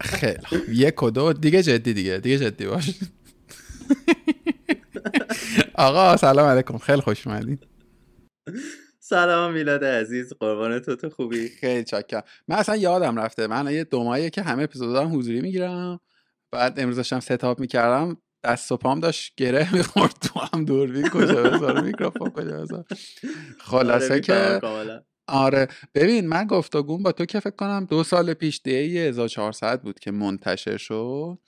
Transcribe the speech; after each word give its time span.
خیلی 0.00 0.38
یک 0.68 1.02
و 1.02 1.10
دو 1.10 1.32
دیگه 1.32 1.62
جدی 1.62 1.92
دیگه 1.94 2.18
دیگه 2.18 2.38
جدی 2.38 2.66
باش. 2.66 2.90
آقا 5.74 6.16
سلام 6.16 6.48
علیکم. 6.48 6.78
خیلی 6.78 7.00
خوش 7.00 7.26
اومدین. 7.26 7.58
سلام 9.00 9.52
میلاد 9.52 9.84
عزیز. 9.84 10.32
قربان 10.32 10.78
تو 10.78 10.96
تو 10.96 11.10
خوبی؟ 11.10 11.48
خیلی 11.48 11.84
چاکم 11.84 12.22
من 12.48 12.56
اصلا 12.56 12.76
یادم 12.76 13.18
رفته. 13.18 13.46
من 13.46 13.72
یه 13.72 13.84
دو 13.84 14.04
ماهیه 14.04 14.30
که 14.30 14.42
همه 14.42 14.62
اپیزود 14.62 14.92
دارم 14.92 15.18
حضوری 15.18 15.40
می‌گیرم. 15.40 16.00
بعد 16.52 16.80
امروز 16.80 16.96
داشتم 16.96 17.20
ستاپ 17.20 17.60
می‌کردم. 17.60 18.16
دست 18.44 18.72
و 18.72 18.76
پام 18.76 19.00
داشت 19.00 19.34
گره 19.36 19.74
می‌خورد. 19.74 20.12
تو 20.12 20.40
هم 20.40 20.64
دوربین 20.64 21.08
کجا؟ 21.08 21.42
بذار 21.42 21.80
میکروفون 21.80 22.30
کجا؟ 22.30 22.60
بذار. 22.60 22.84
خلاصه 23.58 24.10
آره، 24.10 24.20
که 24.20 24.58
کاملا. 24.60 25.02
آره. 25.28 25.68
ببین 25.94 26.26
من 26.26 26.46
گفتگوم 26.46 27.02
با 27.02 27.12
تو 27.12 27.24
که 27.24 27.40
فکر 27.40 27.56
کنم 27.56 27.86
دو 27.90 28.04
سال 28.04 28.34
پیش 28.34 28.60
دی 28.64 28.98
1400 28.98 29.82
بود 29.82 29.98
که 29.98 30.10
منتشر 30.10 30.76
شد 30.76 31.38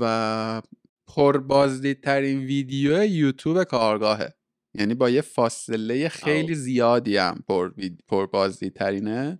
و 0.00 0.62
پربازدیدترین 1.06 2.38
ویدیو 2.38 3.04
یوتیوب 3.04 3.64
کارگاهه. 3.64 4.34
یعنی 4.74 4.94
با 4.94 5.10
یه 5.10 5.20
فاصله 5.20 6.08
خیلی. 6.08 6.54
زیادی 6.54 7.16
هم 7.16 7.44
پر, 7.48 7.70
وید- 7.76 8.00
پربازدیدترینه 8.08 9.38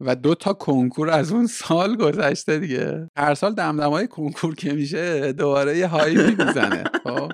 و 0.00 0.16
دو 0.16 0.34
تا 0.34 0.52
کنکور 0.52 1.10
از 1.10 1.32
اون 1.32 1.46
سال 1.46 1.96
گذشته 1.96 2.58
دیگه. 2.58 3.10
هر 3.16 3.34
سال 3.34 3.54
دمدمای 3.54 4.08
کنکور 4.08 4.54
که 4.54 4.72
میشه 4.72 5.32
دوباره 5.32 5.78
یه 5.78 5.86
هایپی 5.86 6.44
می‌زنه 6.44 6.84
خب. 7.04 7.32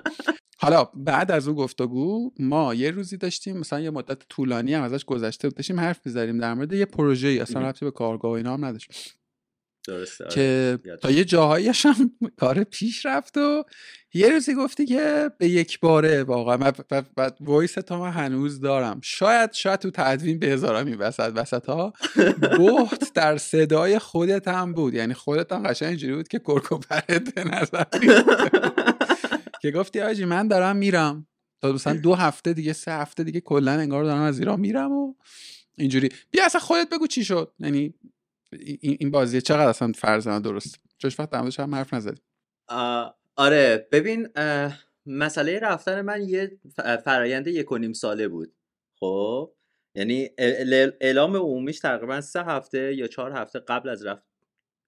حالا 0.57 0.83
بعد 0.93 1.31
از 1.31 1.47
اون 1.47 1.57
گفتگو 1.57 2.31
ما 2.39 2.73
یه 2.73 2.91
روزی 2.91 3.17
داشتیم 3.17 3.57
مثلا 3.57 3.79
یه 3.79 3.89
مدت 3.89 4.19
طولانی 4.29 4.73
هم 4.73 4.83
ازش 4.83 5.05
گذشته 5.05 5.49
داشتیم 5.49 5.79
حرف 5.79 5.99
می‌زدیم 6.05 6.37
در 6.37 6.53
مورد 6.53 6.73
یه 6.73 6.85
پروژه 6.85 7.27
اصلا. 7.41 7.61
ربطی 7.61 7.85
به 7.85 7.91
کارگاه 7.91 8.31
و 8.31 8.33
اینا 8.33 8.53
هم 8.53 8.65
نداشت. 8.65 9.15
درسته 9.87 10.23
آره. 10.23 10.33
که. 10.33 10.79
تا 11.01 11.11
یه 11.11 11.25
جاهایش 11.25 11.85
هم 11.85 12.11
کار 12.37 12.63
پیش 12.73 13.05
رفت 13.05 13.37
و 13.37 13.63
یه 14.13 14.29
روزی 14.29 14.53
گفتی 14.53 14.85
که 14.85 15.31
به 15.37 15.47
یک 15.47 15.79
باره 15.79 16.23
واقعا 16.23 16.71
و 17.17 17.31
وایس 17.39 17.73
تا 17.73 17.99
من 17.99 18.11
هنوز 18.11 18.59
دارم 18.59 18.99
شاید 19.03 19.53
شاید 19.53 19.79
تو 19.79 19.91
تدوین 19.93 20.39
بذارم 20.39 20.85
این 20.85 20.95
وسط 20.95 21.31
وسط 21.35 21.65
ها 21.65 21.93
بحت 22.41 23.13
در 23.15 23.37
صدای 23.37 23.99
خودت 23.99 24.47
هم 24.47 24.73
بود 24.73 24.93
یعنی 24.93 25.13
خودت 25.13 25.51
هم 25.51 25.63
قشنگ 25.63 25.89
اینجوری 25.89 26.15
بود 26.15 26.27
که 26.27 26.39
کرک 26.39 26.71
و 26.71 26.77
پرت 26.77 27.33
به 27.33 27.43
نظر. 27.43 27.83
که 29.61 29.71
گفتی 29.71 30.01
آجی 30.01 30.25
من 30.25 30.47
دارم 30.47 30.75
میرم 30.75 31.27
تا 31.61 31.71
مثلا 31.71 31.93
دو 31.93 32.15
هفته 32.15 32.53
دیگه 32.53 32.73
سه 32.73 32.91
هفته 32.91 33.23
دیگه 33.23 33.41
کلا 33.41 33.71
انگار 33.71 34.03
دارم 34.03 34.21
از 34.21 34.39
ایران 34.39 34.59
میرم 34.59 34.91
و 34.91 35.15
اینجوری 35.77 36.09
بیا 36.31 36.45
اصلا 36.45 36.61
خودت 36.61 36.89
بگو 36.89 37.07
چی 37.07 37.25
شد 37.25 37.53
یعنی 37.59 37.93
این 38.81 39.11
بازی 39.11 39.41
چقدر 39.41 39.67
اصلا 39.67 39.91
فرض 39.95 40.27
من 40.27 40.41
درست؟ 40.41 40.79
چش 40.97 41.19
وقت 41.19 41.29
در 41.29 41.39
هم 41.59 41.75
حرف 41.75 41.93
نزدی. 41.93 42.21
آه، 42.67 43.17
آره 43.35 43.87
ببین 43.91 44.27
مسئله 45.05 45.59
رفتن 45.59 46.01
من 46.01 46.29
یه 46.29 46.59
فرایند 47.05 47.47
یک 47.47 47.71
و 47.71 47.77
نیم 47.77 47.93
ساله 47.93 48.27
بود. 48.27 48.53
خب؟ 48.99 49.51
یعنی 49.95 50.29
اعلام 50.37 51.35
عمومیش 51.35 51.79
تقریبا 51.79 52.21
سه 52.21 52.43
هفته 52.43 52.95
یا 52.95 53.07
چهار 53.07 53.31
هفته 53.31 53.59
قبل 53.59 53.89
از 53.89 54.05
رفت 54.05 54.23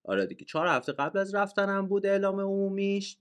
آره 0.04 0.26
دیگه 0.26 0.46
چهار 0.46 0.68
هفته 0.68 0.92
قبل 0.92 1.20
از 1.20 1.36
رفتنم 1.36 1.88
بود 1.88 2.06
اعلام 2.06 2.40
عمومیش. 2.40 3.18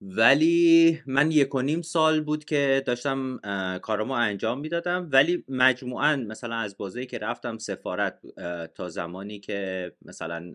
ولی 0.00 1.00
من 1.06 1.30
یک 1.30 1.54
و 1.54 1.60
نیم 1.60 1.82
سال 1.82 2.20
بود 2.20 2.44
که 2.44 2.82
داشتم 2.86 3.40
اه، 3.44 3.78
کارامو 3.78 4.12
انجام 4.12 4.60
می‌دادم. 4.60 5.08
ولی 5.12 5.44
مجموعا 5.48 6.16
مثلا 6.16 6.56
از 6.56 6.76
بازی 6.76 7.06
که 7.06 7.18
رفتم 7.18 7.58
سفارت 7.58 8.20
تا 8.74 8.88
زمانی 8.88 9.40
که 9.40 9.92
مثلا 10.02 10.52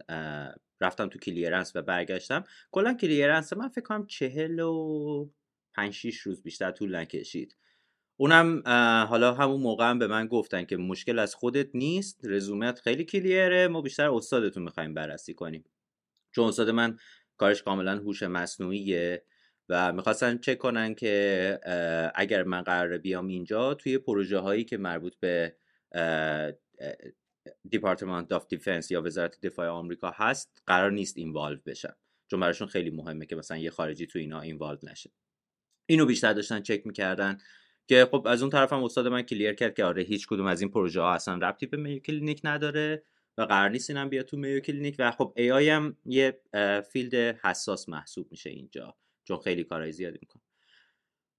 رفتم 0.82 1.10
تو 1.10 1.20
کلیرنس 1.20 1.76
و 1.76 1.82
برگشتم. 1.82 2.44
کلا 2.72 2.94
کلیرنس 2.94 3.54
من 3.54 3.68
فکر 3.68 3.82
کنم 3.82 4.06
چهل 4.06 4.60
و 4.60 5.30
پنج 5.76 5.94
شیش 5.94 6.20
روز 6.20 6.44
بیشتر 6.44 6.72
طول 6.72 6.96
نکشید. 6.96 7.58
اونم 8.18 8.64
حالا 9.10 9.34
همون 9.34 9.62
موقع 9.62 9.90
هم 9.90 10.00
به 10.00 10.08
من 10.08 10.28
گفتن 10.28 10.66
که 10.66 10.78
مشکل 10.78 11.20
از 11.20 11.36
خودت 11.36 11.70
نیست 11.74 12.20
رزومت 12.24 12.80
خیلی 12.80 13.04
کلیره 13.04 13.68
ما 13.68 13.82
بیشتر 13.82 14.10
استادتون 14.10 14.64
می‌خوایم 14.64 14.94
بررسی 14.94 15.34
کنیم. 15.34 15.64
چون 16.32 16.48
استاد 16.48 16.70
من 16.70 16.98
کارش 17.38 17.64
کاملا 17.64 17.98
هوش 17.98 18.24
مصنوعیه. 18.24 19.24
و 19.70 19.94
می‌خواستن 19.94 20.38
چک 20.38 20.58
کنن 20.58 20.96
که 20.96 21.60
اگر 22.16 22.44
من 22.44 22.62
قراره 22.62 22.98
بیام 22.98 23.28
اینجا 23.28 23.74
توی 23.74 23.98
پروژه 23.98 24.38
هایی 24.38 24.64
که 24.64 24.78
مربوط 24.78 25.16
به 25.20 25.56
Department 27.70 28.32
of 28.32 28.48
Defense 28.48 28.92
یا 28.92 29.02
وزارت 29.02 29.42
دفاع 29.42 29.68
آمریکا 29.68 30.12
هست 30.16 30.64
قرار 30.68 30.92
نیست 30.92 31.18
involve 31.18 31.58
بشم. 31.66 31.96
چون 32.32 32.40
براشون 32.40 32.68
خیلی 32.68 32.90
مهمه 32.90 33.26
که 33.26 33.36
مثلا 33.36 33.58
یه 33.58 33.70
خارجی 33.70 34.08
تو 34.08 34.20
اینا 34.20 34.42
involve 34.42 34.78
نشه. 34.84 35.12
اینو 35.86 36.06
بیشتر 36.06 36.34
داشتن 36.34 36.62
چک 36.62 36.88
می‌کردن 36.88 37.38
که 37.88 38.08
خب 38.12 38.28
از 38.28 38.42
اون 38.42 38.52
طرف 38.52 38.74
هم 38.74 38.84
استاد 38.84 39.08
من 39.08 39.22
clear 39.22 39.54
کرد 39.54 39.76
که 39.76 39.86
آره 39.86 40.04
هیچ 40.04 40.28
کدوم 40.28 40.46
از 40.46 40.62
این 40.62 40.72
پروژه 40.72 41.02
ها 41.02 41.14
اصلا 41.14 41.36
ربطی 41.36 41.66
به 41.66 41.78
میو 41.78 42.00
کلینیک 42.00 42.42
نداره 42.44 43.04
و 43.38 43.42
قرار 43.42 43.70
نیست 43.70 43.90
اینم 43.90 44.10
بیاد 44.10 44.26
تو 44.26 44.38
میو 44.38 44.60
کلینیک 44.60 44.96
و 45.00 45.12
خب 45.12 45.34
AI 45.38 45.70
هم 45.70 45.98
یه 46.06 46.42
field 46.92 47.14
حساس 47.16 47.90
محسوب 47.90 48.28
میشه 48.32 48.50
اینجا. 48.50 48.96
چون 49.24 49.38
خیلی 49.38 49.64
کارهای 49.64 49.92
زیادی 49.92 50.18
می‌کنه. 50.22 50.44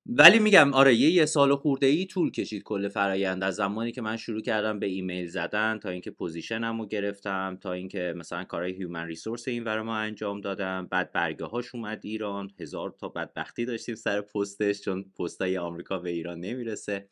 ولی 0.06 0.38
میگم 0.38 0.74
آره 0.74 0.94
یه 0.94 1.10
یه 1.10 1.26
سال 1.26 1.56
خورده 1.56 1.86
ای 1.86 2.06
طول 2.06 2.30
کشید 2.30 2.62
کل 2.62 2.88
فرایند 2.88 3.44
از 3.44 3.54
زمانی 3.54 3.92
که 3.92 4.02
من 4.02 4.16
شروع 4.16 4.42
کردم 4.42 4.78
به 4.78 4.86
ایمیل 4.86 5.26
زدن 5.26 5.78
تا 5.78 5.88
اینکه 5.90 6.10
position 6.10 6.72
م 6.72 6.80
رو 6.80 6.86
گرفتم 6.86 7.58
تا 7.62 7.72
اینکه 7.72 8.14
مثلا 8.16 8.44
کارهای 8.44 8.72
human 8.72 9.06
resource 9.06 9.48
این 9.48 9.78
ما 9.78 9.96
انجام 9.96 10.40
دادم. 10.40 10.88
بعد 10.90 11.12
برگه 11.12 11.44
هاش 11.44 11.74
اومد 11.74 12.00
ایران. 12.02 12.50
هزار 12.60 12.94
تا 13.00 13.08
بدبختی 13.08 13.64
داشتیم 13.64 13.94
سر 13.94 14.20
پستش 14.20 14.80
چون 14.80 15.04
پستای 15.18 15.58
آمریکا 15.58 15.98
به 15.98 16.10
ایران 16.10 16.40
نمی‌رسه. 16.40 17.08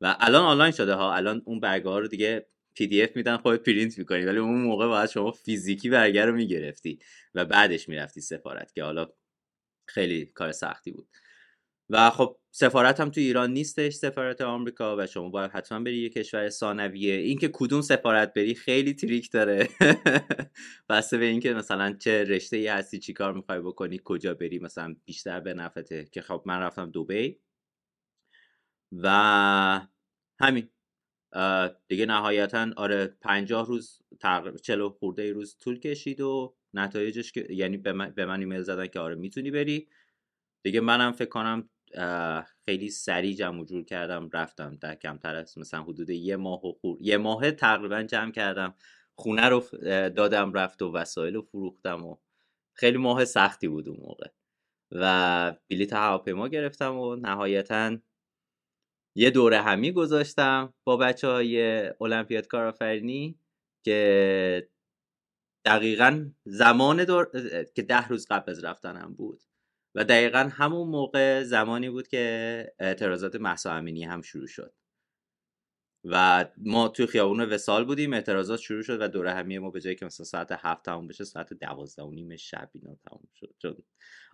و 0.00 0.16
الان 0.20 0.44
آنلاین 0.44 0.72
شده 0.72 0.94
ها. 0.94 1.14
الان 1.14 1.42
اون 1.44 1.60
برگه 1.60 1.88
ها 1.88 1.98
رو 1.98 2.08
دیگه 2.08 2.46
PDF 2.74 3.16
میدن 3.16 3.36
خودت 3.36 3.62
پرینت 3.62 3.98
می‌کنی. 3.98 4.24
ولی 4.24 4.38
اون 4.38 4.60
موقع 4.60 4.86
باید 4.86 5.10
شما 5.10 5.30
فیزیکی 5.30 5.90
برگه 5.90 6.24
رو 6.24 6.34
می‌گرفتی 6.34 6.98
و 7.34 7.44
بعدش 7.44 7.88
می‌رفتی 7.88 8.20
سفارت. 8.20 8.72
که 8.72 8.84
حالا 8.84 9.08
خیلی 9.88 10.26
کار 10.26 10.52
سختی 10.52 10.90
بود. 10.92 11.08
و 11.90 12.10
خب 12.10 12.36
سفارت 12.50 13.00
هم 13.00 13.10
تو 13.10 13.20
ایران 13.20 13.52
نیستش 13.52 13.94
سفارت 13.94 14.40
آمریکا 14.40 14.96
و 14.96 15.06
شما 15.06 15.28
باید 15.28 15.50
حتما 15.50 15.80
بری 15.80 15.98
یه 15.98 16.08
کشور 16.08 16.48
ثانویه. 16.48 17.14
اینکه 17.14 17.50
کدوم 17.52 17.80
سفارت 17.80 18.34
بری 18.34 18.54
خیلی 18.54 18.94
trick 18.94 19.30
داره. 19.32 19.68
بسته 20.88 21.18
به 21.18 21.24
اینکه 21.24 21.54
مثلا 21.54 21.92
چه 21.92 22.24
رشته 22.24 22.56
ای 22.56 22.66
هستی 22.68 22.98
چی 22.98 23.12
کار 23.12 23.32
می‌خوای 23.32 23.60
بکنی 23.60 24.00
کجا 24.04 24.34
بری 24.34 24.58
مثلا 24.58 24.96
بیشتر 25.04 25.40
به 25.40 25.54
نفته 25.54 26.04
که 26.12 26.22
خب 26.22 26.42
من 26.46 26.60
رفتم 26.60 26.90
دوبی 26.90 27.40
و 28.92 29.08
همین. 30.40 30.68
دیگه 31.88 32.06
نهایتا 32.06 32.70
آره 32.76 33.06
پنجاه 33.06 33.66
روز 33.66 34.02
تقریبا 34.20 34.56
چلو 34.58 34.90
خورده 34.90 35.32
روز 35.32 35.56
طول 35.58 35.80
کشید 35.80 36.20
و 36.20 36.56
نتایجش 36.74 37.32
که 37.32 37.46
یعنی 37.50 37.76
به 37.76 37.92
من, 37.92 38.10
به 38.10 38.26
من 38.26 38.40
ایمیل 38.40 38.62
زدن 38.62 38.86
که 38.86 39.00
آره 39.00 39.14
می‌تونی 39.14 39.50
بری. 39.50 39.88
دیگه 40.64 40.80
منم 40.80 41.12
فکر 41.12 41.28
کنم 41.28 41.70
خیلی 42.64 42.90
سریع 42.90 43.34
جمع 43.34 43.64
جور 43.64 43.84
کردم 43.84 44.30
رفتم 44.32 44.76
در 44.80 44.94
کمتر 44.94 45.34
از 45.34 45.58
مثلا 45.58 45.82
حدود 45.82 46.10
یه 46.10 46.36
ماه 46.36 46.66
و 46.66 46.72
خور... 46.72 46.98
یه 47.00 47.16
ماه 47.16 47.50
تقریبا 47.50 48.02
جمع 48.02 48.32
کردم. 48.32 48.74
خونه 49.14 49.48
رو 49.48 49.64
دادم 50.08 50.52
رفت 50.52 50.82
و 50.82 50.92
وسایل 50.92 51.34
رو 51.34 51.42
فروختم 51.42 52.04
و 52.04 52.16
خیلی 52.72 52.98
ماه 52.98 53.24
سختی 53.24 53.68
بود 53.68 53.88
اون 53.88 53.98
موقع. 54.00 54.28
و 54.92 55.54
بلیط 55.70 55.92
هواپیما 55.92 56.48
گرفتم 56.48 56.96
و 56.98 57.16
نهایتا 57.16 57.98
یه 59.16 59.30
دوره 59.30 59.60
همی 59.60 59.92
گذاشتم 59.92 60.74
با 60.84 60.96
بچه 60.96 61.28
های 61.28 61.86
المپیاد 62.00 62.46
کارآفرینی 62.46 63.38
که 63.84 64.68
دقیقا 65.68 66.30
زمان 66.44 67.04
دور... 67.04 67.30
که 67.74 67.82
ده 67.82 68.08
روز 68.08 68.26
قبل 68.30 68.50
از 68.50 68.64
رفتنم 68.64 69.14
بود. 69.14 69.42
و 69.94 70.04
دقیقا 70.04 70.50
همون 70.52 70.88
موقع 70.88 71.42
زمانی 71.42 71.90
بود 71.90 72.08
که 72.08 72.74
اعتراضات 72.78 73.36
محسا 73.36 73.72
امینی 73.72 74.04
هم 74.04 74.22
شروع 74.22 74.46
شد. 74.46 74.74
و 76.04 76.44
ما 76.56 76.88
توی 76.88 77.06
خیابون 77.06 77.40
وسال 77.40 77.84
بودیم 77.84 78.12
اعتراضات 78.12 78.60
شروع 78.60 78.82
شد 78.82 79.00
و 79.00 79.08
دوره 79.08 79.32
همیه 79.32 79.58
ما 79.58 79.70
به 79.70 79.80
جایی 79.80 79.96
که 79.96 80.06
مثلا 80.06 80.24
ساعت 80.24 80.52
هفت 80.52 80.84
تموم 80.84 81.06
بشه 81.08 81.24
ساعت 81.24 81.54
دوازده 81.54 82.02
و 82.02 82.10
نیم 82.10 82.36
شب 82.36 82.70
اینا 82.74 82.96
تموم 83.08 83.28
شد. 83.34 83.54
چون 83.58 83.76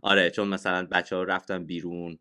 آره 0.03 0.31
چون 0.31 0.49
مثلا 0.49 0.87
بچه 0.87 1.17
ها 1.17 1.23
رفتن 1.23 1.67
بیرون 1.67 2.19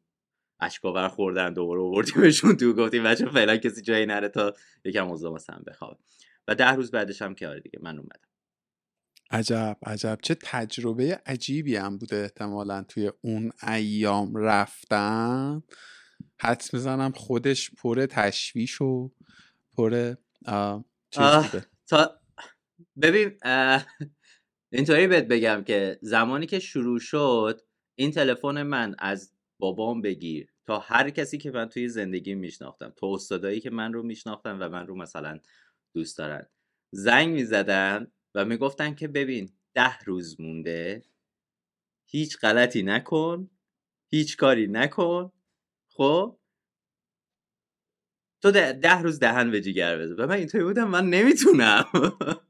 اشکاور 0.59 1.07
خوردن 1.07 1.53
دوباره 1.53 1.81
آوردیمشون 1.81 2.57
تو 2.57 2.73
گفتیم 2.73 3.03
بچه 3.03 3.25
فعلا 3.25 3.57
کسی 3.57 3.81
جایی 3.81 4.05
نره 4.05 4.29
تا 4.29 4.53
یکم 4.85 5.07
اوضاع 5.07 5.33
مثلا 5.33 5.59
بخواب 5.67 5.99
و 6.47 6.55
ده 6.55 6.71
روز 6.71 6.91
بعدش 6.91 7.21
هم 7.21 7.35
که 7.35 7.47
آره 7.47 7.59
دیگه 7.59 7.79
من 7.81 7.97
اومدم. 7.97 8.32
عجب 9.31 9.77
عجب. 9.85 10.19
چه 10.21 10.35
تجربه 10.43 11.21
عجیبی 11.25 11.75
هم 11.75 11.97
بوده 11.97 12.15
احتمالا 12.15 12.83
توی 12.83 13.11
اون 13.21 13.51
ایام 13.67 14.35
رفتن. 14.35 15.63
حدس 16.39 16.73
می‌زنم 16.73 17.11
خودش 17.11 17.71
پر 17.71 18.05
تشویش 18.05 18.81
و 18.81 19.11
پر 19.77 20.15
چیز 21.11 21.23
بوده. 21.23 21.65
تا 21.87 22.19
ببین 23.01 23.37
اینطوری 24.71 25.07
بهت 25.07 25.27
بگم 25.27 25.63
که 25.63 25.99
زمانی 26.01 26.45
که 26.45 26.59
شروع 26.59 26.99
شد 26.99 27.61
این 27.95 28.11
تلفن 28.11 28.63
من 28.63 28.95
از 28.99 29.33
بابام 29.59 30.01
بگیر 30.01 30.53
تا 30.65 30.79
هر 30.79 31.09
کسی 31.09 31.37
که 31.37 31.51
من 31.51 31.69
توی 31.69 31.89
زندگی 31.89 32.35
میشناختم 32.35 32.93
تا 32.97 33.13
استادایی 33.13 33.59
که 33.59 33.69
من 33.69 33.93
رو 33.93 34.03
میشناختن 34.03 34.57
و 34.59 34.69
من 34.69 34.87
رو 34.87 34.95
مثلا 34.95 35.39
دوست 35.93 36.17
دارن. 36.17 36.47
زنگ 36.91 37.29
می‌زدن 37.33 38.11
و 38.35 38.45
می‌گفتن 38.45 38.95
که 38.95 39.07
ببین 39.07 39.49
ده 39.73 39.99
روز 39.99 40.41
مونده 40.41 41.03
هیچ 42.05 42.37
غلطی 42.37 42.83
نکن 42.83 43.49
هیچ 44.11 44.37
کاری 44.37 44.67
نکن 44.67 45.31
خب؟ 45.89 46.39
تو 48.41 48.51
ده, 48.51 49.01
روز 49.01 49.19
دهن 49.19 49.51
به 49.51 49.61
جیگر 49.61 49.99
بزن. 49.99 50.15
و 50.15 50.27
من 50.27 50.35
اینطوری 50.35 50.63
بودم 50.63 50.87
من 50.89 51.09
نمی‌تونم. 51.09 51.85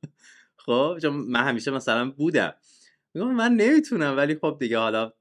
خب؟ 0.65 0.97
چون 1.01 1.13
من 1.13 1.43
همیشه 1.43 1.71
مثلا 1.71 2.11
بودم. 2.11 2.53
میگم 3.13 3.33
من 3.33 3.51
نمی‌تونم 3.53 4.17
ولی 4.17 4.35
خب 4.35 4.57
دیگه 4.59 4.77
حالا 4.77 5.13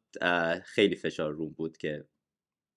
خیلی 0.64 0.96
فشار 0.96 1.32
روم 1.32 1.50
بود 1.50 1.76
که 1.76 2.08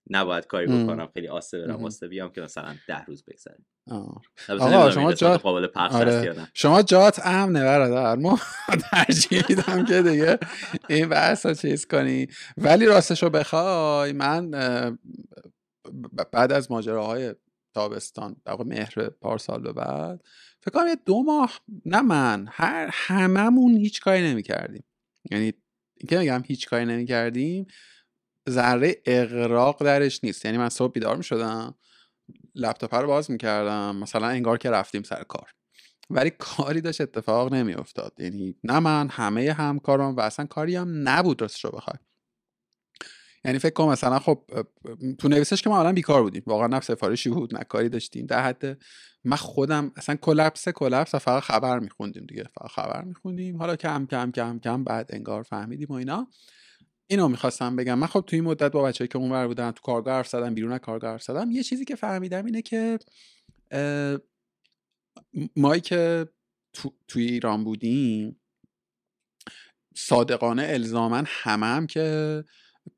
نباید 0.09 0.47
کاری 0.47 0.67
بکنم 0.67 1.09
خیلی 1.13 1.27
آسه 1.27 1.61
برم 1.61 1.85
آسه 1.85 2.07
بیام 2.07 2.31
که 2.31 2.41
مثلا 2.41 2.75
ده 2.87 3.05
روز 3.05 3.23
بگذاریم 3.23 3.65
آقا 4.49 4.91
شما 4.91 5.13
جات 5.13 5.41
قابل 5.41 5.67
آره. 5.75 6.47
شما 6.53 6.81
جات 6.81 7.25
امنه 7.25 7.63
برادر. 7.63 8.15
ما 8.15 8.39
ترجیح 8.91 9.43
میدم 9.49 9.85
که 9.85 10.01
دیگه 10.01 10.39
این 10.89 11.09
بحث 11.09 11.47
چیز 11.61 11.85
کنی. 11.85 12.27
ولی 12.57 12.85
راستش 12.85 13.23
رو 13.23 13.29
بخوای 13.29 14.13
من 14.13 14.51
بعد 16.31 16.51
از 16.51 16.71
ماجراهای 16.71 17.35
تابستان 17.73 18.35
در 18.45 18.55
مهر 18.55 19.09
پارسال 19.09 19.61
به 19.61 19.73
بعد 19.73 20.23
فکر 20.59 20.71
کنم 20.73 20.87
یه 20.87 20.97
دو 21.05 21.23
ماه 21.23 21.59
نه 21.85 22.01
من 22.01 22.47
هر 22.49 22.89
هممون 22.93 23.77
هیچ 23.77 24.01
کاری 24.01 24.21
نمی 24.21 24.43
کردیم 24.43 24.83
یعنی 25.31 25.53
اینکه 25.97 26.17
میگم 26.17 26.43
هیچ 26.45 26.69
کاری 26.69 26.85
نمی 26.85 27.05
کردیم 27.05 27.67
ذره 28.49 28.95
اقراق 29.05 29.83
درش 29.83 30.23
نیست. 30.23 30.45
یعنی 30.45 30.57
من 30.57 30.69
صبح 30.69 30.91
بیدار 30.91 31.17
می 31.17 31.23
شدم 31.23 31.75
لپتاپ 32.55 32.95
رو 32.95 33.07
باز 33.07 33.31
می‌کردم 33.31 33.95
مثلا 33.95 34.27
انگار 34.27 34.57
که 34.57 34.69
رفتیم 34.69 35.03
سر 35.03 35.23
کار. 35.23 35.51
ولی 36.09 36.31
کاری 36.39 36.81
داشت 36.81 37.01
اتفاق 37.01 37.53
نمیافتاد. 37.53 38.13
یعنی 38.19 38.55
نه 38.63 38.79
من 38.79 39.09
همه 39.09 39.53
همکارم 39.53 40.15
و 40.15 40.19
اصلا 40.19 40.45
کاری 40.45 40.75
هم 40.75 41.09
نبود 41.09 41.41
راستش 41.41 41.65
رو 41.65 41.71
بخوای. 41.71 41.97
یعنی 43.45 43.59
فکر 43.59 43.73
کنم 43.73 43.89
مثلا 43.89 44.19
خب 44.19 44.43
تو 45.17 45.27
نویسش 45.27 45.61
که 45.61 45.69
ما 45.69 45.79
الان 45.79 45.93
بیکار 45.93 46.23
بودیم. 46.23 46.43
واقعا 46.45 46.67
نه 46.67 46.79
سفارشی 46.79 47.29
بود 47.29 47.55
نه 47.55 47.63
کاری 47.63 47.89
داشتیم. 47.89 48.25
در 48.25 48.43
حد 48.43 48.77
من 49.23 49.37
خودم 49.37 49.91
اصلا 49.95 50.15
کلپس 50.15 50.69
کلپس 50.69 51.15
فقط 51.15 51.43
خبر 51.43 51.79
میخوندیم 51.79 52.25
دیگه. 52.25 52.43
فقط 52.43 52.71
خبر 52.71 53.03
میخوندیم. 53.03 53.57
حالا 53.57 53.75
کم 53.75 54.05
کم 54.05 54.31
کم 54.31 54.59
کم 54.59 54.83
بعد 54.83 55.09
انگار 55.13 55.43
فهمیدیم 55.43 55.87
و 55.89 55.93
اینا. 55.93 56.27
اینو 57.07 57.27
می‌خواستم 57.27 57.75
بگم. 57.75 57.99
من 57.99 58.07
خب 58.07 58.23
توی 58.27 58.39
این 58.39 58.49
مدت 58.49 58.71
با 58.71 58.83
بچه‌ای 58.83 59.07
که 59.07 59.17
اونور 59.17 59.47
بودن 59.47 59.71
تو 59.71 59.81
کارگاه 59.81 60.13
حرف 60.13 60.27
زدم 60.27 60.53
بیرون 60.53 60.77
کارگاه 60.77 61.11
حرف 61.11 61.23
زدم. 61.23 61.51
یه 61.51 61.63
چیزی 61.63 61.85
که 61.85 61.95
فهمیدم 61.95 62.45
اینه 62.45 62.61
که 62.61 62.99
مایی 65.55 65.81
که 65.81 66.27
تو، 66.73 66.93
توی 67.07 67.25
ایران 67.25 67.63
بودیم 67.63 68.41
صادقانه 69.95 70.63
الزامن 70.69 71.23
همه 71.27 71.65
هم 71.65 71.87
که 71.87 72.43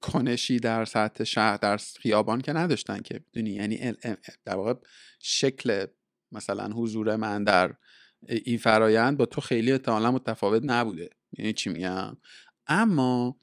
کنشی 0.02 0.60
در 0.60 0.86
سطح 0.86 1.24
شهر 1.24 1.58
در 1.58 1.78
خیابان 1.78 2.42
که 2.42 2.54
نداشتن 2.54 3.00
که 3.00 3.24
دونی 3.34 3.50
یعنی 3.50 3.94
در 4.46 4.56
واقع 4.56 4.74
شکل 5.20 5.86
مثلا 6.32 6.70
حضور 6.74 7.16
من 7.16 7.44
در 7.44 7.74
این 8.28 8.58
فرایند 8.58 9.18
با 9.18 9.26
تو 9.26 9.42
خیلی 9.42 9.72
احتمالا 9.72 10.12
متفاوت 10.12 10.62
نبوده. 10.66 11.10
یعنی 11.38 11.54
چی 11.54 11.70
میگم؟ 11.70 12.18
اما 12.68 13.40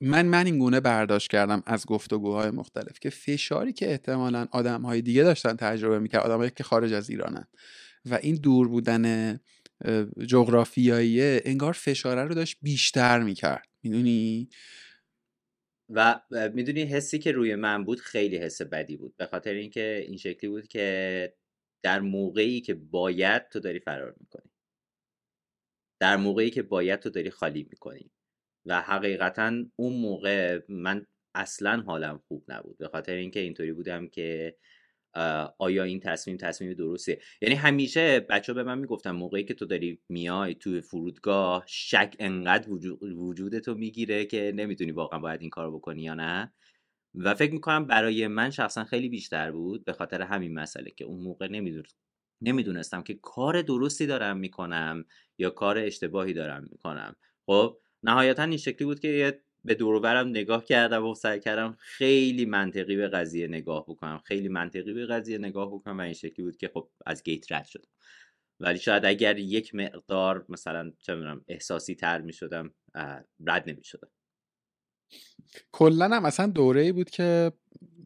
من 0.00 0.26
من 0.26 0.46
این 0.46 0.58
گونه 0.58 0.80
برداشت 0.80 1.30
کردم 1.30 1.62
از 1.66 1.86
گفتگوهای 1.86 2.50
مختلف 2.50 3.00
که 3.00 3.10
فشاری 3.10 3.72
که 3.72 3.90
احتمالا 3.90 4.46
آدم 4.50 4.82
های 4.82 5.02
دیگه 5.02 5.22
داشتن 5.22 5.56
تجربه 5.56 5.98
می‌کرد 5.98 6.22
آدم 6.22 6.48
که 6.48 6.64
خارج 6.64 6.92
از 6.92 7.10
ایرانن. 7.10 7.46
و 8.10 8.14
این 8.14 8.34
دور 8.34 8.68
بودن 8.68 9.34
جغرافیایی 10.26 11.20
انگار 11.44 11.72
فشاره 11.72 12.24
رو 12.24 12.34
داشت 12.34 12.58
بیشتر 12.62 13.22
می‌کرد. 13.22 13.68
می‌دونی؟ 13.82 14.48
و 15.88 16.20
می‌دونی 16.54 16.82
حسی 16.82 17.18
که 17.18 17.32
روی 17.32 17.54
من 17.54 17.84
بود 17.84 18.00
خیلی 18.00 18.36
حس 18.36 18.62
بدی 18.62 18.96
بود. 18.96 19.16
به 19.16 19.26
خاطر 19.26 19.52
اینکه 19.52 20.04
این 20.08 20.16
شکلی 20.16 20.50
بود 20.50 20.68
که 20.68 21.34
در 21.84 22.00
موقعی 22.00 22.60
که 22.60 22.74
باید 22.74 23.48
تو 23.48 23.60
داری 23.60 23.80
فرار 23.80 24.14
می‌کنی. 24.20 24.50
در 26.00 26.16
موقعی 26.16 26.50
که 26.50 26.62
باید 26.62 27.00
تو 27.00 27.10
داری 27.10 27.30
خالی 27.30 27.66
می‌کنی. 27.70 28.10
و 28.66 28.80
حقیقتا 28.80 29.52
اون 29.76 29.92
موقع 29.92 30.60
من 30.68 31.06
اصلا 31.34 31.82
حالم 31.86 32.20
خوب 32.28 32.44
نبود. 32.48 32.78
به 32.78 32.88
خاطر 32.88 33.14
اینکه 33.14 33.40
اینطوری 33.40 33.72
بودم 33.72 34.08
که 34.08 34.56
آیا 35.58 35.82
این 35.82 36.00
تصمیم 36.00 36.36
تصمیم 36.36 36.74
درسته؟ 36.74 37.18
یعنی 37.42 37.54
همیشه 37.54 38.20
بچه 38.20 38.52
به 38.52 38.62
من 38.62 38.78
می‌گفتن 38.78 39.10
موقعی 39.10 39.44
که 39.44 39.54
تو 39.54 39.66
داری 39.66 40.00
میای 40.08 40.54
تو 40.54 40.80
فرودگاه 40.80 41.64
شک 41.66 42.16
انقدر 42.18 42.70
وجود, 42.70 43.02
وجود 43.02 43.58
تو 43.58 43.74
می‌گیره 43.74 44.24
که 44.24 44.52
نمی‌تونی 44.56 44.92
واقعا 44.92 45.18
باید 45.18 45.40
این 45.40 45.50
کار 45.50 45.70
بکنی 45.70 46.02
یا 46.02 46.14
نه. 46.14 46.52
و 47.14 47.34
فکر 47.34 47.52
می‌کنم 47.52 47.86
برای 47.86 48.26
من 48.26 48.50
شخصا 48.50 48.84
خیلی 48.84 49.08
بیشتر 49.08 49.52
بود 49.52 49.84
به 49.84 49.92
خاطر 49.92 50.22
همین 50.22 50.54
مسئله 50.54 50.90
که 50.90 51.04
اون 51.04 51.20
موقع 51.20 51.48
نمی‌دونستم 52.42 53.02
که 53.02 53.18
کار 53.22 53.62
درستی 53.62 54.06
دارم 54.06 54.36
می‌کنم 54.36 55.04
یا 55.38 55.50
کار 55.50 55.78
اشتباهی 55.78 56.32
دارم 56.32 56.68
می‌کنم. 56.70 57.16
خب 57.46 57.78
نهایتا 58.04 58.42
این 58.42 58.56
شکلی 58.56 58.84
بود 58.84 59.00
که 59.00 59.40
به 59.64 59.74
دوروبرم 59.74 60.28
نگاه 60.28 60.64
کردم 60.64 61.06
و 61.06 61.14
سعی 61.14 61.40
کردم 61.40 61.76
خیلی 61.78 62.46
منطقی 62.46 62.96
به 62.96 63.08
قضیه 63.08 63.48
نگاه 63.48 63.84
بکنم 63.88 64.20
خیلی 64.24 64.48
منطقی 64.48 64.92
به 64.92 65.06
قضیه 65.06 65.38
نگاه 65.38 65.74
بکنم 65.74 65.98
و 65.98 66.00
این 66.00 66.12
شکلی 66.12 66.44
بود 66.44 66.56
که 66.56 66.70
خب 66.74 66.90
از 67.06 67.22
گیت 67.22 67.52
رد 67.52 67.64
شدم. 67.64 67.88
ولی 68.60 68.78
شاید 68.78 69.04
اگر 69.04 69.38
یک 69.38 69.74
مقدار 69.74 70.46
مثلا 70.48 70.92
چه 70.98 71.14
می‌دونم 71.14 71.44
احساسی 71.48 71.94
تر 71.94 72.20
می 72.20 72.32
شدم 72.32 72.74
رد 73.46 73.70
نمی 73.70 73.84
شدم 73.84 74.08
کلا 75.72 76.08
هم 76.08 76.24
اصلا 76.24 76.46
دوره 76.46 76.80
ای 76.80 76.92
بود 76.92 77.10
که 77.10 77.52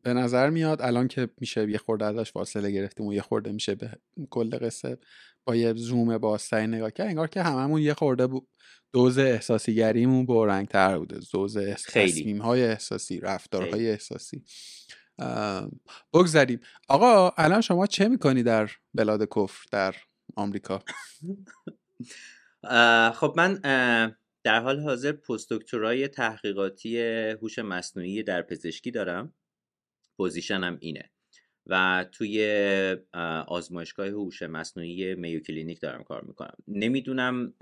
به 0.03 0.15
نظر 0.15 0.51
میاد 0.51 0.83
الان 0.83 1.09
که 1.09 1.29
میشه 1.41 1.71
یه 1.71 1.79
خورده 1.79 2.05
ازش 2.05 2.33
فاصله 2.33 2.71
گرفتیم 2.71 3.06
و 3.06 3.15
یه 3.15 3.23
خورده 3.23 3.53
میشه 3.53 3.75
به 3.75 3.91
کل 4.31 4.59
قصه 4.59 4.99
با 5.44 5.56
یه 5.56 5.75
زوم 5.75 6.19
باستری 6.19 6.67
نگاه 6.67 6.91
کرد 6.91 7.06
انگار 7.06 7.29
که 7.29 7.43
هممون 7.43 7.83
یه 7.83 7.94
خورده 7.94 8.27
بود 8.27 8.49
دوز 8.93 9.19
احساسی 9.19 9.74
گریمون 9.74 10.48
رنگ 10.48 10.69
تر 10.69 10.98
بوده. 10.98 11.20
دوز 11.32 11.58
تصمیم 11.58 12.43
های 12.43 12.65
احساسی 12.65 13.20
رفتارهای 13.20 13.91
احساسی. 13.91 14.43
بگذاریم 16.15 16.60
آقا 16.89 17.31
الان 17.36 17.60
شما 17.60 17.86
چه 17.86 18.08
می‌کنی 18.08 18.43
در 18.43 18.70
بلاد 18.94 19.29
کفر 19.36 19.67
در 19.72 19.94
آمریکا؟ 20.36 20.82
خب 23.19 23.34
من 23.36 23.60
در 24.44 24.60
حال 24.60 24.81
حاضر 24.81 25.13
پست 25.13 25.53
دکترای 25.53 26.08
تحقیقاتی 26.08 27.01
هوش 27.43 27.58
مصنوعی 27.58 28.22
در 28.22 28.43
پزشکی 28.43 28.91
دارم. 28.91 29.34
position 30.17 30.72
م 30.72 30.79
اینه. 30.81 31.10
و 31.69 32.05
توی 32.13 32.46
آزمایشگاه 33.46 34.06
هوش 34.08 34.43
مصنوعی 34.43 35.15
میو 35.15 35.41
کلینیک 35.41 35.81
دارم 35.81 36.03
کار 36.03 36.25
می‌کنم. 36.25 36.55
نمی‌دونم 36.69 37.55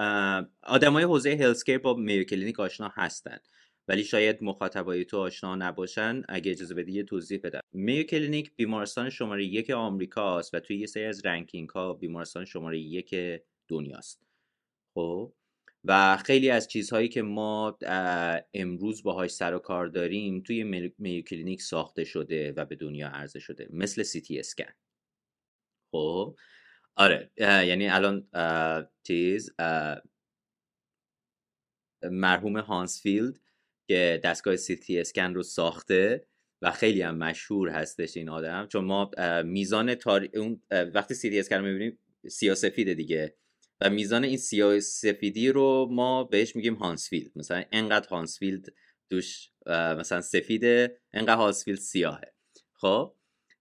آدمای 0.62 1.04
حوزه 1.04 1.30
healthcare 1.30 1.78
با 1.78 1.94
میو 1.94 2.24
کلینیک 2.24 2.60
آشنا 2.60 2.92
هستن 2.94 3.38
ولی 3.88 4.04
شاید 4.04 4.42
مخاطبای 4.42 5.04
تو 5.04 5.18
آشنا 5.18 5.54
نباشن 5.54 6.22
اگه 6.28 6.50
اجازه 6.50 6.74
بدی 6.74 6.92
یه 6.92 7.02
توضیح 7.02 7.40
بدم. 7.44 7.60
میو 7.72 8.02
کلینیک 8.02 8.52
بیمارستان 8.56 9.10
شماره 9.10 9.44
یک 9.44 9.70
آمریکاست 9.70 10.54
و 10.54 10.60
توی 10.60 10.76
یه 10.76 10.86
سری 10.86 11.04
از 11.04 11.26
ranking 11.26 11.68
ها 11.68 11.94
بیمارستان 11.94 12.44
شماره 12.44 12.78
یک 12.78 13.14
دنیاست. 13.68 14.26
خب؟ 14.94 15.32
و 15.88 16.16
خیلی 16.16 16.50
از 16.50 16.68
چیزهایی 16.68 17.08
که 17.08 17.22
ما 17.22 17.78
امروز 18.54 19.02
باهاش 19.02 19.30
سر 19.30 19.54
و 19.54 19.58
کار 19.58 19.86
داریم 19.86 20.42
توی 20.42 20.64
میو 20.98 21.22
کلینیک 21.22 21.62
ساخته 21.62 22.04
شده 22.04 22.52
و 22.52 22.64
به 22.64 22.76
دنیا 22.76 23.08
عرضه 23.08 23.38
شده 23.40 23.68
مثل 23.70 24.02
سی‌تی‌اسکن. 24.02 24.72
خب؟ 25.92 26.36
آره 26.96 27.30
یعنی 27.38 27.88
الان 27.88 28.28
چیز 29.06 29.50
مرحوم 32.02 32.56
هانسفیلد 32.56 33.40
که 33.88 34.20
دستگاه 34.24 34.56
سی 34.56 34.76
تی 34.76 35.00
اسکن 35.00 35.34
رو 35.34 35.42
ساخته 35.42 36.26
و 36.62 36.70
خیلی 36.70 37.02
هم 37.02 37.16
مشهور 37.16 37.68
هستش 37.68 38.16
این 38.16 38.28
آدم 38.28 38.66
چون 38.66 38.84
ما 38.84 39.10
میزان 39.44 39.94
تاری... 39.94 40.30
اون 40.34 40.62
وقتی 40.70 41.14
سی 41.14 41.30
تی 41.30 41.40
اسکن 41.40 41.56
رو 41.56 41.64
می‌بینیم 41.64 41.98
سیاسفیده 42.28 42.94
دیگه. 42.94 43.34
و 43.80 43.90
میزان 43.90 44.24
این 44.24 44.36
سیاه 44.36 44.80
سفیدی 44.80 45.48
رو 45.48 45.88
ما 45.90 46.24
بهش 46.24 46.56
میگیم 46.56 46.74
هانسفیلد. 46.74 47.30
مثلا 47.36 47.64
انقدر 47.72 48.08
هانسفیلد 48.08 48.66
دوش 49.08 49.50
مثلا 49.66 50.20
سفیده 50.20 51.00
انقدر 51.12 51.36
هانسفیلد 51.36 51.78
سیاهه. 51.78 52.34
خب؟ 52.72 53.14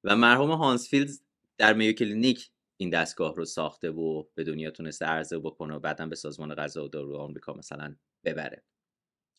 و 0.04 0.16
مرحوم 0.16 0.52
هانسفیلد 0.52 1.10
در 1.58 1.74
میو 1.74 1.92
کلینیک 1.92 2.50
این 2.78 2.90
دستگاه 2.90 3.36
رو 3.36 3.46
ساخته 3.46 3.90
و 3.90 4.24
به 4.36 4.44
دنیا 4.44 4.72
تونسته 4.72 5.06
عرضه 5.06 5.40
بکنه 5.40 5.76
و 5.76 5.80
بعدا 5.80 6.06
به 6.06 6.16
سازمان 6.16 6.56
غذا 6.56 6.86
و 6.86 6.88
دارو 6.88 7.18
آمریکا 7.18 7.54
مثلا 7.54 7.96
ببره. 8.24 8.64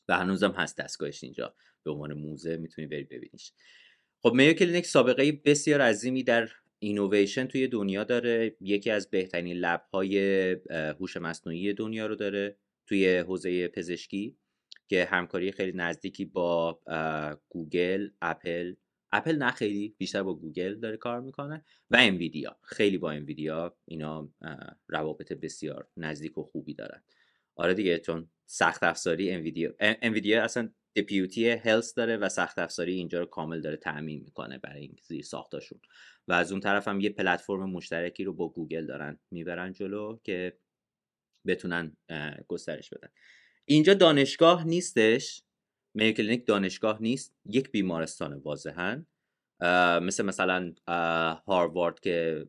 و 0.09 0.19
هنوزم 0.19 0.51
هست 0.51 0.77
دستگاهش 0.77 1.25
اینجا. 1.25 1.55
به 1.83 1.91
عنوان 1.91 2.13
موزه 2.13 2.57
می‌تونی 2.57 2.87
بری 2.87 3.05
ببینیش. 3.05 3.53
خب 4.23 4.33
میو 4.33 4.53
کلینیک 4.53 4.87
سابقه 4.87 5.33
بسیار 5.33 5.81
عظیمی 5.81 6.23
در 6.23 6.49
اینویشن 6.79 7.47
توی 7.47 7.69
دنیا 7.69 8.05
داره. 8.05 8.57
یکی 8.61 8.91
از 8.91 9.11
بهترین 9.11 9.57
lab 9.57 9.83
های 9.93 10.19
هوش 10.71 11.17
مصنوعی 11.17 11.73
دنیا 11.73 12.07
رو 12.07 12.15
داره 12.15 12.57
توی 12.87 13.19
حوزه 13.19 13.69
پزشکی 13.69 14.39
که 14.89 15.05
همکاری 15.05 15.53
خیلی 15.53 15.73
نزدیکی 15.73 16.25
با 16.25 16.81
گوگل 17.49 18.09
اپل. 18.23 18.75
اپل 19.13 19.37
نه 19.37 19.51
خیلی 19.51 19.95
بیشتر 19.99 20.23
با 20.23 20.35
گوگل 20.35 20.75
داره 20.75 20.97
کار 20.97 21.21
می‌کنه 21.21 21.65
و 21.91 21.97
انویدیا. 22.01 22.59
خیلی 22.63 22.99
با 22.99 23.11
انویدیا 23.11 23.77
اینا 23.85 24.31
روابط 24.89 25.33
بسیار 25.33 25.89
نزدیک 25.97 26.39
و 26.39 26.43
خوبی 26.43 26.75
دارن. 26.75 27.03
آره 27.57 27.75
دیگه 27.75 27.99
چون 27.99 28.31
سخت 28.47 28.83
افزاری 28.83 29.31
انویدیا 29.31 29.75
انویدیا 29.79 30.45
اصلا 30.45 30.73
deputy 30.97 31.49
health 31.49 31.95
داره 31.95 32.17
و 32.17 32.29
سخت 32.29 32.59
افزاری 32.59 32.93
اینجا 32.93 33.21
رو 33.21 33.27
کامل 33.27 33.61
داره 33.61 33.77
تأمین 33.77 34.23
می‌کنه 34.25 34.59
برای 34.59 34.81
این 34.81 34.97
زیر 35.03 35.23
ساختاشون. 35.23 35.81
و 36.29 36.33
از 36.33 36.53
اون 36.53 36.61
طرف 36.61 36.89
هم 36.89 37.01
یه 37.01 37.11
پلتفرم 37.11 37.71
مشترکی 37.71 38.25
رو 38.25 38.33
با 38.33 38.49
گوگل 38.49 38.87
دارن 38.87 39.19
می‌برن 39.31 39.73
جلو 39.73 40.19
که 40.25 40.59
بتونن 41.47 41.97
گسترش 42.49 42.91
بدن. 42.91 43.09
اینجا 43.65 43.95
دانشگاه 43.95 44.65
نیستش. 44.65 45.43
Mayo 45.95 46.15
Clinic 46.15 46.47
دانشگاه 46.47 47.03
نیست. 47.03 47.35
یک 47.45 47.71
بیمارستان 47.71 48.35
واضحا 48.35 49.05
مثل 50.03 50.25
مثلا 50.25 50.73
هاروارد 51.47 52.01
که 52.01 52.47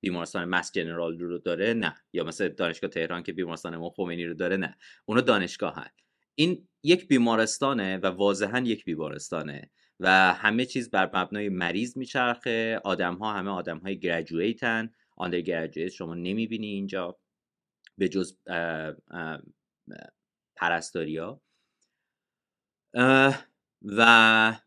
بیمارستان 0.00 0.44
Mass 0.44 0.72
General 0.72 1.18
رو 1.18 1.38
داره 1.38 1.74
نه. 1.74 1.94
یا 2.12 2.24
مثل 2.24 2.48
دانشگاه 2.48 2.90
تهران 2.90 3.22
که 3.22 3.32
بیمارستان 3.32 3.74
امام 3.74 3.90
خمینی 3.90 4.24
رو 4.24 4.34
داره 4.34 4.56
نه. 4.56 4.76
اونا 5.04 5.20
دانشگاه 5.20 5.74
هن. 5.74 5.90
این 6.34 6.68
یک 6.82 7.08
بیمارستانه 7.08 7.96
و 7.96 8.06
واضحا 8.06 8.58
یک 8.58 8.84
بیمارستانه. 8.84 9.70
و 10.00 10.34
همه 10.34 10.66
چیز 10.66 10.90
بر 10.90 11.10
مبنای 11.14 11.48
مریض 11.48 11.96
میچرخه. 11.96 12.80
آدم 12.84 13.14
ها 13.14 13.32
همه 13.32 13.50
آدم 13.50 13.78
های 13.78 13.98
graduate 13.98 14.90
ان 15.16 15.40
undergraduate 15.40 15.92
شما 15.92 16.14
نمی‌بینی 16.14 16.66
اینجا. 16.66 17.18
به 17.98 18.08
جز 18.08 18.36
پرستاریا. 20.56 21.40
و 23.82 24.60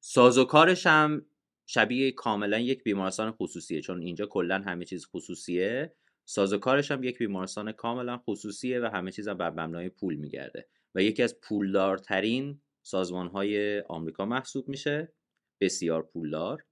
سازوکارش 0.00 0.86
هم 0.86 1.26
شبیه 1.66 2.12
کاملا 2.12 2.58
یک 2.58 2.84
بیمارستان 2.84 3.32
خصوصیه 3.32 3.80
چون 3.80 4.02
اینجا 4.02 4.26
کلا 4.26 4.58
همه 4.58 4.84
چیز 4.84 5.06
خصوصیه. 5.06 5.94
سازوکارش 6.24 6.90
هم 6.90 7.04
یک 7.04 7.18
بیمارستان 7.18 7.72
کاملا 7.72 8.18
خصوصیه 8.18 8.80
و 8.80 8.84
همه 8.84 9.10
چیز 9.10 9.28
هم 9.28 9.38
بر 9.38 9.50
مبنای 9.50 9.88
پول 9.88 10.14
میگرده. 10.14 10.68
و 10.94 11.02
یکی 11.02 11.22
از 11.22 11.40
پولدارترین 11.40 12.60
سازمان 12.86 13.28
های 13.28 13.80
آمریکا 13.80 14.24
محسوب 14.24 14.68
میشه. 14.68 15.12
بسیار 15.60 16.02
پولدار. 16.02 16.64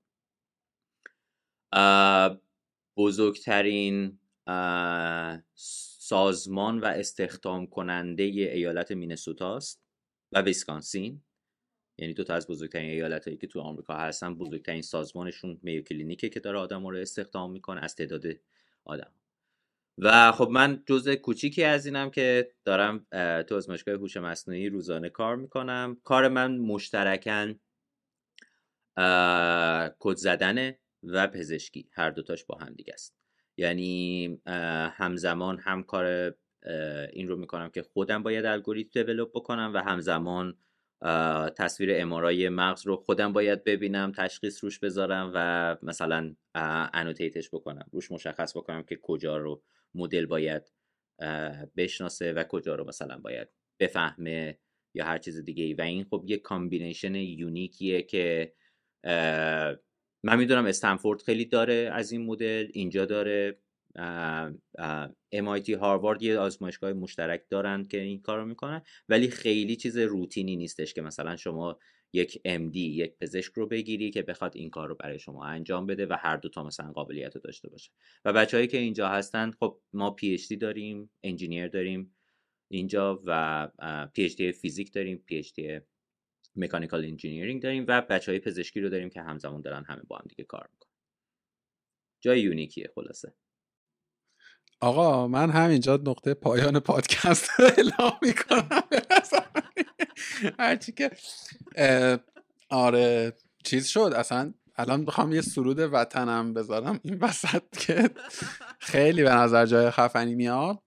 بزرگترین 2.97 4.19
سازمان 5.55 6.81
و 6.81 6.85
استخدام 6.85 7.67
کننده 7.67 8.23
ایالت 8.23 8.93
مینسوتاست 8.93 9.83
و 10.33 10.41
ویسکانسین. 10.41 11.23
یعنی 11.99 12.15
دو 12.15 12.25
تا 12.25 12.35
از 12.35 12.47
بزرگترین 12.47 12.91
ایالت 12.91 13.25
هایی 13.25 13.37
که 13.37 13.47
تو 13.47 13.61
آمریکا 13.61 13.95
هستن 13.95 14.35
بزرگترین 14.35 14.83
سازمانشون 14.83 15.59
میو 15.63 15.83
کلینیکه 15.83 16.29
که 16.29 16.41
داره 16.41 16.59
آدم 16.59 16.87
رو 16.87 16.97
استخدام 16.97 17.53
می‌کنه 17.53 17.81
از 17.85 17.95
تعداد 17.95 18.25
آدم. 18.85 19.13
و 19.99 20.33
خب 20.33 20.49
من 20.51 20.83
جزء 20.87 21.15
کوچیکی 21.15 21.65
از 21.65 21.87
اینم 21.87 22.11
که 22.11 22.51
دارم 22.65 23.07
تو 23.43 23.57
آزمایشگاه 23.57 23.95
هوش 23.95 24.17
مصنوعی 24.17 24.69
روزانه 24.69 25.09
کار 25.09 25.37
می‌کنم. 25.37 25.97
کار 26.05 26.29
من 26.29 26.57
مشترکن 26.59 27.61
کد 29.99 30.17
زدن 30.17 30.73
و 31.03 31.27
پزشکی. 31.27 31.89
هر 31.93 32.11
دوتاش 32.11 32.45
با 32.45 32.59
هم 32.59 32.75
دیگه 32.75 32.93
است. 32.93 33.17
یعنی 33.57 34.41
همزمان 34.93 35.59
هم 35.59 35.83
کار 35.83 36.35
این 37.13 37.29
رو 37.29 37.37
می‌کنم 37.37 37.69
که 37.69 37.83
خودم 37.83 38.23
باید 38.23 38.45
الگوریتم 38.45 38.91
develop 39.03 39.31
بکنم 39.31 39.71
و 39.75 39.79
همزمان 39.79 40.57
تصویر 41.57 41.91
MRI 41.93 42.49
مغز 42.49 42.87
رو 42.87 42.97
خودم 42.97 43.33
باید 43.33 43.65
ببینم 43.65 44.13
تشخیص 44.13 44.65
روش 44.65 44.79
بذارم 44.79 45.33
و 45.35 45.77
مثلا 45.83 46.35
annotate 46.95 47.38
ش 47.38 47.49
بکنم. 47.53 47.87
روش 47.93 48.13
مشخص 48.13 48.57
بکنم 48.57 48.83
که 48.83 48.97
کجا 49.03 49.37
رو 49.37 49.63
مدل 49.95 50.27
باید 50.27 50.63
بشناسه 51.77 52.33
و 52.33 52.45
کجا 52.45 52.75
رو 52.75 52.85
مثلا 52.85 53.19
باید 53.19 53.49
بفهمه 53.81 54.59
یا 54.95 55.05
هر 55.05 55.19
چیز 55.19 55.45
دیگه 55.45 55.65
ای 55.65 55.75
و 55.75 55.83
این 55.83 56.05
خب 56.05 56.25
یه 56.27 56.37
combination 56.37 57.15
unique 57.15 57.81
یه 57.81 58.03
که 58.03 58.53
من 60.25 60.39
می‌دونم 60.39 60.67
استنفورد 60.67 61.23
خیلی 61.23 61.45
داره 61.45 61.91
از 61.93 62.13
این 62.13 62.27
مدل 62.27 62.69
اینجا 62.73 63.05
داره 63.05 63.59
MIT 65.35 65.71
هاروارد 65.71 66.23
یه 66.23 66.39
آزمایشگاه 66.39 66.93
مشترک 66.93 67.43
دارن 67.51 67.85
که 67.85 68.01
این 68.01 68.21
کار 68.21 68.39
رو 68.39 68.47
می‌کنن 68.47 68.83
ولی 69.09 69.29
خیلی 69.29 69.77
چیز 69.77 69.97
روتینی 69.99 70.57
نیستش 70.57 70.95
که 70.95 71.03
مثلا 71.03 71.37
شما 71.37 71.79
یک 72.15 72.41
MD 72.47 72.77
یک 72.77 73.17
پزشک 73.17 73.53
رو 73.53 73.67
بگیری 73.67 74.11
که 74.11 74.23
بخواد 74.23 74.57
این 74.57 74.71
کار 74.71 74.89
رو 74.89 74.95
برای 74.95 75.19
شما 75.19 75.45
انجام 75.45 75.87
بده 75.87 76.07
و 76.07 76.17
هر 76.21 76.37
دو 76.37 76.49
تا 76.49 76.65
مثلا 76.65 76.93
قابلیت 76.93 77.35
رو 77.35 77.41
داشته 77.41 77.69
باشه. 77.69 77.91
و 78.25 78.33
بچههایی 78.33 78.69
که 78.69 78.79
اینجا 78.79 79.09
هستن 79.09 79.51
خب 79.51 79.81
ما 79.93 80.11
پی 80.11 80.57
داریم 80.57 81.11
engineer 81.23 81.69
داریم 81.69 82.17
اینجا 82.69 83.23
و 83.27 83.69
پی 84.15 84.53
فیزیک 84.53 84.93
داریم 84.93 85.17
PH 85.17 85.61
mechanical 86.57 87.05
engineering 87.05 87.63
داریم 87.63 87.85
و 87.89 88.03
بچه 88.03 88.33
های 88.33 88.39
پزشکی 88.39 88.81
رو 88.81 88.89
داریم 88.89 89.11
که 89.11 89.21
همزمان 89.21 89.61
دارن 89.61 89.85
همه 89.85 90.03
با 90.09 90.17
هم 90.17 90.25
دیگه 90.29 90.45
کار 90.45 90.69
می‌کنن. 90.73 90.91
جای 92.21 92.41
unique 92.41 92.78
یه 92.78 92.91
خلاصه. 92.95 93.35
آقا 94.81 95.29
من 95.29 95.51
همینجا 95.51 95.97
نقطه 95.97 96.35
پایان 96.35 96.81
پادکست 96.81 97.51
رو 97.59 97.65
اعلام 97.65 98.19
می‌کنم. 98.23 98.83
هرچی 100.59 100.93
که 100.93 101.11
آره 102.69 103.33
چیز 103.65 103.87
شد. 103.87 104.13
اصلا 104.17 104.55
الان 104.77 105.01
می‌خوام 105.01 105.33
یه 105.33 105.41
سرود 105.41 105.79
وطنم 105.79 106.55
بذارم 106.55 107.01
این 107.03 107.19
وسط 107.19 107.63
که 107.79 108.11
خیلی 108.81 109.23
به 109.23 109.31
نظر 109.31 109.67
جای 109.67 109.91
خفنی 109.91 110.35
میاد. 110.35 110.79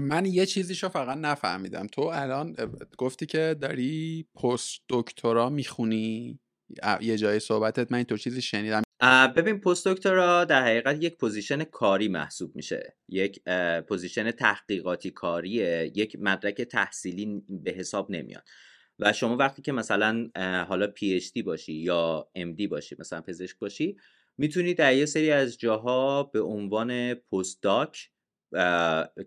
من 0.00 0.26
یه 0.26 0.46
چیزیشو 0.46 0.88
فقط 0.88 1.16
نفهمیدم. 1.18 1.86
تو 1.86 2.02
الان 2.02 2.56
گفتی 2.98 3.26
که 3.26 3.56
داری 3.60 4.26
پست 4.42 4.80
دکترا 4.88 5.48
می‌خونی. 5.48 6.40
یه 7.00 7.16
جای 7.18 7.40
صحبتت 7.40 7.92
من 7.92 8.02
تو 8.02 8.16
چیزی 8.16 8.42
شنیدم. 8.42 8.82
ببین 9.36 9.60
پست 9.60 9.88
دکترا 9.88 10.44
در 10.44 10.62
حقیقت 10.62 11.02
یک 11.02 11.16
position 11.16 11.64
کاری 11.64 12.08
محسوب 12.08 12.56
میشه. 12.56 12.96
یک 13.08 13.42
position 13.88 14.30
تحقیقاتی 14.30 15.10
کاریه. 15.10 15.92
یک 15.94 16.16
مدرک 16.20 16.62
تحصیلی 16.62 17.42
به 17.48 17.70
حساب 17.70 18.10
نمیاد. 18.10 18.48
و 18.98 19.12
شما 19.12 19.36
وقتی 19.36 19.62
که 19.62 19.72
مثلا 19.72 20.28
حالا 20.68 20.86
PhD 20.86 21.42
باشی 21.42 21.72
یا 21.72 22.30
MD 22.34 22.66
باشی 22.66 22.96
مثلا 22.98 23.20
پزشک 23.20 23.58
باشی 23.58 23.96
می‌تونی 24.38 24.74
در 24.74 24.94
یه 24.94 25.06
سری 25.06 25.30
از 25.30 25.58
جاها 25.58 26.22
به 26.22 26.40
عنوان 26.40 27.14
postdoc 27.14 28.10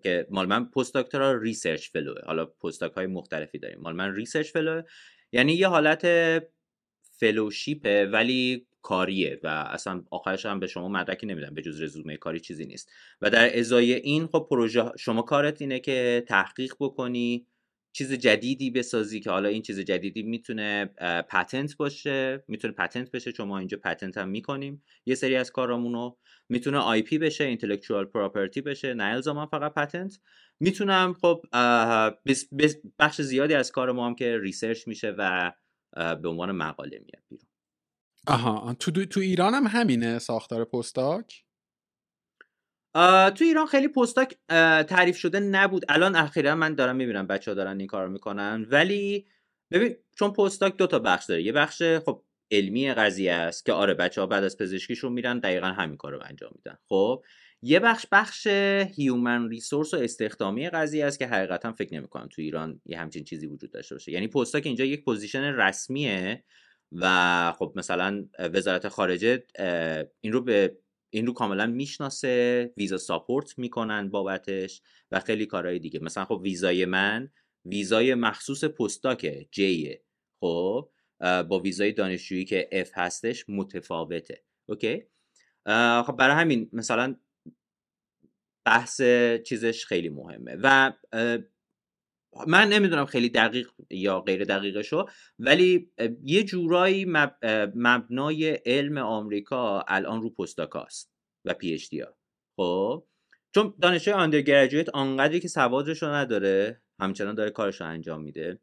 که 0.04 0.28
مال 0.30 0.46
من 0.46 0.66
پست 0.66 0.98
دکترا 0.98 1.38
research 1.38 1.90
fellow 1.90 2.14
ه. 2.14 2.22
حالا 2.26 2.46
پست 2.46 2.84
های 2.84 3.08
مختلفی 3.08 3.60
داریم. 3.60 3.80
مال 3.80 3.96
من 3.96 4.16
research 4.16 4.52
fellow 4.52 4.76
ه. 4.76 4.84
یعنی 5.32 5.54
یه 5.54 5.68
حالت 5.68 6.08
fellowship 7.20 7.98
ه 7.98 8.06
ولی 8.06 8.68
کاریه 8.86 9.40
و 9.44 9.48
اصلا 9.48 10.04
آخرش 10.12 10.46
هم 10.46 10.60
به 10.60 10.68
شما 10.68 10.90
مدرکی 10.90 11.28
نمیدن 11.28 11.54
به 11.54 11.62
جز 11.62 11.82
رزومه 11.82 12.18
کاری 12.18 12.40
چیزی 12.40 12.66
نیست. 12.66 12.92
و 13.22 13.30
در 13.30 13.60
ازای 13.60 13.94
این 13.94 14.28
خب 14.28 14.48
پروژه 14.50 14.92
شما 15.00 15.22
کارت 15.22 15.62
اینه 15.62 15.80
که 15.80 16.24
تحقیق 16.28 16.74
بکنی 16.80 17.48
چیز 17.94 18.14
جدیدی 18.14 18.72
بسازی 18.72 19.20
که 19.20 19.30
حالا 19.30 19.50
این 19.50 19.62
چیز 19.62 19.80
جدیدی 19.80 20.24
می‌تونه 20.24 20.86
patent 21.30 21.78
باشه 21.78 22.44
می‌تونه 22.48 22.74
patent 22.74 23.12
بشه 23.12 23.32
چون 23.32 23.48
ما 23.48 23.60
اینجا 23.60 23.78
patent 23.84 24.18
هم 24.18 24.30
می‌کنیم. 24.30 24.84
یه 25.06 25.16
سری 25.16 25.36
از 25.36 25.52
کارامونو 25.52 26.16
می‌تونه 26.50 26.78
IP 26.78 27.18
بشه 27.18 27.44
intellectual 27.44 28.06
property 28.06 28.62
بشه 28.62 28.94
نه 28.94 29.04
الزاما 29.04 29.46
فقط 29.46 29.74
patent 29.74 30.20
می‌تونم 30.60 31.14
خب 31.14 31.46
بخش 33.00 33.22
زیادی 33.22 33.54
از 33.54 33.72
کار 33.72 33.92
ما 33.92 34.06
هم 34.08 34.16
که 34.16 34.38
research 34.38 34.88
میشه 34.88 35.16
و 35.18 35.52
به 35.96 36.30
عنوان 36.30 36.52
مقاله 36.52 37.00
میاد 37.00 37.24
بیرون. 37.30 37.55
آها 38.28 38.76
تو, 38.80 39.06
تو 39.06 39.20
ایران 39.20 39.54
هم 39.54 39.68
همینه 39.68 40.20
ساختار 40.20 40.66
postdoc؟ 40.66 41.44
تو 43.36 43.44
ایران 43.44 43.66
خیلی 43.66 43.88
postdoc 43.88 44.38
تعریف 44.88 45.18
شده 45.18 45.40
نبود. 45.40 45.86
الان 45.90 46.16
اخیرا 46.16 46.56
من 46.56 46.76
دارم 46.76 46.96
می‌بینم 46.96 47.28
بچه 47.28 47.52
ها 47.52 47.56
دارن 47.56 47.80
این 47.80 47.88
کار 47.88 48.08
می‌کنن. 48.08 48.66
ولی 48.70 49.28
ببین 49.72 49.96
چون 50.16 50.34
postdoc 50.34 50.78
دو 50.78 50.88
تا 50.88 51.00
بخش 51.00 51.26
داره. 51.26 51.44
یه 51.44 51.52
بخش 51.52 51.84
خب 51.84 52.24
علمی 52.52 52.94
قضیه 52.94 53.34
است 53.34 53.66
که 53.66 53.74
آره 53.74 53.94
بچه 53.94 54.22
ها 54.22 54.28
بعد 54.28 54.44
از 54.44 54.58
پزشکیشون 54.58 55.14
میرن 55.14 55.40
دقیقا 55.40 55.68
همین 55.68 55.98
کار 55.98 56.12
رو 56.12 56.20
انجام 56.26 56.52
میدن. 56.56 56.78
خب 56.90 57.24
یه 57.62 57.80
بخش 57.80 58.06
بخش 58.12 58.48
human 58.96 59.50
resource 59.50 59.94
و 59.94 59.98
استخدامی 59.98 60.70
قضیه 60.70 61.06
است 61.06 61.20
که 61.20 61.28
حقیقتا 61.28 61.74
فکر 61.74 61.94
نمی‌کنم 61.94 62.28
تو 62.32 62.42
ایران 62.42 62.82
یه 62.86 63.00
همچین 63.00 63.24
چیزی 63.24 63.48
وجود 63.48 63.72
داشته 63.72 63.96
باشه. 63.96 64.12
یعنی 64.12 64.28
postdoc 64.28 64.70
اینجا 64.70 64.86
یک 64.86 65.04
position 65.04 65.44
رسمیه. 65.44 66.44
و 67.02 67.54
خب 67.60 67.74
مثلا 67.76 68.26
وزارت 68.40 68.88
خارجه 68.88 69.44
این 70.22 70.34
رو 70.34 70.42
به 70.42 70.78
این 71.10 71.28
رو 71.28 71.34
کاملا 71.34 71.66
می‌شناسه 71.66 72.74
ویزا 72.78 72.98
support 72.98 73.60
می‌کنن 73.60 74.10
بابتش 74.10 74.82
و 75.12 75.20
خیلی 75.20 75.46
کارهای 75.46 75.80
دیگه. 75.80 76.00
مثلا 76.00 76.26
خب 76.26 76.40
ویزای 76.44 76.86
من 76.86 77.32
ویزای 77.66 78.16
مخصوص 78.16 78.64
پستاکه 78.64 79.48
جیه 79.52 80.04
خب 80.40 80.90
با 81.20 81.60
ویزای 81.60 81.92
دانشجویی 81.92 82.46
که 82.46 82.70
F 82.72 82.90
هستش 82.94 83.46
متفاوته. 83.50 84.44
اوکی؟ 84.70 85.04
خب 86.06 86.16
برای 86.18 86.36
همین 86.36 86.70
مثلا 86.74 87.16
بحث 88.66 89.02
چیزش 89.46 89.86
خیلی 89.86 90.10
مهمه. 90.10 90.58
و 90.64 90.94
من 92.48 92.70
نمی‌دونم 92.70 93.06
خیلی 93.06 93.30
دقیق 93.30 93.70
یا 93.90 94.20
غیر 94.20 94.44
دقیقشو 94.44 95.06
ولی 95.40 95.92
یه 96.24 96.44
جورایی 96.44 97.06
مبنای 97.76 98.60
علم 98.66 98.98
آمریکا 98.98 99.86
الان 99.88 100.22
رو 100.22 100.30
پستاکاست 100.30 101.12
و 101.46 101.54
پی 101.54 101.74
اچ 101.74 101.90
دی 101.90 102.00
ها. 102.00 102.18
خب؟ 102.56 103.06
چون 103.56 103.74
دانشجوی 103.82 104.14
undergraduate 104.14 104.90
آنقدری 104.90 105.40
که 105.40 105.48
سوادش 105.48 106.04
رو 106.04 106.10
نداره 106.10 106.82
همچنان 107.00 107.36
داره 107.36 107.50
کارش 107.50 107.82
رو 107.82 107.88
انجام 107.88 108.22
میده. 108.22 108.60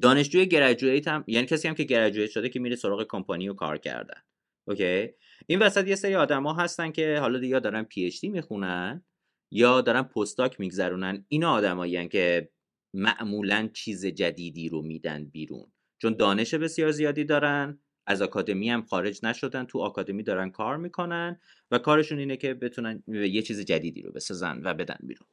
دانشجوی 0.00 0.46
graduate 0.46 1.08
هم 1.08 1.24
یعنی 1.26 1.46
کسی 1.46 1.68
هم 1.68 1.74
که 1.74 1.84
graduate 1.84 2.30
شده 2.30 2.48
که 2.48 2.60
میره 2.60 2.76
سراغ 2.76 3.06
کمپانی 3.08 3.48
و 3.48 3.54
کار 3.54 3.78
کردن. 3.78 4.20
okay؟ 4.68 5.08
این 5.46 5.58
وسط 5.58 5.88
یه 5.88 5.94
سری 5.94 6.14
آدما 6.14 6.54
هستن 6.54 6.90
که 6.90 7.18
حالا 7.20 7.38
یا 7.38 7.58
دارن 7.58 7.82
PhD 7.82 8.28
می‌خونن 8.28 9.04
یا 9.50 9.80
دارن 9.80 10.02
postdoc 10.02 10.60
میگذرونن. 10.60 11.24
اینا 11.28 11.52
آدمایی 11.52 12.08
که 12.08 12.50
معمولا 12.94 13.68
چیز 13.72 14.06
جدیدی 14.06 14.68
رو 14.68 14.82
میدن 14.82 15.24
بیرون. 15.24 15.66
چون 15.98 16.16
دانش 16.16 16.54
بسیار 16.54 16.90
زیادی 16.90 17.24
دارن 17.24 17.78
از 18.06 18.22
academy 18.22 18.70
هم 18.70 18.82
خارج 18.82 19.20
نشدن 19.22 19.64
تو 19.64 19.78
academy 19.78 20.22
دارن 20.22 20.50
کار 20.50 20.76
می‌کنن 20.76 21.40
و 21.70 21.78
کارشون 21.78 22.18
اینه 22.18 22.36
که 22.36 22.54
بتونن 22.54 23.02
یه 23.08 23.42
چیز 23.42 23.60
جدیدی 23.60 24.02
رو 24.02 24.12
بسازن 24.12 24.60
و 24.64 24.74
بدن 24.74 24.98
بیرون. 25.02 25.26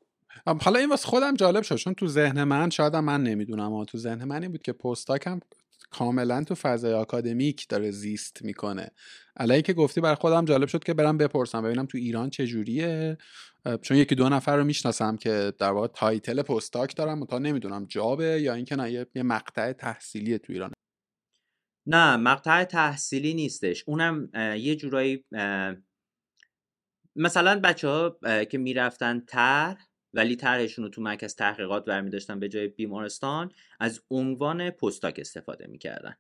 حالا 0.62 0.80
این 0.80 0.90
واسه 0.90 1.08
خودم 1.08 1.36
جالب 1.36 1.64
شد 1.64 1.76
چون 1.76 1.94
تو 1.94 2.08
ذهن 2.08 2.44
من 2.44 2.70
شاید 2.70 2.96
من 2.96 3.24
نمی‌دونم 3.24 3.64
اما 3.64 3.86
تو 3.86 3.98
ذهن 3.98 4.24
من 4.24 4.42
این 4.42 4.52
بود 4.52 4.62
که 4.62 4.74
postdoc 4.74 5.31
م 5.32 5.40
کاملا 5.92 6.44
تو 6.44 6.56
فضای 6.56 6.94
آکادمیک 6.94 7.68
داره 7.68 7.92
زیست 7.92 8.42
می‌کنه. 8.42 8.92
علی 9.38 9.62
که 9.62 9.74
گفتی 9.74 10.02
بر 10.02 10.16
خودم 10.16 10.46
جالب 10.46 10.68
شد 10.68 10.84
که 10.84 10.94
برم 10.94 11.18
بپرسم. 11.18 11.62
ببینم 11.64 11.86
تو 11.86 11.98
ایران 11.98 12.30
چه 12.30 12.48
جوریه 12.48 13.18
چون 13.82 13.98
یکی 13.98 14.16
دو 14.16 14.30
نفر 14.30 14.58
رو 14.58 14.64
می‌شناسم 14.64 15.18
که 15.18 15.54
در 15.60 15.72
واقع 15.72 15.88
title 15.88 16.42
postdoc 16.42 16.96
دارم 16.96 17.26
تا 17.26 17.40
نمی‌دونم 17.40 17.86
job 17.86 18.28
ه 18.28 18.42
یا 18.42 18.54
اینکه 18.54 18.76
نه 18.76 18.92
یه 18.92 19.24
مقطع 19.24 19.74
تحصیلی 19.74 20.40
تو 20.40 20.54
ایران. 20.54 20.72
نه 21.88 22.18
مقطع 22.18 22.64
تحصیلی 22.64 23.34
نیستش. 23.34 23.84
اونم 23.88 24.30
یه 24.58 24.76
جورایی 24.76 25.26
مثلا 27.16 27.60
بچه 27.60 27.88
ها 27.88 28.18
که 28.50 28.58
می‌رفتن 28.58 29.20
تر 29.20 29.78
ولی 30.14 30.36
طرحشون 30.36 30.86
رو 30.86 30.90
تو 30.90 31.02
مرکز 31.02 31.36
تحقیقات 31.36 31.86
برمی 31.86 32.10
داشتن 32.10 32.40
به 32.40 32.50
جای 32.50 32.68
بیمارستان 32.68 33.52
از 33.80 34.02
عنوان 34.10 34.70
پستاک 34.70 35.16
استفاده 35.20 35.68
می‌کردن. 35.68 36.16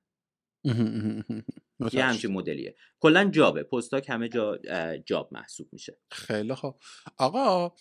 یه 1.93 2.03
همچین 2.03 2.31
مدلیه. 2.31 2.75
کلا 2.99 3.29
جابه. 3.29 3.63
پستاک 3.63 4.09
همه 4.09 4.29
جا 4.29 4.57
جاب 5.05 5.29
محسوب 5.31 5.69
میشه. 5.71 5.97
خیلی 6.11 6.53
خوب. 6.53 6.79
آقا 7.17 7.71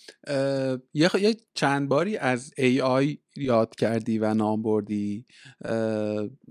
یه, 0.94 1.10
یه 1.20 1.36
چند 1.54 1.88
باری 1.88 2.16
از 2.16 2.50
AI 2.60 3.16
یاد 3.36 3.74
کردی 3.74 4.18
و 4.18 4.34
نام 4.34 4.62
بردی 4.62 5.26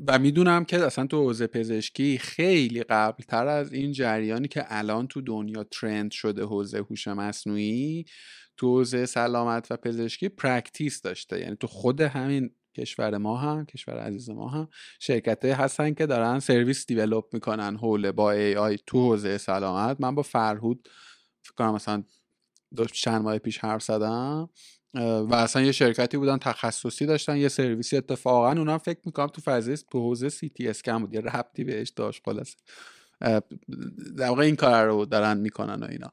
و 0.07 0.19
می‌دونم 0.19 0.65
که 0.65 0.85
اصلا 0.85 1.07
تو 1.07 1.23
حوزه 1.23 1.47
پزشکی 1.47 2.17
خیلی 2.17 2.83
قبل 2.83 3.23
تر 3.23 3.47
از 3.47 3.73
این 3.73 3.91
جریانی 3.91 4.47
که 4.47 4.63
الان 4.67 5.07
تو 5.07 5.21
دنیا 5.21 5.63
trend 5.63 6.11
شده 6.11 6.43
حوزه 6.43 6.77
هوش 6.77 7.07
مصنوعی 7.07 8.05
تو 8.59 8.67
حوزه 8.67 9.05
سلامت 9.05 9.67
و 9.71 9.77
پزشکی 9.77 10.29
practice 10.29 11.01
داشته. 11.01 11.39
یعنی 11.39 11.55
تو 11.55 11.67
خود 11.67 12.01
همین 12.01 12.51
کشور 12.77 13.17
ما 13.17 13.37
هم 13.37 13.65
کشور 13.65 13.97
عزیز 13.97 14.29
ما 14.29 14.47
هم 14.47 14.67
شرکت 14.99 15.45
هستن 15.45 15.93
که 15.93 16.05
دارن 16.05 16.39
سرویس 16.39 16.85
develop 16.85 17.25
می‌کنن 17.33 17.77
حول 17.77 18.11
با 18.11 18.31
AI 18.31 18.77
تو 18.87 19.09
حوزه 19.09 19.37
سلامت. 19.37 19.97
من 19.99 20.15
با 20.15 20.21
فرهود 20.21 20.89
فکر 21.43 21.53
کنم 21.53 21.73
مثلا 21.73 22.03
دو 22.75 22.85
چند 22.85 23.21
ماه 23.21 23.37
پیش 23.37 23.57
حرف 23.57 23.83
زدم 23.83 24.49
و 25.29 25.35
اصلا 25.35 25.61
یه 25.61 25.71
شرکتی 25.71 26.17
بودن 26.17 26.37
تخصصی 26.37 27.05
داشتن 27.05 27.37
یه 27.37 27.47
سرویسی 27.47 27.97
اتفاقا 27.97 28.51
اونا 28.51 28.77
فکر 28.77 28.99
می‌کنم 29.05 29.27
تو 29.27 29.41
فضای 29.41 29.77
تو 29.91 29.99
حوزه 29.99 30.29
سی 30.29 30.49
تی 30.49 30.67
اسکن 30.67 30.99
بود. 30.99 31.13
یه 31.13 31.21
ربطی 31.21 31.63
بهش 31.63 31.89
داشت 31.89 32.21
خلاصه. 32.25 32.57
در 34.17 34.27
واقع 34.29 34.43
این 34.43 34.55
کار 34.55 34.85
رو 34.85 35.05
دارن 35.05 35.37
می‌کنن 35.37 35.83
و 35.83 35.87
اینا. 35.89 36.11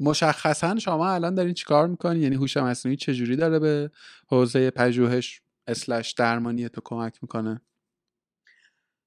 مشخصا 0.00 0.78
شما 0.78 1.10
الان 1.10 1.34
دارین 1.34 1.54
چیکار 1.54 1.88
می‌کنین؟ 1.88 2.22
یعنی 2.22 2.36
هوش 2.36 2.56
مصنوعی 2.56 2.96
چجوری 2.96 3.36
داره 3.36 3.58
به 3.58 3.90
حوزه 4.28 4.70
پژوهش 4.70 5.40
slash 5.66 6.12
درمانی 6.12 6.68
تو 6.68 6.80
کمک 6.84 7.18
می‌کنه؟ 7.22 7.60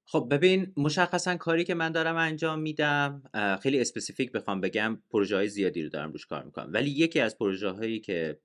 خب 0.08 0.28
ببین 0.30 0.72
مشخصا 0.76 1.36
کاری 1.36 1.64
که 1.64 1.74
من 1.74 1.92
دارم 1.92 2.16
انجام 2.16 2.58
میدم 2.58 3.22
خیلی 3.62 3.80
specific 3.80 4.32
بخوام 4.32 4.60
بگم 4.60 4.98
پروژه 5.10 5.36
های 5.36 5.48
زیادی 5.48 5.82
رو 5.82 5.88
دارم 5.88 6.12
روش 6.12 6.26
کار 6.26 6.44
می‌کنم. 6.44 6.70
ولی 6.72 6.90
یکی 6.90 7.20
از 7.20 7.38
پروژه 7.38 7.68
هایی 7.68 8.00
که 8.00 8.40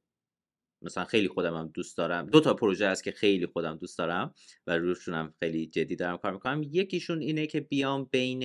مثلا 0.82 1.06
خیلی 1.06 1.28
خودم 1.28 1.56
هم 1.56 1.68
دوست 1.68 1.98
دارم. 1.98 2.26
دو 2.26 2.40
تا 2.40 2.54
پروژه 2.54 2.88
هست 2.88 3.04
که 3.04 3.12
خیلی 3.12 3.46
خودم 3.46 3.76
دوست 3.76 3.98
دارم 3.98 4.34
و 4.68 4.78
روشونم 4.78 5.34
خیلی 5.40 5.68
جدی 5.68 5.96
دارم 5.96 6.18
کار 6.18 6.34
می‌کنم. 6.34 6.64
یکیشون 6.72 7.22
اینه 7.22 7.48
که 7.48 7.60
بیام 7.60 8.10
بین 8.12 8.40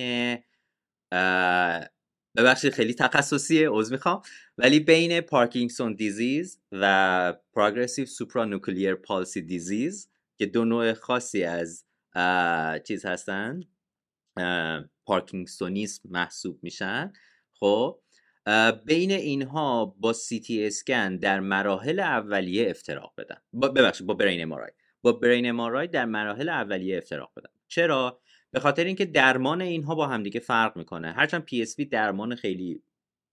ببخشید 2.37 2.73
خیلی 2.73 2.93
تخصصیه 2.93 3.69
عذر 3.69 3.91
می‌خوام 3.91 4.21
ولی 4.57 4.79
بین 4.79 5.21
Parkinson 5.21 5.93
disease 5.93 6.61
و 6.71 7.33
progressive 7.53 8.05
supranuclear 8.05 8.95
palsy 8.95 9.41
disease 9.41 10.09
که 10.37 10.45
دو 10.45 10.65
نوع 10.65 10.93
خاصی 10.93 11.43
از 11.43 11.85
چیز 12.87 13.05
هستن 13.05 13.59
parkinsonism 15.05 16.09
محسوب 16.09 16.59
میشن. 16.63 17.13
خب 17.53 17.99
بین 18.85 19.11
اینها 19.11 19.85
با 19.85 20.13
سی 20.13 20.39
تی 20.39 20.67
اسکن 20.67 21.15
در 21.17 21.39
مراحل 21.39 21.99
اولیه 21.99 22.69
افتراق 22.69 23.13
بدن. 23.17 23.37
ببخشید 23.53 24.07
با 24.07 24.13
brain 24.13 24.41
MRI 24.41 24.71
با 25.01 25.11
brain 25.11 25.49
MRI 25.49 25.87
در 25.87 26.05
مراحل 26.05 26.49
اولیه 26.49 26.97
افتراق 26.97 27.31
بدن. 27.37 27.49
چرا؟ 27.67 28.19
به 28.51 28.59
خاطر 28.59 28.83
اینکه 28.83 29.05
درمان 29.05 29.61
اینها 29.61 29.95
با 29.95 30.07
همدیگه 30.07 30.39
فرق 30.39 30.77
می‌کنه. 30.77 31.11
هرچند 31.11 31.43
PSP 31.43 31.79
درمان 31.79 32.35
خیلی 32.35 32.81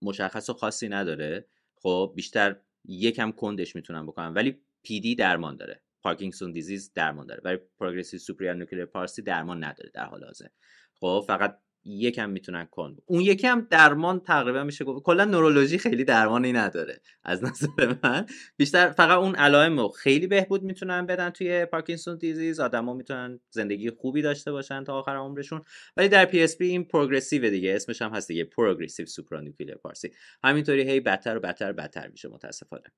مشخص 0.02 0.50
و 0.50 0.52
خاصی 0.52 0.88
نداره. 0.88 1.46
خب 1.76 2.12
بیشتر 2.16 2.56
یکم 2.84 3.32
کندش 3.32 3.76
می‌تونن 3.76 4.06
بکنن 4.06 4.32
ولی 4.32 4.60
PD 4.82 5.14
درمان 5.14 5.56
داره. 5.56 5.80
Parkinson 6.02 6.52
disease 6.52 6.92
درمان 6.94 7.26
داره. 7.26 7.40
ولی 7.44 7.58
progressive 7.78 8.20
supranuclear 8.20 8.86
palsy 8.86 9.22
درمان 9.22 9.64
نداره 9.64 9.90
در 9.94 10.04
حال 10.04 10.24
حاضر. 10.24 10.46
خب 10.94 11.24
فقط 11.26 11.58
یکم 11.84 12.30
می‌تونن 12.30 12.64
کند 12.64 12.96
اون 13.06 13.20
یکم 13.20 13.66
درمان 13.70 14.20
تقریبا 14.20 14.64
میشه 14.64 14.84
گفت. 14.84 15.02
کلا 15.04 15.24
نورولوژی 15.24 15.78
خیلی 15.78 16.04
درمانی 16.04 16.52
نداره 16.52 17.00
از 17.24 17.44
نظر 17.44 17.94
من. 18.02 18.26
بیشتر 18.56 18.90
فقط 18.90 19.18
اون 19.18 19.34
علائم 19.34 19.80
رو 19.80 19.88
خیلی 19.88 20.26
بهبود 20.26 20.62
می‌تونن 20.62 21.06
بدن 21.06 21.30
توی 21.30 21.64
Parkinson 21.64 22.18
disease. 22.18 22.60
آدما 22.60 22.94
می‌تونن 22.94 23.40
زندگی 23.50 23.90
خوبی 23.90 24.22
داشته 24.22 24.52
باشن 24.52 24.84
تا 24.84 24.94
آخر 24.94 25.16
عمرشون. 25.16 25.62
ولی 25.96 26.08
در 26.08 26.24
PSP 26.24 26.56
این 26.60 26.84
progressive 26.84 27.50
دیگه. 27.50 27.74
اسمش 27.74 28.02
هم 28.02 28.10
هست 28.10 28.28
دیگه 28.28 28.44
progressive 28.44 29.06
supranuclear 29.06 29.74
palsy. 29.74 30.10
همینطوری 30.44 30.90
هی 30.90 31.00
بدتر 31.00 31.36
و 31.36 31.40
بدتر 31.40 31.70
و 31.70 31.74
بدتر 31.74 32.08
میشه 32.08 32.28
متاسفانه. 32.28 32.92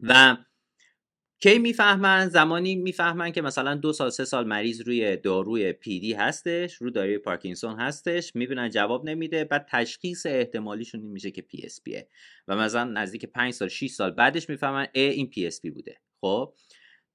و 0.00 0.36
کی 1.40 1.58
می‌فهمن؟ 1.58 2.28
زمانی 2.28 2.76
می‌فهمن 2.76 3.32
که 3.32 3.42
مثلا 3.42 3.74
دو 3.74 3.92
سال 3.92 4.10
سه 4.10 4.24
سال 4.24 4.46
مریض 4.46 4.80
روی 4.80 5.16
داروی 5.16 5.72
PD 5.72 6.12
هستش 6.12 6.74
رو 6.74 6.90
داروی 6.90 7.18
پارکینسون 7.18 7.80
هستش 7.80 8.36
می‌بینن 8.36 8.70
جواب 8.70 9.08
نمیده 9.08 9.44
بعد 9.44 9.66
تشخیص 9.70 10.26
احتمالیشون 10.26 11.00
این 11.00 11.10
میشه 11.10 11.30
که 11.30 11.42
PSP 11.42 11.82
ه 11.84 12.08
و 12.48 12.56
مثلا 12.56 12.84
نزدیک 12.84 13.26
5 13.26 13.52
سال 13.52 13.68
6 13.68 13.90
سال 13.90 14.10
بعدش 14.10 14.48
می‌فهمن 14.50 14.86
ا 14.94 15.00
این 15.00 15.30
PSP 15.30 15.70
بوده. 15.70 15.96
خب؟ 16.20 16.54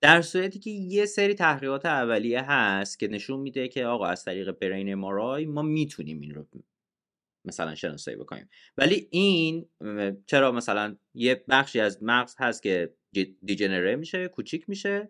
در 0.01 0.21
صورتی 0.21 0.59
که 0.59 0.69
یه 0.69 1.05
سری 1.05 1.33
تحقیقات 1.33 1.85
اولیه 1.85 2.41
هست 2.41 2.99
که 2.99 3.07
نشون 3.07 3.39
میده 3.39 3.67
که 3.67 3.85
آقا 3.85 4.05
از 4.05 4.25
طریق 4.25 4.51
brain 4.51 4.93
MRI 4.93 5.45
ما 5.45 5.61
می‌تونیم 5.61 6.21
این 6.21 6.35
رو 6.35 6.47
مثلا 7.45 7.75
شناسایی 7.75 8.17
بکنیم. 8.17 8.49
ولی 8.77 9.07
این 9.11 9.69
چرا 10.25 10.51
مثلا 10.51 10.97
یه 11.13 11.43
بخشی 11.49 11.79
از 11.79 12.03
مغز 12.03 12.35
هست 12.39 12.63
که 12.63 12.93
degenerate 13.45 13.95
میشه 13.95 14.27
کوچیک 14.27 14.69
میشه. 14.69 15.09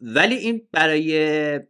ولی 0.00 0.34
این 0.34 0.68
برای 0.72 1.60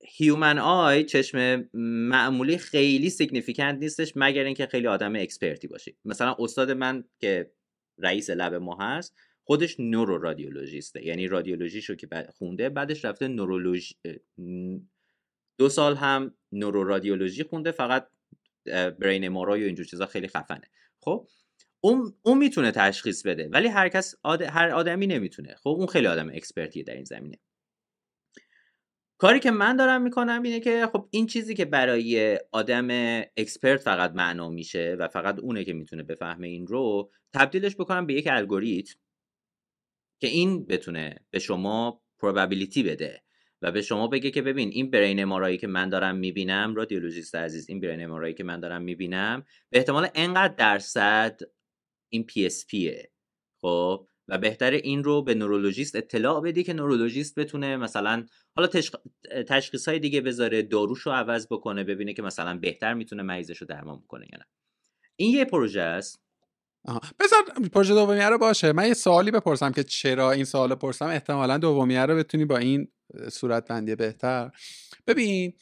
human 0.00 0.58
eye 0.58 1.04
چشم 1.04 1.68
معمولی 2.08 2.58
خیلی 2.58 3.10
significant 3.10 3.78
نیستش 3.78 4.12
مگر 4.16 4.44
اینکه 4.44 4.66
خیلی 4.66 4.86
آدم 4.86 5.16
expert 5.16 5.61
ی 5.61 5.68
باشی. 5.68 5.96
مثلا 6.04 6.36
استاد 6.38 6.70
من 6.70 7.04
که 7.18 7.50
رئیس 7.98 8.30
lab 8.30 8.54
ما 8.54 8.78
هست 8.80 9.16
خودش 9.44 9.80
neuroradiologist 9.80 10.18
ه 10.18 11.06
یعنی 11.06 11.28
رادیولوژیشو 11.28 11.94
که 11.94 12.08
خونده 12.38 12.68
بعدش 12.68 13.04
رفته 13.04 13.28
نورولوژی 13.28 13.94
دو 15.58 15.68
سال 15.68 15.96
هم 15.96 16.34
neuroradiology 16.52 17.42
خونده 17.42 17.70
فقط 17.70 18.08
brain 18.98 19.28
MRI 19.28 19.62
و 19.62 19.66
اینجور 19.66 19.86
چیزا 19.86 20.06
خیلی 20.06 20.28
خفنه. 20.28 20.70
خب؟ 21.00 21.28
اون 21.86 22.14
اون 22.22 22.38
می‌تونه 22.38 22.70
تشخیص 22.70 23.26
بده 23.26 23.48
ولی 23.52 23.68
هر 23.68 23.88
کس 23.88 24.14
هر 24.24 24.68
آدمی 24.68 25.06
نمی‌تونه. 25.06 25.54
خب 25.54 25.68
اون 25.68 25.86
خیلی 25.86 26.06
آدم 26.06 26.28
expert 26.28 26.68
یه 26.68 26.82
در 26.82 26.94
این 26.94 27.04
زمینه. 27.04 27.38
کاری 29.18 29.40
که 29.40 29.50
من 29.50 29.76
دارم 29.76 30.02
می‌کنم 30.02 30.42
اینه 30.42 30.60
که 30.60 30.88
خب 30.92 31.08
این 31.10 31.26
چیزی 31.26 31.54
که 31.54 31.64
برای 31.64 32.38
آدم 32.52 32.88
expert 33.36 33.80
فقط 33.80 34.12
معنا 34.14 34.48
میشه 34.48 34.96
و 34.98 35.08
فقط 35.08 35.38
اونه 35.38 35.64
که 35.64 35.72
می‌تونه 35.72 36.02
بفهمه 36.02 36.48
این 36.48 36.66
رو 36.66 37.10
تبدیلش 37.34 37.74
بکنم 37.74 38.06
به 38.06 38.14
یک 38.14 38.28
الگوریتم 38.30 38.94
که 40.20 40.26
این 40.26 40.66
بتونه 40.66 41.16
به 41.30 41.38
شما 41.38 42.02
probability 42.18 42.82
بده 42.82 43.22
و 43.62 43.72
به 43.72 43.82
شما 43.82 44.08
بگه 44.08 44.30
که 44.30 44.42
ببین 44.42 44.68
این 44.68 44.90
brain 44.90 45.22
MRI 45.22 45.44
یی 45.44 45.58
که 45.58 45.66
من 45.66 45.88
دارم 45.88 46.16
می‌بینم 46.16 46.74
رادیولوژیست 46.74 47.34
عزیز 47.34 47.68
این 47.68 47.80
brain 47.80 48.04
MRI 48.04 48.22
یی 48.22 48.34
که 48.34 48.44
من 48.44 48.60
دارم 48.60 48.82
می‌بینم 48.82 49.44
به 49.70 49.78
احتمال 49.78 50.08
انقدر 50.14 50.54
درصد 50.54 51.40
این 52.08 52.24
PSP 52.24 52.66
ه 52.66 53.10
خب؟ 53.60 54.08
و 54.28 54.38
بهتر 54.38 54.70
این 54.70 55.04
رو 55.04 55.22
به 55.22 55.34
نورولوژیست 55.34 55.96
اطلاع 55.96 56.40
بدی 56.40 56.64
که 56.64 56.72
نورولوژیست 56.72 57.38
بتونه 57.38 57.76
مثلا 57.76 58.26
حالا 58.56 58.68
تشخیص 59.48 59.88
های 59.88 59.98
دیگه 59.98 60.20
بذاره 60.20 60.62
داروش 60.62 61.00
رو 61.00 61.12
عوض 61.12 61.46
بکنه 61.50 61.84
ببینه 61.84 62.14
که 62.14 62.22
مثلا 62.22 62.58
بهتر 62.58 62.94
می‌تونه 62.94 63.22
مریضش 63.22 63.58
رو 63.58 63.66
درمان 63.66 64.00
بکنه 64.00 64.26
یا 64.32 64.38
نه. 64.38 64.44
این 65.16 65.34
یه 65.34 65.44
پروژه 65.44 65.80
است. 65.80 66.22
بذار 67.20 67.68
پروژه 67.72 67.94
دومیه 67.94 68.28
رو 68.28 68.38
باشه. 68.38 68.72
من 68.72 68.86
یه 68.88 68.94
سوالی 68.94 69.30
بپرسم 69.30 69.72
که 69.72 69.84
چرا 69.84 70.30
این 70.30 70.44
سوال 70.44 70.74
پرسم؟ 70.74 71.06
احتمالا 71.06 71.58
دومیه 71.58 72.06
رو 72.06 72.16
بتونی 72.16 72.44
با 72.44 72.56
این 72.56 72.88
صورت 73.32 73.68
بندی 73.68 73.94
بهتر. 73.94 74.50
ببین 75.06 75.52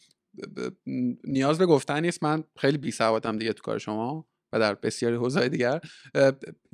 نیاز 1.24 1.59
به 1.59 1.66
گفتن 1.66 2.00
نیست. 2.00 2.22
من 2.22 2.44
خیلی 2.59 2.78
بی 2.78 2.90
سوادم 2.90 3.38
دیگه 3.38 3.52
تو 3.52 3.62
کار 3.62 3.78
شما. 3.78 4.26
و 4.55 4.59
در 4.59 4.75
بسیاری 4.75 5.17
حوزه‌های 5.17 5.49
دیگر. 5.49 5.81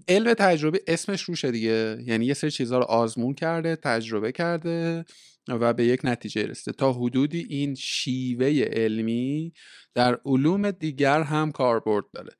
علم 0.09 0.35
تجربه 0.35 0.81
اسمش 0.87 1.23
روشه 1.23 1.51
دیگه. 1.51 1.99
یعنی 2.07 2.27
یه 2.27 2.35
سری 2.35 2.51
چیزها 2.51 2.79
رو 2.79 2.85
آزمون 2.85 3.35
کرده 3.35 3.77
تجربه 3.77 4.33
کرده 4.33 5.05
و 5.49 5.73
به 5.73 5.85
یک 5.85 6.01
نتیجه 6.05 6.43
رسیده. 6.43 6.77
تا 6.77 6.93
حدودی 6.93 7.47
این 7.49 7.75
شیوه 7.75 8.65
علمی 8.73 9.53
در 9.95 10.21
علوم 10.25 10.71
دیگر 10.71 11.23
هم 11.23 11.53
کاربرد 11.53 12.05
داره. 12.13 12.33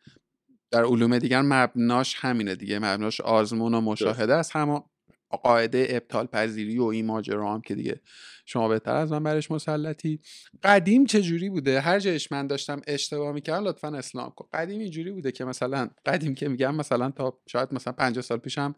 در 0.71 0.85
علوم 0.85 1.19
دیگر 1.19 1.43
مبناش 1.43 2.17
همینه 2.19 2.55
دیگه. 2.55 2.79
مبناش 2.79 3.21
آزمون 3.21 3.75
و 3.75 3.81
مشاهده 3.81 4.35
است. 4.35 4.57
هم 4.57 4.83
قاعده 5.37 5.87
ابطال 5.91 6.27
پذیری 6.27 6.79
و 6.79 6.85
این 6.85 7.07
ماجرا 7.07 7.55
هم 7.55 7.61
که 7.61 7.75
دیگه 7.75 8.01
شما 8.47 8.69
بهتر 8.69 8.97
از 8.97 9.13
من 9.13 9.23
برش 9.23 9.51
مسلطی. 9.51 10.21
قدیم 10.63 11.07
چه 11.07 11.23
جوری 11.23 11.51
بوده؟ 11.51 11.81
هر 11.81 11.99
جایش 11.99 12.33
من 12.33 12.47
داشتم 12.47 12.81
اشتباه 12.87 13.33
می‌کردم 13.33 13.65
لطفا 13.65 13.89
اسلام 13.89 14.31
کن. 14.31 14.47
قدیم 14.53 14.81
اینجوری 14.81 15.11
بوده 15.11 15.33
که 15.33 15.45
مثلا 15.45 15.91
قدیم 16.07 16.35
که 16.35 16.49
میگم 16.49 16.75
مثلا 16.75 17.11
تا 17.11 17.41
شاید 17.47 17.75
مثلا 17.75 17.93
50 17.93 18.23
سال 18.23 18.39
پیشم 18.39 18.75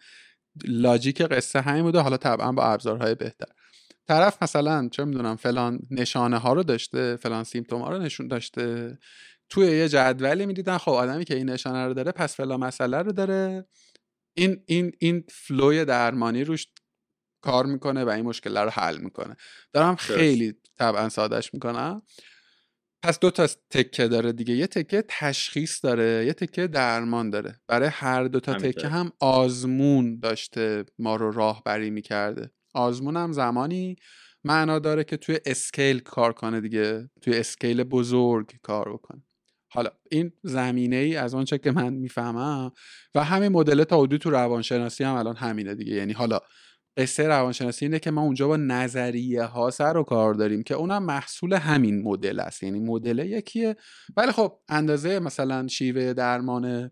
لاجیک 0.65 1.23
قصه 1.23 1.61
همین 1.61 1.83
بوده 1.83 1.99
حالا 2.01 2.17
طبعا 2.17 2.53
با 2.53 2.65
ابزارهای 2.65 3.15
بهتر. 3.15 3.47
طرف 4.09 4.43
مثلا 4.43 4.89
چه 4.89 5.05
می‌دونم 5.05 5.37
فلان 5.37 5.81
نشانه 5.91 6.39
ها 6.39 6.53
رو 6.53 6.63
داشته 6.63 7.17
فلان 7.17 7.45
سیمتوم 7.45 7.83
ها 7.83 7.91
رو 7.91 7.99
نشون 7.99 8.29
داشته. 8.29 8.99
توی 9.49 9.67
یه 9.67 9.89
جدولی 9.89 10.47
می‌دیدن 10.47 10.79
خب 10.79 10.93
آدمی 10.93 11.25
که 11.25 11.35
این 11.35 11.51
نشانه 11.51 11.87
رو 11.87 11.95
داره 11.95 12.13
پس 12.13 12.37
فلان 12.37 12.61
مسئله 12.61 12.99
رو 12.99 13.13
داره. 13.13 13.67
این 14.35 14.63
این 14.67 14.93
این 14.99 15.25
فلوی 15.29 15.85
درمانی 15.85 16.45
روش 16.45 16.67
کار 17.45 17.67
می‌کنه 17.67 18.05
و 18.05 18.09
این 18.09 18.25
مشکل 18.25 18.57
رو 18.57 18.71
حل 18.71 18.99
می‌کنه. 18.99 19.37
دارم 19.73 19.97
خیلی 19.97 20.55
طبعا 20.79 21.09
سادش 21.09 21.55
می‌کنم. 21.55 22.03
پس 23.03 23.19
دو 23.19 23.31
تا 23.31 23.47
تکه 23.71 24.09
داره 24.09 24.33
دیگه. 24.33 24.55
یه 24.55 24.67
تکه 24.67 25.05
تشخیص 25.09 25.85
داره 25.85 26.27
یه 26.27 26.33
تکه 26.33 26.67
درمان 26.67 27.31
داره. 27.31 27.61
برای 27.69 27.89
هر 27.89 28.25
دو 28.25 28.41
تا 28.41 28.55
تکه 28.55 28.89
هم 28.89 29.13
آزمون 29.21 30.21
داشته 30.21 30.85
ما 30.99 31.17
رو 31.17 31.31
راهبری 31.31 31.91
می‌کرده. 31.91 32.51
آزمون 32.75 33.17
هم 33.17 33.33
زمانی 33.33 33.97
معنا 34.45 34.79
داره 34.79 35.05
که 35.05 35.17
توی 35.17 35.39
اسکیل 35.47 35.99
کار 35.99 36.33
کنه 36.33 36.61
دیگه 36.61 37.11
توی 37.21 37.37
اسکیل 37.37 37.83
بزرگ 37.83 38.53
کار 38.63 38.93
بکنه. 38.93 39.23
حالا 39.75 39.91
این 40.11 40.33
زمینه 40.43 40.97
ای 40.97 41.17
از 41.17 41.35
آنچه 41.35 41.59
که 41.59 41.73
من 41.73 41.95
می‌فهمم 41.95 42.73
و 43.15 43.25
همین 43.25 43.49
مدل 43.49 43.85
تا 43.85 44.01
حدود 44.01 44.21
تو 44.21 44.31
روانشناسی 44.31 45.05
هم 45.05 45.15
الان 45.15 45.37
همینه 45.37 45.75
دیگه. 45.75 45.93
یعنی 45.93 46.13
حالا 46.13 46.41
قصه 46.97 47.27
روانشناسی 47.27 47.85
اینه 47.85 47.99
که 47.99 48.11
ما 48.11 48.23
اونجا 48.23 48.49
با 48.49 48.57
نظریه 48.57 49.43
ها 49.45 49.71
سر 49.71 49.97
و 49.97 50.03
کار 50.03 50.35
داریم 50.35 50.63
که 50.63 50.75
اونم 50.75 51.03
محصول 51.03 51.53
همین 51.53 52.03
مدل 52.03 52.41
است. 52.41 52.63
یعنی 52.63 52.81
مدل 52.81 53.19
یکیه. 53.19 53.77
ولی 54.17 54.33
خب 54.33 54.59
اندازه 54.69 55.19
مثلا 55.19 55.69
شیوه 55.69 56.13
درمان 56.13 56.91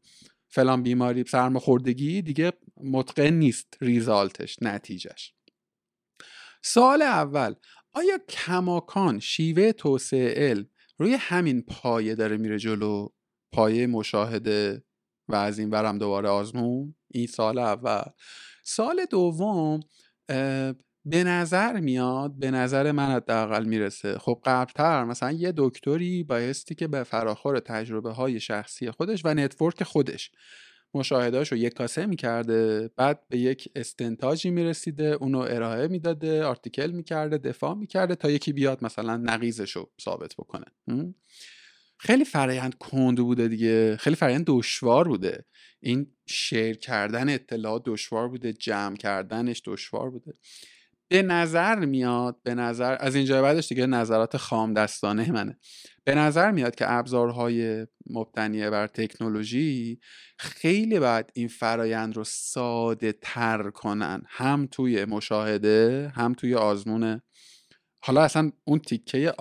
فلان 0.49 0.83
بیماری 0.83 1.25
سرماخوردگی 1.25 2.23
دیگه 2.23 2.53
متقن 2.85 3.31
نیست 3.31 3.77
result 3.81 4.38
ش 4.38 4.57
نتیجهش. 4.63 5.35
سوال 6.63 7.03
اول 7.03 7.55
آیا 7.93 8.19
کماکان 8.29 9.19
شیوه 9.19 9.73
توسعه 9.73 10.51
علم 10.51 10.70
روی 11.01 11.15
همین 11.15 11.63
پایه 11.63 12.15
داره 12.15 12.37
میره 12.37 12.59
جلو 12.59 13.09
پایه 13.53 13.87
مشاهده 13.87 14.85
و 15.29 15.35
از 15.35 15.59
این 15.59 15.71
برم 15.71 15.99
دوباره 15.99 16.29
آزمون 16.29 16.95
این 17.11 17.27
سوال 17.27 17.59
اول. 17.59 18.03
سوال 18.65 19.05
دوم 19.11 19.81
به 21.05 21.25
نظر 21.25 21.81
میاد 21.81 22.39
به 22.39 22.51
نظر 22.51 22.93
من 22.93 23.11
حداقل 23.11 23.65
می‌رسه. 23.65 24.19
خب 24.19 24.41
قبلتر 24.45 25.05
مثلا 25.05 25.33
یه 25.33 25.53
دکتری 25.57 26.23
بایستی 26.23 26.75
که 26.75 26.89
به 26.89 27.03
فراخور 27.03 27.61
تجربه 27.61 28.11
های 28.13 28.41
شخصی 28.41 28.91
خودش 28.91 29.25
و 29.25 29.35
network 29.35 29.83
خودش 29.83 30.31
مشاهدهاشو 30.95 31.57
یک 31.57 31.75
کاسه 31.75 32.07
می‌کرده 32.07 32.91
بعد 32.97 33.29
به 33.29 33.39
یک 33.39 33.69
استنتاجی 33.77 34.51
می‌رسیده 34.51 35.05
اونو 35.05 35.39
ارائه 35.39 35.89
می‌داده 35.89 36.45
آرتیکل 36.45 36.91
می‌کرده 36.91 37.39
دفاع 37.39 37.75
می‌کرده 37.75 38.15
تا 38.15 38.31
یکی 38.31 38.53
بیاد 38.53 38.85
مثلا 38.85 39.17
نقیزشو 39.17 39.91
ثابت 40.01 40.35
بکنه. 40.35 40.67
خیلی 41.99 42.25
فرایند 42.25 42.75
کند 42.75 43.19
بوده 43.19 43.49
دیگه 43.49 43.97
خیلی 43.97 44.17
فرایند 44.17 44.45
دشوار 44.47 45.09
بوده. 45.09 45.45
این 45.81 46.07
شیر 46.27 46.77
کردن 46.77 47.29
اطلاعات 47.29 47.83
دشوار 47.87 48.29
بوده 48.29 48.53
جمع 48.53 48.97
کردنش 48.97 49.63
دشوار 49.65 50.11
بوده. 50.11 50.35
به 51.11 51.23
نظر 51.23 51.85
میاد 51.85 52.37
به 52.43 52.55
نظر 52.55 52.97
از 53.01 53.15
اینجا 53.15 53.43
بعدش 53.43 53.69
دیگه 53.69 53.87
نظرات 53.87 54.37
خام 54.37 54.75
دستانه 54.75 55.33
منه. 55.33 55.59
به 56.05 56.15
نظر 56.15 56.51
میاد 56.51 56.75
که 56.75 56.93
ابزارهای 56.93 57.87
مبتنی 58.11 58.71
بر 58.71 58.87
تکنولوژی 58.87 60.01
خیلی 60.39 60.99
باید 60.99 61.31
این 61.35 61.49
فرایند 61.49 62.17
رو 62.17 62.25
ساده 62.25 63.13
تر 63.23 63.71
کنن. 63.71 64.23
هم 64.29 64.69
توی 64.71 65.05
مشاهده 65.05 66.13
هم 66.15 66.35
توی 66.35 66.55
آزمون. 66.55 67.21
حالا 68.03 68.23
اصلا 68.23 68.53
اون 68.65 68.79
تیکه 68.79 69.33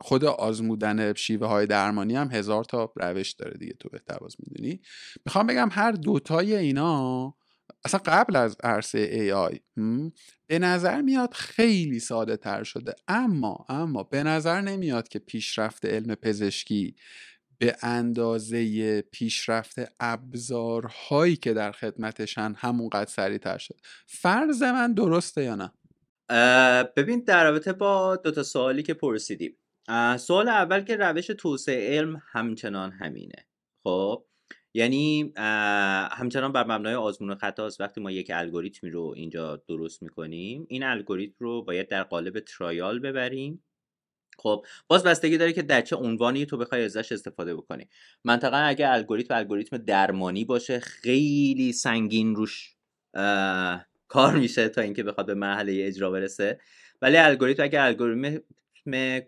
خود 0.00 0.24
آزمودن 0.24 1.14
شیوه 1.14 1.46
های 1.46 1.66
درمانی 1.66 2.16
هم 2.16 2.30
هزار 2.30 2.64
تا 2.64 2.92
روش 2.96 3.32
داره 3.32 3.58
دیگه 3.58 3.72
تو 3.80 3.88
بهتر 3.88 4.18
باز 4.18 4.36
می‌دونی. 4.38 4.80
می‌خوام 5.26 5.46
بگم 5.46 5.68
هر 5.72 5.92
دوتای 5.92 6.56
اینا 6.56 7.34
اصلا 7.84 8.00
قبل 8.04 8.36
از 8.36 8.56
عرصه 8.62 9.28
AI 9.28 9.58
به 10.46 10.58
نظر 10.58 11.02
میاد 11.02 11.34
خیلی 11.34 12.00
ساده 12.00 12.36
تر 12.36 12.62
شده. 12.62 12.94
اما 13.08 13.66
اما 13.68 14.02
به 14.02 14.22
نظر 14.22 14.60
نمیاد 14.60 15.08
که 15.08 15.18
پیشرفت 15.18 15.84
علم 15.84 16.14
پزشکی 16.14 16.96
به 17.58 17.76
اندازه 17.82 19.02
پیشرفت 19.02 19.78
ابزارهایی 20.00 21.36
که 21.36 21.54
در 21.54 21.72
خدمتشن 21.72 22.54
همونقدر 22.56 23.10
سریعتر 23.10 23.58
شد. 23.58 23.76
فرض 24.06 24.62
من 24.62 24.94
درسته 24.94 25.42
یا 25.42 25.54
نه؟ 25.54 25.72
ببین 26.96 27.20
در 27.20 27.44
رابطه 27.44 27.72
با 27.72 28.16
دوتا 28.16 28.42
سوالی 28.42 28.82
که 28.82 28.94
پرسیدیم 28.94 29.56
سوال 30.18 30.48
اول 30.48 30.80
که 30.80 30.96
روش 30.96 31.26
توسعه 31.26 31.98
علم 31.98 32.22
همچنان 32.32 32.92
همینه. 32.92 33.46
خب؟ 33.84 34.24
یعنی 34.76 35.32
همچنان 36.10 36.52
بر 36.52 36.64
مبنای 36.64 36.94
آزمون 36.94 37.34
خطا 37.34 37.66
است 37.66 37.80
وقتی 37.80 38.00
ما 38.00 38.10
یک 38.10 38.30
الگوریتمی 38.34 38.90
رو 38.90 39.14
اینجا 39.16 39.62
درست 39.68 40.02
می‌کنیم 40.02 40.66
این 40.68 40.82
الگوریتم 40.82 41.34
رو 41.38 41.62
باید 41.62 41.88
در 41.88 42.02
قالب 42.02 42.40
ترایال 42.40 42.98
ببریم. 42.98 43.62
خب 44.38 44.66
باز 44.88 45.04
بستگی 45.04 45.38
داره 45.38 45.52
که 45.52 45.62
در 45.62 45.80
چه 45.80 45.96
عنوانی 45.96 46.46
تو 46.46 46.56
بخوای 46.56 46.84
ازش 46.84 47.12
استفاده 47.12 47.54
بکنی. 47.54 47.88
منطقا 48.24 48.56
اگه 48.56 48.88
الگوریتم 48.88 49.34
الگوریتم 49.34 49.76
درمانی 49.76 50.44
باشه 50.44 50.80
خیلی 50.80 51.72
سنگین 51.72 52.34
روش 52.34 52.74
کار 54.08 54.36
میشه 54.36 54.68
تا 54.68 54.80
اینکه 54.80 55.02
بخواد 55.02 55.26
به 55.26 55.34
مرحله 55.34 55.84
اجرا 55.86 56.10
برسه. 56.10 56.60
ولی 57.02 57.16
الگوریتم 57.16 57.62
اگه 57.62 57.82
الگوریتم 57.82 58.40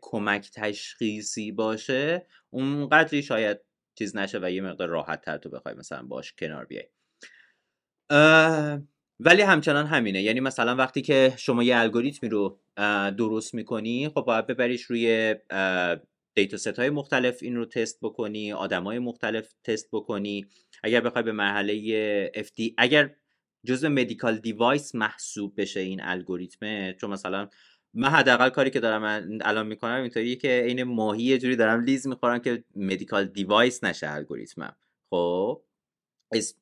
کمک 0.01 0.51
تشخیصی 0.55 1.53
باشه 1.53 2.27
اونقدری 2.51 3.23
شاید 3.23 3.68
چیز 3.99 4.17
نشه 4.17 4.39
و 4.43 4.51
یه 4.51 4.63
مقدار 4.63 4.89
راحت 4.89 5.21
تر 5.21 5.39
تو 5.39 5.51
بخوای 5.51 5.75
مثلا 5.75 6.03
باش 6.03 6.33
کنار 6.33 6.65
بیای. 6.65 6.87
ولی 9.21 9.43
همچنان 9.43 9.87
همینه. 9.87 10.23
یعنی 10.23 10.41
مثلا 10.41 10.77
وقتی 10.77 11.03
که 11.03 11.35
شما 11.39 11.63
یه 11.63 11.77
الگوریتمی 11.77 12.29
رو 12.29 12.61
درست 13.19 13.55
می‌کنی 13.55 14.09
خب 14.09 14.21
باید 14.21 14.47
ببریش 14.47 14.83
روی 14.83 15.35
dataset 16.35 16.79
های 16.79 16.91
مختلف 16.91 17.43
این 17.43 17.57
رو 17.57 17.67
تست 17.67 17.99
بکنی 18.03 18.53
آدم 18.53 18.85
های 18.85 18.99
مختلف 18.99 19.53
تست 19.65 19.89
بکنی. 19.93 20.47
اگر 20.83 21.01
بخوای 21.01 21.25
به 21.25 21.33
مرحله 21.33 22.33
FDA 22.33 22.73
اگر 22.79 23.15
جزء 23.67 23.89
medical 23.89 24.39
device 24.39 24.95
محسوب 24.95 25.61
بشه 25.61 25.81
این 25.81 26.01
الگوریتمه 26.03 26.97
چون 27.01 27.11
مثلا 27.11 27.49
من 27.95 28.09
حداقل 28.09 28.49
کاری 28.49 28.71
که 28.71 28.81
دارم 28.81 29.39
الان 29.41 29.67
می‌کنم 29.67 30.01
اینطوریه 30.01 30.37
که 30.37 30.49
عین 30.49 30.83
ماهی 30.83 31.23
یه 31.23 31.39
جوری 31.39 31.57
دارم 31.57 31.81
لیز 31.81 32.07
می‌خورم 32.07 32.39
که 32.39 32.65
medical 32.77 33.25
device 33.25 33.85
نشه 33.85 34.11
الگوریتمم 34.11 34.77
خب؟ 35.11 35.63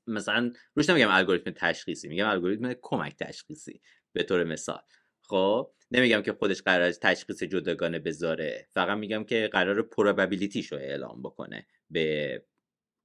مثلا 0.06 0.52
روش 0.74 0.90
نمیگم 0.90 1.08
الگوریتم 1.10 1.50
تشخیصی 1.50 2.08
میگم 2.08 2.28
الگوریتم 2.28 2.74
کمک 2.82 3.16
تشخیصی 3.16 3.80
به 4.12 4.22
طور 4.22 4.44
مثال. 4.44 4.80
خب؟ 5.22 5.70
نمیگم 5.90 6.22
که 6.22 6.32
خودش 6.32 6.62
قراره 6.62 6.92
تشخیص 6.92 7.42
جداگانه 7.42 7.98
بذاره 7.98 8.66
فقط 8.70 8.98
میگم 8.98 9.24
که 9.24 9.48
قراره 9.52 9.82
probability 9.82 10.59
ش 10.59 10.72
رو 10.72 10.78
اعلام 10.78 11.22
بکنه 11.22 11.66
به 11.90 12.42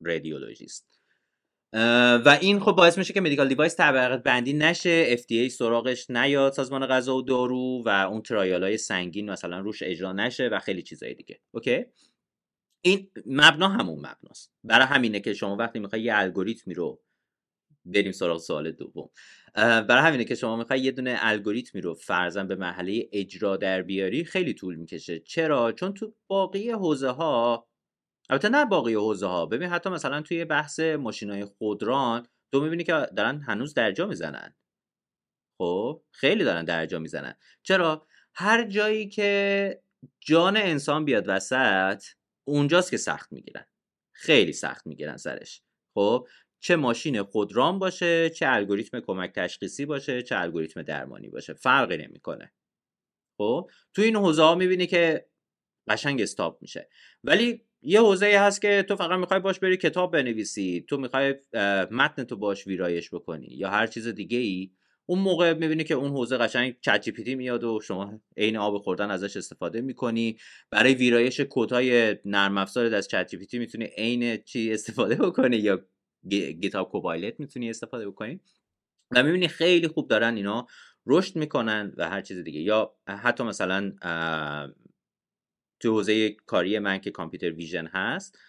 رادیولوژیست 0.01 0.90
و 1.73 2.37
این 2.41 2.59
خب 2.59 2.71
باعث 2.71 2.97
میشه 2.97 3.13
که 3.13 3.21
medical 3.21 3.47
device 3.47 3.75
طبقه 3.75 4.17
بندی 4.17 4.53
نشه 4.53 5.17
FDA 5.17 5.47
سراغش 5.47 6.09
نیاد 6.09 6.53
سازمان 6.53 6.87
غذا 6.87 7.15
و 7.15 7.21
دارو 7.21 7.83
و 7.85 7.89
اون 7.89 8.21
trial 8.21 8.63
های 8.63 8.77
سنگین 8.77 9.31
مثلا 9.31 9.59
روش 9.59 9.83
اجرا 9.83 10.13
نشه 10.13 10.47
و 10.47 10.59
خیلی 10.59 10.81
چیزای 10.81 11.13
دیگه. 11.13 11.39
Okay؟ 11.51 11.85
این 12.81 13.09
مبنا 13.25 13.67
همون 13.67 13.99
مبناست. 13.99 14.51
برای 14.63 14.85
همینه 14.85 15.19
که 15.19 15.33
شما 15.33 15.55
وقتی 15.55 15.79
می‌خوای 15.79 16.01
یه 16.01 16.13
الگوریتمی 16.15 16.73
رو 16.73 17.01
بریم 17.85 18.11
سراغ 18.11 18.37
سوال 18.37 18.71
دوم. 18.71 19.09
برای 19.55 20.03
همینه 20.07 20.23
که 20.23 20.35
شما 20.35 20.55
می‌خوای 20.55 20.79
یه 20.79 20.91
دونه 20.91 21.17
الگوریتمی 21.19 21.81
رو 21.81 21.93
فرضاً 21.93 22.43
به 22.43 22.55
مرحله 22.55 23.09
اجرا 23.11 23.57
در 23.57 23.81
بیاری 23.81 24.23
خیلی 24.23 24.53
طول 24.53 24.75
می‌کشه. 24.75 25.19
چرا؟ 25.19 25.71
چون 25.71 25.93
تو 25.93 26.13
باقی 26.27 26.71
حوزه 26.71 27.09
ها 27.09 27.67
البته 28.31 28.49
نه 28.49 28.65
باقی 28.65 28.93
حوزه 28.93 29.27
ها 29.27 29.45
ببین 29.45 29.69
حتی 29.69 29.89
مثلا 29.89 30.21
توی 30.21 30.45
بحث 30.45 30.79
ماشین 30.79 31.29
های 31.29 31.45
خودران 31.45 32.27
تو 32.53 32.61
می‌بینی 32.61 32.83
که 32.83 33.07
دارن 33.17 33.41
هنوز 33.41 33.73
درجا 33.73 34.07
می‌زنن. 34.07 34.55
خب 35.61 36.03
خیلی 36.11 36.43
دارن 36.43 36.65
درجا 36.65 36.99
می‌زنن. 36.99 37.35
چرا؟ 37.63 38.07
هر 38.35 38.63
جایی 38.63 39.09
که 39.09 39.81
جان 40.19 40.57
انسان 40.57 41.05
بیاد 41.05 41.23
وسط 41.27 42.03
اونجاست 42.47 42.91
که 42.91 42.97
سخت 42.97 43.31
می‌گیرن. 43.31 43.65
خیلی 44.15 44.53
سخت 44.53 44.87
می‌گیرن 44.87 45.17
سرش. 45.17 45.61
خب 45.97 46.27
چه 46.63 46.75
ماشین 46.75 47.23
خودران 47.23 47.79
باشه 47.79 48.29
چه 48.29 48.45
الگوریتم 48.49 48.99
کمک 48.99 49.31
تشخیصی 49.35 49.85
باشه 49.85 50.21
چه 50.21 50.37
الگوریتم 50.37 50.81
درمانی 50.81 51.29
باشه. 51.29 51.53
فرقی 51.53 51.97
نمی‌کنه. 51.97 52.53
خب 53.37 53.71
تو 53.93 54.01
این 54.01 54.15
حوزه 54.15 54.43
ها 54.43 54.55
می‌بینی 54.55 54.87
که 54.87 55.29
قشنگ 55.89 56.21
استاپ 56.21 56.61
میشه. 56.61 56.89
ولی 57.23 57.65
یه 57.83 58.01
حوزه 58.01 58.39
هست 58.39 58.61
که 58.61 58.85
تو 58.87 58.95
فقط 58.95 59.19
می‌خوای 59.19 59.39
باش 59.39 59.59
بری 59.59 59.77
کتاب 59.77 60.13
بنویسی 60.13 60.85
تو 60.89 60.97
می‌خوای 60.97 61.35
متن 61.91 62.23
تو 62.23 62.35
باش 62.35 62.67
ویرایش 62.67 63.13
بکنی 63.13 63.47
یا 63.51 63.69
هر 63.69 63.87
چیز 63.87 64.07
دیگه 64.07 64.37
ای 64.37 64.71
اون 65.05 65.19
موقع 65.19 65.53
می‌بینی 65.53 65.83
که 65.83 65.93
اون 65.93 66.11
حوزه 66.11 66.37
قشنگ 66.37 66.75
چت 66.81 67.19
میاد 67.19 67.63
و 67.63 67.79
شما 67.81 68.21
عین 68.37 68.57
آب 68.57 68.77
خوردن 68.77 69.11
ازش 69.11 69.37
استفاده 69.37 69.81
می‌کنی. 69.81 70.37
برای 70.69 70.93
ویرایش 70.93 71.41
کدهای 71.49 72.17
نرم 72.25 72.57
افزار 72.57 72.95
از 72.95 73.07
چت 73.07 73.33
می‌تونی 73.53 73.85
عین 73.85 74.37
چی 74.37 74.73
استفاده 74.73 75.15
بکنی 75.15 75.57
یا 75.57 75.85
GitHub 76.29 76.91
Copilot 76.91 77.39
می‌تونی 77.39 77.69
استفاده 77.69 78.07
بکنی. 78.09 78.39
و 79.11 79.23
می‌بینی 79.23 79.47
خیلی 79.47 79.87
خوب 79.87 80.07
دارن 80.07 80.35
اینا 80.35 80.67
رشد 81.05 81.35
می‌کنن 81.35 81.93
و 81.97 82.09
هر 82.09 82.21
چیز 82.21 82.37
دیگه. 82.37 82.59
یا 82.59 82.95
حتی 83.07 83.43
مثلا 83.43 83.93
تو 85.81 85.91
حوزه 85.91 86.29
کاری 86.29 86.79
من 86.79 86.97
که 86.97 87.11
computer 87.11 87.51
vision 87.51 87.87
هست 87.87 88.39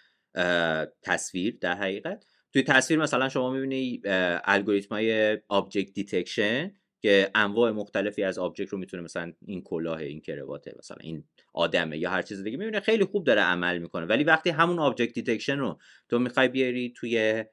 تصویر 1.02 1.58
در 1.60 1.74
حقیقت. 1.74 2.26
توی 2.52 2.62
تصویر 2.62 3.00
مثلا 3.00 3.28
شما 3.28 3.50
می‌بینی 3.50 4.02
الگوریتم 4.44 4.94
های 4.94 5.38
object 5.48 5.92
detection 5.92 6.72
که 7.02 7.30
انواع 7.34 7.70
مختلفی 7.70 8.22
از 8.22 8.38
object 8.38 8.68
رو 8.68 8.78
می‌تونه 8.78 9.02
مثلا 9.02 9.32
این 9.46 9.62
کلاه 9.62 9.98
این 9.98 10.20
کرواته 10.20 10.74
مثلا 10.78 10.96
این 11.00 11.24
آدمه 11.54 11.98
یا 11.98 12.10
هر 12.10 12.22
چیز 12.22 12.42
دیگه 12.42 12.56
می‌بینه 12.56 12.80
خیلی 12.80 13.04
خوب 13.04 13.24
داره 13.24 13.40
عمل 13.40 13.78
می‌کنه. 13.78 14.06
ولی 14.06 14.24
وقتی 14.24 14.50
همون 14.50 14.78
object 14.78 15.14
detection 15.14 15.58
رو 15.58 15.78
تو 16.08 16.18
می‌خوای 16.18 16.48
بیاری 16.48 16.92
توی 16.96 17.44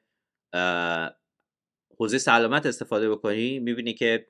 حوزه 1.98 2.18
سلامت 2.18 2.66
استفاده 2.66 3.10
بکنی 3.10 3.58
می‌بینی 3.58 3.94
که 3.94 4.26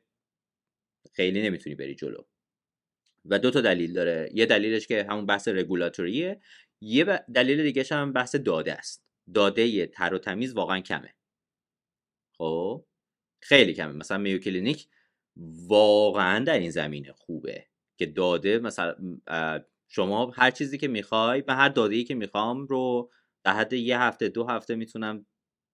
خیلی 1.13 1.43
نمی‌تونی 1.43 1.75
بری 1.75 1.95
جلو. 1.95 2.23
و 3.25 3.39
دو 3.39 3.51
تا 3.51 3.61
دلیل 3.61 3.93
داره. 3.93 4.31
یه 4.35 4.47
دلیلش 4.47 4.87
که 4.87 5.07
همون 5.11 5.27
بحث 5.27 5.49
رگولاتوریه 5.49 6.41
یه 6.81 7.05
دلیل 7.35 7.63
دیگه 7.63 7.85
هم 7.91 8.13
بحث 8.13 8.35
داده 8.35 8.75
است. 8.75 9.05
داده 9.35 9.87
تر 9.87 10.15
و 10.15 10.19
تمیز 10.19 10.55
واقعا 10.55 10.81
کمه. 10.81 11.15
خب؟ 12.39 12.85
خیلی 13.43 13.75
کمه. 13.75 13.93
مثلا 13.93 14.19
Mayo 14.19 14.39
Clinic 14.39 14.89
واقعا 15.69 16.45
در 16.45 16.59
این 16.59 16.71
زمینه 16.71 17.13
خوبه 17.13 17.67
که 17.99 18.07
داده 18.07 18.59
مثلا 18.59 18.95
شما 19.89 20.31
هر 20.31 20.51
چیزی 20.51 20.79
که 20.79 20.89
می‌خوای 20.89 21.45
و 21.49 21.55
هر 21.55 21.69
داده 21.69 21.95
ای 21.97 22.05
که 22.05 22.15
می‌خوام 22.15 22.67
رو 22.67 23.11
در 23.45 23.53
حد 23.53 23.73
یه 23.73 24.01
هفته 24.01 24.29
دو 24.29 24.47
هفته 24.47 24.75
می‌تونم 24.75 25.27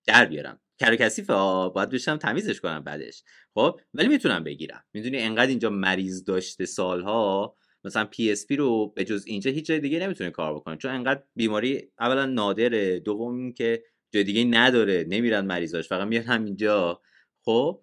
در 0.06 0.26
بیارم. 0.26 0.60
کر 0.78 0.96
کثیفه 0.96 1.32
باید 1.74 1.90
بشینم 1.90 2.16
تمیزش 2.16 2.60
کنم 2.60 2.84
بعدش. 2.84 3.22
خب 3.54 3.80
ولی 3.94 4.08
می‌تونم 4.08 4.44
بگیرم. 4.44 4.84
می‌دونی 4.92 5.18
انقدر 5.18 5.46
اینجا 5.46 5.70
مریض 5.70 6.24
داشته 6.24 6.66
سالها 6.66 7.56
مثلا 7.84 8.04
PSP 8.04 8.56
رو 8.56 8.92
به 8.96 9.04
جز 9.04 9.24
اینجا 9.26 9.50
هیچ 9.50 9.66
جای 9.66 9.80
دیگه 9.80 9.98
نمی‌تونه 9.98 10.30
کار 10.30 10.54
بکنه. 10.54 10.76
چون 10.76 10.90
انقدر 10.90 11.22
بیماری 11.34 11.92
اولا 11.98 12.26
نادره 12.26 13.00
دوم 13.00 13.52
که 13.52 13.84
جای 14.10 14.24
دیگه 14.24 14.44
نداره 14.44 15.04
نمیرن 15.08 15.46
مریضاش 15.46 15.88
فقط 15.88 16.06
میان 16.06 16.24
همینجا. 16.24 17.02
خب 17.42 17.82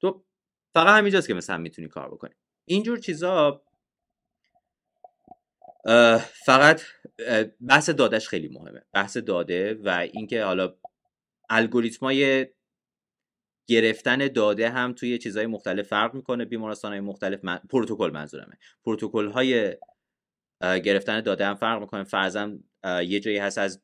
تو 0.00 0.24
فقط 0.74 0.98
همینجاست 0.98 1.28
که 1.28 1.34
مثلا 1.34 1.58
می‌تونی 1.58 1.88
کار 1.88 2.10
بکنی. 2.10 2.34
اینجور 2.64 2.98
چیزا 2.98 3.62
فقط 6.46 6.82
بحث 7.68 7.90
دادش 7.90 8.28
خیلی 8.28 8.48
مهمه. 8.48 8.82
بحث 8.92 9.16
داده 9.16 9.74
و 9.74 9.88
اینکه 10.12 10.44
حالا 10.44 10.74
الگوریتمای 11.50 12.46
گرفتن 13.68 14.28
داده 14.28 14.70
هم 14.70 14.92
توی 14.92 15.18
چیزهای 15.18 15.46
مختلف 15.46 15.88
فرق 15.88 16.14
می‌کنه 16.14 16.44
بیمارستان 16.44 16.92
های 16.92 17.00
مختلف 17.00 17.44
من... 17.44 17.60
پروتکل 17.70 18.10
منظورمه. 18.14 18.58
پروتکل 18.84 19.28
های 19.28 19.76
گرفتن 20.62 21.20
داده 21.20 21.46
هم 21.46 21.54
فرق 21.54 21.80
می‌کنه. 21.80 22.04
فرضاً 22.04 22.58
یه 22.84 23.20
جایی 23.20 23.38
هست 23.38 23.58
از 23.58 23.82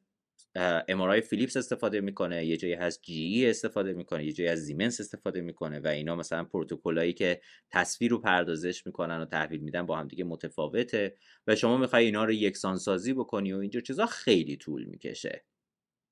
امارای 0.88 1.20
فیلیپس 1.20 1.56
استفاده 1.56 2.00
می‌کنه 2.00 2.46
یه 2.46 2.56
جایی 2.56 2.74
هست 2.74 3.02
جی 3.02 3.22
ای 3.22 3.50
استفاده 3.50 3.92
می‌کنه 3.92 4.24
یه 4.24 4.32
جایی 4.32 4.50
از 4.50 4.58
زیمنس 4.58 5.00
استفاده 5.00 5.40
می‌کنه 5.40 5.80
و 5.80 5.86
اینا 5.86 6.16
مثلا 6.16 6.46
هایی 6.84 7.12
که 7.12 7.40
تصویر 7.70 8.10
رو 8.10 8.18
پردازش 8.18 8.86
می‌کنن 8.86 9.20
و 9.20 9.24
تحویل 9.24 9.60
میدن 9.60 9.86
با 9.86 9.98
هم 9.98 10.08
دیگه 10.08 10.24
متفاوته 10.24 11.16
و 11.46 11.54
شما 11.54 11.76
می‌خوای 11.76 12.04
اینا 12.04 12.24
رو 12.24 12.32
یکسان 12.32 12.76
سازی 12.76 13.12
بکنی 13.12 13.52
و 13.52 13.58
اینجور 13.58 13.82
چیزا 13.82 14.06
خیلی 14.06 14.56
طول 14.56 14.84
می‌کشه. 14.84 15.44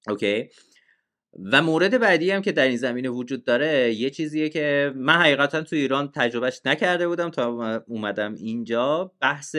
اوکی؟ 0.09 0.49
و 1.33 1.63
مورد 1.63 1.99
بعدی 1.99 2.31
هم 2.31 2.43
که 2.43 2.53
در 2.53 2.67
این 2.69 2.77
زمینه 2.77 3.09
وجود 3.09 3.45
داره 3.45 3.95
یه 3.95 4.11
چیزیه 4.11 4.49
که 4.49 4.93
من 4.97 5.15
حقیقتا 5.15 5.63
تو 5.63 5.77
ایران 5.77 6.13
تجربهش 6.15 6.61
نکرده 6.65 7.09
بودم 7.09 7.31
تا 7.31 7.77
اومدم 7.87 8.35
اینجا. 8.35 9.15
بحث 9.21 9.57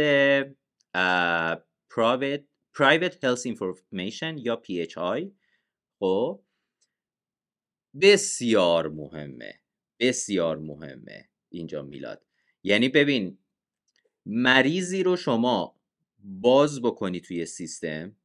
private, 1.93 2.43
private 2.77 3.15
health 3.23 3.45
information 3.45 4.37
یا 4.37 4.61
PHI 4.67 5.25
خب 5.99 6.41
بسیار 8.01 8.89
مهمه 8.89 9.61
بسیار 9.99 10.57
مهمه 10.57 11.29
اینجا 11.49 11.81
میلاد. 11.81 12.25
یعنی 12.63 12.89
ببین 12.89 13.37
مریضی 14.25 15.03
رو 15.03 15.15
شما 15.15 15.79
باز 16.19 16.81
بکنی 16.81 17.19
توی 17.19 17.45
سیستم 17.45 18.15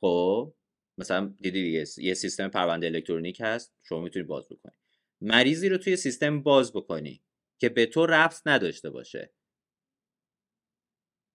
خب 0.00 0.55
مثلا 0.98 1.34
دیدی 1.42 1.62
دیگه 1.62 1.84
یه 1.98 2.14
سیستم 2.14 2.48
پرونده 2.48 2.86
الکترونیک 2.86 3.40
هست 3.40 3.74
شما 3.82 4.00
می‌تونی 4.00 4.24
باز 4.24 4.48
بکنی. 4.48 4.74
مریضی 5.20 5.68
رو 5.68 5.78
توی 5.78 5.96
سیستم 5.96 6.42
باز 6.42 6.72
بکنی 6.72 7.22
که 7.60 7.68
به 7.68 7.86
تو 7.86 8.06
رفت 8.06 8.48
نداشته 8.48 8.90
باشه. 8.90 9.32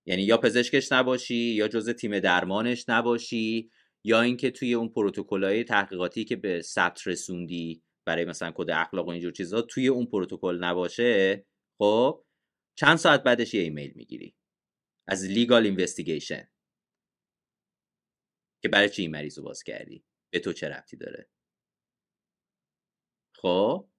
یعنی 0.06 0.24
یا 0.24 0.38
پزشکش 0.38 0.91
نباشی 0.91 1.36
یا 1.36 1.67
جزء 1.67 1.93
تیم 1.93 2.19
درمانش 2.19 2.89
نباشی 2.89 3.71
یا 4.04 4.21
اینکه 4.21 4.52
توی 4.52 4.74
اون 4.74 4.89
پروتکل‌های 4.89 5.63
تحقیقاتی 5.63 6.26
که 6.26 6.36
به 6.36 6.62
ثبت 6.62 7.08
رسوندی 7.08 7.84
برای 8.06 8.26
مثلا 8.26 8.52
کد 8.56 8.69
اخلاق 8.69 9.08
و 9.08 9.10
اینجور 9.10 9.32
چیزا 9.32 9.62
توی 9.62 9.88
اون 9.88 10.06
پروتکل 10.06 10.58
نباشه 10.63 11.45
خب 11.78 12.26
چند 12.76 12.97
ساعت 12.97 13.24
بعدش 13.24 13.54
یه 13.54 13.62
ایمیل 13.62 13.93
می‌گیری. 13.95 14.36
از 15.08 15.26
لیگال 15.26 15.65
اینوستیگیشن 15.65 16.51
که 18.62 18.69
برای 18.69 18.89
چی 18.89 19.02
این 19.02 19.12
مریض 19.12 19.38
رو 19.38 19.43
باز 19.43 19.63
کردی؟ 19.63 20.04
به 20.34 20.39
تو 20.39 20.54
چه 20.54 20.69
ربطی 20.69 20.97
داره؟ 20.97 21.30
خب؟ 23.36 23.89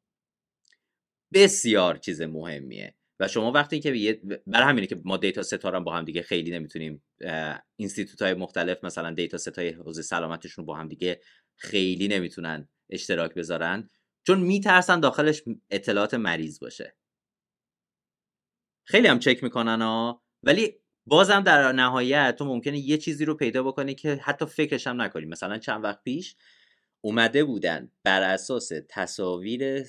بسیار 1.34 1.96
چیز 1.96 2.22
مهمیه. 2.22 2.94
و 3.20 3.28
شما 3.28 3.52
وقتی 3.52 3.80
که 3.80 4.20
برای 4.46 4.68
همینه 4.68 4.86
که 4.86 5.00
ما 5.04 5.16
dataset 5.16 5.42
ها 5.42 5.55
رو 5.55 5.80
با 5.80 5.94
هم 5.94 6.04
دیگه 6.04 6.22
خیلی 6.22 6.50
نمی‌تونیم 6.50 7.04
institute 7.76 8.22
های 8.22 8.34
مختلف 8.34 8.84
مثلا 8.84 9.14
dataset 9.14 9.58
های 9.58 9.68
حوزه 9.68 10.02
سلامتشون 10.02 10.66
با 10.66 10.76
هم 10.76 10.88
دیگه 10.88 11.20
خیلی 11.56 12.08
نمی‌تونن 12.08 12.68
اشتراک 12.90 13.34
بذارن 13.34 13.90
چون 14.26 14.40
میترسن 14.40 15.00
داخلش 15.00 15.42
اطلاعات 15.70 16.14
مریض 16.14 16.58
باشه. 16.60 16.96
خیلی 18.86 19.08
هم 19.08 19.18
چک 19.18 19.42
می‌کنن 19.42 19.82
ها 19.82 20.22
ولی 20.42 20.81
بازم 21.06 21.40
در 21.40 21.72
نهایت 21.72 22.36
تو 22.38 22.44
ممکنه 22.44 22.78
یه 22.78 22.98
چیزی 22.98 23.24
رو 23.24 23.34
پیدا 23.34 23.62
بکنی 23.62 23.94
که 23.94 24.14
حتی 24.14 24.46
فکرش 24.46 24.86
هم 24.86 25.02
نکنی. 25.02 25.26
مثلا 25.26 25.58
چند 25.58 25.84
وقت 25.84 26.02
پیش 26.02 26.36
اومده 27.00 27.44
بودن 27.44 27.90
بر 28.04 28.22
اساس 28.22 28.72
تصاویر 28.88 29.84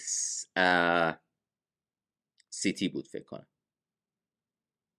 CT 2.49 2.89
بود 2.89 3.07
فکر 3.07 3.23
کنم. 3.23 3.47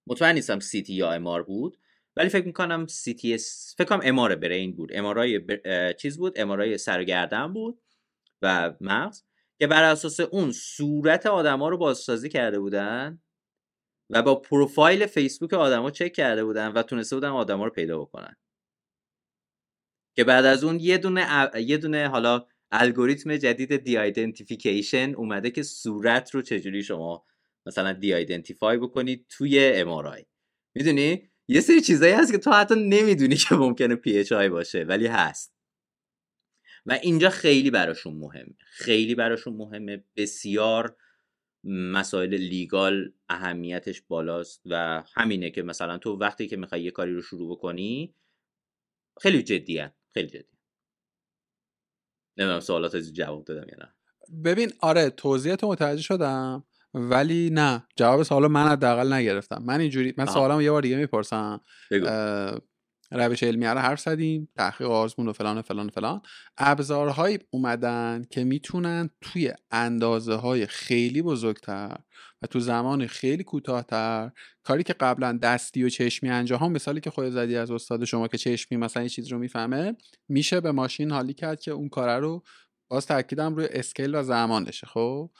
مطمئن 0.07 0.35
نیستم 0.35 0.61
CT 0.61 0.95
یا 0.95 1.13
MR 1.13 1.43
بود 1.43 1.79
ولی 2.17 2.29
فکر 2.29 2.47
می‌کنم 2.47 2.87
CT 2.87 3.39
فکر 3.77 3.89
کنم 3.89 4.01
MR 4.03 4.35
brain 4.35 4.77
بود. 4.77 4.91
MRI 4.95 5.41
چیز 5.95 6.19
بود 6.19 6.41
MRI 6.41 6.79
سر 6.79 7.00
و 7.00 7.10
گردن 7.10 7.53
بود 7.53 7.83
و 8.43 8.75
مغز 8.81 9.23
که 9.59 9.67
بر 9.67 9.83
اساس 9.85 10.21
اون 10.21 10.53
صورت 10.53 11.27
آدما 11.27 11.69
رو 11.69 11.79
بازسازی 11.79 12.29
کرده 12.29 12.59
بودن 12.59 13.23
و 14.11 14.23
با 14.23 14.35
پروفایل 14.35 15.07
فیسبوک 15.07 15.53
آدما 15.53 15.91
چک 15.91 16.13
کرده 16.13 16.45
بودن 16.45 16.69
و 16.69 16.83
تونسته 16.83 17.17
بودن 17.17 17.29
آدما 17.29 17.65
رو 17.65 17.71
پیدا 17.71 17.99
بکنن. 17.99 18.37
که 20.17 20.25
بعد 20.25 20.45
از 20.45 20.65
اون 20.65 20.81
یه 20.81 20.99
دونه 20.99 21.51
یه 21.55 21.77
دونه 21.77 22.09
حالا 22.09 22.47
الگوریتم 22.71 23.37
جدید 23.37 23.77
de-identification 23.77 25.15
اومده 25.17 25.51
که 25.51 25.63
صورت 25.63 26.31
رو 26.31 26.43
چجوری 26.43 26.83
شما 26.83 27.25
مثلا 27.67 27.93
de-identify 27.93 28.79
بکنید 28.79 29.27
توی 29.29 29.73
MRI 29.75 30.25
می‌دونی؟ 30.75 31.31
یه 31.49 31.61
سری 31.61 31.81
چیزایی 31.81 32.13
هست 32.13 32.33
که 32.33 32.39
تو 32.39 32.51
حتی 32.51 32.75
نمی‌دونی 32.75 33.37
که 33.37 33.55
ممکنه 33.55 33.97
PHI 33.97 34.49
باشه 34.49 34.83
ولی 34.83 35.07
هست. 35.07 35.55
و 36.87 36.93
اینجا 36.93 37.31
خیلی 37.31 37.71
براشون 37.71 38.15
مهمه. 38.15 38.55
خیلی 38.67 39.15
براشون 39.15 39.57
مهمه. 39.57 40.05
بسیار 40.17 40.97
مسائل 41.67 42.35
legal 42.35 43.13
اهمیتش 43.29 44.03
بالاست 44.03 44.63
و 44.67 45.05
همینه 45.15 45.51
که 45.51 45.63
مثلا 45.63 45.99
تو 45.99 46.17
وقتی 46.17 46.49
که 46.49 46.57
می‌خوای 46.57 46.83
یه 46.83 46.91
کاری 46.91 47.15
رو 47.15 47.23
شروع 47.23 47.57
بکنی 47.57 48.15
خیلی 49.21 49.43
جدیه 49.43 49.95
خیلی 50.15 50.29
جدی 50.29 50.59
نمی‌دونم 52.37 52.61
سوالات 52.61 52.95
از 52.95 53.15
جواب 53.15 53.45
دادم 53.45 53.69
یا 53.69 53.77
نه. 53.79 53.95
ببین 54.45 54.73
آره 54.81 55.11
توضیحات 55.11 55.65
متوجه 55.65 56.03
شدم 56.03 56.65
ولی 56.95 57.51
نه 57.53 57.87
جواب 57.97 58.23
سوالو 58.23 58.49
من 58.49 58.69
حداقل 58.69 59.13
نگرفتم. 59.13 59.63
من 59.67 59.81
اینجوری 59.81 60.15
من 60.17 60.27
سوالم 60.27 60.61
یه 60.61 60.71
بار 60.71 60.83
دیگه 60.83 60.97
می‌پرسم 60.97 61.61
روش 63.15 63.43
علمی 63.43 63.67
رو 63.67 63.79
حرف 63.79 64.01
زدیم 64.01 64.49
تحقیق 64.57 64.91
آزمون 64.91 65.29
و 65.29 65.33
فلان 65.33 65.59
و 65.59 65.63
فلان 65.63 65.87
و 65.87 65.91
فلان. 65.91 66.23
ابزارهایی 66.59 67.39
اومدن 67.51 68.25
که 68.31 68.45
می‌تونن 68.45 69.11
توی 69.21 69.53
اندازه 69.71 70.35
های 70.35 70.67
خیلی 70.67 71.23
بزرگتر 71.23 71.97
و 72.43 72.47
تو 72.47 72.61
زمان 72.61 73.07
خیلی 73.07 73.45
کوتاهتر 73.45 74.31
کاری 74.63 74.83
که 74.83 74.93
قبلا 74.93 75.39
دستی 75.43 75.85
و 75.85 75.89
چشمی 75.89 76.31
انجام 76.31 76.73
مثالی 76.73 77.01
که 77.01 77.11
خود 77.11 77.31
زدی 77.31 77.57
از 77.57 77.71
استاد 77.71 78.05
شما 78.05 78.29
که 78.29 78.39
چشمی 78.39 78.79
مثلا 78.79 79.03
یه 79.03 79.09
چیز 79.09 79.29
رو 79.29 79.39
می‌فهمه 79.39 79.97
میشه 80.29 80.61
به 80.61 80.73
ماشین 80.73 81.11
حالی 81.11 81.35
کرد 81.35 81.61
که 81.61 81.71
اون 81.71 81.89
کار 81.89 82.21
رو 82.21 82.43
باز 82.89 83.07
تاکیدم 83.07 83.55
روی 83.55 83.67
اسکیل 83.71 84.15
و 84.15 84.23
زمانشه 84.23 84.87
خب؟ 84.87 85.31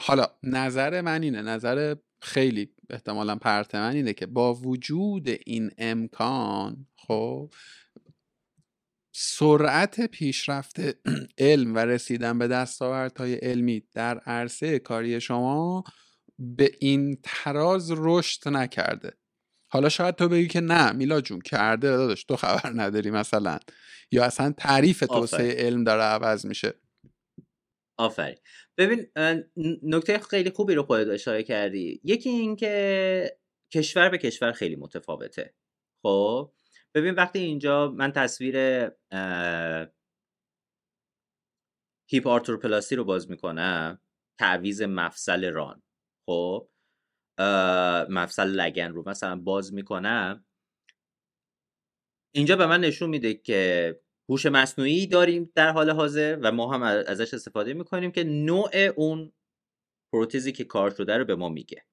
حالا 0.00 0.26
نظر 0.42 1.00
من 1.00 1.22
اینه 1.22 1.42
نظر 1.42 1.94
خیلی 2.22 2.70
احتمالا 2.92 3.36
پرتمن 3.36 3.94
اینه 3.94 4.12
که 4.12 4.26
با 4.26 4.54
وجود 4.54 5.28
این 5.46 5.70
امکان 5.78 6.86
خب 6.96 7.50
سرعت 9.14 10.00
پیشرفت 10.00 10.80
علم 11.38 11.74
و 11.74 11.78
رسیدن 11.78 12.38
به 12.38 12.48
دستاوردهای 12.48 13.34
علمی 13.34 13.82
در 13.94 14.18
عرصه 14.18 14.78
کاری 14.78 15.20
شما 15.20 15.84
به 16.38 16.70
این 16.80 17.18
تراز 17.22 17.92
رشد 17.96 18.48
نکرده. 18.48 19.12
حالا 19.68 19.88
شاید 19.88 20.14
تو 20.14 20.28
بگی 20.28 20.48
که 20.48 20.60
نه 20.60 20.92
میلا 20.92 21.20
جون 21.20 21.40
کرده 21.40 21.88
داداش 21.88 22.24
تو 22.24 22.36
خبر 22.36 22.72
نداری 22.74 23.10
مثلا. 23.10 23.58
یا 24.12 24.24
اصلا 24.24 24.52
تعریف 24.58 25.00
توسعه 25.00 25.66
علم 25.66 25.84
داره 25.84 26.02
عوض 26.02 26.46
میشه. 26.46 26.74
آفرین. 27.98 28.36
ببین 28.82 29.06
نکته 29.82 30.18
خیلی 30.18 30.50
خوبی 30.50 30.74
رو 30.74 30.82
خودت 30.82 31.08
اشاره 31.08 31.42
کردی. 31.42 32.00
یکی 32.04 32.28
این 32.28 32.56
که 32.56 33.38
کشور 33.72 34.08
به 34.08 34.18
کشور 34.18 34.52
خیلی 34.52 34.76
متفاوته. 34.76 35.54
خب؟ 36.02 36.52
ببین 36.94 37.14
وقتی 37.14 37.38
اینجا 37.38 37.88
من 37.88 38.12
تصویر 38.12 38.56
هیپ 42.10 42.26
آرتروپلاسی 42.26 42.96
رو 42.96 43.04
باز 43.04 43.30
می‌کنم 43.30 44.00
تعویز 44.38 44.82
مفصل 44.82 45.50
ران. 45.52 45.82
خب؟ 46.26 46.68
مفصل 48.08 48.48
لگن 48.48 48.92
رو 48.92 49.08
مثلا 49.08 49.36
باز 49.36 49.74
می‌کنم. 49.74 50.44
اینجا 52.34 52.56
به 52.56 52.66
من 52.66 52.80
نشون 52.80 53.10
میده 53.10 53.34
که 53.34 54.00
هوش 54.32 54.46
مصنوعی 54.46 55.06
داریم 55.06 55.52
در 55.54 55.70
حال 55.70 55.90
حاضر 55.90 56.38
و 56.42 56.52
ما 56.52 56.74
هم 56.74 56.82
ازش 56.82 57.34
استفاده 57.34 57.74
می‌کنیم 57.74 58.12
که 58.12 58.24
نوع 58.24 58.70
اون 58.96 59.32
پروتزی 60.12 60.52
که 60.52 60.64
کار 60.64 60.90
شده 60.90 61.16
رو 61.18 61.24
به 61.24 61.34
ما 61.34 61.48
میگه. 61.48 61.84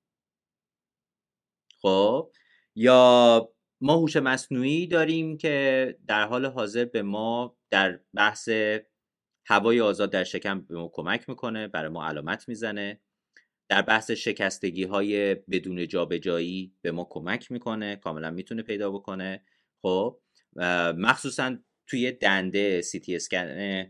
خب 1.81 2.31
یا 2.75 3.49
ما 3.81 3.95
هوش 3.95 4.15
مصنوعی 4.15 4.87
داریم 4.87 5.37
که 5.37 5.97
در 6.07 6.27
حال 6.27 6.45
حاضر 6.45 6.85
به 6.85 7.01
ما 7.01 7.57
در 7.69 7.99
بحث 8.13 8.49
هوای 9.47 9.81
آزاد 9.81 10.11
در 10.11 10.23
شکم 10.23 10.61
به 10.61 10.75
ما 10.75 10.91
کمک 10.93 11.29
می‌کنه 11.29 11.67
برای 11.67 11.89
ما 11.89 12.07
علامت 12.07 12.49
می‌زنه. 12.49 13.01
در 13.69 13.81
بحث 13.81 14.11
شکستگی 14.11 14.83
های 14.83 15.35
بدون 15.35 15.87
جابجایی 15.87 16.73
به 16.81 16.91
ما 16.91 17.07
کمک 17.09 17.51
می‌کنه 17.51 17.95
کاملا 17.95 18.31
می‌تونه 18.31 18.61
پیدا 18.63 18.91
بکنه. 18.91 19.43
خب 19.81 20.19
مخصوصا 20.97 21.57
توی 21.89 22.11
دنده 22.11 22.81
سی 22.81 22.99
تی 22.99 23.15
اسکن 23.15 23.83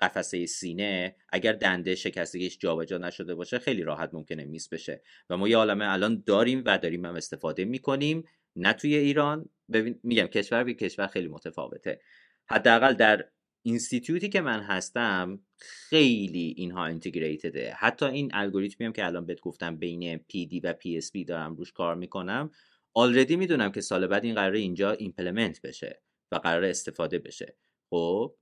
قفسه 0.00 0.46
سینه 0.46 1.16
اگر 1.28 1.52
دنده 1.52 1.94
شکستگیش 1.94 2.58
جابجا 2.58 2.98
نشده 2.98 3.34
باشه 3.34 3.58
خیلی 3.58 3.82
راحت 3.82 4.10
ممکنه 4.12 4.44
میس 4.44 4.68
بشه. 4.68 5.02
و 5.30 5.36
ما 5.36 5.48
یه 5.48 5.56
عالمه 5.56 5.92
الان 5.92 6.22
داریم 6.26 6.62
و 6.66 6.78
داریم 6.78 7.04
هم 7.04 7.14
استفاده 7.14 7.64
می‌کنیم 7.64 8.24
نه 8.56 8.72
توی 8.72 8.96
ایران. 8.96 9.48
ببین 9.72 10.00
میگم 10.02 10.26
کشور 10.26 10.64
به 10.64 10.74
کشور 10.74 11.06
خیلی 11.06 11.28
متفاوته. 11.28 12.00
حداقل 12.48 12.92
در 12.92 13.24
institute 13.62 14.21
ی 14.21 14.28
که 14.28 14.40
من 14.40 14.60
هستم 14.60 15.40
خیلی 15.58 16.54
اینها 16.56 16.86
integrated 16.86 17.58
ه. 17.58 17.72
حتی 17.78 18.06
این 18.06 18.30
الگوریتمی 18.34 18.86
هم 18.86 18.92
که 18.92 19.06
الان 19.06 19.26
بهت 19.26 19.40
گفتم 19.40 19.76
بین 19.76 20.20
دی 20.28 20.60
و 20.64 20.72
پی 20.72 21.24
دارم 21.24 21.56
روش 21.56 21.72
کار 21.72 21.94
می‌کنم 21.94 22.50
already 22.94 23.36
می‌دونم 23.36 23.72
که 23.72 23.80
سال 23.80 24.06
بعد 24.06 24.24
این 24.24 24.34
قراره 24.34 24.58
اینجا 24.58 24.92
implement 24.92 25.62
بشه. 25.62 26.02
و 26.36 26.38
قرار 26.38 26.64
استفاده 26.64 27.18
بشه. 27.18 27.56
خب؟ 27.90 28.36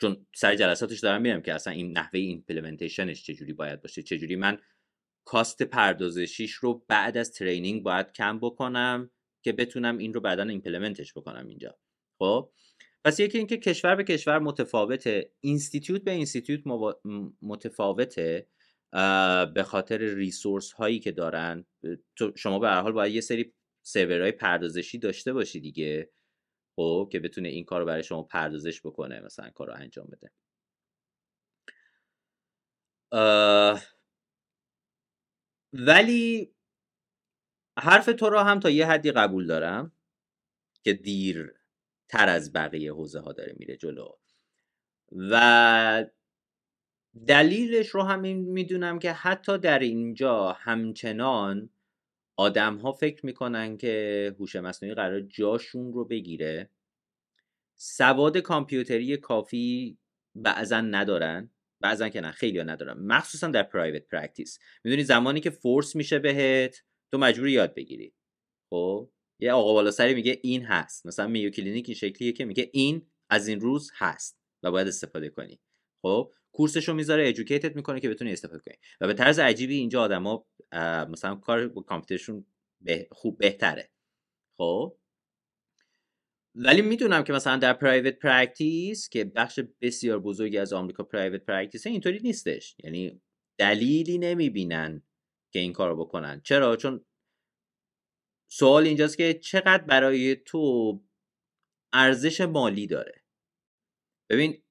چون 0.00 0.26
سر 0.34 0.54
جلساتش 0.54 1.00
دارم 1.00 1.22
میرم 1.22 1.42
که 1.42 1.54
اصلا 1.54 1.72
این 1.72 1.98
نحوه 1.98 2.20
implementation 2.20 3.09
ش 3.09 3.22
چجوری 3.22 3.52
باید 3.52 3.80
باشه. 3.80 4.02
چجوری 4.02 4.36
من 4.36 4.58
cost 5.24 5.62
پردازشیش 5.62 6.52
رو 6.52 6.84
بعد 6.88 7.16
از 7.16 7.32
training 7.32 7.82
باید 7.82 8.12
کم 8.12 8.38
بکنم 8.38 9.10
که 9.42 9.52
بتونم 9.52 9.98
این 9.98 10.14
رو 10.14 10.20
بعدا 10.20 10.42
implement 10.42 10.99
ش 10.99 11.12
بکنم 11.12 11.46
اینجا. 11.46 11.78
خب؟ 12.18 12.52
پس 13.04 13.20
یکی 13.20 13.38
اینکه 13.38 13.56
کشور 13.56 13.94
به 13.94 14.04
کشور 14.04 14.38
متفاوته. 14.38 15.32
institute 15.40 16.04
به 16.04 16.10
institute 16.10 16.60
متفاوته 17.42 18.46
به 19.54 19.62
خاطر 19.66 19.98
resource 19.98 20.72
هایی 20.72 21.00
که 21.00 21.12
دارن. 21.12 21.64
شما 22.36 22.58
به 22.58 22.68
هر 22.68 22.80
حال 22.80 22.92
باید 22.92 23.14
یه 23.14 23.20
سری 23.20 23.52
سرورهای 23.82 24.32
پردازشی 24.32 24.98
داشته 24.98 25.32
باشی 25.32 25.60
دیگه. 25.60 26.10
خب 26.82 27.08
که 27.12 27.20
بتونه 27.20 27.48
این 27.48 27.64
کار 27.64 27.80
رو 27.80 27.86
برای 27.86 28.02
شما 28.02 28.22
پردازش 28.22 28.80
بکنه 28.80 29.20
مثلا 29.20 29.50
کار 29.50 29.66
رو 29.66 29.74
انجام 29.76 30.06
بده. 30.06 30.30
ولی 35.72 36.54
حرف 37.78 38.06
تو 38.06 38.30
رو 38.30 38.38
هم 38.38 38.60
تا 38.60 38.70
یه 38.70 38.86
حدی 38.86 39.12
قبول 39.12 39.46
دارم 39.46 39.92
که 40.84 40.92
دیر 40.92 41.54
تر 42.08 42.28
از 42.28 42.52
بقیه 42.52 42.92
حوزه 42.92 43.20
ها 43.20 43.32
داره 43.32 43.54
میره 43.58 43.76
جلو. 43.76 44.08
و 45.12 46.04
دلیلش 47.28 47.88
رو 47.88 48.02
هم 48.02 48.20
می‌دونم 48.36 48.98
که 48.98 49.12
حتی 49.12 49.58
در 49.58 49.78
اینجا 49.78 50.52
همچنان 50.52 51.70
آدم 52.42 52.76
ها 52.76 52.92
فکر 52.92 53.26
می‌کنن 53.26 53.76
که 53.76 54.36
هوش 54.38 54.56
مصنوعی 54.56 54.94
قرار 54.94 55.20
جاشون 55.20 55.92
رو 55.92 56.04
بگیره. 56.04 56.70
سواد 57.76 58.38
کامپیوتری 58.38 59.16
کافی 59.16 59.98
بعضا 60.34 60.80
ندارن 60.80 61.50
بعضا 61.80 62.08
که 62.08 62.20
نه 62.20 62.30
خیلی 62.30 62.64
ندارن. 62.64 62.98
مخصوصا 62.98 63.46
در 63.48 63.62
private 63.62 64.08
practice 64.08 64.58
می‌دونی 64.84 65.04
زمانی 65.04 65.40
که 65.40 65.50
force 65.50 65.96
میشه 65.96 66.18
بهت 66.18 66.82
تو 67.12 67.18
مجبوری 67.18 67.52
یاد 67.52 67.74
بگیری. 67.74 68.14
خب؟ 68.70 69.10
یه 69.40 69.52
آقا 69.52 69.72
بالا 69.72 69.90
سری 69.90 70.14
میگه 70.14 70.38
این 70.42 70.64
هست. 70.64 71.06
مثلا 71.06 71.26
Mayo 71.26 71.50
Clinic 71.50 71.88
این 71.88 71.94
شکلیه 71.94 72.32
که 72.32 72.44
میگه 72.44 72.70
این 72.72 73.06
از 73.30 73.48
این 73.48 73.60
روز 73.60 73.90
هست 73.94 74.38
و 74.62 74.70
باید 74.70 74.88
استفاده 74.88 75.28
کنی. 75.28 75.60
خب؟ 76.02 76.32
course 76.52 76.79
ش 76.79 76.88
رو 76.88 76.94
می‌ذاره 76.94 77.28
educate 77.28 77.70
ت 77.70 77.76
می‌کنه 77.76 78.00
که 78.00 78.08
بتونی 78.08 78.32
استفاده 78.32 78.62
کنی. 78.66 78.74
و 79.00 79.06
به 79.06 79.14
طرز 79.14 79.38
عجیبی 79.38 79.76
اینجا 79.76 80.02
آدما 80.02 80.46
مثلا 81.08 81.34
کار 81.34 81.68
با 81.68 81.82
کامپیوترشون 81.82 82.46
خوب 83.10 83.38
بهتره. 83.38 83.90
خب؟ 84.56 84.96
ولی 86.54 86.82
می‌دونم 86.82 87.24
که 87.24 87.32
مثلا 87.32 87.56
در 87.56 87.72
private 87.72 88.18
practice 88.18 89.08
که 89.08 89.24
بخش 89.24 89.60
بسیار 89.80 90.18
بزرگی 90.20 90.58
از 90.58 90.72
آمریکا 90.72 91.02
private 91.02 91.44
practice 91.44 91.86
اینطوری 91.86 92.18
نیستش. 92.18 92.76
یعنی 92.84 93.20
دلیلی 93.58 94.18
نمی‌بینن 94.18 95.02
که 95.52 95.58
این 95.58 95.72
کارو 95.72 95.96
بکنن. 95.96 96.40
چرا؟ 96.44 96.76
چون 96.76 97.04
سوال 98.50 98.84
اینجاست 98.84 99.16
که 99.16 99.34
چقدر 99.34 99.84
برای 99.84 100.36
تو 100.36 101.00
ارزش 101.92 102.40
مالی 102.40 102.86
داره. 102.86 103.22
ببین 104.30 104.61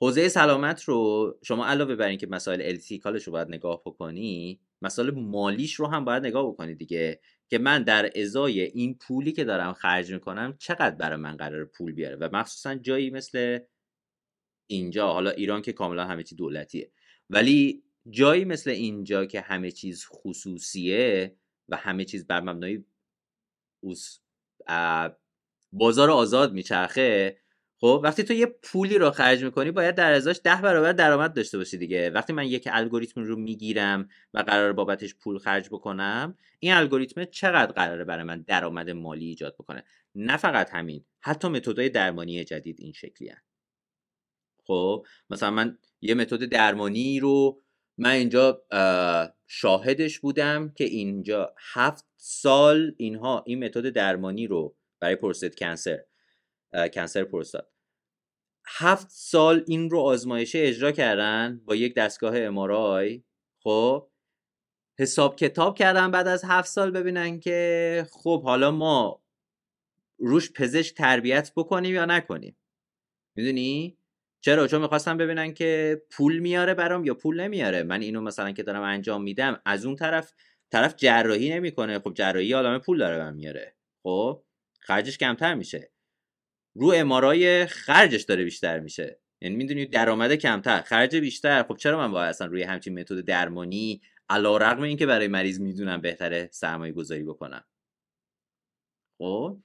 حوزه 0.00 0.28
سلامت 0.28 0.82
رو 0.82 1.38
شما 1.44 1.66
علاوه 1.66 1.94
بر 1.96 2.06
اینکه 2.06 2.26
مسائل 2.26 2.62
التیکالش 2.62 3.24
رو 3.24 3.32
باید 3.32 3.48
نگاه 3.48 3.82
بکنی 3.86 4.60
مسائل 4.82 5.10
مالیش 5.10 5.74
رو 5.74 5.86
هم 5.86 6.04
باید 6.04 6.26
نگاه 6.26 6.48
بکنی 6.48 6.74
دیگه. 6.74 7.20
که 7.50 7.58
من 7.58 7.82
در 7.82 8.10
ازای 8.20 8.60
این 8.60 8.98
پولی 8.98 9.32
که 9.32 9.44
دارم 9.44 9.72
خرج 9.72 10.12
می‌کنم 10.12 10.56
چقدر 10.58 10.94
برای 10.94 11.16
من 11.16 11.36
قرار 11.36 11.64
پول 11.64 11.92
بیاره؟ 11.92 12.16
و 12.16 12.28
مخصوصا 12.32 12.74
جایی 12.74 13.10
مثل 13.10 13.58
اینجا 14.66 15.12
حالا 15.12 15.30
ایران 15.30 15.62
که 15.62 15.72
کاملا 15.72 16.04
همه 16.06 16.22
چی 16.22 16.34
دولتیه. 16.34 16.92
ولی 17.30 17.84
جایی 18.10 18.44
مثل 18.44 18.70
اینجا 18.70 19.26
که 19.26 19.40
همه 19.40 19.70
چیز 19.70 20.06
خصوصیه 20.06 21.36
و 21.68 21.76
همه 21.76 22.04
چیز 22.04 22.26
بر 22.26 22.40
مبنای 22.40 22.84
بازار 25.72 26.10
آزاد 26.10 26.52
میچرخه 26.52 27.38
خب 27.80 28.00
وقتی 28.04 28.22
تو 28.22 28.32
یه 28.32 28.46
پولی 28.46 28.98
رو 28.98 29.10
خرج 29.10 29.44
می‌کنی 29.44 29.70
باید 29.70 29.94
در 29.94 30.12
ازاش 30.12 30.40
ده 30.44 30.60
برابر 30.62 30.92
درآمد 30.92 31.34
داشته 31.34 31.58
باشی 31.58 31.78
دیگه 31.78 32.10
وقتی 32.10 32.32
من 32.32 32.46
یک 32.46 32.68
الگوریتم 32.72 33.22
رو 33.22 33.36
می‌گیرم 33.36 34.08
و 34.34 34.38
قرار 34.38 34.72
بابتش 34.72 35.14
پول 35.14 35.38
خرج 35.38 35.68
بکنم 35.68 36.38
این 36.58 36.72
الگوریتم 36.72 37.24
چقدر 37.24 37.72
قراره 37.72 38.04
برای 38.04 38.24
من 38.24 38.40
درآمد 38.42 38.90
مالی 38.90 39.26
ایجاد 39.26 39.54
بکنه 39.54 39.84
نه 40.14 40.36
فقط 40.36 40.70
همین 40.70 41.04
حتی 41.20 41.48
متدهای 41.48 41.88
درمانی 41.88 42.44
جدید 42.44 42.76
این 42.80 42.92
شکلی 42.92 43.28
هن. 43.28 43.42
خب 44.66 45.06
مثلا 45.30 45.50
من 45.50 45.78
یه 46.00 46.14
متد 46.14 46.44
درمانی 46.44 47.20
رو 47.20 47.62
من 47.98 48.10
اینجا 48.10 48.62
شاهدش 49.46 50.18
بودم 50.18 50.72
که 50.76 50.84
اینجا 50.84 51.54
هفت 51.72 52.04
سال 52.16 52.94
اینها 52.96 53.44
این 53.46 53.64
متد 53.64 53.88
درمانی 53.88 54.46
رو 54.46 54.76
برای 55.00 55.16
پروستات 55.16 55.54
کنسر 55.54 56.04
کنسر 56.94 57.24
پروستات. 57.24 57.68
هفت 58.66 59.06
سال 59.10 59.64
این 59.66 59.90
رو 59.90 60.00
آزمایشه 60.00 60.58
اجرا 60.62 60.92
کردن 60.92 61.60
با 61.64 61.74
یک 61.74 61.94
دستگاه 61.94 62.40
امارای 62.40 63.24
خب 63.62 64.10
حساب 64.98 65.36
کتاب 65.36 65.78
کردن 65.78 66.10
بعد 66.10 66.28
از 66.28 66.44
هفت 66.44 66.68
سال 66.68 66.90
ببینن 66.90 67.40
که 67.40 68.06
خب 68.12 68.42
حالا 68.42 68.70
ما 68.70 69.22
روش 70.18 70.52
پزشک 70.52 70.94
تربیت 70.94 71.52
بکنیم 71.56 71.94
یا 71.94 72.04
نکنیم. 72.04 72.56
می‌دونی؟ 73.36 73.98
چرا؟ 74.40 74.66
چون 74.66 74.80
می‌خواستم 74.80 75.16
ببینن 75.16 75.54
که 75.54 76.02
پول 76.10 76.38
میاره 76.38 76.74
برام 76.74 77.04
یا 77.04 77.14
پول 77.14 77.40
نمیاره. 77.40 77.82
من 77.82 78.02
اینو 78.02 78.20
مثلا 78.20 78.52
که 78.52 78.62
دارم 78.62 78.82
انجام 78.82 79.22
میدم 79.22 79.60
از 79.64 79.86
اون 79.86 79.96
طرف 79.96 80.32
طرف 80.72 80.94
جراحی 80.96 81.50
نمی‌کنه. 81.50 81.98
خب 81.98 82.14
جراحی 82.14 82.54
آدم 82.54 82.78
پول 82.78 82.98
داره 82.98 83.18
برم 83.18 83.34
میاره. 83.34 83.76
خب 84.02 84.44
خرجش 84.80 85.18
کمتر 85.18 85.54
میشه. 85.54 85.93
رو 86.76 86.92
امارای 86.96 87.66
خرجش 87.66 88.22
داره 88.22 88.44
بیشتر 88.44 88.80
میشه. 88.80 89.20
یعنی 89.40 89.56
می‌دونی 89.56 89.86
درآمد 89.86 90.34
کمتر 90.34 90.80
خرج 90.80 91.16
بیشتر. 91.16 91.62
خب 91.62 91.76
چرا 91.76 91.98
من 91.98 92.12
باید 92.12 92.28
اصلا 92.28 92.46
روی 92.46 92.62
همچین 92.62 92.98
متد 92.98 93.20
درمانی 93.20 94.02
علا 94.28 94.56
رقم 94.56 94.82
این 94.82 94.96
که 94.96 95.06
برای 95.06 95.28
مریض 95.28 95.60
می‌دونم 95.60 96.00
بهتره 96.00 96.48
سرمایه 96.52 96.92
گذاری 96.92 97.24
بکنم؟ 97.24 97.64
خب 99.18 99.60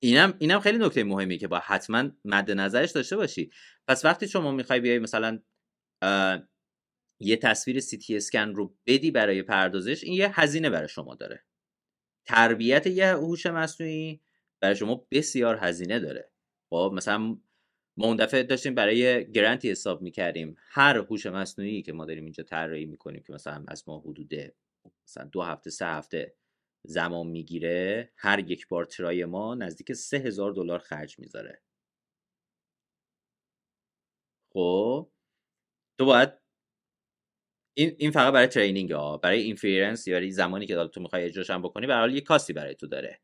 اینم 0.00 0.34
اینم 0.38 0.60
خیلی 0.60 0.78
نکته 0.78 1.04
مهمی 1.04 1.38
که 1.38 1.48
با 1.48 1.58
حتما 1.58 2.10
مد 2.24 2.50
نظرش 2.50 2.90
داشته 2.90 3.16
باشی. 3.16 3.50
پس 3.88 4.04
وقتی 4.04 4.28
شما 4.28 4.52
می‌خوای 4.52 4.80
بیای 4.80 4.98
مثلا 4.98 5.42
یه 7.20 7.36
تصویر 7.36 7.80
سی 7.80 7.98
تی 7.98 8.16
اسکن 8.16 8.54
رو 8.54 8.76
بدی 8.86 9.10
برای 9.10 9.42
پردازش 9.42 10.04
این 10.04 10.14
یه 10.14 10.40
هزینه 10.40 10.70
برای 10.70 10.88
شما 10.88 11.14
داره. 11.14 11.44
تربیت 12.26 12.86
یه 12.86 13.06
هوش 13.06 13.46
مصنوعی 13.46 14.20
برای 14.60 14.76
شما 14.76 15.06
بسیار 15.10 15.58
هزینه 15.60 15.98
داره. 15.98 16.33
خب 16.74 16.92
مثلا 16.96 17.18
ما 17.98 18.06
اون 18.06 18.16
دفعه 18.16 18.42
داشتیم 18.42 18.74
برای 18.74 19.32
گرانتی 19.32 19.70
حساب 19.70 20.02
می‌کردیم. 20.02 20.56
هر 20.58 20.96
هوش 20.98 21.26
مصنوعی 21.26 21.82
که 21.82 21.92
ما 21.92 22.04
داریم 22.06 22.24
اینجا 22.24 22.42
طراحی 22.44 22.84
می‌کنیم 22.86 23.22
که 23.22 23.32
مثلا 23.32 23.64
از 23.68 23.84
ما 23.88 23.98
حدود 24.00 24.34
مثلا 25.08 25.24
دو 25.32 25.42
هفته 25.42 25.70
سه 25.70 25.86
هفته 25.86 26.34
زمان 26.84 27.26
می‌گیره 27.26 28.12
هر 28.16 28.38
یک 28.38 28.68
بار 28.68 28.84
try 28.84 29.24
ما 29.24 29.54
نزدیک 29.54 29.92
سه 29.92 30.16
هزار 30.18 30.52
دلار 30.52 30.78
خرج 30.78 31.18
می‌ذاره. 31.18 31.62
خب 34.52 35.10
تو 35.98 36.04
باید 36.06 36.30
این 37.76 37.96
این 37.98 38.10
فقط 38.10 38.32
برای 38.32 38.46
training 38.46 38.92
ها 38.92 39.16
برای 39.16 39.40
inference 39.42 40.08
یا 40.08 40.30
زمانی 40.30 40.66
که 40.66 40.88
تو 40.92 41.00
می‌خوای 41.00 41.24
اجراش 41.24 41.50
بکنی 41.50 41.86
به 41.86 41.94
حال 41.94 42.14
یه 42.14 42.20
cost 42.20 42.46
ی 42.46 42.52
برای 42.52 42.74
تو 42.74 42.86
داره. 42.86 43.20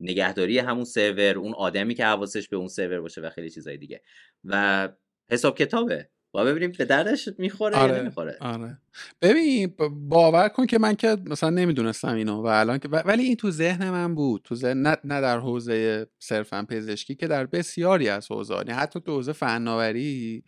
نگهداری 0.00 0.58
همون 0.58 0.84
سرور 0.84 1.38
اون 1.38 1.54
آدمی 1.54 1.94
که 1.94 2.04
حواسش 2.04 2.48
به 2.48 2.56
اون 2.56 2.68
سرور 2.68 3.00
باشه 3.00 3.20
و 3.20 3.30
خیلی 3.30 3.50
چیزای 3.50 3.76
دیگه. 3.76 4.02
و 4.44 4.88
حساب 5.30 5.58
کتابه. 5.58 6.08
با 6.32 6.44
ببینیم 6.44 6.72
به 6.78 6.84
دردش 6.84 7.28
می‌خوره 7.38 7.76
آره، 7.76 7.92
یا 7.94 8.00
نمی‌خوره. 8.00 8.36
آره. 8.40 8.78
ببین 9.22 9.74
باور 9.90 10.48
کن 10.48 10.66
که 10.66 10.78
من 10.78 10.94
که 10.94 11.16
مثلا 11.26 11.50
نمی‌دونستم 11.50 12.14
اینو 12.14 12.42
و 12.42 12.46
الان 12.46 12.78
که 12.78 12.88
ولی 12.88 13.22
این 13.22 13.36
تو 13.36 13.50
ذهن 13.50 13.90
من 13.90 14.14
بود. 14.14 14.42
تو 14.44 14.54
ذهن 14.54 14.82
نه, 14.82 14.96
نه 15.04 15.20
در 15.20 15.38
حوزه 15.38 16.06
صرفا 16.18 16.66
پزشکی 16.70 17.14
که 17.14 17.26
در 17.26 17.46
بسیاری 17.46 18.08
از 18.08 18.30
حوزه 18.30 18.54
یعنی 18.54 18.70
حتی 18.70 19.00
تو 19.00 19.12
حوزه 19.12 19.32
فناوری 19.32 20.44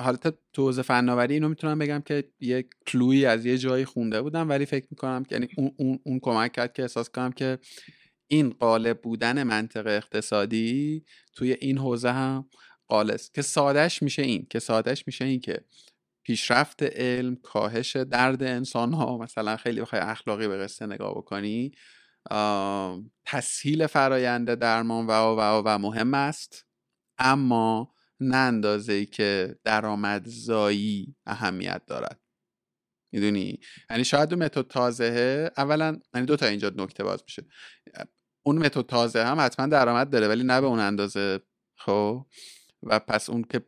حالت 0.00 0.34
تو 0.52 0.62
حوزه 0.62 0.82
فناوری 0.82 1.34
اینو 1.34 1.48
می‌تونم 1.48 1.78
بگم 1.78 2.00
که 2.00 2.24
یک 2.40 2.66
کلویی 2.86 3.26
از 3.26 3.46
یه 3.46 3.58
جایی 3.58 3.84
خونده 3.84 4.22
بودم 4.22 4.48
ولی 4.48 4.66
فکر 4.66 4.86
می‌کنم 4.90 5.24
که 5.24 5.34
یعنی 5.34 5.48
اون, 5.56 5.74
اون, 5.76 5.98
اون 6.04 6.20
کمک 6.22 6.52
کرد 6.52 6.72
که 6.72 6.82
احساس 6.82 7.10
کنم 7.10 7.32
که 7.32 7.58
این 8.26 8.50
قالب 8.50 9.00
بودن 9.02 9.42
منطق 9.42 9.86
اقتصادی 9.86 11.04
توی 11.34 11.52
این 11.52 11.78
حوزه 11.78 12.12
هم 12.12 12.48
قالص 12.88 13.30
که 13.30 13.42
سادش 13.42 14.02
میشه 14.02 14.22
این 14.22 14.46
که 14.50 14.58
سادش 14.58 15.06
میشه 15.06 15.24
این 15.24 15.40
که 15.40 15.64
پیشرفت 16.22 16.82
علم 16.82 17.36
کاهش 17.36 17.96
درد 17.96 18.42
انسان 18.42 18.92
ها 18.92 19.18
مثلا 19.18 19.56
خیلی 19.56 19.80
بخوای 19.80 20.02
اخلاقی 20.02 20.48
به 20.48 20.58
قصه 20.58 20.86
نگاه 20.86 21.14
بکنی 21.14 21.72
تسهیل 23.24 23.86
فرایند 23.86 24.54
درمان 24.54 25.06
و 25.06 25.10
و 25.10 25.40
و, 25.40 25.62
و 25.64 25.78
مهم 25.78 26.14
است. 26.14 26.66
اما 27.18 27.94
نه 28.20 28.36
اندازه 28.36 28.92
ای 28.92 29.06
که 29.06 29.56
درآمدزایی 29.64 31.16
اهمیت 31.26 31.82
دارد. 31.86 32.20
می‌دونی؟ 33.12 33.58
یعنی 33.90 34.04
شاید 34.04 34.34
اون 34.34 34.44
متد 34.44 34.62
تازهه 34.66 35.50
اولا 35.56 36.00
یعنی 36.14 36.26
دو 36.26 36.36
تا 36.36 36.46
اینجا 36.46 36.72
نکته 36.76 37.04
باز 37.04 37.22
میشه. 37.26 37.46
اون 38.46 38.58
متد 38.58 38.86
تازه 38.86 39.24
هم 39.24 39.36
حتما 39.40 39.66
درآمد 39.66 40.10
داره 40.10 40.28
ولی 40.28 40.44
نه 40.44 40.60
به 40.60 40.66
اون 40.66 40.78
اندازه 40.78 41.40
خب؟ 41.78 42.26
و 42.82 42.98
پس 42.98 43.30
اون 43.30 43.42
که 43.42 43.62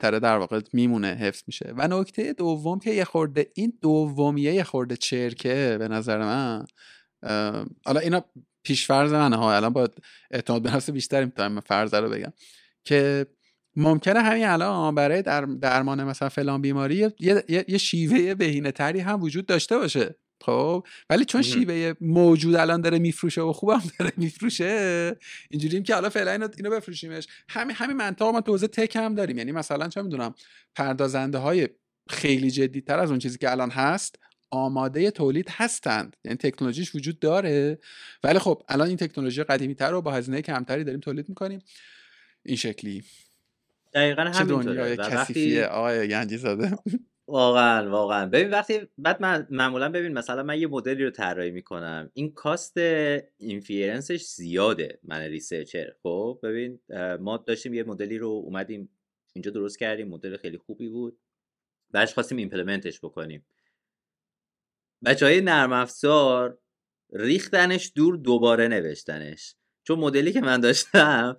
تره 0.00 0.18
در 0.18 0.38
واقع 0.38 0.60
میمونه 0.72 1.08
حفظ 1.08 1.42
میشه. 1.46 1.74
و 1.76 1.88
نکته 1.88 2.32
دوم 2.32 2.78
که 2.78 2.90
یه 2.90 3.04
خورده 3.04 3.52
این 3.54 3.78
دومیه 3.82 4.54
یه 4.54 4.62
خورده 4.62 4.96
چرکه 4.96 5.76
به 5.78 5.88
نظر 5.88 6.18
من 6.18 6.66
حالا 7.86 8.00
اینا 8.00 8.24
پیشفرز 8.62 9.12
منه 9.12 9.36
ها 9.36 9.56
الان 9.56 9.72
با 9.72 9.88
اعتماد 10.30 10.62
به 10.62 10.70
نفس 10.70 10.90
بیشتری 10.90 11.24
می‌تونم 11.24 11.60
فرض 11.60 11.94
رو 11.94 12.10
بگم 12.10 12.32
که 12.84 13.26
ممکنه 13.76 14.20
همین 14.20 14.46
الان 14.46 14.94
برای 14.94 15.22
در 15.22 15.40
درمان 15.40 16.04
مثلا 16.04 16.28
فلان 16.28 16.62
بیماری 16.62 17.08
یه, 17.20 17.44
یه،, 17.48 17.78
شیوه 17.78 18.34
بهینه 18.34 18.72
تری 18.72 19.00
هم 19.00 19.22
وجود 19.22 19.46
داشته 19.46 19.78
باشه. 19.78 20.14
خب؟ 20.44 20.86
ولی 21.10 21.24
چون 21.24 21.42
شیوه 21.42 21.94
موجود 22.00 22.54
الان 22.54 22.80
داره 22.80 22.98
میفروشه 22.98 23.40
و 23.40 23.52
خوبم 23.52 23.82
داره 23.98 24.12
میفروشه 24.16 25.16
اینجوریم 25.50 25.82
که 25.82 25.94
حالا 25.94 26.08
فعلا 26.08 26.32
اینو, 26.32 26.48
اینو 26.56 26.70
بفروشیمش. 26.70 27.26
همین 27.48 27.76
همین 27.76 27.96
منطقه 27.96 28.30
ما 28.30 28.40
تو 28.40 28.58
تک 28.58 28.96
هم 28.96 29.14
داریم. 29.14 29.38
یعنی 29.38 29.52
مثلا 29.52 29.88
چه 29.88 30.02
می‌دونم 30.02 30.34
پردازنده 30.74 31.38
های 31.38 31.68
خیلی 32.10 32.50
جدی 32.50 32.80
تر 32.80 32.98
از 32.98 33.10
اون 33.10 33.18
چیزی 33.18 33.38
که 33.38 33.50
الان 33.50 33.70
هست 33.70 34.18
آماده 34.50 35.10
تولید 35.10 35.48
هستند. 35.50 36.16
یعنی 36.24 36.36
تکنولوژیش 36.36 36.94
وجود 36.94 37.18
داره. 37.18 37.78
ولی 38.24 38.38
خب 38.38 38.62
الان 38.68 38.88
این 38.88 38.96
تکنولوژی 38.96 39.42
قدیمی 39.42 39.74
تر 39.74 39.90
رو 39.90 40.02
با 40.02 40.12
هزینه 40.12 40.42
کمتری 40.42 40.84
داریم 40.84 41.00
تولید 41.00 41.28
می‌کنیم. 41.28 41.62
این 42.42 42.56
شکلی. 42.56 43.04
دقیقا 43.94 44.22
همینطوره. 44.22 44.96
وقتی 44.96 45.62
آقای 45.62 46.08
گنجی 46.08 46.36
زاده. 46.36 46.70
واقعا 47.28 47.90
واقعا. 47.90 48.26
ببین 48.26 48.50
وقتی 48.50 48.80
بعد 48.98 49.22
من 49.22 49.46
معمولا 49.50 49.88
ببین 49.88 50.12
مثلا 50.12 50.42
من 50.42 50.60
یه 50.60 50.66
مدلی 50.66 51.04
رو 51.04 51.10
طراحی 51.10 51.50
می‌کنم. 51.50 52.10
این 52.14 52.32
cost 52.32 52.76
inference 53.36 54.06
ش 54.06 54.22
زیاده 54.22 54.98
من 55.02 55.20
researcher. 55.20 55.92
خب 56.02 56.40
ببین 56.42 56.80
ما 57.20 57.36
داشتیم 57.36 57.74
یه 57.74 57.84
مدلی 57.84 58.18
رو 58.18 58.28
اومدیم 58.28 58.90
اینجا 59.32 59.50
درست 59.50 59.78
کردیم 59.78 60.08
مدل 60.08 60.36
خیلی 60.36 60.58
خوبی 60.58 60.88
بود. 60.88 61.18
بعدش 61.90 62.14
خواستیم 62.14 62.38
implement 62.38 62.89
ش 62.89 63.00
بکنیم. 63.00 63.46
بچه 65.04 65.26
های 65.26 65.40
نرم 65.40 65.72
افزار 65.72 66.58
ریختنش 67.12 67.92
دور 67.94 68.16
دوباره 68.16 68.68
نوشتنش. 68.68 69.54
چون 69.86 69.98
مدلی 69.98 70.32
که 70.32 70.40
من 70.40 70.60
داشتم 70.60 71.38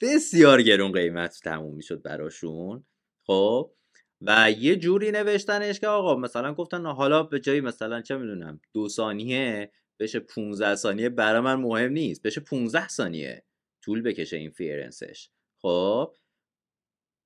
بسیار 0.00 0.62
گرون 0.62 0.92
قیمت 0.92 1.40
تموم 1.44 1.74
می‌شد 1.74 2.02
براشون 2.02 2.86
خب؟ 3.26 3.72
و 4.20 4.50
یه 4.58 4.76
جوری 4.76 5.10
نوشتنش 5.10 5.80
که 5.80 5.86
آقا 5.88 6.16
مثلا 6.16 6.54
گفتن 6.54 6.86
حالا 6.86 7.22
به 7.22 7.40
جایی 7.40 7.60
مثلا 7.60 8.02
چه 8.02 8.16
می‌دونم 8.16 8.60
دو 8.72 8.88
ثانیه 8.88 9.72
بشه 10.00 10.20
15 10.20 10.74
ثانیه 10.74 11.08
برای 11.08 11.40
من 11.40 11.54
مهم 11.54 11.92
نیست 11.92 12.22
بشه 12.22 12.40
15 12.40 12.88
ثانیه 12.88 13.44
طول 13.84 14.02
بکشه 14.02 14.36
این 14.36 14.50
فیرنسش 14.50 15.30
خب؟ 15.62 16.16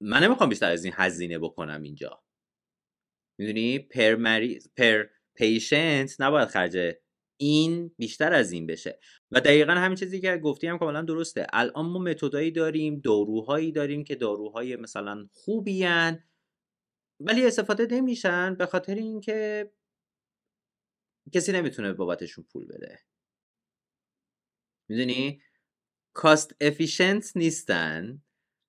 من 0.01 0.23
نمی‌خوام 0.23 0.49
بیشتر 0.49 0.71
از 0.71 0.85
این 0.85 0.95
هزینه 0.97 1.39
بکنم 1.39 1.83
اینجا. 1.83 2.23
می‌دونی؟ 3.39 3.79
پر 3.79 4.15
مریض 4.15 4.69
پر 4.77 5.05
پیشنت 5.37 6.17
نباید 6.21 6.49
خرج 6.49 6.95
این 7.41 7.95
بیشتر 7.99 8.33
از 8.33 8.53
این 8.53 8.67
بشه. 8.67 8.99
و 9.31 9.41
دقیقا 9.41 9.73
همین 9.73 9.97
چیزی 9.97 10.21
که 10.21 10.37
گفتی 10.37 10.67
هم 10.67 10.79
کاملا 10.79 11.03
درسته. 11.03 11.47
الان 11.53 11.87
ما 11.87 11.99
متدایی 11.99 12.51
داریم 12.51 13.01
داروهایی 13.01 13.73
داریم 13.73 14.05
که 14.05 14.15
داروهای 14.15 14.77
مثلا 14.77 15.29
خوبی 15.33 15.85
ولی 17.21 17.47
استفاده 17.47 17.87
نمیشن 17.91 18.55
به 18.55 18.67
خاطر 18.67 18.95
اینکه 18.95 19.71
کسی 21.35 21.53
نمی‌تونه 21.53 21.93
بابتشون 21.93 22.45
پول 22.53 22.67
بده. 22.67 22.99
می‌دونی؟ 24.89 25.43
کاست 26.15 26.57
افیشنت 26.61 27.33
نیستن. 27.37 28.23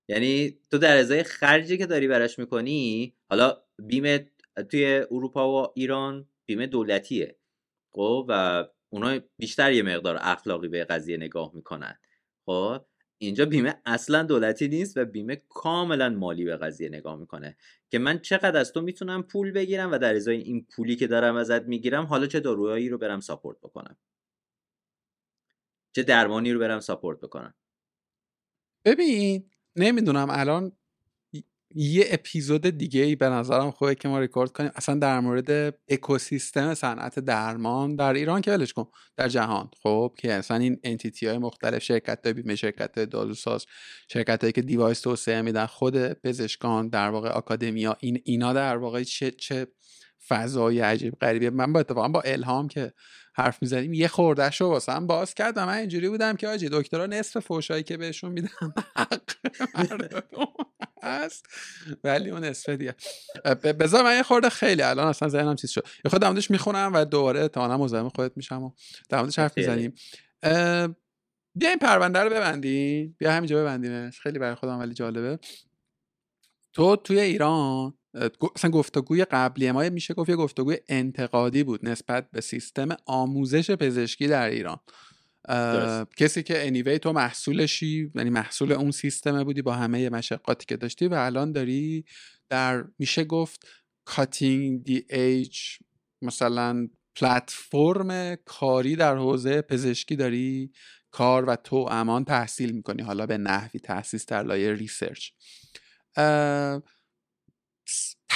یعنی 0.09 0.59
تو 0.71 0.77
در 0.77 0.97
ازای 0.97 1.23
خرجی 1.23 1.77
که 1.77 1.85
داری 1.85 2.07
براش 2.07 2.39
می‌کنی 2.39 3.13
حالا 3.29 3.63
بیمه 3.87 4.31
توی 4.71 5.05
اروپا 5.11 5.63
و 5.63 5.73
ایران 5.75 6.29
بیمه 6.45 6.67
دولتیه. 6.67 7.40
خب 7.91 8.25
و 8.29 8.65
اونا 8.89 9.19
بیشتر 9.37 9.71
یه 9.71 9.83
مقدار 9.83 10.17
اخلاقی 10.21 10.67
به 10.67 10.83
قضیه 10.83 11.17
نگاه 11.17 11.51
می‌کنن. 11.55 11.99
خب 12.45 12.85
اینجا 13.17 13.45
بیمه 13.45 13.81
اصلا 13.85 14.23
دولتی 14.23 14.67
نیست 14.67 14.97
و 14.97 15.05
بیمه 15.05 15.41
کاملا 15.49 16.09
مالی 16.09 16.45
به 16.45 16.57
قضیه 16.57 16.89
نگاه 16.89 17.19
می‌کنه. 17.19 17.57
که 17.89 17.99
من 17.99 18.19
چقدر 18.19 18.57
از 18.57 18.73
تو 18.73 18.81
می‌تونم 18.81 19.23
پول 19.23 19.51
بگیرم 19.51 19.91
و 19.91 19.97
در 19.97 20.15
ازای 20.15 20.37
این 20.37 20.65
پولی 20.75 20.95
که 20.95 21.07
دارم 21.07 21.35
ازت 21.35 21.63
می‌گیرم 21.63 22.05
حالا 22.05 22.27
چه 22.27 22.39
داروهایی 22.39 22.89
رو 22.89 22.97
برم 22.97 23.19
ساپورت 23.19 23.57
بکنم؟ 23.59 23.97
چه 25.95 26.03
درمانی 26.03 26.53
رو 26.53 26.59
برم 26.59 26.79
ساپورت 26.79 27.19
بکنم؟ 27.19 27.53
ببین 28.85 29.49
نمی‌دونم 29.75 30.27
الان 30.29 30.71
یه 31.75 32.05
اپیزود 32.11 32.61
دیگه 32.61 33.01
ای 33.01 33.15
به 33.15 33.29
نظرم 33.29 33.71
خوبه 33.71 33.95
که 33.95 34.07
ما 34.07 34.19
ریکورد 34.19 34.51
کنیم. 34.51 34.71
اصلا 34.75 34.95
در 34.95 35.19
مورد 35.19 35.75
اکوسیستم 35.89 36.73
صنعت 36.73 37.19
درمان 37.19 37.95
در 37.95 38.13
ایران 38.13 38.41
که 38.41 38.51
ولش 38.51 38.73
کن 38.73 38.87
در 39.17 39.27
جهان. 39.27 39.69
خب 39.83 40.13
که 40.17 40.33
اصلا 40.33 40.57
این 40.57 40.79
انتیتی 40.83 41.27
های 41.27 41.37
مختلف 41.37 41.83
شرکت 41.83 42.19
های 42.23 42.33
بیمه 42.33 42.55
شرکت 42.55 42.99
دالوساز 42.99 43.65
شرکت 44.07 44.41
هایی 44.41 44.53
که 44.53 44.61
دیوایس 44.61 45.01
توسعه 45.01 45.41
میدن 45.41 45.65
خود 45.65 45.97
پزشکان 46.13 46.89
در 46.89 47.09
واقع 47.09 47.29
آکادمیا 47.29 47.97
این 47.99 48.21
اینا 48.23 48.53
در 48.53 48.77
واقع 48.77 49.03
چه 49.03 49.31
چه 49.31 49.67
فضای 50.27 50.79
عجیب 50.79 51.13
غریبی 51.21 51.49
من 51.49 51.73
با 51.73 51.79
اتفاقا 51.79 52.07
با 52.07 52.21
الهام 52.21 52.67
که 52.67 52.93
حرف 53.35 53.61
می‌زنیم 53.61 53.93
یه 53.93 54.07
خوردش 54.07 54.61
رو 54.61 54.67
واسه 54.67 54.91
هم 54.91 55.07
باز 55.07 55.33
کرد 55.33 55.53
و 55.57 55.65
من 55.65 55.73
اینجوری 55.73 56.09
بودم 56.09 56.35
که 56.35 56.47
آجی 56.47 56.69
دکترها 56.71 57.05
نصف 57.05 57.39
فوشایی 57.39 57.83
که 57.83 57.97
بهشون 57.97 58.31
میدم 58.31 58.73
هست 61.03 61.45
ولی 62.03 62.29
اون 62.29 62.43
نصف 62.43 62.69
دیگه. 62.69 62.95
بذار 63.79 64.03
من 64.03 64.15
یه 64.15 64.23
خورده 64.23 64.49
خیلی 64.49 64.81
الان 64.81 65.07
اصلا 65.07 65.27
ذهنم 65.27 65.55
چیز 65.55 65.69
شد. 65.69 65.87
یه 66.05 66.09
خود 66.09 66.21
دمدش 66.21 66.51
می‌خونم 66.51 66.91
و 66.93 67.05
دوباره 67.05 67.47
تا 67.47 67.77
مزاحم 67.77 68.09
خودت 68.09 68.37
میشم 68.37 68.63
و 68.63 68.71
دمدش 69.09 69.39
حرف 69.39 69.57
می‌زنیم. 69.57 69.93
بیا 71.55 71.69
این 71.69 71.79
پرونده 71.81 72.19
رو 72.19 72.29
ببندیم. 72.29 73.15
بیا 73.19 73.31
همینجا 73.31 73.61
ببندیمش. 73.61 74.19
خیلی 74.19 74.39
برای 74.39 74.55
خودم 74.55 74.79
ولی 74.79 74.93
جالبه. 74.93 75.39
تو 76.73 76.95
توی 76.95 77.19
ایران 77.19 77.93
مثلا 78.55 78.71
گفتگوی 78.71 79.25
قبلی 79.25 79.71
ما 79.71 79.89
میشه 79.89 80.13
گفت 80.13 80.29
یه 80.29 80.35
گفتگوی 80.35 80.77
انتقادی 80.89 81.63
بود 81.63 81.89
نسبت 81.89 82.31
به 82.31 82.41
سیستم 82.41 82.89
آموزش 83.05 83.71
پزشکی 83.71 84.27
در 84.27 84.49
ایران. 84.49 84.77
کسی 86.17 86.43
که 86.43 86.67
انیوی 86.67 86.99
تو 86.99 87.13
محصولشی 87.13 88.11
یعنی 88.15 88.29
محصول 88.29 88.71
اون 88.71 88.91
سیستم 88.91 89.43
بودی 89.43 89.61
با 89.61 89.73
همه 89.73 90.09
مشقاتی 90.09 90.65
که 90.65 90.77
داشتی 90.77 91.07
و 91.07 91.13
الان 91.13 91.51
داری 91.51 92.05
در 92.49 92.85
میشه 92.99 93.23
گفت 93.23 93.67
کاتینگ 94.05 94.83
دی 94.83 95.05
ایج 95.09 95.59
مثلا 96.21 96.87
پلتفرم 97.15 98.35
کاری 98.35 98.95
در 98.95 99.15
حوزه 99.15 99.61
پزشکی 99.61 100.15
داری 100.15 100.71
کار 101.11 101.45
و 101.45 101.55
توأمان 101.55 102.25
تحصیل 102.25 102.71
می‌کنی 102.71 103.01
حالا 103.01 103.25
به 103.25 103.37
نحوی 103.37 103.79
تحصیل 103.79 104.19
در 104.27 104.43
لایه 104.43 104.73
research 104.73 105.29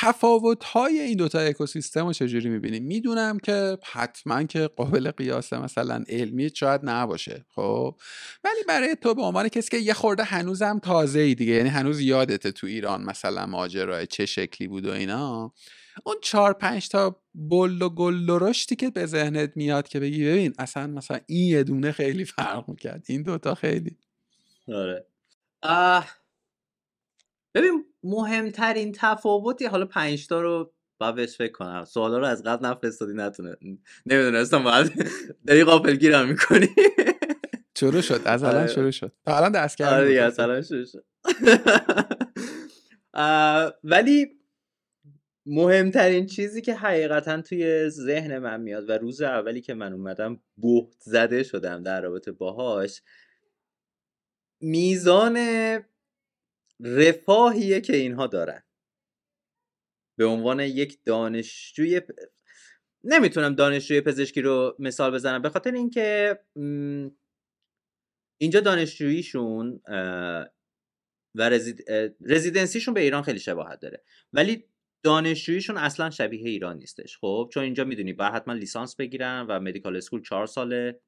تفاوت 0.01 0.63
های 0.63 0.99
این 0.99 1.17
دوتا 1.17 1.39
اکوسیستم 1.39 2.05
رو 2.05 2.13
چجوری 2.13 2.49
می‌بینیم 2.49 2.83
می‌دونم 2.83 3.39
که 3.39 3.77
حتما 3.83 4.43
که 4.43 4.67
قابل 4.67 5.11
قیاس 5.11 5.53
مثلا 5.53 6.03
علمی 6.09 6.49
شاید 6.55 6.81
نباشه 6.83 7.45
خب؟ 7.55 7.95
ولی 8.43 8.63
برای 8.67 8.95
تو 8.95 9.13
به 9.13 9.21
عنوان 9.21 9.49
کسی 9.49 9.69
که 9.69 9.77
یه 9.77 9.93
خورده 9.93 10.23
هنوزم 10.23 10.79
تازه 10.79 11.19
ای 11.19 11.35
دیگه 11.35 11.53
یعنی 11.53 11.69
هنوز 11.69 12.01
یادته 12.01 12.51
تو 12.51 12.67
ایران 12.67 13.03
مثلا 13.03 13.45
ماجرای 13.45 14.07
چه 14.07 14.25
شکلی 14.25 14.67
بود 14.67 14.85
و 14.85 14.91
اینا 14.91 15.53
اون 16.05 16.15
چهار 16.21 16.53
پنج 16.53 16.89
تا 16.89 17.21
بل 17.33 17.81
و 17.81 17.89
گل 17.89 18.29
و 18.29 18.39
رشتی 18.39 18.75
که 18.75 18.89
به 18.89 19.05
ذهنت 19.05 19.51
میاد 19.57 19.87
که 19.87 19.99
بگی 19.99 20.25
ببین 20.25 20.53
اصلا 20.59 20.87
مثلا 20.87 21.19
این 21.27 21.49
یه 21.49 21.63
دونه 21.63 21.91
خیلی 21.91 22.25
فرق 22.25 22.69
می‌کرد 22.69 23.05
این 23.09 23.23
دوتا 23.23 23.55
خیلی. 23.55 23.97
آره. 25.63 26.24
ببین 27.55 27.85
مهمترین 28.03 28.91
تفاوتی 28.95 29.65
حالا 29.65 29.85
پنج 29.85 30.27
تا 30.27 30.41
رو 30.41 30.73
با 30.99 31.11
بهش 31.11 31.37
فکر 31.37 31.51
کنم. 31.51 31.85
سوالا 31.85 32.17
رو 32.17 32.25
از 32.25 32.43
قبل 32.43 32.65
نفرستادی 32.65 33.13
نتونه 33.13 33.55
نمی‌دونستم 34.05 34.63
باید 34.63 34.91
داری 35.47 35.63
قافل 35.63 35.95
گیرم 35.95 36.27
می‌کنی. 36.27 36.67
شروع 37.77 38.01
شد. 38.01 38.21
از 38.25 38.43
الان 38.43 38.57
آره. 38.57 38.67
شروع 38.67 38.91
شد. 38.91 39.11
الان 39.27 39.51
دست 39.51 39.77
کردم 39.77 39.93
آره 39.93 40.21
از 40.21 40.39
الان 40.39 40.61
شروع 40.61 40.85
شد. 40.85 41.05
ولی 43.83 44.27
مهمترین 45.45 46.25
چیزی 46.25 46.61
که 46.61 46.75
حقیقتا 46.75 47.41
توی 47.41 47.89
ذهن 47.89 48.37
من 48.37 48.61
میاد 48.61 48.89
و 48.89 48.93
روز 48.93 49.21
اولی 49.21 49.61
که 49.61 49.73
من 49.73 49.93
اومدم 49.93 50.39
بهت 50.57 50.95
زده 50.99 51.43
شدم 51.43 51.83
در 51.83 52.01
رابطه 52.01 52.31
باهاش 52.31 53.01
میزان 54.61 55.37
رفاهیه 56.79 57.81
که 57.81 57.95
اینها 57.95 58.27
دارن. 58.27 58.63
به 60.17 60.25
عنوان 60.25 60.59
یک 60.59 60.99
دانشجوی 61.05 62.01
نمی‌تونم 63.03 63.55
دانشجوی 63.55 64.01
پزشکی 64.01 64.41
رو 64.41 64.75
مثال 64.79 65.13
بزنم 65.13 65.41
به 65.41 65.49
خاطر 65.49 65.71
اینکه 65.71 66.39
اینجا 68.41 68.59
دانشجوییشون 68.59 69.81
و 71.35 71.49
residency 72.21 72.71
شون 72.71 72.93
به 72.93 73.01
ایران 73.01 73.21
خیلی 73.21 73.39
شباهت 73.39 73.79
داره. 73.79 74.03
ولی 74.33 74.65
دانشجوییشون 75.03 75.77
اصلا 75.77 76.09
شبیه 76.09 76.49
ایران 76.49 76.77
نیستش. 76.77 77.17
خب 77.17 77.49
چون 77.53 77.63
اینجا 77.63 77.83
می‌دونی 77.83 78.13
باید 78.13 78.33
حتما 78.33 78.53
لیسانس 78.53 78.95
بگیرن 78.95 79.45
و 79.49 79.59
medical 79.59 79.97
school 79.97 80.21
چهار 80.21 80.45
ساله. 80.45 81.01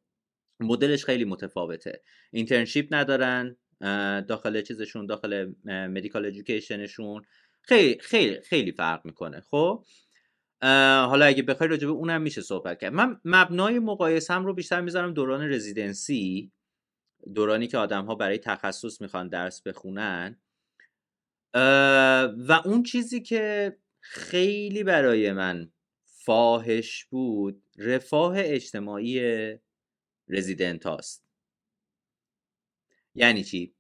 مدلش 0.60 1.06
خیلی 1.06 1.26
متفاوته. 1.26 2.04
internship 2.32 2.88
ندارن. 2.92 3.58
داخل 4.28 4.62
چیزشون 4.62 5.06
داخل 5.06 5.54
medical 5.66 6.26
education 6.26 6.95
شون 6.95 7.26
خیلی 7.62 8.00
خیلی 8.02 8.42
خیلی 8.42 8.72
فرق 8.72 9.06
می‌کنه. 9.06 9.42
خب؟ 9.42 9.84
حالا 10.62 11.26
اگه 11.26 11.44
بخوای 11.44 11.70
راجبه 11.70 11.92
اونم 11.92 12.22
میشه 12.22 12.42
صحبت 12.42 12.80
کرد. 12.80 12.94
من 12.94 13.22
مبنای 13.26 13.80
مقایسم 13.80 14.46
رو 14.46 14.54
بیشتر 14.54 14.82
می‌ذارم 14.82 15.14
دوران 15.14 15.50
residency 15.50 16.52
دورانی 17.36 17.68
که 17.68 17.78
آدم 17.78 18.06
ها 18.06 18.16
برای 18.16 18.38
تخصص 18.38 19.02
می‌خوان 19.02 19.28
درس 19.28 19.62
بخونن. 19.62 20.38
و 22.48 22.62
اون 22.66 22.84
چیزی 22.84 23.22
که 23.22 23.78
خیلی 24.00 24.84
برای 24.84 25.32
من 25.34 25.72
فاحش 26.06 27.06
بود 27.06 27.64
رفاه 27.78 28.36
اجتماعی 28.38 29.22
رزیدنت 30.30 30.86
هاست. 30.86 31.27
یعنی 33.18 33.44
چی؟ 33.44 33.76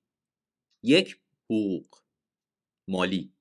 یک 0.83 1.19
حقوق 1.45 1.95
مالی. 2.87 3.33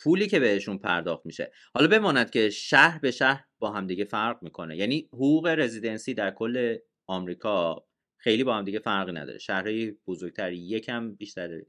پولی 0.00 0.26
که 0.26 0.40
بهشون 0.40 0.78
پرداخت 0.78 1.26
میشه. 1.26 1.52
حالا 1.74 1.88
بماند 1.88 2.30
که 2.30 2.50
شهر 2.50 2.98
به 2.98 3.10
شهر 3.10 3.44
با 3.58 3.72
همدیگه 3.72 4.04
فرق 4.04 4.42
می‌کنه. 4.42 4.76
یعنی 4.76 5.08
حقوق 5.12 5.46
رزیدنسی 5.46 6.14
در 6.14 6.30
کل 6.30 6.78
آمریکا 7.06 7.86
خیلی 8.16 8.44
با 8.44 8.56
هم 8.56 8.64
دیگه 8.64 8.78
فرقی 8.78 9.12
نداره. 9.12 9.38
شهرهای 9.38 9.90
بزرگتر 10.06 10.52
یکم 10.52 11.14
بیشتر 11.14 11.62